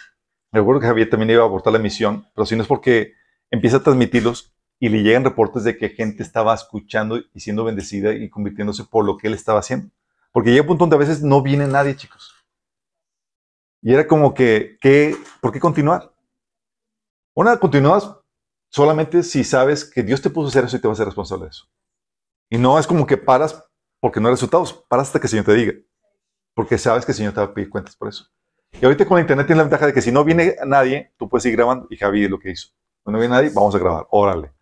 Me 0.53 0.61
acuerdo 0.61 0.81
que 0.81 0.87
Javier 0.89 1.11
también 1.11 1.31
iba 1.31 1.43
a 1.43 1.47
abortar 1.47 1.72
la 1.72 1.79
misión, 1.79 2.27
pero 2.35 2.47
si 2.47 2.57
no 2.57 2.62
es 2.62 2.68
porque 2.68 3.14
empieza 3.51 3.79
a 3.79 3.83
transmitirlos 3.83 4.55
y 4.81 4.89
le 4.91 5.03
llegan 5.03 5.24
reportes 5.24 5.64
de 5.64 5.77
que 5.79 5.91
gente 5.91 6.22
estaba 6.22 6.55
escuchando 6.55 7.18
y 7.35 7.41
siendo 7.41 7.64
bendecida 7.64 8.12
y 8.14 8.29
convirtiéndose 8.31 8.85
por 8.85 9.05
lo 9.05 9.16
que 9.16 9.29
él 9.29 9.35
estaba 9.35 9.61
haciendo. 9.61 9.91
Porque 10.33 10.51
llega 10.51 10.62
un 10.62 10.68
punto 10.68 10.83
donde 10.85 10.97
a 10.97 11.01
veces 11.01 11.22
no 11.22 11.43
viene 11.43 11.66
nadie, 11.66 11.97
chicos. 11.97 12.35
Y 13.83 13.93
era 13.95 14.07
como 14.07 14.35
que, 14.35 14.77
¿qué, 14.81 15.16
¿por 15.41 15.53
qué 15.53 15.61
continuar? 15.61 16.12
Una, 17.35 17.57
continúas 17.59 18.11
solamente 18.68 19.22
si 19.22 19.45
sabes 19.45 19.85
que 19.85 20.03
Dios 20.03 20.20
te 20.20 20.29
puso 20.31 20.47
a 20.47 20.49
hacer 20.49 20.64
eso 20.64 20.77
y 20.77 20.81
te 20.81 20.89
vas 20.89 20.97
a 20.97 20.99
ser 21.03 21.07
responsable 21.07 21.45
de 21.45 21.51
eso. 21.51 21.66
Y 22.49 22.59
no 22.59 22.79
es 22.79 22.87
como 22.87 23.07
que 23.07 23.17
paras 23.17 23.63
porque 24.01 24.21
no 24.21 24.29
hay 24.29 24.35
resultados, 24.35 24.73
paras 24.89 25.09
hasta 25.09 25.18
que 25.18 25.27
el 25.27 25.31
Señor 25.31 25.47
te 25.47 25.55
diga. 25.55 25.73
Porque 26.55 26.79
sabes 26.79 27.05
que 27.05 27.13
el 27.13 27.17
Señor 27.17 27.33
te 27.33 27.41
va 27.41 27.47
a 27.47 27.55
pedir 27.55 27.68
cuentas 27.68 27.97
por 27.97 28.09
eso. 28.09 28.27
Y 28.73 28.85
ahorita 28.85 29.07
con 29.07 29.17
la 29.17 29.23
internet 29.23 29.47
tienes 29.47 29.59
la 29.59 29.64
ventaja 29.64 29.87
de 29.87 29.93
que 29.93 30.03
si 30.03 30.13
no 30.13 30.25
viene 30.25 30.57
nadie, 30.67 31.13
tú 31.18 31.29
puedes 31.29 31.45
ir 31.47 31.57
grabando. 31.57 31.87
Y 31.91 31.97
Javi 31.97 32.25
es 32.25 32.31
lo 32.31 32.39
que 32.39 32.51
hizo. 32.51 32.68
Cuando 33.03 33.17
no 33.17 33.21
viene 33.21 33.35
nadie, 33.35 33.51
vamos 33.55 33.75
a 33.75 33.79
grabar. 33.79 34.07
Órale. 34.11 34.53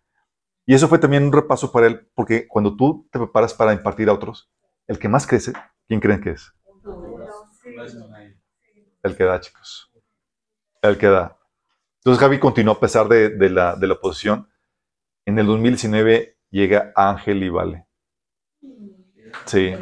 Y 0.65 0.73
eso 0.73 0.87
fue 0.87 0.99
también 0.99 1.23
un 1.23 1.31
repaso 1.31 1.71
para 1.71 1.87
él, 1.87 2.09
porque 2.15 2.47
cuando 2.47 2.75
tú 2.75 3.07
te 3.11 3.19
preparas 3.19 3.53
para 3.53 3.73
impartir 3.73 4.09
a 4.09 4.13
otros, 4.13 4.49
el 4.87 4.97
que 4.97 5.07
más 5.07 5.27
crece, 5.27 5.53
¿quién 5.87 5.99
creen 5.99 6.21
que 6.21 6.31
es? 6.31 6.51
El 9.03 9.15
que 9.15 9.23
da, 9.23 9.39
chicos. 9.39 9.91
El 10.81 10.97
que 10.97 11.07
da. 11.07 11.37
Entonces 11.97 12.19
Javi 12.19 12.39
continuó 12.39 12.73
a 12.73 12.79
pesar 12.79 13.07
de, 13.07 13.29
de 13.29 13.49
la, 13.49 13.75
de 13.75 13.87
la 13.87 13.93
oposición. 13.93 14.49
En 15.25 15.37
el 15.37 15.45
2019 15.45 16.34
llega 16.55 16.91
Ángel 16.95 17.43
y 17.43 17.49
Vale. 17.49 17.85
Sí. 19.45 19.75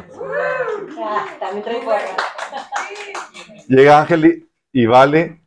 También 1.40 1.62
trae 1.62 1.80
porra. 1.82 2.00
Llega 3.68 4.00
Ángel 4.00 4.24
y, 4.72 4.82
y 4.82 4.86
Vale, 4.86 5.40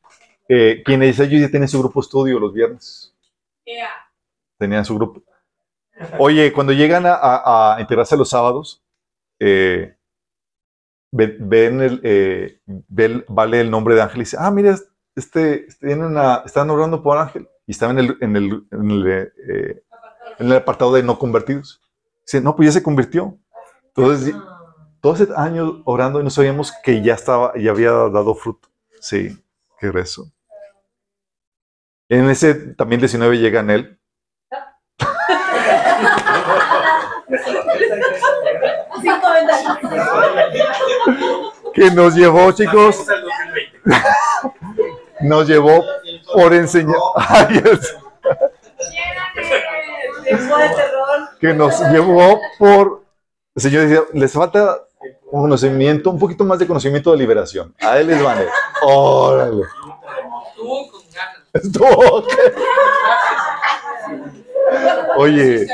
eh, 0.47 0.81
quienes 0.85 1.19
ellos 1.19 1.41
ya 1.41 1.49
tienen 1.49 1.67
su 1.67 1.79
grupo 1.79 1.99
estudio 1.99 2.39
los 2.39 2.53
viernes. 2.53 3.13
Tenían 4.57 4.85
su 4.85 4.95
grupo. 4.95 5.21
Oye, 6.19 6.53
cuando 6.53 6.73
llegan 6.73 7.05
a, 7.05 7.13
a- 7.15 7.75
a 7.75 7.81
integrarse 7.81 8.15
los 8.15 8.29
sábados, 8.29 8.81
eh, 9.39 9.95
ve- 11.11 11.35
ven 11.39 11.81
el, 11.81 11.99
eh, 12.03 12.59
Vale 13.27 13.61
el 13.61 13.69
nombre 13.69 13.95
de 13.95 14.01
Ángel 14.01 14.17
y 14.21 14.23
dice, 14.23 14.37
ah, 14.39 14.49
mira, 14.51 14.75
este, 15.15 15.65
este, 15.67 15.93
una- 15.95 16.43
están 16.45 16.69
orando 16.69 17.03
por 17.03 17.17
Ángel. 17.17 17.47
Y 17.65 17.71
estaba 17.71 17.91
en 17.91 17.99
el, 17.99 18.17
en 18.21 18.35
el, 18.37 18.63
en 18.71 18.91
el, 18.91 19.07
eh, 19.07 19.83
en 20.39 20.47
el 20.47 20.57
apartado 20.57 20.93
de 20.93 21.03
no 21.03 21.17
convertidos. 21.17 21.81
Dice, 22.25 22.41
no, 22.41 22.55
pues 22.55 22.67
ya 22.67 22.73
se 22.73 22.83
convirtió. 22.83 23.37
Entonces, 23.95 24.35
todo 25.01 25.15
ese 25.15 25.27
año 25.35 25.81
orando 25.85 26.19
y 26.19 26.23
no 26.23 26.29
sabíamos 26.29 26.73
que 26.83 27.01
ya 27.01 27.13
estaba, 27.13 27.53
ya 27.57 27.71
había 27.71 27.91
dado 27.91 28.35
fruto. 28.35 28.69
Sí, 28.99 29.37
qué 29.79 29.91
rezo. 29.91 30.31
En 32.09 32.29
ese 32.29 32.53
también 32.53 33.01
19 33.01 33.37
llega 33.37 33.59
en 33.59 33.69
él. 33.69 33.99
Que 41.73 41.91
nos 41.91 42.15
llevó, 42.15 42.51
chicos, 42.53 43.05
Vamos 43.05 43.09
al 43.09 43.21
2020. 43.21 43.79
nos 45.21 45.47
llevó 45.47 45.83
por 46.33 46.53
enseñar. 46.53 46.97
Es- 50.29 51.55
nos 51.55 51.79
llevó 51.91 52.39
por. 52.59 53.03
El 53.55 53.61
Señor 53.61 53.83
decía, 53.87 54.03
les 54.13 54.31
falta 54.33 54.81
un 55.31 55.41
conocimiento, 55.41 56.09
un 56.11 56.19
poquito 56.19 56.43
más 56.43 56.59
de 56.59 56.67
conocimiento 56.67 57.11
de 57.11 57.17
liberación. 57.17 57.73
A 57.81 57.97
él 57.99 58.07
les 58.07 58.21
van. 58.23 58.45
Órale. 58.83 59.63
Estuvo 60.51 60.91
con 60.91 61.01
ganas. 61.11 61.43
Estuvo- 61.53 62.23
Oye, 65.17 65.65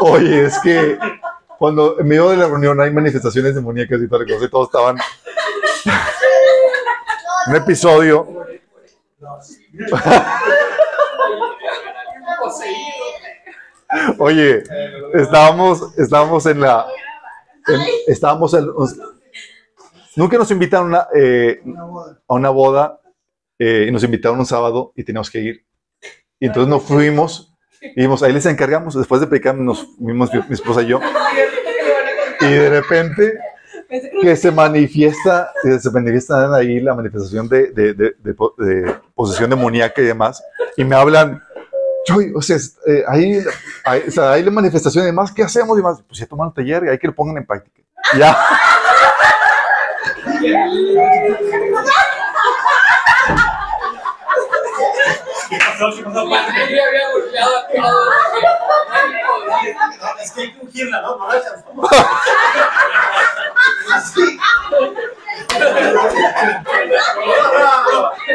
oye, 0.00 0.44
es 0.46 0.58
que 0.60 0.98
cuando 1.58 1.98
en 1.98 2.06
medio 2.08 2.30
de 2.30 2.36
la 2.36 2.46
reunión 2.46 2.80
hay 2.80 2.90
manifestaciones 2.90 3.54
demoníacas 3.54 4.00
y 4.00 4.08
tal 4.08 4.24
cosa, 4.26 4.44
y 4.44 4.48
todos 4.48 4.68
estaban. 4.68 4.96
Un 7.48 7.56
episodio. 7.56 8.26
Poseído. 12.48 14.14
Oye, 14.18 14.62
estábamos, 15.14 15.98
estábamos 15.98 16.46
en 16.46 16.60
la. 16.60 16.86
en- 17.68 17.80
estábamos 18.06 18.54
en. 18.54 18.66
Nunca 20.16 20.36
nos 20.36 20.50
invitaron 20.50 20.94
a, 20.94 21.06
eh, 21.14 21.60
a 22.28 22.34
una 22.34 22.50
boda 22.50 23.00
eh, 23.58 23.86
y 23.88 23.92
nos 23.92 24.02
invitaron 24.02 24.38
un 24.38 24.46
sábado 24.46 24.92
y 24.96 25.04
teníamos 25.04 25.30
que 25.30 25.38
ir. 25.40 25.64
Y 26.40 26.46
entonces 26.46 26.68
nos 26.68 26.82
fuimos 26.82 27.54
y 27.80 28.04
ahí 28.04 28.32
les 28.32 28.46
encargamos. 28.46 28.94
Después 28.94 29.20
de 29.20 29.26
predicar, 29.26 29.54
nos 29.54 29.86
fuimos 29.96 30.32
mi, 30.34 30.40
mi 30.48 30.54
esposa 30.54 30.82
y 30.82 30.86
yo. 30.86 31.00
Y 32.40 32.44
de 32.46 32.68
repente 32.70 33.38
que 34.20 34.36
se 34.36 34.50
manifiesta, 34.50 35.52
se 35.80 35.90
manifiesta 35.90 36.54
ahí 36.54 36.78
la 36.80 36.94
manifestación 36.94 37.48
de, 37.48 37.68
de 37.72 38.94
posesión 39.14 39.50
demoníaca 39.50 40.02
y 40.02 40.04
demás. 40.04 40.42
Y 40.76 40.84
me 40.84 40.94
hablan, 40.96 41.42
Chuy, 42.08 42.32
o 42.34 42.40
sea, 42.40 42.56
eh, 42.86 43.04
ahí, 43.06 43.38
ahí, 43.84 44.02
o 44.08 44.10
sea, 44.10 44.32
hay 44.32 44.42
la 44.42 44.50
manifestación 44.50 45.04
y 45.04 45.08
demás, 45.08 45.30
¿qué 45.30 45.42
hacemos? 45.42 45.76
Y 45.76 45.80
demás, 45.82 46.02
pues 46.08 46.18
ya 46.18 46.24
toman 46.26 46.48
el 46.48 46.54
taller 46.54 46.84
y 46.84 46.88
hay 46.88 46.98
que 46.98 47.06
lo 47.06 47.14
pongan 47.14 47.36
en 47.36 47.44
práctica. 47.44 47.82
Ya. 48.16 48.34
¿Qué 55.50 55.58
pasó? 55.58 55.90
¿Qué 55.94 56.02
pasó? 56.02 56.24
Yo 56.24 56.84
había 56.88 57.10
golpeado 57.12 57.58
a 57.58 57.68
todos. 57.68 58.08
Es 60.22 60.32
que 60.32 60.40
hay 60.40 60.52
que 60.54 60.60
ungirla, 60.60 61.02
¿no? 61.02 61.18
Borrachas 61.18 61.62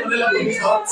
la 0.09 0.29
punzón. 0.29 0.83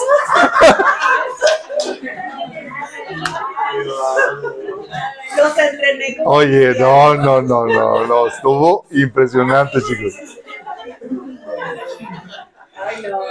Los 5.38 5.58
entrené 5.58 6.16
como 6.16 6.20
Oye, 6.34 6.74
no, 6.80 7.14
no, 7.16 7.42
no, 7.42 7.66
no, 7.66 8.08
no, 8.08 8.28
estuvo 8.28 8.86
impresionante, 8.92 9.80
chicos. 9.82 10.14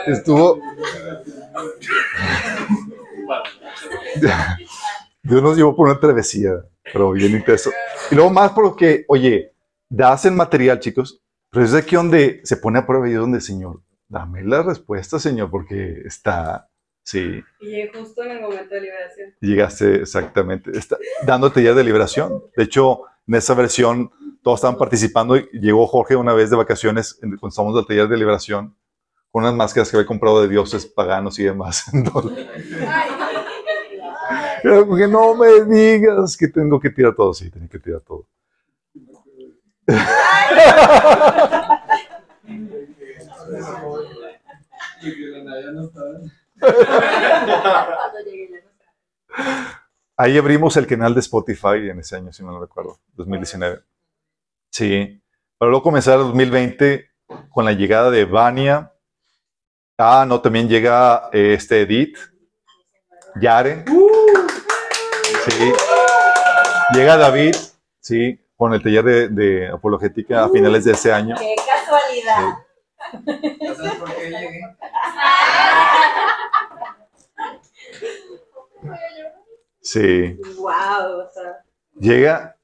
Estuvo, 0.06 0.60
Dios 5.22 5.42
nos 5.42 5.56
llevó 5.56 5.74
por 5.74 5.88
una 5.88 5.98
travesía, 5.98 6.62
pero 6.92 7.12
bien 7.12 7.32
intenso. 7.32 7.70
Y 8.10 8.16
luego 8.16 8.28
más 8.28 8.52
porque, 8.52 9.06
oye, 9.08 9.54
das 9.88 10.26
el 10.26 10.32
material, 10.32 10.78
chicos, 10.78 11.22
pero 11.50 11.64
es 11.64 11.72
aquí 11.72 11.96
donde 11.96 12.42
se 12.44 12.58
pone 12.58 12.80
a 12.80 12.86
prueba 12.86 13.08
y 13.08 13.12
es 13.12 13.18
donde, 13.18 13.40
Señor, 13.40 13.80
dame 14.08 14.44
la 14.44 14.62
respuesta, 14.62 15.18
Señor, 15.18 15.50
porque 15.50 16.02
está, 16.04 16.68
sí, 17.02 17.42
Y 17.60 17.66
llegué 17.66 17.90
justo 17.94 18.22
en 18.22 18.30
el 18.32 18.40
momento 18.40 18.74
de 18.74 18.80
liberación. 18.80 19.34
llegaste 19.40 19.94
exactamente, 20.02 20.70
está 20.76 20.96
dándote 21.26 21.62
ya 21.62 21.74
de 21.74 21.84
liberación. 21.84 22.42
De 22.56 22.64
hecho, 22.64 23.02
en 23.26 23.34
esa 23.34 23.54
versión 23.54 24.10
todos 24.42 24.58
estaban 24.58 24.78
participando 24.78 25.36
y 25.36 25.48
llegó 25.52 25.86
Jorge 25.86 26.16
una 26.16 26.32
vez 26.32 26.50
de 26.50 26.56
vacaciones 26.56 27.18
en- 27.22 27.30
cuando 27.36 27.48
estábamos 27.48 27.76
del 27.76 27.86
taller 27.86 28.08
de 28.08 28.16
liberación 28.16 28.74
con 29.30 29.42
unas 29.44 29.54
máscaras 29.54 29.90
que 29.90 29.96
había 29.96 30.06
comprado 30.06 30.42
de 30.42 30.48
dioses 30.48 30.86
paganos 30.86 31.38
y 31.38 31.44
demás. 31.44 31.84
Entonces, 31.94 32.46
Era 34.64 34.80
como 34.80 34.96
que 34.96 35.08
no 35.08 35.34
me 35.34 35.64
digas 35.64 36.36
que 36.36 36.48
tengo 36.48 36.80
que 36.80 36.90
tirar 36.90 37.14
todo. 37.14 37.32
Sí, 37.34 37.50
tenía 37.50 37.68
que 37.68 37.78
tirar 37.78 38.00
todo. 38.00 38.26
Ahí 50.16 50.36
abrimos 50.36 50.76
el 50.76 50.86
canal 50.86 51.14
de 51.14 51.20
Spotify 51.20 51.90
en 51.90 52.00
ese 52.00 52.16
año, 52.16 52.32
si 52.32 52.42
no 52.42 52.52
lo 52.52 52.60
recuerdo, 52.60 52.98
2019. 53.14 53.80
Sí. 54.70 55.22
Pero 55.58 55.70
luego 55.70 55.82
comenzar 55.82 56.18
el 56.18 56.26
2020 56.26 57.10
con 57.50 57.64
la 57.64 57.72
llegada 57.72 58.10
de 58.10 58.24
Vania. 58.24 58.92
Ah, 59.96 60.24
no, 60.26 60.40
también 60.40 60.68
llega 60.68 61.30
eh, 61.32 61.54
este 61.54 61.82
Edith. 61.82 62.18
Yare. 63.40 63.84
Sí. 65.48 65.72
Llega 66.92 67.16
David, 67.16 67.54
sí, 68.00 68.44
con 68.56 68.74
el 68.74 68.82
taller 68.82 69.04
de, 69.04 69.28
de 69.28 69.68
apologética 69.68 70.44
a 70.44 70.48
finales 70.48 70.84
de 70.84 70.92
ese 70.92 71.12
año. 71.12 71.36
Qué 71.38 71.54
casualidad. 71.56 72.58
¿Ya 73.60 73.74
sabes 73.74 73.94
por 73.94 74.14
qué 74.14 74.30
llegué? 74.30 74.60
Sí. 79.80 80.38
Wow, 80.56 81.20
o 81.20 81.30
sea, 81.32 81.64
Llega, 81.98 82.56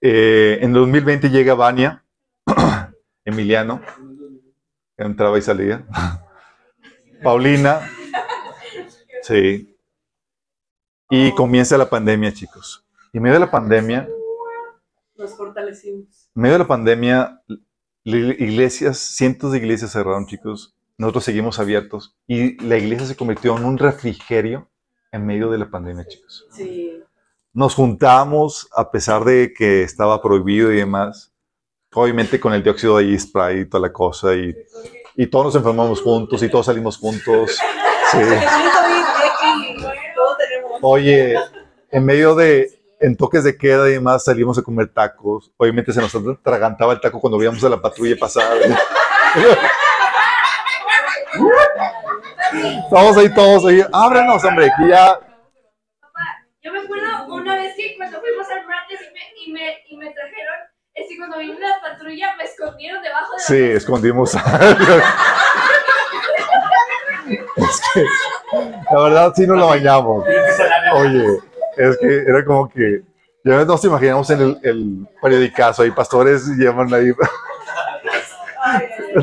eh, 0.00 0.58
en 0.60 0.72
2020 0.72 1.28
llega 1.30 1.54
Vania, 1.54 2.04
Emiliano, 3.24 3.80
entraba 4.96 5.36
y 5.38 5.42
salía. 5.42 5.84
Paulina, 7.22 7.80
sí. 9.22 9.76
Y 11.10 11.32
comienza 11.32 11.76
la 11.76 11.88
pandemia, 11.88 12.32
chicos. 12.32 12.84
Y 13.12 13.16
en 13.16 13.22
medio 13.24 13.34
de 13.34 13.46
la 13.46 13.50
pandemia, 13.50 14.08
nos 15.16 15.36
fortalecimos. 15.36 16.30
en 16.34 16.42
medio 16.42 16.54
de 16.54 16.58
la 16.58 16.68
pandemia, 16.68 17.42
iglesias, 18.04 18.98
cientos 18.98 19.52
de 19.52 19.58
iglesias 19.58 19.92
cerraron, 19.92 20.26
chicos. 20.26 20.76
Nosotros 20.96 21.24
seguimos 21.24 21.58
abiertos 21.58 22.16
y 22.28 22.62
la 22.62 22.76
iglesia 22.76 23.06
se 23.06 23.16
convirtió 23.16 23.56
en 23.56 23.64
un 23.64 23.78
refrigerio 23.78 24.68
en 25.10 25.26
medio 25.26 25.50
de 25.50 25.58
la 25.58 25.68
pandemia, 25.70 26.06
chicos. 26.06 26.46
Sí. 26.52 27.00
nos 27.52 27.74
juntamos 27.74 28.68
a 28.74 28.90
pesar 28.90 29.24
de 29.24 29.52
que 29.56 29.82
estaba 29.82 30.20
prohibido 30.22 30.72
y 30.72 30.76
demás. 30.76 31.32
Obviamente 31.92 32.40
con 32.40 32.52
el 32.52 32.62
dióxido 32.62 32.98
de 32.98 33.18
spray 33.18 33.60
y 33.60 33.68
toda 33.68 33.82
la 33.82 33.92
cosa 33.92 34.34
y, 34.34 34.52
y 35.16 35.26
todos 35.28 35.46
nos 35.46 35.54
enfermamos 35.54 36.00
juntos 36.00 36.42
y 36.42 36.48
todos 36.48 36.66
salimos 36.66 36.96
juntos. 36.98 37.58
Sí. 38.10 38.18
Oye, 40.82 41.34
en 41.90 42.04
medio 42.04 42.34
de 42.34 42.83
en 43.04 43.16
toques 43.16 43.44
de 43.44 43.56
queda 43.58 43.88
y 43.88 43.92
demás 43.92 44.24
salimos 44.24 44.58
a 44.58 44.62
comer 44.62 44.88
tacos. 44.88 45.52
Obviamente 45.58 45.92
se 45.92 46.00
nos 46.00 46.12
atragantaba 46.14 46.94
el 46.94 47.00
taco 47.00 47.20
cuando 47.20 47.38
veíamos 47.38 47.62
a 47.62 47.68
la 47.68 47.80
patrulla 47.80 48.16
pasar. 48.18 48.56
Estamos 52.84 53.16
ahí 53.18 53.34
todos 53.34 53.66
ahí. 53.66 53.84
Ábrenos, 53.92 54.42
hombre, 54.44 54.70
que 54.78 54.88
ya 54.88 55.18
Yo 56.62 56.72
me 56.72 56.78
acuerdo 56.80 57.34
una 57.34 57.56
vez 57.56 57.74
que 57.76 57.94
cuando 57.96 58.18
fuimos 58.20 58.48
al 58.48 58.66
martes 58.66 59.00
y 59.02 59.10
me, 59.12 59.20
y 59.44 59.52
me, 59.52 59.82
y 59.86 59.98
me 59.98 60.10
trajeron, 60.14 60.54
es 60.94 61.06
que 61.08 61.18
cuando 61.18 61.36
vino 61.38 61.58
la 61.58 61.80
patrulla 61.82 62.34
me 62.38 62.44
escondieron 62.44 63.02
debajo 63.02 63.32
de 63.32 63.38
la 63.38 63.44
Sí, 63.44 63.60
escondimos. 63.76 64.34
es 67.56 67.82
que, 67.92 68.06
la 68.90 69.02
verdad, 69.02 69.34
sí 69.36 69.46
nos 69.46 69.58
lo 69.58 69.66
bañamos. 69.66 70.24
Oye, 70.94 71.38
es 71.76 71.96
que 71.98 72.18
era 72.26 72.44
como 72.44 72.68
que, 72.68 73.02
ya 73.44 73.64
nos 73.64 73.84
imaginamos 73.84 74.30
en 74.30 74.40
el, 74.40 74.58
el 74.62 75.08
periodicazo, 75.22 75.82
ahí 75.82 75.90
pastores 75.90 76.46
llevan 76.56 76.92
ahí. 76.94 77.12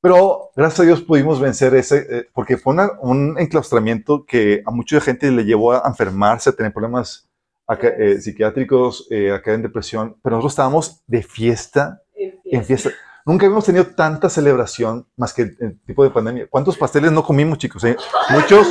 Pero 0.00 0.50
gracias 0.54 0.80
a 0.80 0.82
Dios 0.84 1.00
pudimos 1.02 1.40
vencer 1.40 1.74
ese, 1.74 2.06
eh, 2.10 2.28
porque 2.34 2.58
fue 2.58 2.74
una- 2.74 2.90
un 3.00 3.36
enclaustramiento 3.38 4.24
que 4.26 4.62
a 4.66 4.70
mucha 4.70 5.00
gente 5.00 5.30
le 5.30 5.44
llevó 5.44 5.72
a 5.72 5.82
enfermarse, 5.86 6.50
a 6.50 6.52
tener 6.52 6.72
problemas 6.72 7.26
acá- 7.66 7.94
eh, 7.96 8.20
psiquiátricos, 8.20 9.06
eh, 9.10 9.32
a 9.32 9.40
caer 9.40 9.56
en 9.56 9.62
depresión, 9.62 10.16
pero 10.22 10.36
nosotros 10.36 10.52
estábamos 10.52 11.02
de 11.06 11.22
fiesta 11.22 12.02
en 12.44 12.64
fiesta. 12.64 12.90
Nunca 13.24 13.46
habíamos 13.46 13.64
tenido 13.64 13.86
tanta 13.86 14.28
celebración 14.28 15.06
más 15.16 15.32
que 15.32 15.54
en 15.58 15.78
tipo 15.86 16.04
de 16.04 16.10
pandemia. 16.10 16.46
¿Cuántos 16.50 16.76
pasteles 16.76 17.10
no 17.10 17.24
comimos, 17.24 17.56
chicos? 17.56 17.82
eh? 17.84 17.96
Muchos. 18.30 18.68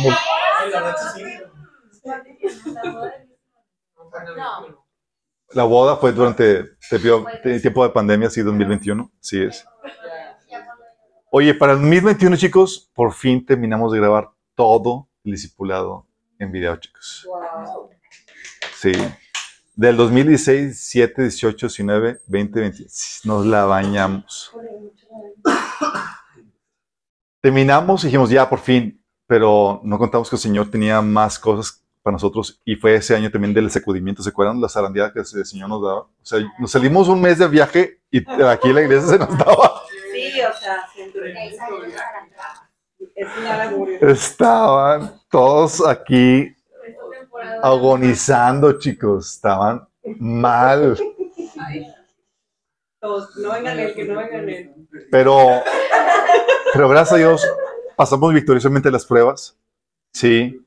Mu- 0.00 0.10
Ay, 0.58 0.70
la 5.54 5.64
boda 5.64 5.96
fue 5.96 6.12
durante 6.12 6.76
el 7.44 7.60
tiempo 7.60 7.84
de 7.84 7.90
pandemia, 7.90 8.30
sí, 8.30 8.40
2021. 8.42 9.10
Sí 9.20 9.42
es. 9.42 9.66
Oye, 11.30 11.54
para 11.54 11.72
el 11.72 11.78
2021, 11.80 12.36
chicos, 12.36 12.90
por 12.94 13.12
fin 13.12 13.44
terminamos 13.44 13.92
de 13.92 13.98
grabar 13.98 14.30
todo 14.54 15.08
el 15.24 15.32
discipulado 15.32 16.06
en 16.38 16.52
video, 16.52 16.76
chicos. 16.76 17.26
Sí. 18.76 18.92
Del 19.74 19.96
2016, 19.96 20.66
17, 20.68 21.22
18, 21.22 21.66
19, 21.66 22.20
20, 22.26 22.60
20. 22.60 22.86
Nos 23.24 23.46
la 23.46 23.64
bañamos. 23.64 24.52
Terminamos 27.40 28.04
y 28.04 28.06
dijimos, 28.06 28.30
ya, 28.30 28.48
por 28.48 28.58
fin. 28.60 29.01
Pero 29.32 29.80
no 29.82 29.96
contamos 29.96 30.28
que 30.28 30.36
el 30.36 30.42
Señor 30.42 30.70
tenía 30.70 31.00
más 31.00 31.38
cosas 31.38 31.82
para 32.02 32.12
nosotros. 32.12 32.60
Y 32.66 32.76
fue 32.76 32.96
ese 32.96 33.16
año 33.16 33.30
también 33.30 33.54
del 33.54 33.70
sacudimiento. 33.70 34.22
¿Se 34.22 34.28
acuerdan 34.28 34.60
las 34.60 34.74
zarandeadas 34.74 35.10
que 35.10 35.20
el 35.20 35.46
Señor 35.46 35.70
nos 35.70 35.82
daba? 35.82 36.00
O 36.00 36.10
sea, 36.20 36.40
nos 36.58 36.70
salimos 36.70 37.08
un 37.08 37.18
mes 37.18 37.38
de 37.38 37.48
viaje 37.48 38.02
y 38.10 38.18
aquí 38.44 38.74
la 38.74 38.82
iglesia 38.82 39.08
se 39.08 39.18
nos 39.18 39.38
daba. 39.38 39.84
Sí, 40.12 40.38
o 40.42 40.52
sea, 40.60 40.86
siempre. 40.92 41.34
Estaban 44.02 45.18
todos 45.30 45.82
aquí 45.88 46.54
agonizando, 47.62 48.78
chicos. 48.78 49.36
Estaban 49.36 49.88
mal. 50.18 50.98
Todos, 53.00 53.34
no 53.38 53.50
vengan 53.50 53.78
él, 53.78 53.94
que 53.94 54.04
no 54.04 54.18
vengan 54.18 54.46
él. 54.50 54.74
Pero, 55.10 55.62
pero 56.74 56.88
gracias 56.90 57.14
a 57.14 57.16
Dios 57.16 57.42
pasamos 58.02 58.34
victoriosamente 58.34 58.90
las 58.90 59.06
pruebas. 59.06 59.56
Sí. 60.12 60.60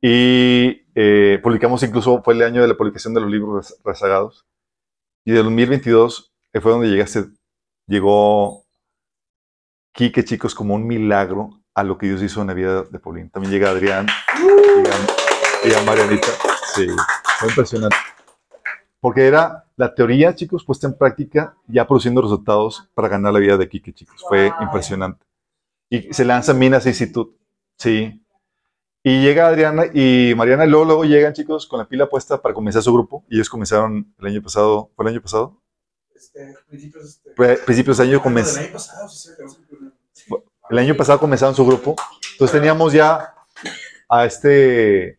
Y 0.00 0.82
eh, 0.94 1.40
publicamos 1.42 1.82
incluso, 1.82 2.22
fue 2.22 2.34
el 2.34 2.42
año 2.42 2.62
de 2.62 2.68
la 2.68 2.76
publicación 2.76 3.12
de 3.12 3.20
los 3.20 3.28
libros 3.30 3.66
rez- 3.72 3.76
rezagados. 3.84 4.46
Y 5.24 5.32
del 5.32 5.42
2022 5.44 6.32
eh, 6.52 6.60
fue 6.60 6.70
donde 6.70 6.88
llegaste, 6.88 7.24
llegó 7.88 8.64
Quique, 9.92 10.24
chicos, 10.24 10.54
como 10.54 10.74
un 10.76 10.86
milagro 10.86 11.60
a 11.74 11.82
lo 11.82 11.98
que 11.98 12.06
Dios 12.06 12.22
hizo 12.22 12.40
en 12.40 12.46
la 12.46 12.54
vida 12.54 12.84
de 12.84 12.98
Paulín. 13.00 13.30
También 13.30 13.52
llega 13.52 13.70
Adrián, 13.70 14.06
llega, 14.76 14.96
llega 15.64 15.82
Marianita. 15.82 16.28
Sí, 16.74 16.86
fue 17.40 17.48
impresionante. 17.48 17.96
Porque 19.00 19.26
era 19.26 19.64
la 19.76 19.92
teoría, 19.94 20.34
chicos, 20.36 20.64
puesta 20.64 20.86
en 20.86 20.96
práctica, 20.96 21.56
ya 21.66 21.86
produciendo 21.86 22.22
resultados 22.22 22.88
para 22.94 23.08
ganar 23.08 23.32
la 23.32 23.40
vida 23.40 23.56
de 23.56 23.68
Quique, 23.68 23.92
chicos. 23.92 24.22
Fue 24.28 24.52
impresionante. 24.60 25.24
Y 25.90 26.12
se 26.14 26.24
lanza 26.24 26.54
Minas 26.54 26.86
Institute. 26.86 27.36
Sí. 27.76 28.24
Y 29.02 29.22
llega 29.22 29.48
Adriana 29.48 29.84
y 29.92 30.34
Mariana, 30.36 30.64
y 30.66 30.68
luego, 30.68 30.84
luego 30.84 31.04
llegan, 31.04 31.32
chicos, 31.32 31.66
con 31.66 31.78
la 31.78 31.88
pila 31.88 32.08
puesta 32.08 32.40
para 32.40 32.54
comenzar 32.54 32.82
su 32.82 32.92
grupo. 32.92 33.24
Y 33.28 33.36
ellos 33.36 33.48
comenzaron 33.50 34.14
el 34.18 34.26
año 34.26 34.42
pasado, 34.42 34.90
¿fue 34.94 35.04
el 35.06 35.12
año 35.12 35.20
pasado? 35.22 35.60
Este, 36.14 36.54
principios, 36.68 37.04
este. 37.06 37.30
Pre- 37.30 37.56
principios 37.58 37.96
de 37.98 38.04
año 38.04 38.20
Ah, 38.22 38.28
no, 38.28 38.30
comenz- 38.30 38.54
del 38.54 38.64
año 38.64 38.72
pasado, 38.72 39.08
sí, 39.08 39.30
sí. 40.12 40.24
El 40.70 40.78
año 40.78 40.96
pasado 40.96 41.18
comenzaron 41.18 41.54
su 41.54 41.66
grupo. 41.66 41.96
Entonces 42.32 42.56
teníamos 42.60 42.92
ya 42.92 43.34
a 44.08 44.24
este. 44.26 45.18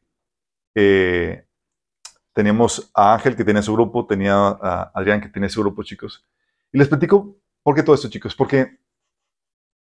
eh, 0.76 1.44
teníamos 2.34 2.90
a 2.94 3.14
Ángel 3.16 3.36
que 3.36 3.44
tenía 3.44 3.62
su 3.62 3.74
grupo, 3.74 4.06
tenía 4.06 4.36
a 4.36 4.92
Adrián 4.94 5.20
que 5.20 5.28
tenía 5.28 5.50
su 5.50 5.60
grupo, 5.62 5.84
chicos. 5.84 6.24
Y 6.72 6.78
les 6.78 6.88
platico 6.88 7.36
por 7.64 7.76
qué 7.76 7.84
todo 7.84 7.96
esto, 7.96 8.10
chicos. 8.10 8.36
Porque 8.36 8.80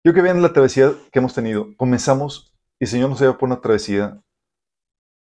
yo 0.03 0.13
que 0.13 0.21
vean 0.21 0.41
la 0.41 0.53
travesía 0.53 0.93
que 1.11 1.19
hemos 1.19 1.33
tenido, 1.33 1.75
comenzamos 1.77 2.53
y 2.79 2.85
el 2.85 2.89
Señor 2.89 3.09
nos 3.09 3.19
lleva 3.21 3.37
por 3.37 3.47
una 3.47 3.61
travesía 3.61 4.21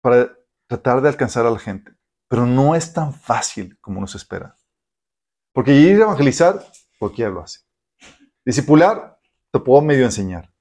para 0.00 0.36
tratar 0.66 1.00
de 1.00 1.08
alcanzar 1.08 1.46
a 1.46 1.50
la 1.50 1.58
gente. 1.58 1.92
Pero 2.28 2.46
no 2.46 2.74
es 2.74 2.92
tan 2.92 3.14
fácil 3.14 3.78
como 3.80 4.00
nos 4.00 4.14
espera. 4.14 4.56
Porque 5.52 5.72
ir 5.72 6.00
a 6.00 6.04
evangelizar, 6.04 6.64
cualquiera 6.98 7.30
lo 7.30 7.42
hace. 7.42 7.60
Discipular, 8.44 9.18
te 9.52 9.60
puedo 9.60 9.80
medio 9.82 10.04
enseñar. 10.04 10.52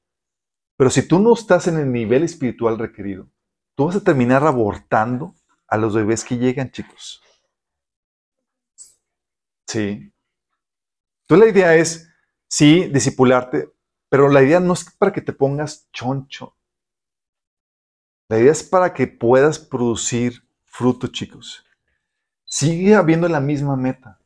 Pero 0.77 0.89
si 0.89 1.07
tú 1.07 1.19
no 1.19 1.33
estás 1.33 1.67
en 1.67 1.77
el 1.77 1.91
nivel 1.91 2.23
espiritual 2.23 2.77
requerido, 2.77 3.27
tú 3.75 3.87
vas 3.87 3.95
a 3.95 4.03
terminar 4.03 4.45
abortando 4.45 5.35
a 5.67 5.77
los 5.77 5.95
bebés 5.95 6.23
que 6.23 6.37
llegan, 6.37 6.69
chicos. 6.69 7.21
Sí. 9.67 10.13
Entonces 11.23 11.45
la 11.45 11.51
idea 11.51 11.75
es, 11.75 12.09
sí, 12.47 12.87
discipularte, 12.93 13.72
pero 14.13 14.29
la 14.29 14.43
idea 14.43 14.59
no 14.59 14.73
es 14.73 14.85
para 14.91 15.11
que 15.11 15.21
te 15.21 15.33
pongas 15.33 15.89
choncho. 15.91 16.55
La 18.29 18.37
idea 18.37 18.51
es 18.51 18.61
para 18.61 18.93
que 18.93 19.07
puedas 19.07 19.57
producir 19.57 20.47
fruto, 20.65 21.07
chicos. 21.07 21.65
Sigue 22.45 22.93
habiendo 22.93 23.27
la 23.27 23.39
misma 23.39 23.75
meta, 23.75 24.19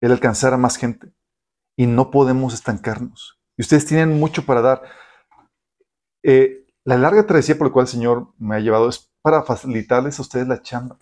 el 0.00 0.12
alcanzar 0.12 0.54
a 0.54 0.56
más 0.56 0.78
gente. 0.78 1.12
Y 1.76 1.86
no 1.86 2.10
podemos 2.10 2.54
estancarnos. 2.54 3.38
Y 3.58 3.60
ustedes 3.60 3.84
tienen 3.84 4.18
mucho 4.18 4.46
para 4.46 4.62
dar. 4.62 4.82
Eh, 6.22 6.64
la 6.84 6.96
larga 6.96 7.26
travesía 7.26 7.58
por 7.58 7.66
la 7.66 7.74
cual 7.74 7.84
el 7.84 7.92
Señor 7.92 8.32
me 8.38 8.56
ha 8.56 8.60
llevado 8.60 8.88
es 8.88 9.12
para 9.20 9.42
facilitarles 9.42 10.18
a 10.18 10.22
ustedes 10.22 10.48
la 10.48 10.62
chamba. 10.62 10.98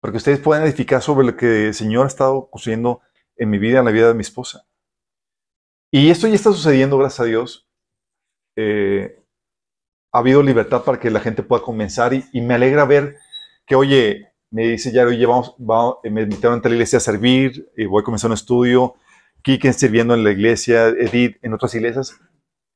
Para 0.00 0.10
que 0.10 0.18
ustedes 0.18 0.40
puedan 0.40 0.64
edificar 0.64 1.00
sobre 1.00 1.24
lo 1.24 1.36
que 1.36 1.68
el 1.68 1.74
Señor 1.74 2.06
ha 2.06 2.08
estado 2.08 2.50
construyendo 2.50 3.00
en 3.36 3.48
mi 3.48 3.60
vida, 3.60 3.78
en 3.78 3.84
la 3.84 3.92
vida 3.92 4.08
de 4.08 4.14
mi 4.14 4.22
esposa. 4.22 4.66
Y 5.96 6.10
esto 6.10 6.26
ya 6.26 6.34
está 6.34 6.50
sucediendo, 6.50 6.98
gracias 6.98 7.20
a 7.20 7.24
Dios. 7.24 7.68
Eh, 8.56 9.16
ha 10.12 10.18
habido 10.18 10.42
libertad 10.42 10.82
para 10.82 10.98
que 10.98 11.08
la 11.08 11.20
gente 11.20 11.44
pueda 11.44 11.62
comenzar 11.62 12.12
y, 12.12 12.40
me 12.40 12.54
alegra 12.54 12.84
ver 12.84 13.18
que, 13.64 13.76
oye, 13.76 14.32
me 14.50 14.66
dice 14.66 14.90
ya, 14.90 15.04
oye, 15.04 15.24
vamos, 15.24 15.54
vamos- 15.56 15.98
me 16.02 16.22
invitaron 16.22 16.58
a 16.58 16.62
tal 16.62 16.72
iglesia 16.72 16.96
a 16.96 17.00
servir, 17.00 17.70
y 17.76 17.84
voy 17.84 18.00
a 18.00 18.04
comenzar 18.04 18.28
un 18.28 18.34
estudio, 18.34 18.96
Kike 19.42 19.72
sirviendo 19.72 20.14
en 20.14 20.24
la 20.24 20.32
iglesia, 20.32 20.88
Edith 20.88 21.36
en 21.42 21.54
otras 21.54 21.72
iglesias. 21.76 22.18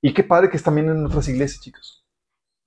Y 0.00 0.14
qué 0.14 0.22
padre 0.22 0.48
que 0.48 0.56
es 0.56 0.62
también 0.62 0.88
en 0.88 1.04
otras 1.04 1.28
iglesias, 1.28 1.60
chicos. 1.60 2.06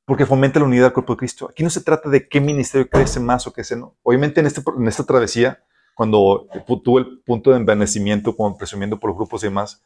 Porque 0.06 0.26
fomenta 0.26 0.60
la 0.60 0.66
unidad 0.66 0.88
del 0.88 0.94
cuerpo 0.94 1.14
de 1.14 1.20
Cristo. 1.20 1.48
Aquí 1.50 1.64
no 1.64 1.70
se 1.70 1.80
trata 1.80 2.10
de 2.10 2.28
qué 2.28 2.42
ministerio 2.42 2.90
crece 2.90 3.22
más 3.22 3.48
o 3.48 3.54
crece 3.54 3.78
no. 3.78 3.96
Obviamente 4.04 4.42
en, 4.42 4.48
este, 4.48 4.62
en 4.78 4.88
esta 4.90 5.06
travesía, 5.06 5.64
cuando 5.96 6.46
tuve 6.84 7.04
el 7.04 7.22
punto 7.22 7.52
de 7.52 7.56
envanecimiento, 7.56 8.36
como 8.36 8.58
presumiendo 8.58 9.00
por 9.00 9.12
los 9.12 9.18
grupos 9.18 9.42
y 9.44 9.48
demás, 9.48 9.82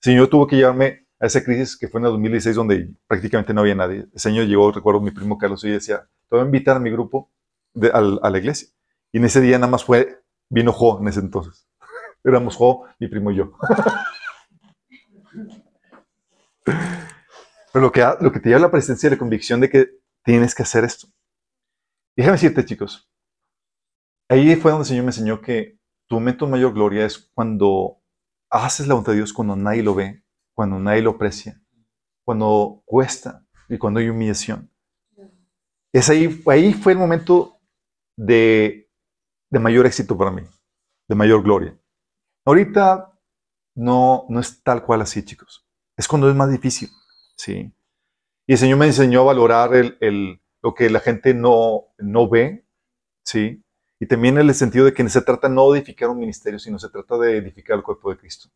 el 0.00 0.04
Señor 0.04 0.28
tuvo 0.28 0.46
que 0.46 0.56
llevarme 0.56 1.06
a 1.20 1.26
esa 1.26 1.42
crisis 1.42 1.76
que 1.76 1.88
fue 1.88 2.00
en 2.00 2.06
el 2.06 2.12
2016 2.12 2.54
donde 2.54 2.90
prácticamente 3.06 3.52
no 3.52 3.62
había 3.62 3.74
nadie. 3.74 4.06
El 4.12 4.20
Señor 4.20 4.46
llegó, 4.46 4.70
recuerdo, 4.70 5.00
mi 5.00 5.10
primo 5.10 5.36
Carlos 5.36 5.64
y 5.64 5.70
decía, 5.70 6.08
te 6.28 6.36
voy 6.36 6.40
a 6.40 6.44
invitar 6.44 6.76
a 6.76 6.80
mi 6.80 6.90
grupo 6.90 7.30
a 7.92 8.30
la 8.30 8.38
iglesia. 8.38 8.68
Y 9.12 9.18
en 9.18 9.24
ese 9.24 9.40
día 9.40 9.58
nada 9.58 9.70
más 9.70 9.84
fue, 9.84 10.22
vino 10.48 10.72
Jo 10.72 11.00
en 11.00 11.08
ese 11.08 11.20
entonces. 11.20 11.66
Éramos 12.24 12.56
Jo, 12.56 12.86
mi 12.98 13.08
primo 13.08 13.30
y 13.32 13.36
yo. 13.36 13.52
Pero 16.64 17.82
lo 17.82 17.92
que, 17.92 18.06
lo 18.20 18.32
que 18.32 18.40
te 18.40 18.48
lleva 18.48 18.58
a 18.58 18.62
la 18.62 18.70
presencia 18.70 19.06
y 19.08 19.10
la 19.10 19.18
convicción 19.18 19.60
de 19.60 19.68
que 19.68 19.90
tienes 20.22 20.54
que 20.54 20.62
hacer 20.62 20.84
esto. 20.84 21.08
Déjame 22.16 22.34
decirte, 22.34 22.64
chicos, 22.64 23.10
ahí 24.28 24.56
fue 24.56 24.70
donde 24.70 24.82
el 24.82 24.88
Señor 24.88 25.04
me 25.04 25.10
enseñó 25.10 25.40
que 25.40 25.78
tu 26.06 26.16
momento 26.16 26.46
mayor 26.46 26.72
gloria 26.72 27.04
es 27.06 27.30
cuando 27.34 27.97
haces 28.50 28.86
la 28.86 28.94
voluntad 28.94 29.12
de 29.12 29.18
Dios, 29.18 29.32
cuando 29.32 29.56
nadie 29.56 29.82
lo 29.82 29.94
ve, 29.94 30.24
cuando 30.54 30.78
nadie 30.78 31.02
lo 31.02 31.10
aprecia, 31.12 31.60
cuando 32.24 32.82
cuesta 32.86 33.46
y 33.68 33.78
cuando 33.78 34.00
hay 34.00 34.08
humillación. 34.08 34.70
Es 35.92 36.08
ahí, 36.10 36.42
ahí 36.46 36.72
fue 36.74 36.92
el 36.92 36.98
momento 36.98 37.60
de, 38.16 38.90
de 39.50 39.58
mayor 39.58 39.86
éxito 39.86 40.16
para 40.16 40.30
mí, 40.30 40.42
de 41.08 41.14
mayor 41.14 41.42
gloria. 41.42 41.78
Ahorita 42.46 43.12
no, 43.76 44.26
no 44.28 44.40
es 44.40 44.62
tal 44.62 44.84
cual 44.84 45.02
así, 45.02 45.24
chicos. 45.24 45.66
Es 45.96 46.08
cuando 46.08 46.28
es 46.30 46.36
más 46.36 46.50
difícil, 46.50 46.90
¿sí? 47.36 47.72
Y 48.46 48.52
el 48.52 48.58
Señor 48.58 48.78
me 48.78 48.86
enseñó 48.86 49.22
a 49.22 49.26
valorar 49.26 49.74
el, 49.74 49.98
el- 50.00 50.42
lo 50.62 50.74
que 50.74 50.90
la 50.90 51.00
gente 51.00 51.34
no, 51.34 51.86
no 51.98 52.28
ve, 52.28 52.66
¿sí? 53.24 53.64
Y 54.00 54.06
también 54.06 54.38
en 54.38 54.48
el 54.48 54.54
sentido 54.54 54.84
de 54.84 54.94
que 54.94 55.08
se 55.08 55.22
trata 55.22 55.48
no 55.48 55.72
de 55.72 55.78
edificar 55.78 56.08
un 56.08 56.18
ministerio, 56.18 56.58
sino 56.58 56.78
se 56.78 56.88
trata 56.88 57.18
de 57.18 57.36
edificar 57.36 57.76
el 57.76 57.82
cuerpo 57.82 58.10
de 58.10 58.18
Cristo. 58.18 58.48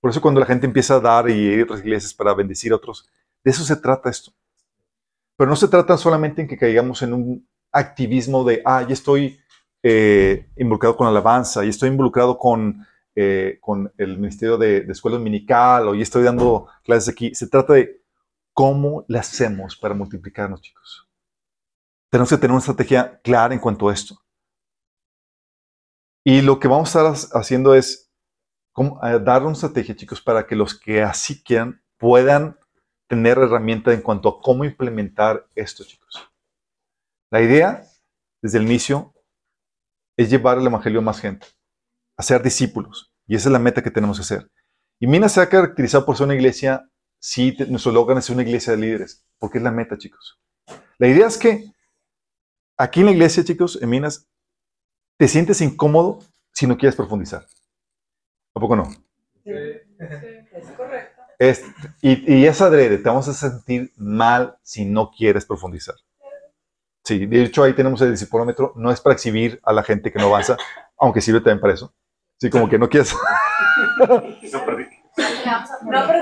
Por 0.00 0.10
eso 0.10 0.20
cuando 0.20 0.40
la 0.40 0.46
gente 0.46 0.66
empieza 0.66 0.96
a 0.96 1.00
dar 1.00 1.30
y 1.30 1.34
ir 1.34 1.60
a 1.60 1.64
otras 1.64 1.80
iglesias 1.80 2.12
para 2.12 2.34
bendecir 2.34 2.72
a 2.72 2.76
otros, 2.76 3.08
de 3.44 3.50
eso 3.50 3.64
se 3.64 3.76
trata 3.76 4.10
esto. 4.10 4.32
Pero 5.36 5.48
no 5.48 5.56
se 5.56 5.68
trata 5.68 5.96
solamente 5.96 6.42
en 6.42 6.48
que 6.48 6.58
caigamos 6.58 7.02
en 7.02 7.14
un 7.14 7.48
activismo 7.72 8.44
de, 8.44 8.62
ah, 8.64 8.82
ya 8.82 8.92
estoy 8.92 9.40
eh, 9.82 10.50
involucrado 10.56 10.96
con 10.96 11.06
alabanza, 11.06 11.64
y 11.64 11.68
estoy 11.68 11.88
involucrado 11.88 12.36
con, 12.36 12.86
eh, 13.14 13.58
con 13.60 13.92
el 13.96 14.18
Ministerio 14.18 14.58
de, 14.58 14.82
de 14.82 14.92
Escuela 14.92 15.16
Dominical, 15.16 15.88
o 15.88 15.94
ya 15.94 16.02
estoy 16.02 16.22
dando 16.22 16.68
clases 16.84 17.08
aquí. 17.08 17.34
Se 17.34 17.46
trata 17.46 17.72
de 17.74 18.02
cómo 18.52 19.04
le 19.08 19.18
hacemos 19.18 19.76
para 19.76 19.94
multiplicarnos, 19.94 20.60
chicos. 20.60 21.08
Tenemos 22.10 22.28
que 22.28 22.36
tener 22.36 22.50
una 22.50 22.60
estrategia 22.60 23.20
clara 23.22 23.54
en 23.54 23.60
cuanto 23.60 23.88
a 23.88 23.94
esto. 23.94 24.21
Y 26.24 26.40
lo 26.42 26.60
que 26.60 26.68
vamos 26.68 26.94
a 26.94 27.12
estar 27.12 27.38
haciendo 27.40 27.74
es 27.74 28.12
eh, 28.76 29.20
dar 29.22 29.42
una 29.42 29.52
estrategia, 29.52 29.96
chicos, 29.96 30.20
para 30.20 30.46
que 30.46 30.56
los 30.56 30.78
que 30.78 31.02
así 31.02 31.42
quieran 31.42 31.82
puedan 31.98 32.58
tener 33.08 33.38
herramienta 33.38 33.92
en 33.92 34.00
cuanto 34.00 34.28
a 34.28 34.40
cómo 34.40 34.64
implementar 34.64 35.46
esto, 35.54 35.84
chicos. 35.84 36.30
La 37.30 37.42
idea, 37.42 37.84
desde 38.40 38.58
el 38.58 38.64
inicio, 38.64 39.14
es 40.16 40.30
llevar 40.30 40.58
el 40.58 40.66
Evangelio 40.66 41.00
a 41.00 41.02
más 41.02 41.20
gente, 41.20 41.46
hacer 42.16 42.42
discípulos. 42.42 43.12
Y 43.26 43.34
esa 43.34 43.48
es 43.48 43.52
la 43.52 43.58
meta 43.58 43.82
que 43.82 43.90
tenemos 43.90 44.18
que 44.18 44.22
hacer. 44.22 44.50
Y 45.00 45.06
Mina 45.06 45.28
se 45.28 45.40
ha 45.40 45.48
caracterizado 45.48 46.06
por 46.06 46.16
ser 46.16 46.26
una 46.26 46.34
iglesia, 46.34 46.88
sí, 47.18 47.56
nuestro 47.68 47.92
slogan 47.92 48.18
es 48.18 48.30
una 48.30 48.42
iglesia 48.42 48.72
de 48.72 48.78
líderes, 48.78 49.24
porque 49.38 49.58
es 49.58 49.64
la 49.64 49.70
meta, 49.70 49.98
chicos. 49.98 50.40
La 50.98 51.08
idea 51.08 51.26
es 51.26 51.36
que 51.36 51.72
aquí 52.76 53.00
en 53.00 53.06
la 53.06 53.12
iglesia, 53.12 53.44
chicos, 53.44 53.78
en 53.82 53.90
Minas, 53.90 54.28
te 55.22 55.28
sientes 55.28 55.60
incómodo 55.60 56.18
si 56.52 56.66
no 56.66 56.76
quieres 56.76 56.96
profundizar. 56.96 57.46
¿A 58.56 58.58
poco 58.58 58.74
no? 58.74 58.88
Es 59.44 60.66
correcto. 60.76 61.22
Es- 61.38 61.62
y, 62.00 62.38
y 62.40 62.44
es 62.44 62.60
adrede, 62.60 62.98
te 62.98 63.08
vamos 63.08 63.28
a 63.28 63.32
sentir 63.32 63.92
mal 63.96 64.56
si 64.62 64.84
no 64.84 65.12
quieres 65.16 65.46
profundizar. 65.46 65.94
Sí, 67.04 67.24
de 67.26 67.44
hecho 67.44 67.62
ahí 67.62 67.72
tenemos 67.72 68.02
el 68.02 68.10
discipulómetro, 68.10 68.72
no 68.74 68.90
es 68.90 69.00
para 69.00 69.14
exhibir 69.14 69.60
a 69.62 69.72
la 69.72 69.84
gente 69.84 70.10
que 70.10 70.18
no 70.18 70.26
avanza, 70.26 70.56
aunque 70.98 71.20
sirve 71.20 71.38
también 71.38 71.60
para 71.60 71.74
eso. 71.74 71.94
Sí, 72.40 72.50
como 72.50 72.68
que 72.68 72.76
no 72.76 72.88
quieres. 72.88 73.14
No, 74.00 74.20
pero 74.66 74.78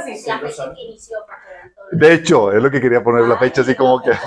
sí. 0.04 0.26
La 0.26 0.40
fecha 0.40 0.74
que 0.74 0.82
inició 0.82 1.16
para 1.26 1.40
que 1.42 1.48
vean 1.54 1.72
todo. 1.74 1.86
De 1.92 2.12
hecho, 2.12 2.52
es 2.52 2.62
lo 2.62 2.70
que 2.70 2.82
quería 2.82 3.02
poner 3.02 3.24
la 3.24 3.38
fecha 3.38 3.62
así 3.62 3.74
como 3.74 4.02
que. 4.02 4.10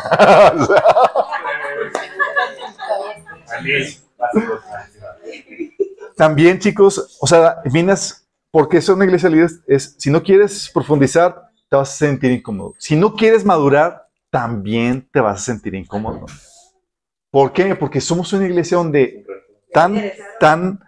También, 6.15 6.59
chicos, 6.59 7.17
o 7.19 7.27
sea, 7.27 7.61
Minas, 7.65 8.27
porque 8.51 8.77
es 8.77 8.89
una 8.89 9.05
iglesia 9.05 9.29
líder, 9.29 9.49
es 9.67 9.95
si 9.97 10.11
no 10.11 10.21
quieres 10.21 10.69
profundizar, 10.73 11.49
te 11.69 11.75
vas 11.75 11.91
a 11.91 11.95
sentir 11.95 12.31
incómodo. 12.31 12.75
Si 12.77 12.95
no 12.95 13.15
quieres 13.15 13.43
madurar, 13.43 14.07
también 14.29 15.07
te 15.11 15.19
vas 15.19 15.41
a 15.41 15.45
sentir 15.45 15.73
incómodo. 15.75 16.25
¿Por 17.31 17.51
qué? 17.51 17.75
Porque 17.75 17.99
somos 17.99 18.31
una 18.33 18.45
iglesia 18.45 18.77
donde 18.77 19.25
tan, 19.71 19.99
tan 20.39 20.79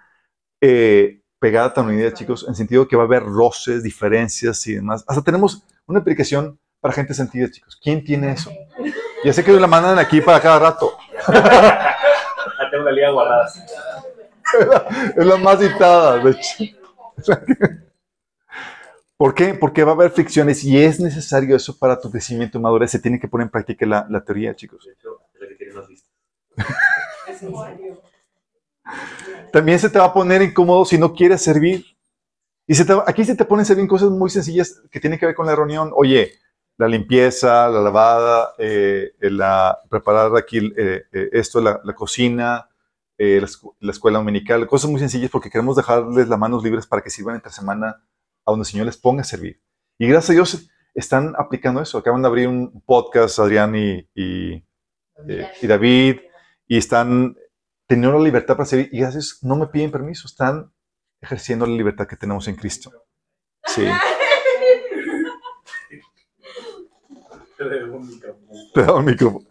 eh, 0.62 1.22
pegada, 1.40 1.74
tan 1.74 1.88
unida, 1.88 2.14
chicos, 2.14 2.46
en 2.48 2.56
sentido 2.56 2.88
que 2.88 2.96
va 2.96 3.04
a 3.04 3.06
haber 3.06 3.24
roces, 3.24 3.82
diferencias 3.82 4.66
y 4.68 4.76
demás. 4.76 5.04
Hasta 5.08 5.24
tenemos 5.24 5.64
una 5.88 6.00
aplicación 6.00 6.60
para 6.80 6.94
gente 6.94 7.16
sentida, 7.16 7.50
chicos. 7.50 7.80
¿Quién 7.82 8.04
tiene 8.04 8.32
eso? 8.32 8.52
Ya 9.24 9.34
sé 9.34 9.44
que 9.44 9.52
la 9.54 9.66
mandan 9.66 9.98
aquí 9.98 10.22
para 10.22 10.40
cada 10.40 10.60
rato. 10.60 10.96
Tengo 12.76 12.90
la 12.90 12.92
liga 12.92 13.10
guardada. 13.12 13.48
Es 15.18 15.26
la 15.26 15.38
más 15.38 15.60
citada, 15.60 16.18
de 16.20 16.32
hecho. 16.32 16.64
¿Por 19.18 19.34
qué? 19.34 19.54
Porque 19.54 19.84
va 19.86 19.92
a 19.92 19.96
haber 19.96 20.12
fricciones 20.12 20.62
y 20.66 20.78
es 20.78 21.00
necesario 21.00 21.56
eso 21.56 21.78
para 21.80 21.98
tu 22.00 22.12
crecimiento 22.12 22.58
y 22.58 22.62
madurez. 22.62 22.92
Se 22.92 23.00
tiene 23.00 23.18
que 23.20 23.30
poner 23.30 23.46
en 23.46 23.52
práctica 23.52 23.86
la, 23.86 24.06
la 24.10 24.22
teoría, 24.24 24.54
chicos. 24.56 24.84
De 24.86 24.92
hecho, 24.92 25.22
es 25.36 25.42
la 25.42 25.48
que 25.48 25.56
tiene 25.56 25.74
más 25.74 25.88
vistas. 25.88 26.12
También 29.54 29.80
se 29.80 29.90
te 29.90 30.00
va 30.00 30.06
a 30.06 30.14
poner 30.14 30.42
incómodo 30.42 30.84
si 30.84 30.98
no 30.98 31.14
quieres 31.14 31.42
servir. 31.42 31.86
Y 32.68 32.76
se 32.76 32.84
te 32.84 32.94
va- 32.94 33.06
aquí 33.08 33.24
se 33.24 33.36
te 33.36 33.46
ponen 33.46 33.62
a 33.64 33.66
servir 33.66 33.88
cosas 33.88 34.10
muy 34.10 34.30
sencillas 34.30 34.82
que 34.92 35.00
tienen 35.00 35.18
que 35.18 35.28
ver 35.28 35.36
con 35.36 35.46
la 35.46 35.56
reunión. 35.56 35.92
Oye, 35.96 36.34
la 36.78 36.88
limpieza, 36.88 37.70
la 37.70 37.82
lavada, 37.82 38.54
eh, 38.58 39.14
la, 39.20 39.80
preparar 39.90 40.36
aquí 40.36 40.58
eh, 40.78 41.04
eh, 41.12 41.30
esto, 41.32 41.62
la, 41.62 41.80
la 41.84 41.94
cocina, 41.94 42.70
eh, 43.18 43.40
la, 43.42 43.48
la 43.80 43.92
escuela 43.92 44.20
dominical, 44.20 44.68
cosas 44.68 44.90
muy 44.90 45.00
sencillas 45.00 45.32
porque 45.32 45.50
queremos 45.50 45.76
dejarles 45.76 46.28
las 46.28 46.40
manos 46.40 46.64
libres 46.64 46.86
para 46.86 47.02
que 47.02 47.10
sirvan 47.10 47.36
entre 47.36 47.52
semana 47.52 48.04
a 48.46 48.52
donde 48.52 48.64
el 48.64 48.68
Señor 48.68 48.86
les 48.86 48.98
ponga 48.98 49.22
a 49.22 49.26
servir. 49.26 49.62
Y 49.98 50.08
gracias 50.08 50.32
a 50.32 50.34
Dios 50.34 50.70
están 50.94 51.34
aplicando 51.38 51.82
eso. 51.82 51.98
Acaban 51.98 52.22
de 52.22 52.28
abrir 52.28 52.48
un 52.48 52.82
podcast, 52.86 53.40
Adrián 53.40 53.76
y, 53.76 54.10
y, 54.14 54.64
y 55.62 55.68
David, 55.68 56.20
y 56.68 56.78
están 56.78 57.38
teniendo 57.88 58.18
la 58.18 58.24
libertad 58.24 58.56
para 58.56 58.66
servir. 58.66 58.90
Y 58.92 59.00
gracias, 59.00 59.40
no 59.42 59.56
me 59.56 59.68
piden 59.68 59.92
permiso, 59.92 60.28
están 60.28 60.74
ejerciendo 61.22 61.66
la 61.66 61.74
libertad 61.74 62.08
que 62.08 62.18
tenemos 62.18 62.48
en 62.50 62.56
Cristo. 62.56 62.92
Sí. 63.66 63.86
Te 67.58 67.64
debo 67.70 67.98
un 67.98 68.08
micrófono. 68.08 68.52
Te 68.74 68.82
da 68.82 68.94
un 68.94 69.06
micrófono. 69.06 69.46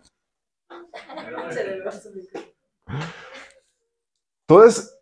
Entonces, 4.47 4.95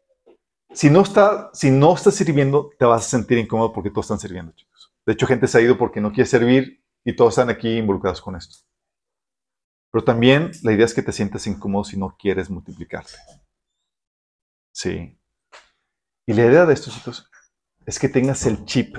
si 0.72 0.88
no, 0.88 1.02
está, 1.02 1.50
si 1.52 1.70
no 1.70 1.94
estás 1.94 2.14
sirviendo, 2.14 2.70
te 2.78 2.84
vas 2.84 3.06
a 3.06 3.10
sentir 3.10 3.38
incómodo 3.38 3.72
porque 3.72 3.90
todos 3.90 4.06
están 4.06 4.20
sirviendo, 4.20 4.52
chicos. 4.52 4.94
De 5.04 5.12
hecho, 5.14 5.26
gente 5.26 5.48
se 5.48 5.58
ha 5.58 5.60
ido 5.60 5.76
porque 5.76 6.00
no 6.00 6.12
quiere 6.12 6.28
servir 6.28 6.82
y 7.04 7.16
todos 7.16 7.32
están 7.32 7.50
aquí 7.50 7.76
involucrados 7.76 8.22
con 8.22 8.36
esto. 8.36 8.64
Pero 9.90 10.04
también 10.04 10.52
la 10.62 10.72
idea 10.72 10.86
es 10.86 10.94
que 10.94 11.02
te 11.02 11.12
sientas 11.12 11.46
incómodo 11.46 11.84
si 11.84 11.98
no 11.98 12.16
quieres 12.16 12.48
multiplicarte. 12.48 13.12
Sí. 14.72 15.18
Y 16.26 16.32
la 16.32 16.46
idea 16.46 16.64
de 16.64 16.72
esto, 16.72 16.90
chicos, 16.90 17.28
es 17.84 17.98
que 17.98 18.08
tengas 18.08 18.46
el 18.46 18.64
chip. 18.64 18.96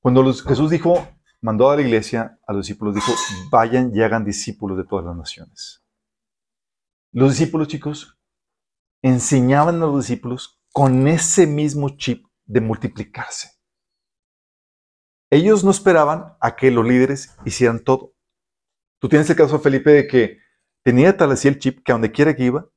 Cuando 0.00 0.22
Jesús 0.32 0.70
dijo, 0.70 1.08
mandó 1.44 1.70
a 1.70 1.76
la 1.76 1.82
iglesia, 1.82 2.40
a 2.46 2.54
los 2.54 2.66
discípulos, 2.66 2.94
dijo, 2.94 3.12
vayan 3.50 3.94
y 3.94 4.00
hagan 4.00 4.24
discípulos 4.24 4.78
de 4.78 4.84
todas 4.84 5.04
las 5.04 5.14
naciones. 5.14 5.84
Los 7.12 7.32
discípulos, 7.32 7.68
chicos, 7.68 8.18
enseñaban 9.02 9.76
a 9.76 9.86
los 9.86 10.06
discípulos 10.06 10.58
con 10.72 11.06
ese 11.06 11.46
mismo 11.46 11.90
chip 11.98 12.26
de 12.46 12.62
multiplicarse. 12.62 13.50
Ellos 15.30 15.62
no 15.64 15.70
esperaban 15.70 16.34
a 16.40 16.56
que 16.56 16.70
los 16.70 16.86
líderes 16.86 17.36
hicieran 17.44 17.84
todo. 17.84 18.14
Tú 18.98 19.10
tienes 19.10 19.28
el 19.28 19.36
caso 19.36 19.58
de 19.58 19.62
Felipe 19.62 19.90
de 19.90 20.06
que 20.06 20.38
tenía 20.82 21.14
tal 21.14 21.32
así 21.32 21.48
el 21.48 21.58
chip 21.58 21.84
que 21.84 21.92
a 21.92 21.96
donde 21.96 22.10
quiera 22.10 22.34
que 22.34 22.44
iba, 22.44 22.70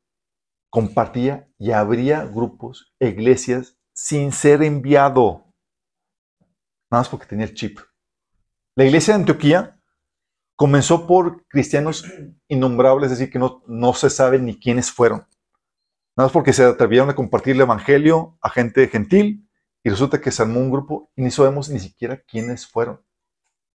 compartía 0.70 1.50
y 1.58 1.72
abría 1.72 2.26
grupos, 2.26 2.94
iglesias, 3.00 3.78
sin 3.94 4.34
ser 4.34 4.62
enviado. 4.62 5.54
Nada 6.92 7.00
más 7.04 7.08
porque 7.08 7.28
tenía 7.28 7.46
el 7.46 7.54
chip. 7.54 7.80
La 8.78 8.86
iglesia 8.86 9.16
de 9.16 9.22
Antioquía 9.22 9.80
comenzó 10.56 11.08
por 11.08 11.48
cristianos 11.48 12.06
innombrables, 12.48 13.12
es 13.12 13.18
decir, 13.18 13.34
que 13.34 13.40
no, 13.40 13.64
no 13.66 13.94
se 13.96 14.12
sabe 14.12 14.38
ni 14.38 14.60
quiénes 14.60 14.92
fueron. 14.92 15.26
Nada 16.16 16.28
más 16.28 16.32
porque 16.32 16.54
se 16.54 16.64
atrevieron 16.64 17.10
a 17.10 17.16
compartir 17.16 17.56
el 17.56 17.62
evangelio 17.62 18.38
a 18.40 18.52
gente 18.52 18.88
gentil 18.88 19.50
y 19.84 19.90
resulta 19.90 20.22
que 20.22 20.30
se 20.30 20.44
armó 20.44 20.60
un 20.60 20.70
grupo 20.70 21.10
y 21.16 21.24
ni 21.24 21.32
sabemos 21.32 21.70
ni 21.70 21.80
siquiera 21.80 22.22
quiénes 22.22 22.68
fueron. 22.68 23.02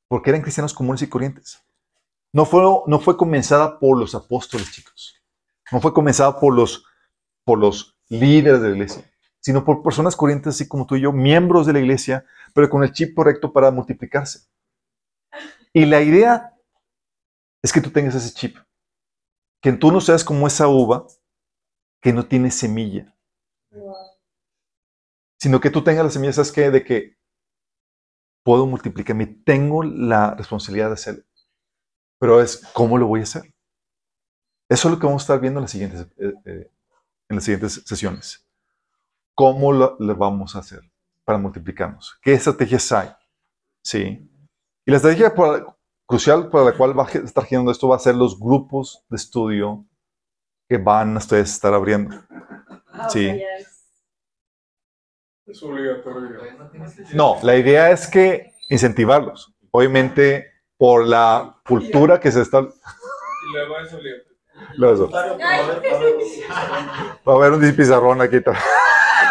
Porque 0.07 0.29
eran 0.29 0.43
cristianos 0.43 0.71
comunes 0.71 1.01
y 1.01 1.07
corrientes. 1.07 1.59
No 2.31 2.45
fue, 2.45 2.61
no 2.85 2.99
fue 2.99 3.17
comenzada 3.17 3.79
por 3.79 3.97
los 3.97 4.13
apóstoles, 4.13 4.71
chicos. 4.71 5.15
No 5.71 5.81
fue 5.81 5.95
comenzada 5.95 6.39
por 6.39 6.53
los, 6.53 6.85
por 7.43 7.57
los 7.57 7.97
líderes 8.07 8.61
de 8.61 8.69
la 8.69 8.75
iglesia, 8.75 9.11
sino 9.39 9.65
por 9.65 9.81
personas 9.81 10.15
corrientes 10.15 10.53
así 10.53 10.67
como 10.67 10.85
tú 10.85 10.95
y 10.95 11.01
yo, 11.01 11.11
miembros 11.11 11.65
de 11.65 11.73
la 11.73 11.79
iglesia, 11.79 12.23
pero 12.53 12.69
con 12.69 12.83
el 12.83 12.93
chip 12.93 13.15
correcto 13.15 13.51
para 13.51 13.71
multiplicarse. 13.71 14.50
Y 15.73 15.85
la 15.85 16.01
idea 16.01 16.53
es 17.63 17.71
que 17.71 17.81
tú 17.81 17.91
tengas 17.91 18.15
ese 18.15 18.33
chip. 18.33 18.57
Que 19.61 19.71
tú 19.73 19.91
no 19.91 20.01
seas 20.01 20.23
como 20.23 20.47
esa 20.47 20.67
uva 20.67 21.05
que 22.01 22.11
no 22.11 22.25
tiene 22.25 22.51
semilla. 22.51 23.15
Sino 25.39 25.59
que 25.59 25.69
tú 25.69 25.83
tengas 25.83 26.03
la 26.03 26.11
semilla, 26.11 26.33
¿sabes 26.33 26.51
qué? 26.51 26.71
De 26.71 26.83
que 26.83 27.17
puedo 28.43 28.65
multiplicarme, 28.65 29.27
tengo 29.27 29.83
la 29.83 30.33
responsabilidad 30.33 30.87
de 30.87 30.93
hacerlo. 30.93 31.23
Pero 32.19 32.41
es, 32.41 32.57
¿cómo 32.73 32.97
lo 32.97 33.07
voy 33.07 33.21
a 33.21 33.23
hacer? 33.23 33.43
Eso 34.69 34.87
es 34.87 34.93
lo 34.93 34.99
que 34.99 35.05
vamos 35.05 35.23
a 35.23 35.25
estar 35.25 35.39
viendo 35.39 35.59
en 35.59 35.63
las 35.63 35.71
siguientes, 35.71 36.01
eh, 36.17 36.33
eh, 36.45 36.71
en 37.29 37.35
las 37.35 37.43
siguientes 37.43 37.83
sesiones. 37.85 38.47
¿Cómo 39.35 39.71
lo, 39.71 39.95
lo 39.99 40.15
vamos 40.15 40.55
a 40.55 40.59
hacer 40.59 40.81
para 41.23 41.37
multiplicarnos? 41.37 42.17
¿Qué 42.21 42.33
estrategias 42.33 42.91
hay? 42.91 43.09
Sí. 43.83 44.27
Y 44.85 44.91
la 44.91 44.97
estrategia 44.97 45.33
para- 45.33 45.65
crucial 46.07 46.49
para 46.49 46.65
la 46.65 46.73
cual 46.73 46.97
va 46.97 47.05
a 47.05 47.09
estar 47.11 47.45
girando 47.45 47.71
esto 47.71 47.87
va 47.87 47.95
a 47.95 47.99
ser 47.99 48.15
los 48.15 48.39
grupos 48.39 49.03
de 49.09 49.15
estudio 49.17 49.85
que 50.67 50.77
van 50.77 51.15
a 51.15 51.19
ustedes 51.19 51.51
estar 51.51 51.73
abriendo. 51.73 52.17
Sí. 53.09 53.41
Es 55.45 55.63
obligatorio. 55.63 56.37
No, 57.13 57.37
la 57.43 57.55
idea 57.57 57.91
es 57.91 58.07
que 58.07 58.53
incentivarlos. 58.69 59.53
Obviamente, 59.71 60.47
por 60.77 61.05
la 61.05 61.57
cultura 61.65 62.19
que 62.19 62.31
se 62.31 62.41
está... 62.41 62.59
Y 62.59 63.53
luego 63.53 63.77
es 63.79 63.93
obligatorio. 63.93 64.31
Luego, 64.75 65.09
Va 67.27 67.33
a 67.33 67.35
haber 67.35 67.53
un 67.53 67.75
pizarrón 67.75 68.21
aquí. 68.21 68.41
también. 68.41 68.63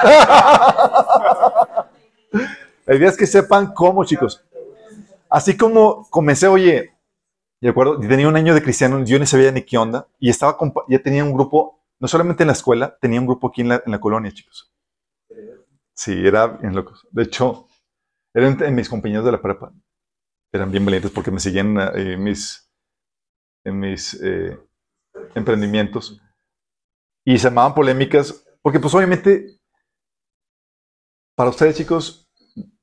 La 2.86 2.94
idea 2.97 3.09
es 3.10 3.16
que 3.16 3.27
sepan 3.27 3.72
cómo, 3.72 4.05
chicos. 4.05 4.44
Así 5.31 5.57
como 5.57 6.11
comencé, 6.11 6.48
oye, 6.48 6.93
de 7.61 7.69
acuerdo, 7.69 8.01
tenía 8.01 8.28
un 8.28 8.36
año 8.36 8.52
de 8.52 8.62
cristiano, 8.62 9.05
yo 9.05 9.19
ni 9.19 9.27
sabía 9.27 9.52
ni 9.52 9.62
qué 9.62 9.78
onda, 9.78 10.09
y 10.19 10.28
estaba 10.28 10.59
ya 10.89 11.01
tenía 11.01 11.24
un 11.24 11.32
grupo, 11.32 11.81
no 12.01 12.09
solamente 12.09 12.43
en 12.43 12.48
la 12.48 12.55
escuela, 12.55 12.98
tenía 13.01 13.20
un 13.20 13.27
grupo 13.27 13.48
aquí 13.48 13.61
en 13.61 13.69
la, 13.69 14.01
colonia, 14.01 14.32
chicos. 14.32 14.73
Sí, 15.94 16.12
era 16.27 16.48
bien 16.48 16.74
locos. 16.74 17.07
De 17.12 17.23
hecho, 17.23 17.69
eran 18.35 18.74
mis 18.74 18.89
compañeros 18.89 19.24
de 19.24 19.32
la 19.32 19.40
prepa. 19.40 19.73
Eran 20.52 20.73
bien 20.73 20.85
valientes 20.85 21.12
porque 21.12 21.31
me 21.31 21.39
seguían 21.39 21.77
eh, 21.94 22.16
mis, 22.16 22.69
en 23.65 23.78
mis 23.78 24.15
eh, 24.23 24.59
emprendimientos. 25.35 26.20
Y 27.24 27.39
se 27.39 27.44
llamaban 27.44 27.74
polémicas, 27.74 28.44
porque 28.62 28.81
pues 28.81 28.94
obviamente, 28.94 29.61
para 31.36 31.51
ustedes 31.51 31.77
chicos, 31.77 32.30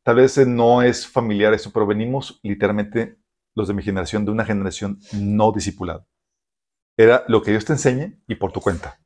tal 0.08 0.16
vez 0.16 0.38
no 0.48 0.82
es 0.82 1.06
familiar 1.06 1.54
eso, 1.54 1.70
pero 1.74 1.86
venimos 1.86 2.40
literalmente 2.42 3.18
los 3.54 3.68
de 3.68 3.74
mi 3.74 3.84
generación 3.84 4.24
de 4.24 4.32
una 4.32 4.46
generación 4.46 5.02
no 5.12 5.52
discipulada. 5.52 6.08
Era 6.96 7.26
lo 7.28 7.42
que 7.42 7.52
Dios 7.52 7.66
te 7.66 7.74
enseñe 7.74 8.18
y 8.26 8.36
por 8.36 8.54
tu 8.54 8.62
cuenta. 8.62 8.98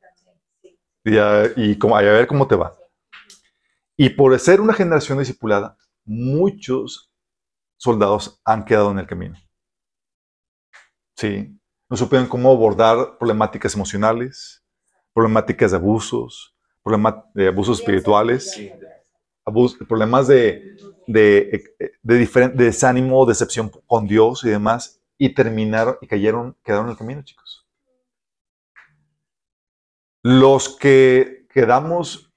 Y, 1.02 1.18
a, 1.18 1.50
y 1.56 1.76
como, 1.76 1.96
a 1.96 2.02
ver 2.02 2.28
cómo 2.28 2.46
te 2.46 2.54
va. 2.54 2.78
Y 3.96 4.10
por 4.10 4.38
ser 4.38 4.60
una 4.60 4.74
generación 4.74 5.18
discipulada, 5.18 5.76
muchos 6.04 7.12
soldados 7.78 8.40
han 8.44 8.64
quedado 8.64 8.92
en 8.92 9.00
el 9.00 9.08
camino. 9.08 9.34
Sí. 11.16 11.58
No 11.90 11.96
supieron 11.96 12.28
cómo 12.28 12.52
abordar 12.52 13.18
problemáticas 13.18 13.74
emocionales, 13.74 14.64
problemáticas 15.12 15.72
de 15.72 15.78
abusos, 15.78 16.56
problemas 16.80 17.24
de 17.34 17.48
abusos 17.48 17.80
espirituales, 17.80 18.56
problemas 19.88 20.28
de, 20.28 20.76
de, 21.06 21.64
de, 22.02 22.20
diferen- 22.20 22.54
de 22.54 22.64
desánimo, 22.66 23.26
decepción 23.26 23.70
con 23.86 24.06
Dios 24.06 24.44
y 24.44 24.50
demás, 24.50 25.00
y 25.18 25.34
terminaron 25.34 25.96
y 26.00 26.06
cayeron, 26.06 26.56
quedaron 26.64 26.86
en 26.86 26.92
el 26.92 26.98
camino, 26.98 27.22
chicos. 27.22 27.66
Los 30.24 30.76
que 30.76 31.46
quedamos 31.48 32.32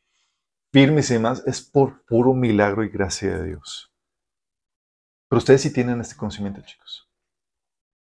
firmes 0.74 1.10
y 1.12 1.16
demás 1.16 1.44
es 1.48 1.62
por 1.62 2.06
puro 2.06 2.34
milagro 2.34 2.84
y 2.84 2.90
gracia 2.90 3.38
de 3.38 3.46
Dios. 3.48 3.92
Pero 5.30 5.38
ustedes 5.38 5.62
sí 5.62 5.72
tienen 5.72 6.02
este 6.02 6.16
conocimiento, 6.16 6.62
chicos. 6.62 7.08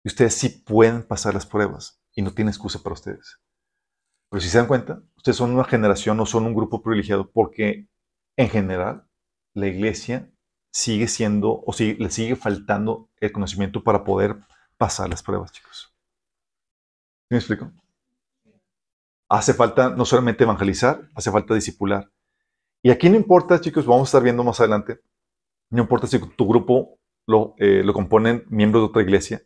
Y 0.03 0.09
ustedes 0.09 0.35
sí 0.35 0.49
pueden 0.49 1.03
pasar 1.03 1.33
las 1.33 1.45
pruebas 1.45 1.99
y 2.15 2.21
no 2.21 2.31
tiene 2.33 2.51
excusa 2.51 2.81
para 2.81 2.93
ustedes. 2.93 3.39
Pero 4.29 4.41
si 4.41 4.49
se 4.49 4.57
dan 4.59 4.67
cuenta, 4.67 5.03
ustedes 5.17 5.37
son 5.37 5.51
una 5.53 5.65
generación, 5.65 6.17
no 6.17 6.25
son 6.25 6.45
un 6.45 6.55
grupo 6.55 6.81
privilegiado, 6.81 7.31
porque 7.31 7.87
en 8.37 8.49
general 8.49 9.07
la 9.53 9.67
iglesia 9.67 10.29
sigue 10.71 11.07
siendo 11.07 11.61
o 11.65 11.73
sigue- 11.73 11.97
le 11.99 12.09
sigue 12.09 12.35
faltando 12.35 13.09
el 13.19 13.31
conocimiento 13.31 13.83
para 13.83 14.03
poder 14.03 14.37
pasar 14.77 15.09
las 15.09 15.23
pruebas, 15.23 15.51
chicos. 15.51 15.93
¿Sí 17.29 17.35
me 17.35 17.37
explico? 17.37 17.71
Hace 19.29 19.53
falta 19.53 19.89
no 19.89 20.05
solamente 20.05 20.43
evangelizar, 20.43 21.07
hace 21.15 21.31
falta 21.31 21.55
discipular. 21.55 22.11
Y 22.83 22.91
aquí 22.91 23.09
no 23.09 23.17
importa, 23.17 23.61
chicos, 23.61 23.85
vamos 23.85 24.03
a 24.03 24.09
estar 24.09 24.23
viendo 24.23 24.43
más 24.43 24.59
adelante, 24.59 25.01
no 25.71 25.81
importa 25.83 26.07
si 26.07 26.19
tu 26.19 26.47
grupo 26.47 26.99
lo, 27.27 27.55
eh, 27.57 27.83
lo 27.83 27.93
componen 27.93 28.45
miembros 28.49 28.83
de 28.83 28.87
otra 28.89 29.01
iglesia, 29.03 29.43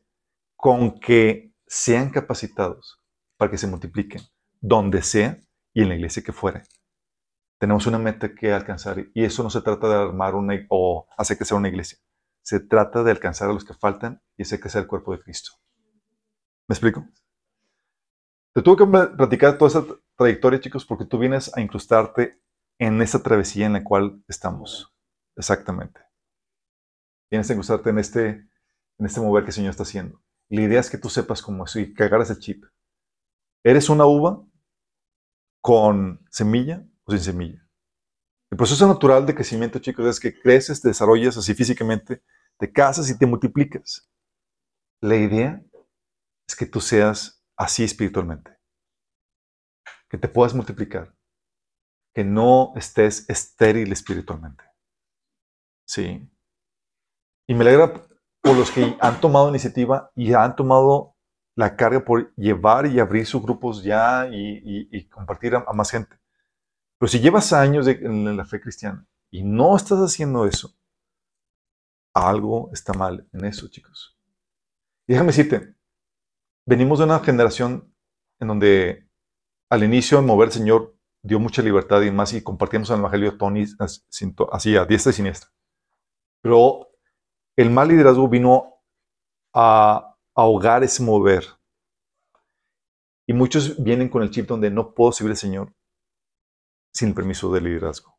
con 0.58 1.00
que 1.00 1.54
sean 1.68 2.12
capacitados 2.12 3.02
para 3.38 3.52
que 3.52 3.58
se 3.60 3.68
multipliquen 3.68 4.22
donde 4.62 5.02
sea 5.04 5.40
y 5.74 5.84
en 5.84 5.90
la 5.90 5.96
iglesia 5.96 6.24
que 6.24 6.34
fuera. 6.34 6.64
Tenemos 7.60 7.86
una 7.88 8.00
meta 8.00 8.34
que 8.34 8.54
alcanzar 8.54 9.08
y 9.14 9.24
eso 9.26 9.44
no 9.44 9.50
se 9.50 9.62
trata 9.62 9.88
de 9.90 9.96
armar 9.96 10.36
una 10.36 10.56
o 10.70 11.08
hacer 11.18 11.38
que 11.38 11.46
sea 11.46 11.58
una 11.58 11.68
iglesia. 11.70 12.00
Se 12.44 12.60
trata 12.62 13.04
de 13.04 13.12
alcanzar 13.12 13.50
a 13.50 13.54
los 13.54 13.66
que 13.66 13.74
faltan 13.74 14.22
y 14.38 14.44
hacer 14.44 14.60
que 14.62 14.70
sea 14.70 14.82
el 14.82 14.88
cuerpo 14.88 15.12
de 15.14 15.22
Cristo. 15.22 15.52
¿Me 16.68 16.74
explico? 16.74 17.06
Te 18.56 18.64
tuve 18.64 18.78
que 18.78 18.88
pla- 18.88 19.16
platicar 19.16 19.56
toda 19.60 19.70
esa 19.70 19.82
tra- 19.86 20.02
trayectoria, 20.18 20.60
chicos, 20.60 20.84
porque 20.86 21.06
tú 21.06 21.20
vienes 21.20 21.56
a 21.56 21.62
incrustarte 21.62 22.42
en 22.80 23.00
esa 23.04 23.22
travesía 23.22 23.68
en 23.68 23.74
la 23.74 23.84
cual 23.84 24.24
estamos. 24.28 24.92
Exactamente. 25.36 26.02
Vienes 27.30 27.48
a 27.50 27.54
incrustarte 27.54 27.92
en 27.92 28.00
este, 28.00 28.30
en 28.98 29.06
este 29.06 29.22
mover 29.22 29.44
que 29.44 29.50
el 29.50 29.54
Señor 29.54 29.70
está 29.72 29.84
haciendo. 29.84 30.22
La 30.50 30.62
idea 30.62 30.80
es 30.80 30.90
que 30.90 30.98
tú 30.98 31.10
sepas 31.10 31.42
cómo 31.44 31.66
es 31.66 31.76
y 31.76 31.94
que 31.94 32.04
agarres 32.04 32.32
el 32.32 32.40
chip. 32.40 32.66
¿Eres 33.64 33.90
una 33.90 34.06
uva 34.06 34.46
con 35.62 36.22
semilla 36.30 36.86
o 37.06 37.12
sin 37.12 37.22
semilla? 37.22 37.66
El 38.52 38.58
proceso 38.58 38.88
natural 38.88 39.26
de 39.26 39.36
crecimiento, 39.36 39.80
chicos, 39.80 40.06
es 40.06 40.20
que 40.20 40.40
creces, 40.40 40.82
te 40.82 40.90
desarrollas 40.90 41.36
así 41.38 41.54
físicamente, 41.54 42.24
te 42.58 42.72
casas 42.72 43.10
y 43.10 43.18
te 43.18 43.26
multiplicas. 43.26 44.10
La 45.02 45.16
idea 45.16 45.62
es 46.48 46.56
que 46.56 46.66
tú 46.66 46.80
seas 46.80 47.44
así 47.58 47.84
espiritualmente. 47.84 48.58
Que 50.10 50.18
te 50.18 50.28
puedas 50.28 50.54
multiplicar. 50.54 51.14
Que 52.14 52.24
no 52.24 52.72
estés 52.76 53.30
estéril 53.30 53.92
espiritualmente. 53.92 54.64
Sí. 55.86 56.30
Y 57.48 57.54
me 57.54 57.62
alegra 57.62 57.94
por 58.42 58.56
los 58.56 58.72
que 58.72 58.96
han 59.02 59.20
tomado 59.20 59.50
iniciativa 59.50 60.12
y 60.16 60.34
han 60.34 60.56
tomado 60.56 61.16
la 61.56 61.76
carga 61.76 62.04
por 62.04 62.34
llevar 62.36 62.86
y 62.86 63.00
abrir 63.00 63.26
sus 63.26 63.42
grupos 63.42 63.84
ya 63.84 64.28
y, 64.32 65.08
compartir 65.10 65.56
a 65.56 65.74
más 65.74 65.92
gente. 65.92 66.16
Pero 66.98 67.10
si 67.10 67.20
llevas 67.20 67.52
años 67.54 67.88
en 67.88 68.38
la 68.38 68.46
fe 68.46 68.62
cristiana 68.62 69.06
y 69.30 69.44
no 69.44 69.76
estás 69.76 70.00
haciendo 70.00 70.46
eso, 70.46 70.74
algo 72.14 72.70
está 72.72 72.94
mal 72.94 73.28
en 73.34 73.46
eso, 73.46 73.68
chicos. 73.68 74.18
Déjame 75.08 75.28
decirte, 75.28 75.76
venimos 76.66 77.00
de 77.00 77.06
una 77.06 77.20
generación 77.20 77.94
en 78.40 78.48
donde 78.48 79.10
al 79.70 79.84
inicio 79.84 80.22
mover 80.22 80.48
el 80.48 80.54
Señor 80.54 80.98
dio 81.22 81.40
mucha 81.40 81.62
libertad 81.62 82.02
y 82.02 82.12
más 82.12 82.34
y 82.34 82.42
compartíamos 82.42 82.90
el 82.90 83.00
Evangelio 83.00 83.32
de 83.32 83.38
Tony 83.38 83.66
así 84.52 84.78
a 84.78 84.86
diestra 84.86 85.10
y 85.10 85.14
siniestra. 85.14 85.50
Pero 86.42 86.88
el 87.58 87.70
mal 87.72 87.90
liderazgo 87.90 88.30
vino 88.30 88.82
a 89.54 90.16
ahogar 90.36 90.84
ese 90.84 91.04
mover. 91.04 91.46
Y 93.28 93.34
muchos 93.34 93.82
vienen 93.84 94.08
con 94.08 94.22
el 94.22 94.30
chip 94.30 94.48
donde 94.48 94.70
no 94.70 94.94
puedo 94.94 95.12
servir 95.12 95.32
al 95.32 95.38
Señor 95.38 95.75
sin 96.96 97.14
permiso 97.14 97.52
del 97.52 97.66
liderazgo. 97.66 98.18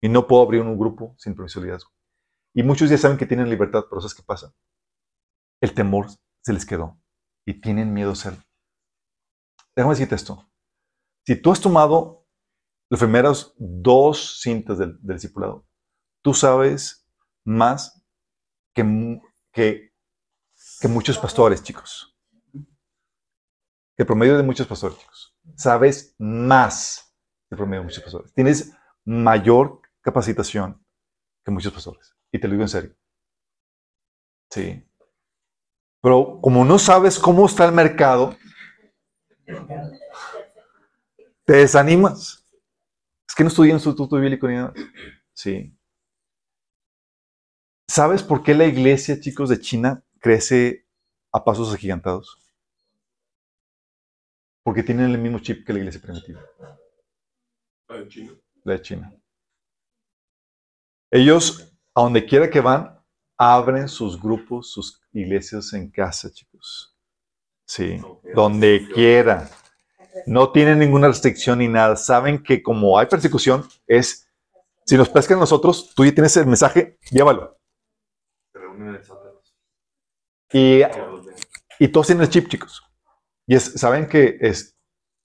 Y 0.00 0.08
no 0.08 0.26
puedo 0.26 0.42
abrir 0.42 0.62
un 0.62 0.78
grupo 0.78 1.14
sin 1.18 1.34
permiso 1.34 1.60
del 1.60 1.66
liderazgo. 1.66 1.90
Y 2.54 2.62
muchos 2.62 2.88
ya 2.88 2.96
saben 2.96 3.18
que 3.18 3.26
tienen 3.26 3.50
libertad, 3.50 3.84
pero 3.88 4.00
¿sabes 4.00 4.14
qué 4.14 4.22
pasa? 4.22 4.54
El 5.60 5.74
temor 5.74 6.06
se 6.42 6.52
les 6.52 6.64
quedó 6.64 6.98
y 7.46 7.60
tienen 7.60 7.92
miedo 7.92 8.10
a 8.10 8.14
hacerlo. 8.14 8.42
Déjame 9.76 9.94
decirte 9.94 10.14
esto. 10.14 10.50
Si 11.26 11.36
tú 11.36 11.52
has 11.52 11.60
tomado 11.60 12.26
las 12.90 13.00
primeras 13.00 13.54
dos 13.58 14.40
cintas 14.40 14.78
del, 14.78 14.98
del 15.00 15.16
discipulado, 15.16 15.66
tú 16.22 16.32
sabes 16.32 17.06
más 17.44 18.02
que, 18.74 18.82
que 19.52 20.88
muchos 20.88 21.18
pastores, 21.18 21.62
chicos. 21.62 22.16
Que 22.52 24.02
el 24.02 24.06
promedio 24.06 24.36
de 24.36 24.42
muchos 24.42 24.66
pastores, 24.66 24.98
chicos. 24.98 25.36
Sabes 25.56 26.14
más 26.18 27.03
promedio 27.56 27.80
de 27.80 27.86
muchos 27.86 28.02
pastores. 28.02 28.32
Tienes 28.32 28.72
mayor 29.04 29.80
capacitación 30.00 30.84
que 31.44 31.50
muchos 31.50 31.72
pastores. 31.72 32.14
Y 32.32 32.38
te 32.38 32.48
lo 32.48 32.52
digo 32.52 32.64
en 32.64 32.68
serio. 32.68 32.96
Sí. 34.50 34.84
Pero 36.02 36.38
como 36.40 36.64
no 36.64 36.78
sabes 36.78 37.18
cómo 37.18 37.46
está 37.46 37.64
el 37.64 37.72
mercado, 37.72 38.36
te 41.44 41.52
desanimas. 41.52 42.44
Es 43.28 43.34
que 43.34 43.42
no 43.42 43.48
estudié 43.48 43.70
en 43.70 43.76
Instituto 43.76 44.16
Bíblico 44.16 44.48
ni 44.48 44.56
nada. 44.56 44.72
Sí. 45.32 45.76
¿Sabes 47.88 48.22
por 48.22 48.42
qué 48.42 48.54
la 48.54 48.64
iglesia, 48.64 49.20
chicos, 49.20 49.48
de 49.48 49.60
China 49.60 50.02
crece 50.20 50.86
a 51.32 51.44
pasos 51.44 51.72
agigantados? 51.72 52.40
Porque 54.62 54.82
tienen 54.82 55.10
el 55.10 55.18
mismo 55.18 55.38
chip 55.40 55.66
que 55.66 55.72
la 55.72 55.80
iglesia 55.80 56.00
primitiva, 56.00 56.40
la 58.64 58.74
de 58.74 58.82
China. 58.82 59.12
Ellos, 61.10 61.72
a 61.94 62.02
donde 62.02 62.24
quiera 62.24 62.50
que 62.50 62.60
van, 62.60 63.00
abren 63.36 63.88
sus 63.88 64.20
grupos, 64.20 64.72
sus 64.72 65.00
iglesias 65.12 65.72
en 65.72 65.90
casa, 65.90 66.30
chicos. 66.30 66.96
Sí, 67.66 68.00
donde 68.34 68.88
quiera. 68.92 69.48
No 70.26 70.52
tienen 70.52 70.78
ninguna 70.78 71.08
restricción 71.08 71.58
ni 71.58 71.68
nada. 71.68 71.96
Saben 71.96 72.42
que 72.42 72.62
como 72.62 72.98
hay 72.98 73.06
persecución, 73.06 73.66
es, 73.86 74.28
si 74.84 74.96
nos 74.96 75.08
pescan 75.08 75.38
a 75.38 75.40
nosotros, 75.40 75.92
tú 75.94 76.04
ya 76.04 76.12
tienes 76.12 76.36
el 76.36 76.46
mensaje, 76.46 76.98
llévalo. 77.10 77.58
Se 78.52 78.58
reúnen 78.58 78.88
en 78.88 78.94
el 78.96 79.04
sótano. 79.04 79.40
Y, 80.52 80.82
y 81.78 81.88
todos 81.88 82.06
tienen 82.06 82.24
el 82.24 82.30
chip, 82.30 82.48
chicos. 82.48 82.82
Y 83.46 83.56
es, 83.56 83.64
saben 83.74 84.08
que 84.08 84.38
es, 84.40 84.73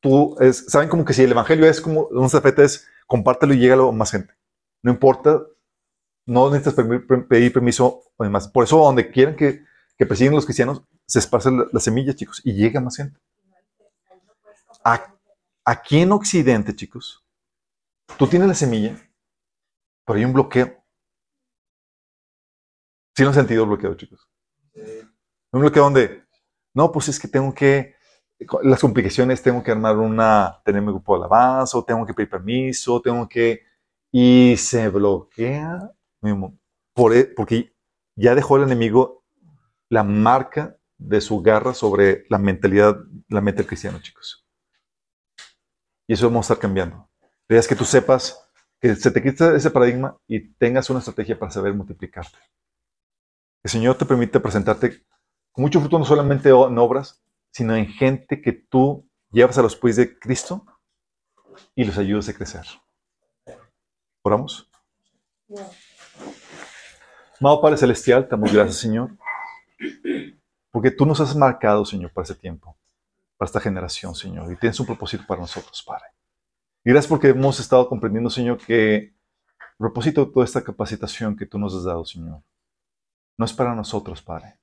tú, 0.02 0.36
es, 0.40 0.66
saben 0.68 0.90
como 0.90 1.06
que 1.06 1.14
si 1.14 1.24
el 1.24 1.32
evangelio 1.32 1.66
es 1.68 1.82
como 1.82 2.08
un 2.08 2.30
zafete 2.30 2.64
es, 2.64 2.88
compártelo 3.08 3.54
y 3.54 3.60
llégalo 3.60 3.90
a 3.90 3.92
más 3.92 4.12
gente. 4.12 4.34
No 4.84 4.92
importa, 4.92 5.42
no 6.26 6.52
necesitas 6.52 6.86
pedir, 7.30 7.54
permiso 7.54 8.04
o 8.18 8.24
demás. 8.24 8.48
Por 8.48 8.64
eso, 8.66 8.80
donde 8.80 9.12
quieran 9.12 9.36
que, 9.36 9.64
que 9.98 10.06
persiguen 10.06 10.36
los 10.36 10.46
cristianos, 10.46 10.84
se 11.08 11.20
esparce 11.20 11.52
la, 11.52 11.66
la 11.72 11.80
semilla, 11.80 12.16
chicos, 12.16 12.42
y 12.46 12.54
llega 12.54 12.82
más 12.82 12.98
gente. 12.98 13.20
A- 14.84 15.14
aquí 15.64 16.00
en 16.02 16.12
Occidente, 16.12 16.76
chicos, 16.76 17.24
tú 18.18 18.28
tienes 18.28 18.48
la 18.50 18.56
semilla, 18.56 18.98
pero 20.06 20.20
hay 20.20 20.26
un 20.26 20.34
bloqueo. 20.34 20.84
¿Sí 23.16 23.22
lo 23.22 23.30
han 23.30 23.36
sentido 23.36 23.64
el 23.64 23.70
bloqueo, 23.70 23.94
chicos? 23.96 24.28
Un 25.52 25.62
bloqueo 25.62 25.84
donde, 25.84 26.24
no, 26.74 26.92
pues 26.92 27.08
es 27.10 27.20
que 27.20 27.28
tengo 27.28 27.54
que, 27.54 27.96
las 28.64 28.80
complicaciones, 28.82 29.42
tengo 29.42 29.64
que 29.64 29.72
armar 29.72 29.98
una, 29.98 30.62
tener 30.64 30.82
mi 30.82 30.90
grupo 30.90 31.14
de 31.16 31.20
alabanza, 31.22 31.78
o 31.78 31.84
tengo 31.84 32.06
que 32.06 32.14
pedir 32.14 32.30
permiso, 32.30 33.02
tengo 33.02 33.28
que, 33.28 33.64
y 34.12 34.56
se 34.58 34.90
bloquea, 34.90 35.92
por, 36.94 37.14
e- 37.14 37.26
porque 37.26 37.74
ya 38.16 38.36
dejó 38.36 38.58
el 38.58 38.64
enemigo 38.64 39.24
la 39.90 40.04
marca 40.04 40.78
de 40.98 41.22
su 41.22 41.42
garra 41.42 41.74
sobre 41.74 42.26
la 42.30 42.38
mentalidad, 42.40 42.98
la 43.30 43.42
mente 43.42 43.60
del 43.60 43.68
cristiano, 43.68 44.00
chicos. 44.02 44.46
Y 46.08 46.14
eso 46.14 46.28
vamos 46.28 46.50
a 46.50 46.54
estar 46.54 46.62
cambiando. 46.62 47.10
La 47.48 47.58
es 47.58 47.68
que 47.68 47.76
tú 47.76 47.86
sepas 47.86 48.46
que 48.82 48.96
se 48.96 49.12
te 49.12 49.24
quita 49.24 49.56
ese 49.56 49.72
paradigma 49.72 50.18
y 50.28 50.50
tengas 50.54 50.90
una 50.90 51.00
estrategia 51.00 51.40
para 51.40 51.52
saber 51.52 51.74
multiplicarte. 51.74 52.38
El 53.64 53.72
Señor 53.72 53.98
te 53.98 54.06
permite 54.06 54.42
presentarte 54.42 55.06
con 55.54 55.64
mucho 55.64 55.80
fruto 55.80 55.98
no 55.98 56.04
solamente 56.04 56.50
en 56.50 56.78
obras, 56.78 57.24
sino 57.52 57.76
en 57.76 57.88
gente 57.88 58.42
que 58.42 58.54
tú 58.54 59.08
llevas 59.32 59.58
a 59.58 59.62
los 59.62 59.76
pies 59.76 59.96
de 59.96 60.18
Cristo 60.18 60.66
y 61.76 61.84
los 61.84 61.98
ayudas 61.98 62.30
a 62.30 62.34
crecer. 62.34 62.66
¿Oramos? 64.22 64.70
Amado 67.40 67.62
Padre 67.62 67.78
Celestial, 67.78 68.26
te 68.26 68.32
damos 68.32 68.54
gracias, 68.54 68.78
Señor, 68.78 69.12
porque 70.72 70.92
tú 70.92 71.06
nos 71.06 71.20
has 71.22 71.36
marcado, 71.36 71.86
Señor, 71.86 72.12
para 72.12 72.26
ese 72.26 72.36
tiempo, 72.36 72.78
para 73.38 73.48
esta 73.48 73.60
generación, 73.62 74.14
Señor, 74.14 74.52
y 74.52 74.58
tienes 74.58 74.80
un 74.80 74.86
propósito 74.86 75.24
para 75.26 75.42
nosotros, 75.42 75.82
Padre. 75.82 76.08
Y 76.84 76.92
gracias 76.92 77.10
porque 77.10 77.30
hemos 77.30 77.60
estado 77.60 77.88
comprendiendo, 77.88 78.30
Señor, 78.30 78.58
que 78.58 78.96
el 78.96 79.14
propósito 79.78 80.26
de 80.26 80.32
toda 80.32 80.46
esta 80.46 80.62
capacitación 80.62 81.36
que 81.38 81.46
tú 81.46 81.58
nos 81.58 81.74
has 81.74 81.86
dado, 81.86 82.04
Señor, 82.04 82.44
no 83.38 83.46
es 83.46 83.54
para 83.54 83.74
nosotros, 83.74 84.22
Padre, 84.22 84.59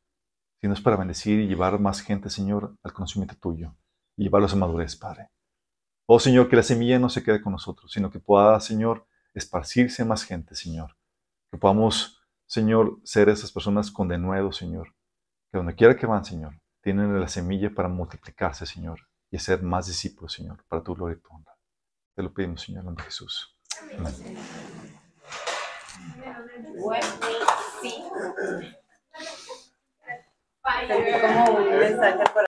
sino 0.60 0.74
es 0.74 0.80
para 0.80 0.96
bendecir 0.96 1.40
y 1.40 1.46
llevar 1.46 1.78
más 1.78 2.00
gente, 2.00 2.30
Señor, 2.30 2.76
al 2.82 2.92
conocimiento 2.92 3.36
tuyo 3.36 3.74
y 4.16 4.24
llevarlos 4.24 4.52
a 4.52 4.56
madurez, 4.56 4.96
Padre. 4.96 5.30
Oh, 6.06 6.20
Señor, 6.20 6.48
que 6.48 6.56
la 6.56 6.62
semilla 6.62 6.98
no 6.98 7.08
se 7.08 7.22
quede 7.22 7.42
con 7.42 7.52
nosotros, 7.52 7.90
sino 7.92 8.10
que 8.10 8.20
pueda, 8.20 8.58
Señor, 8.60 9.06
esparcirse 9.34 10.04
más 10.04 10.24
gente, 10.24 10.54
Señor. 10.54 10.96
Que 11.50 11.58
podamos, 11.58 12.22
Señor, 12.46 13.00
ser 13.04 13.28
esas 13.28 13.52
personas 13.52 13.90
con 13.90 14.08
denuedo, 14.08 14.52
Señor. 14.52 14.94
Que 15.50 15.58
donde 15.58 15.74
quiera 15.74 15.96
que 15.96 16.06
van, 16.06 16.24
Señor, 16.24 16.60
tienen 16.80 17.20
la 17.20 17.28
semilla 17.28 17.74
para 17.74 17.88
multiplicarse, 17.88 18.66
Señor, 18.66 19.00
y 19.30 19.36
hacer 19.36 19.62
más 19.62 19.88
discípulos, 19.88 20.32
Señor, 20.32 20.64
para 20.68 20.82
tu 20.82 20.94
gloria 20.94 21.16
y 21.18 21.20
tu 21.20 21.34
honra. 21.34 21.56
Te 22.14 22.22
lo 22.22 22.32
pedimos, 22.32 22.62
Señor, 22.62 22.80
en 22.80 22.86
nombre 22.86 23.04
de 23.04 23.10
Jesús. 23.10 23.56
Amén. 23.98 24.14
Bueno, 26.78 27.06
sí. 27.82 28.04
Para 30.66 32.42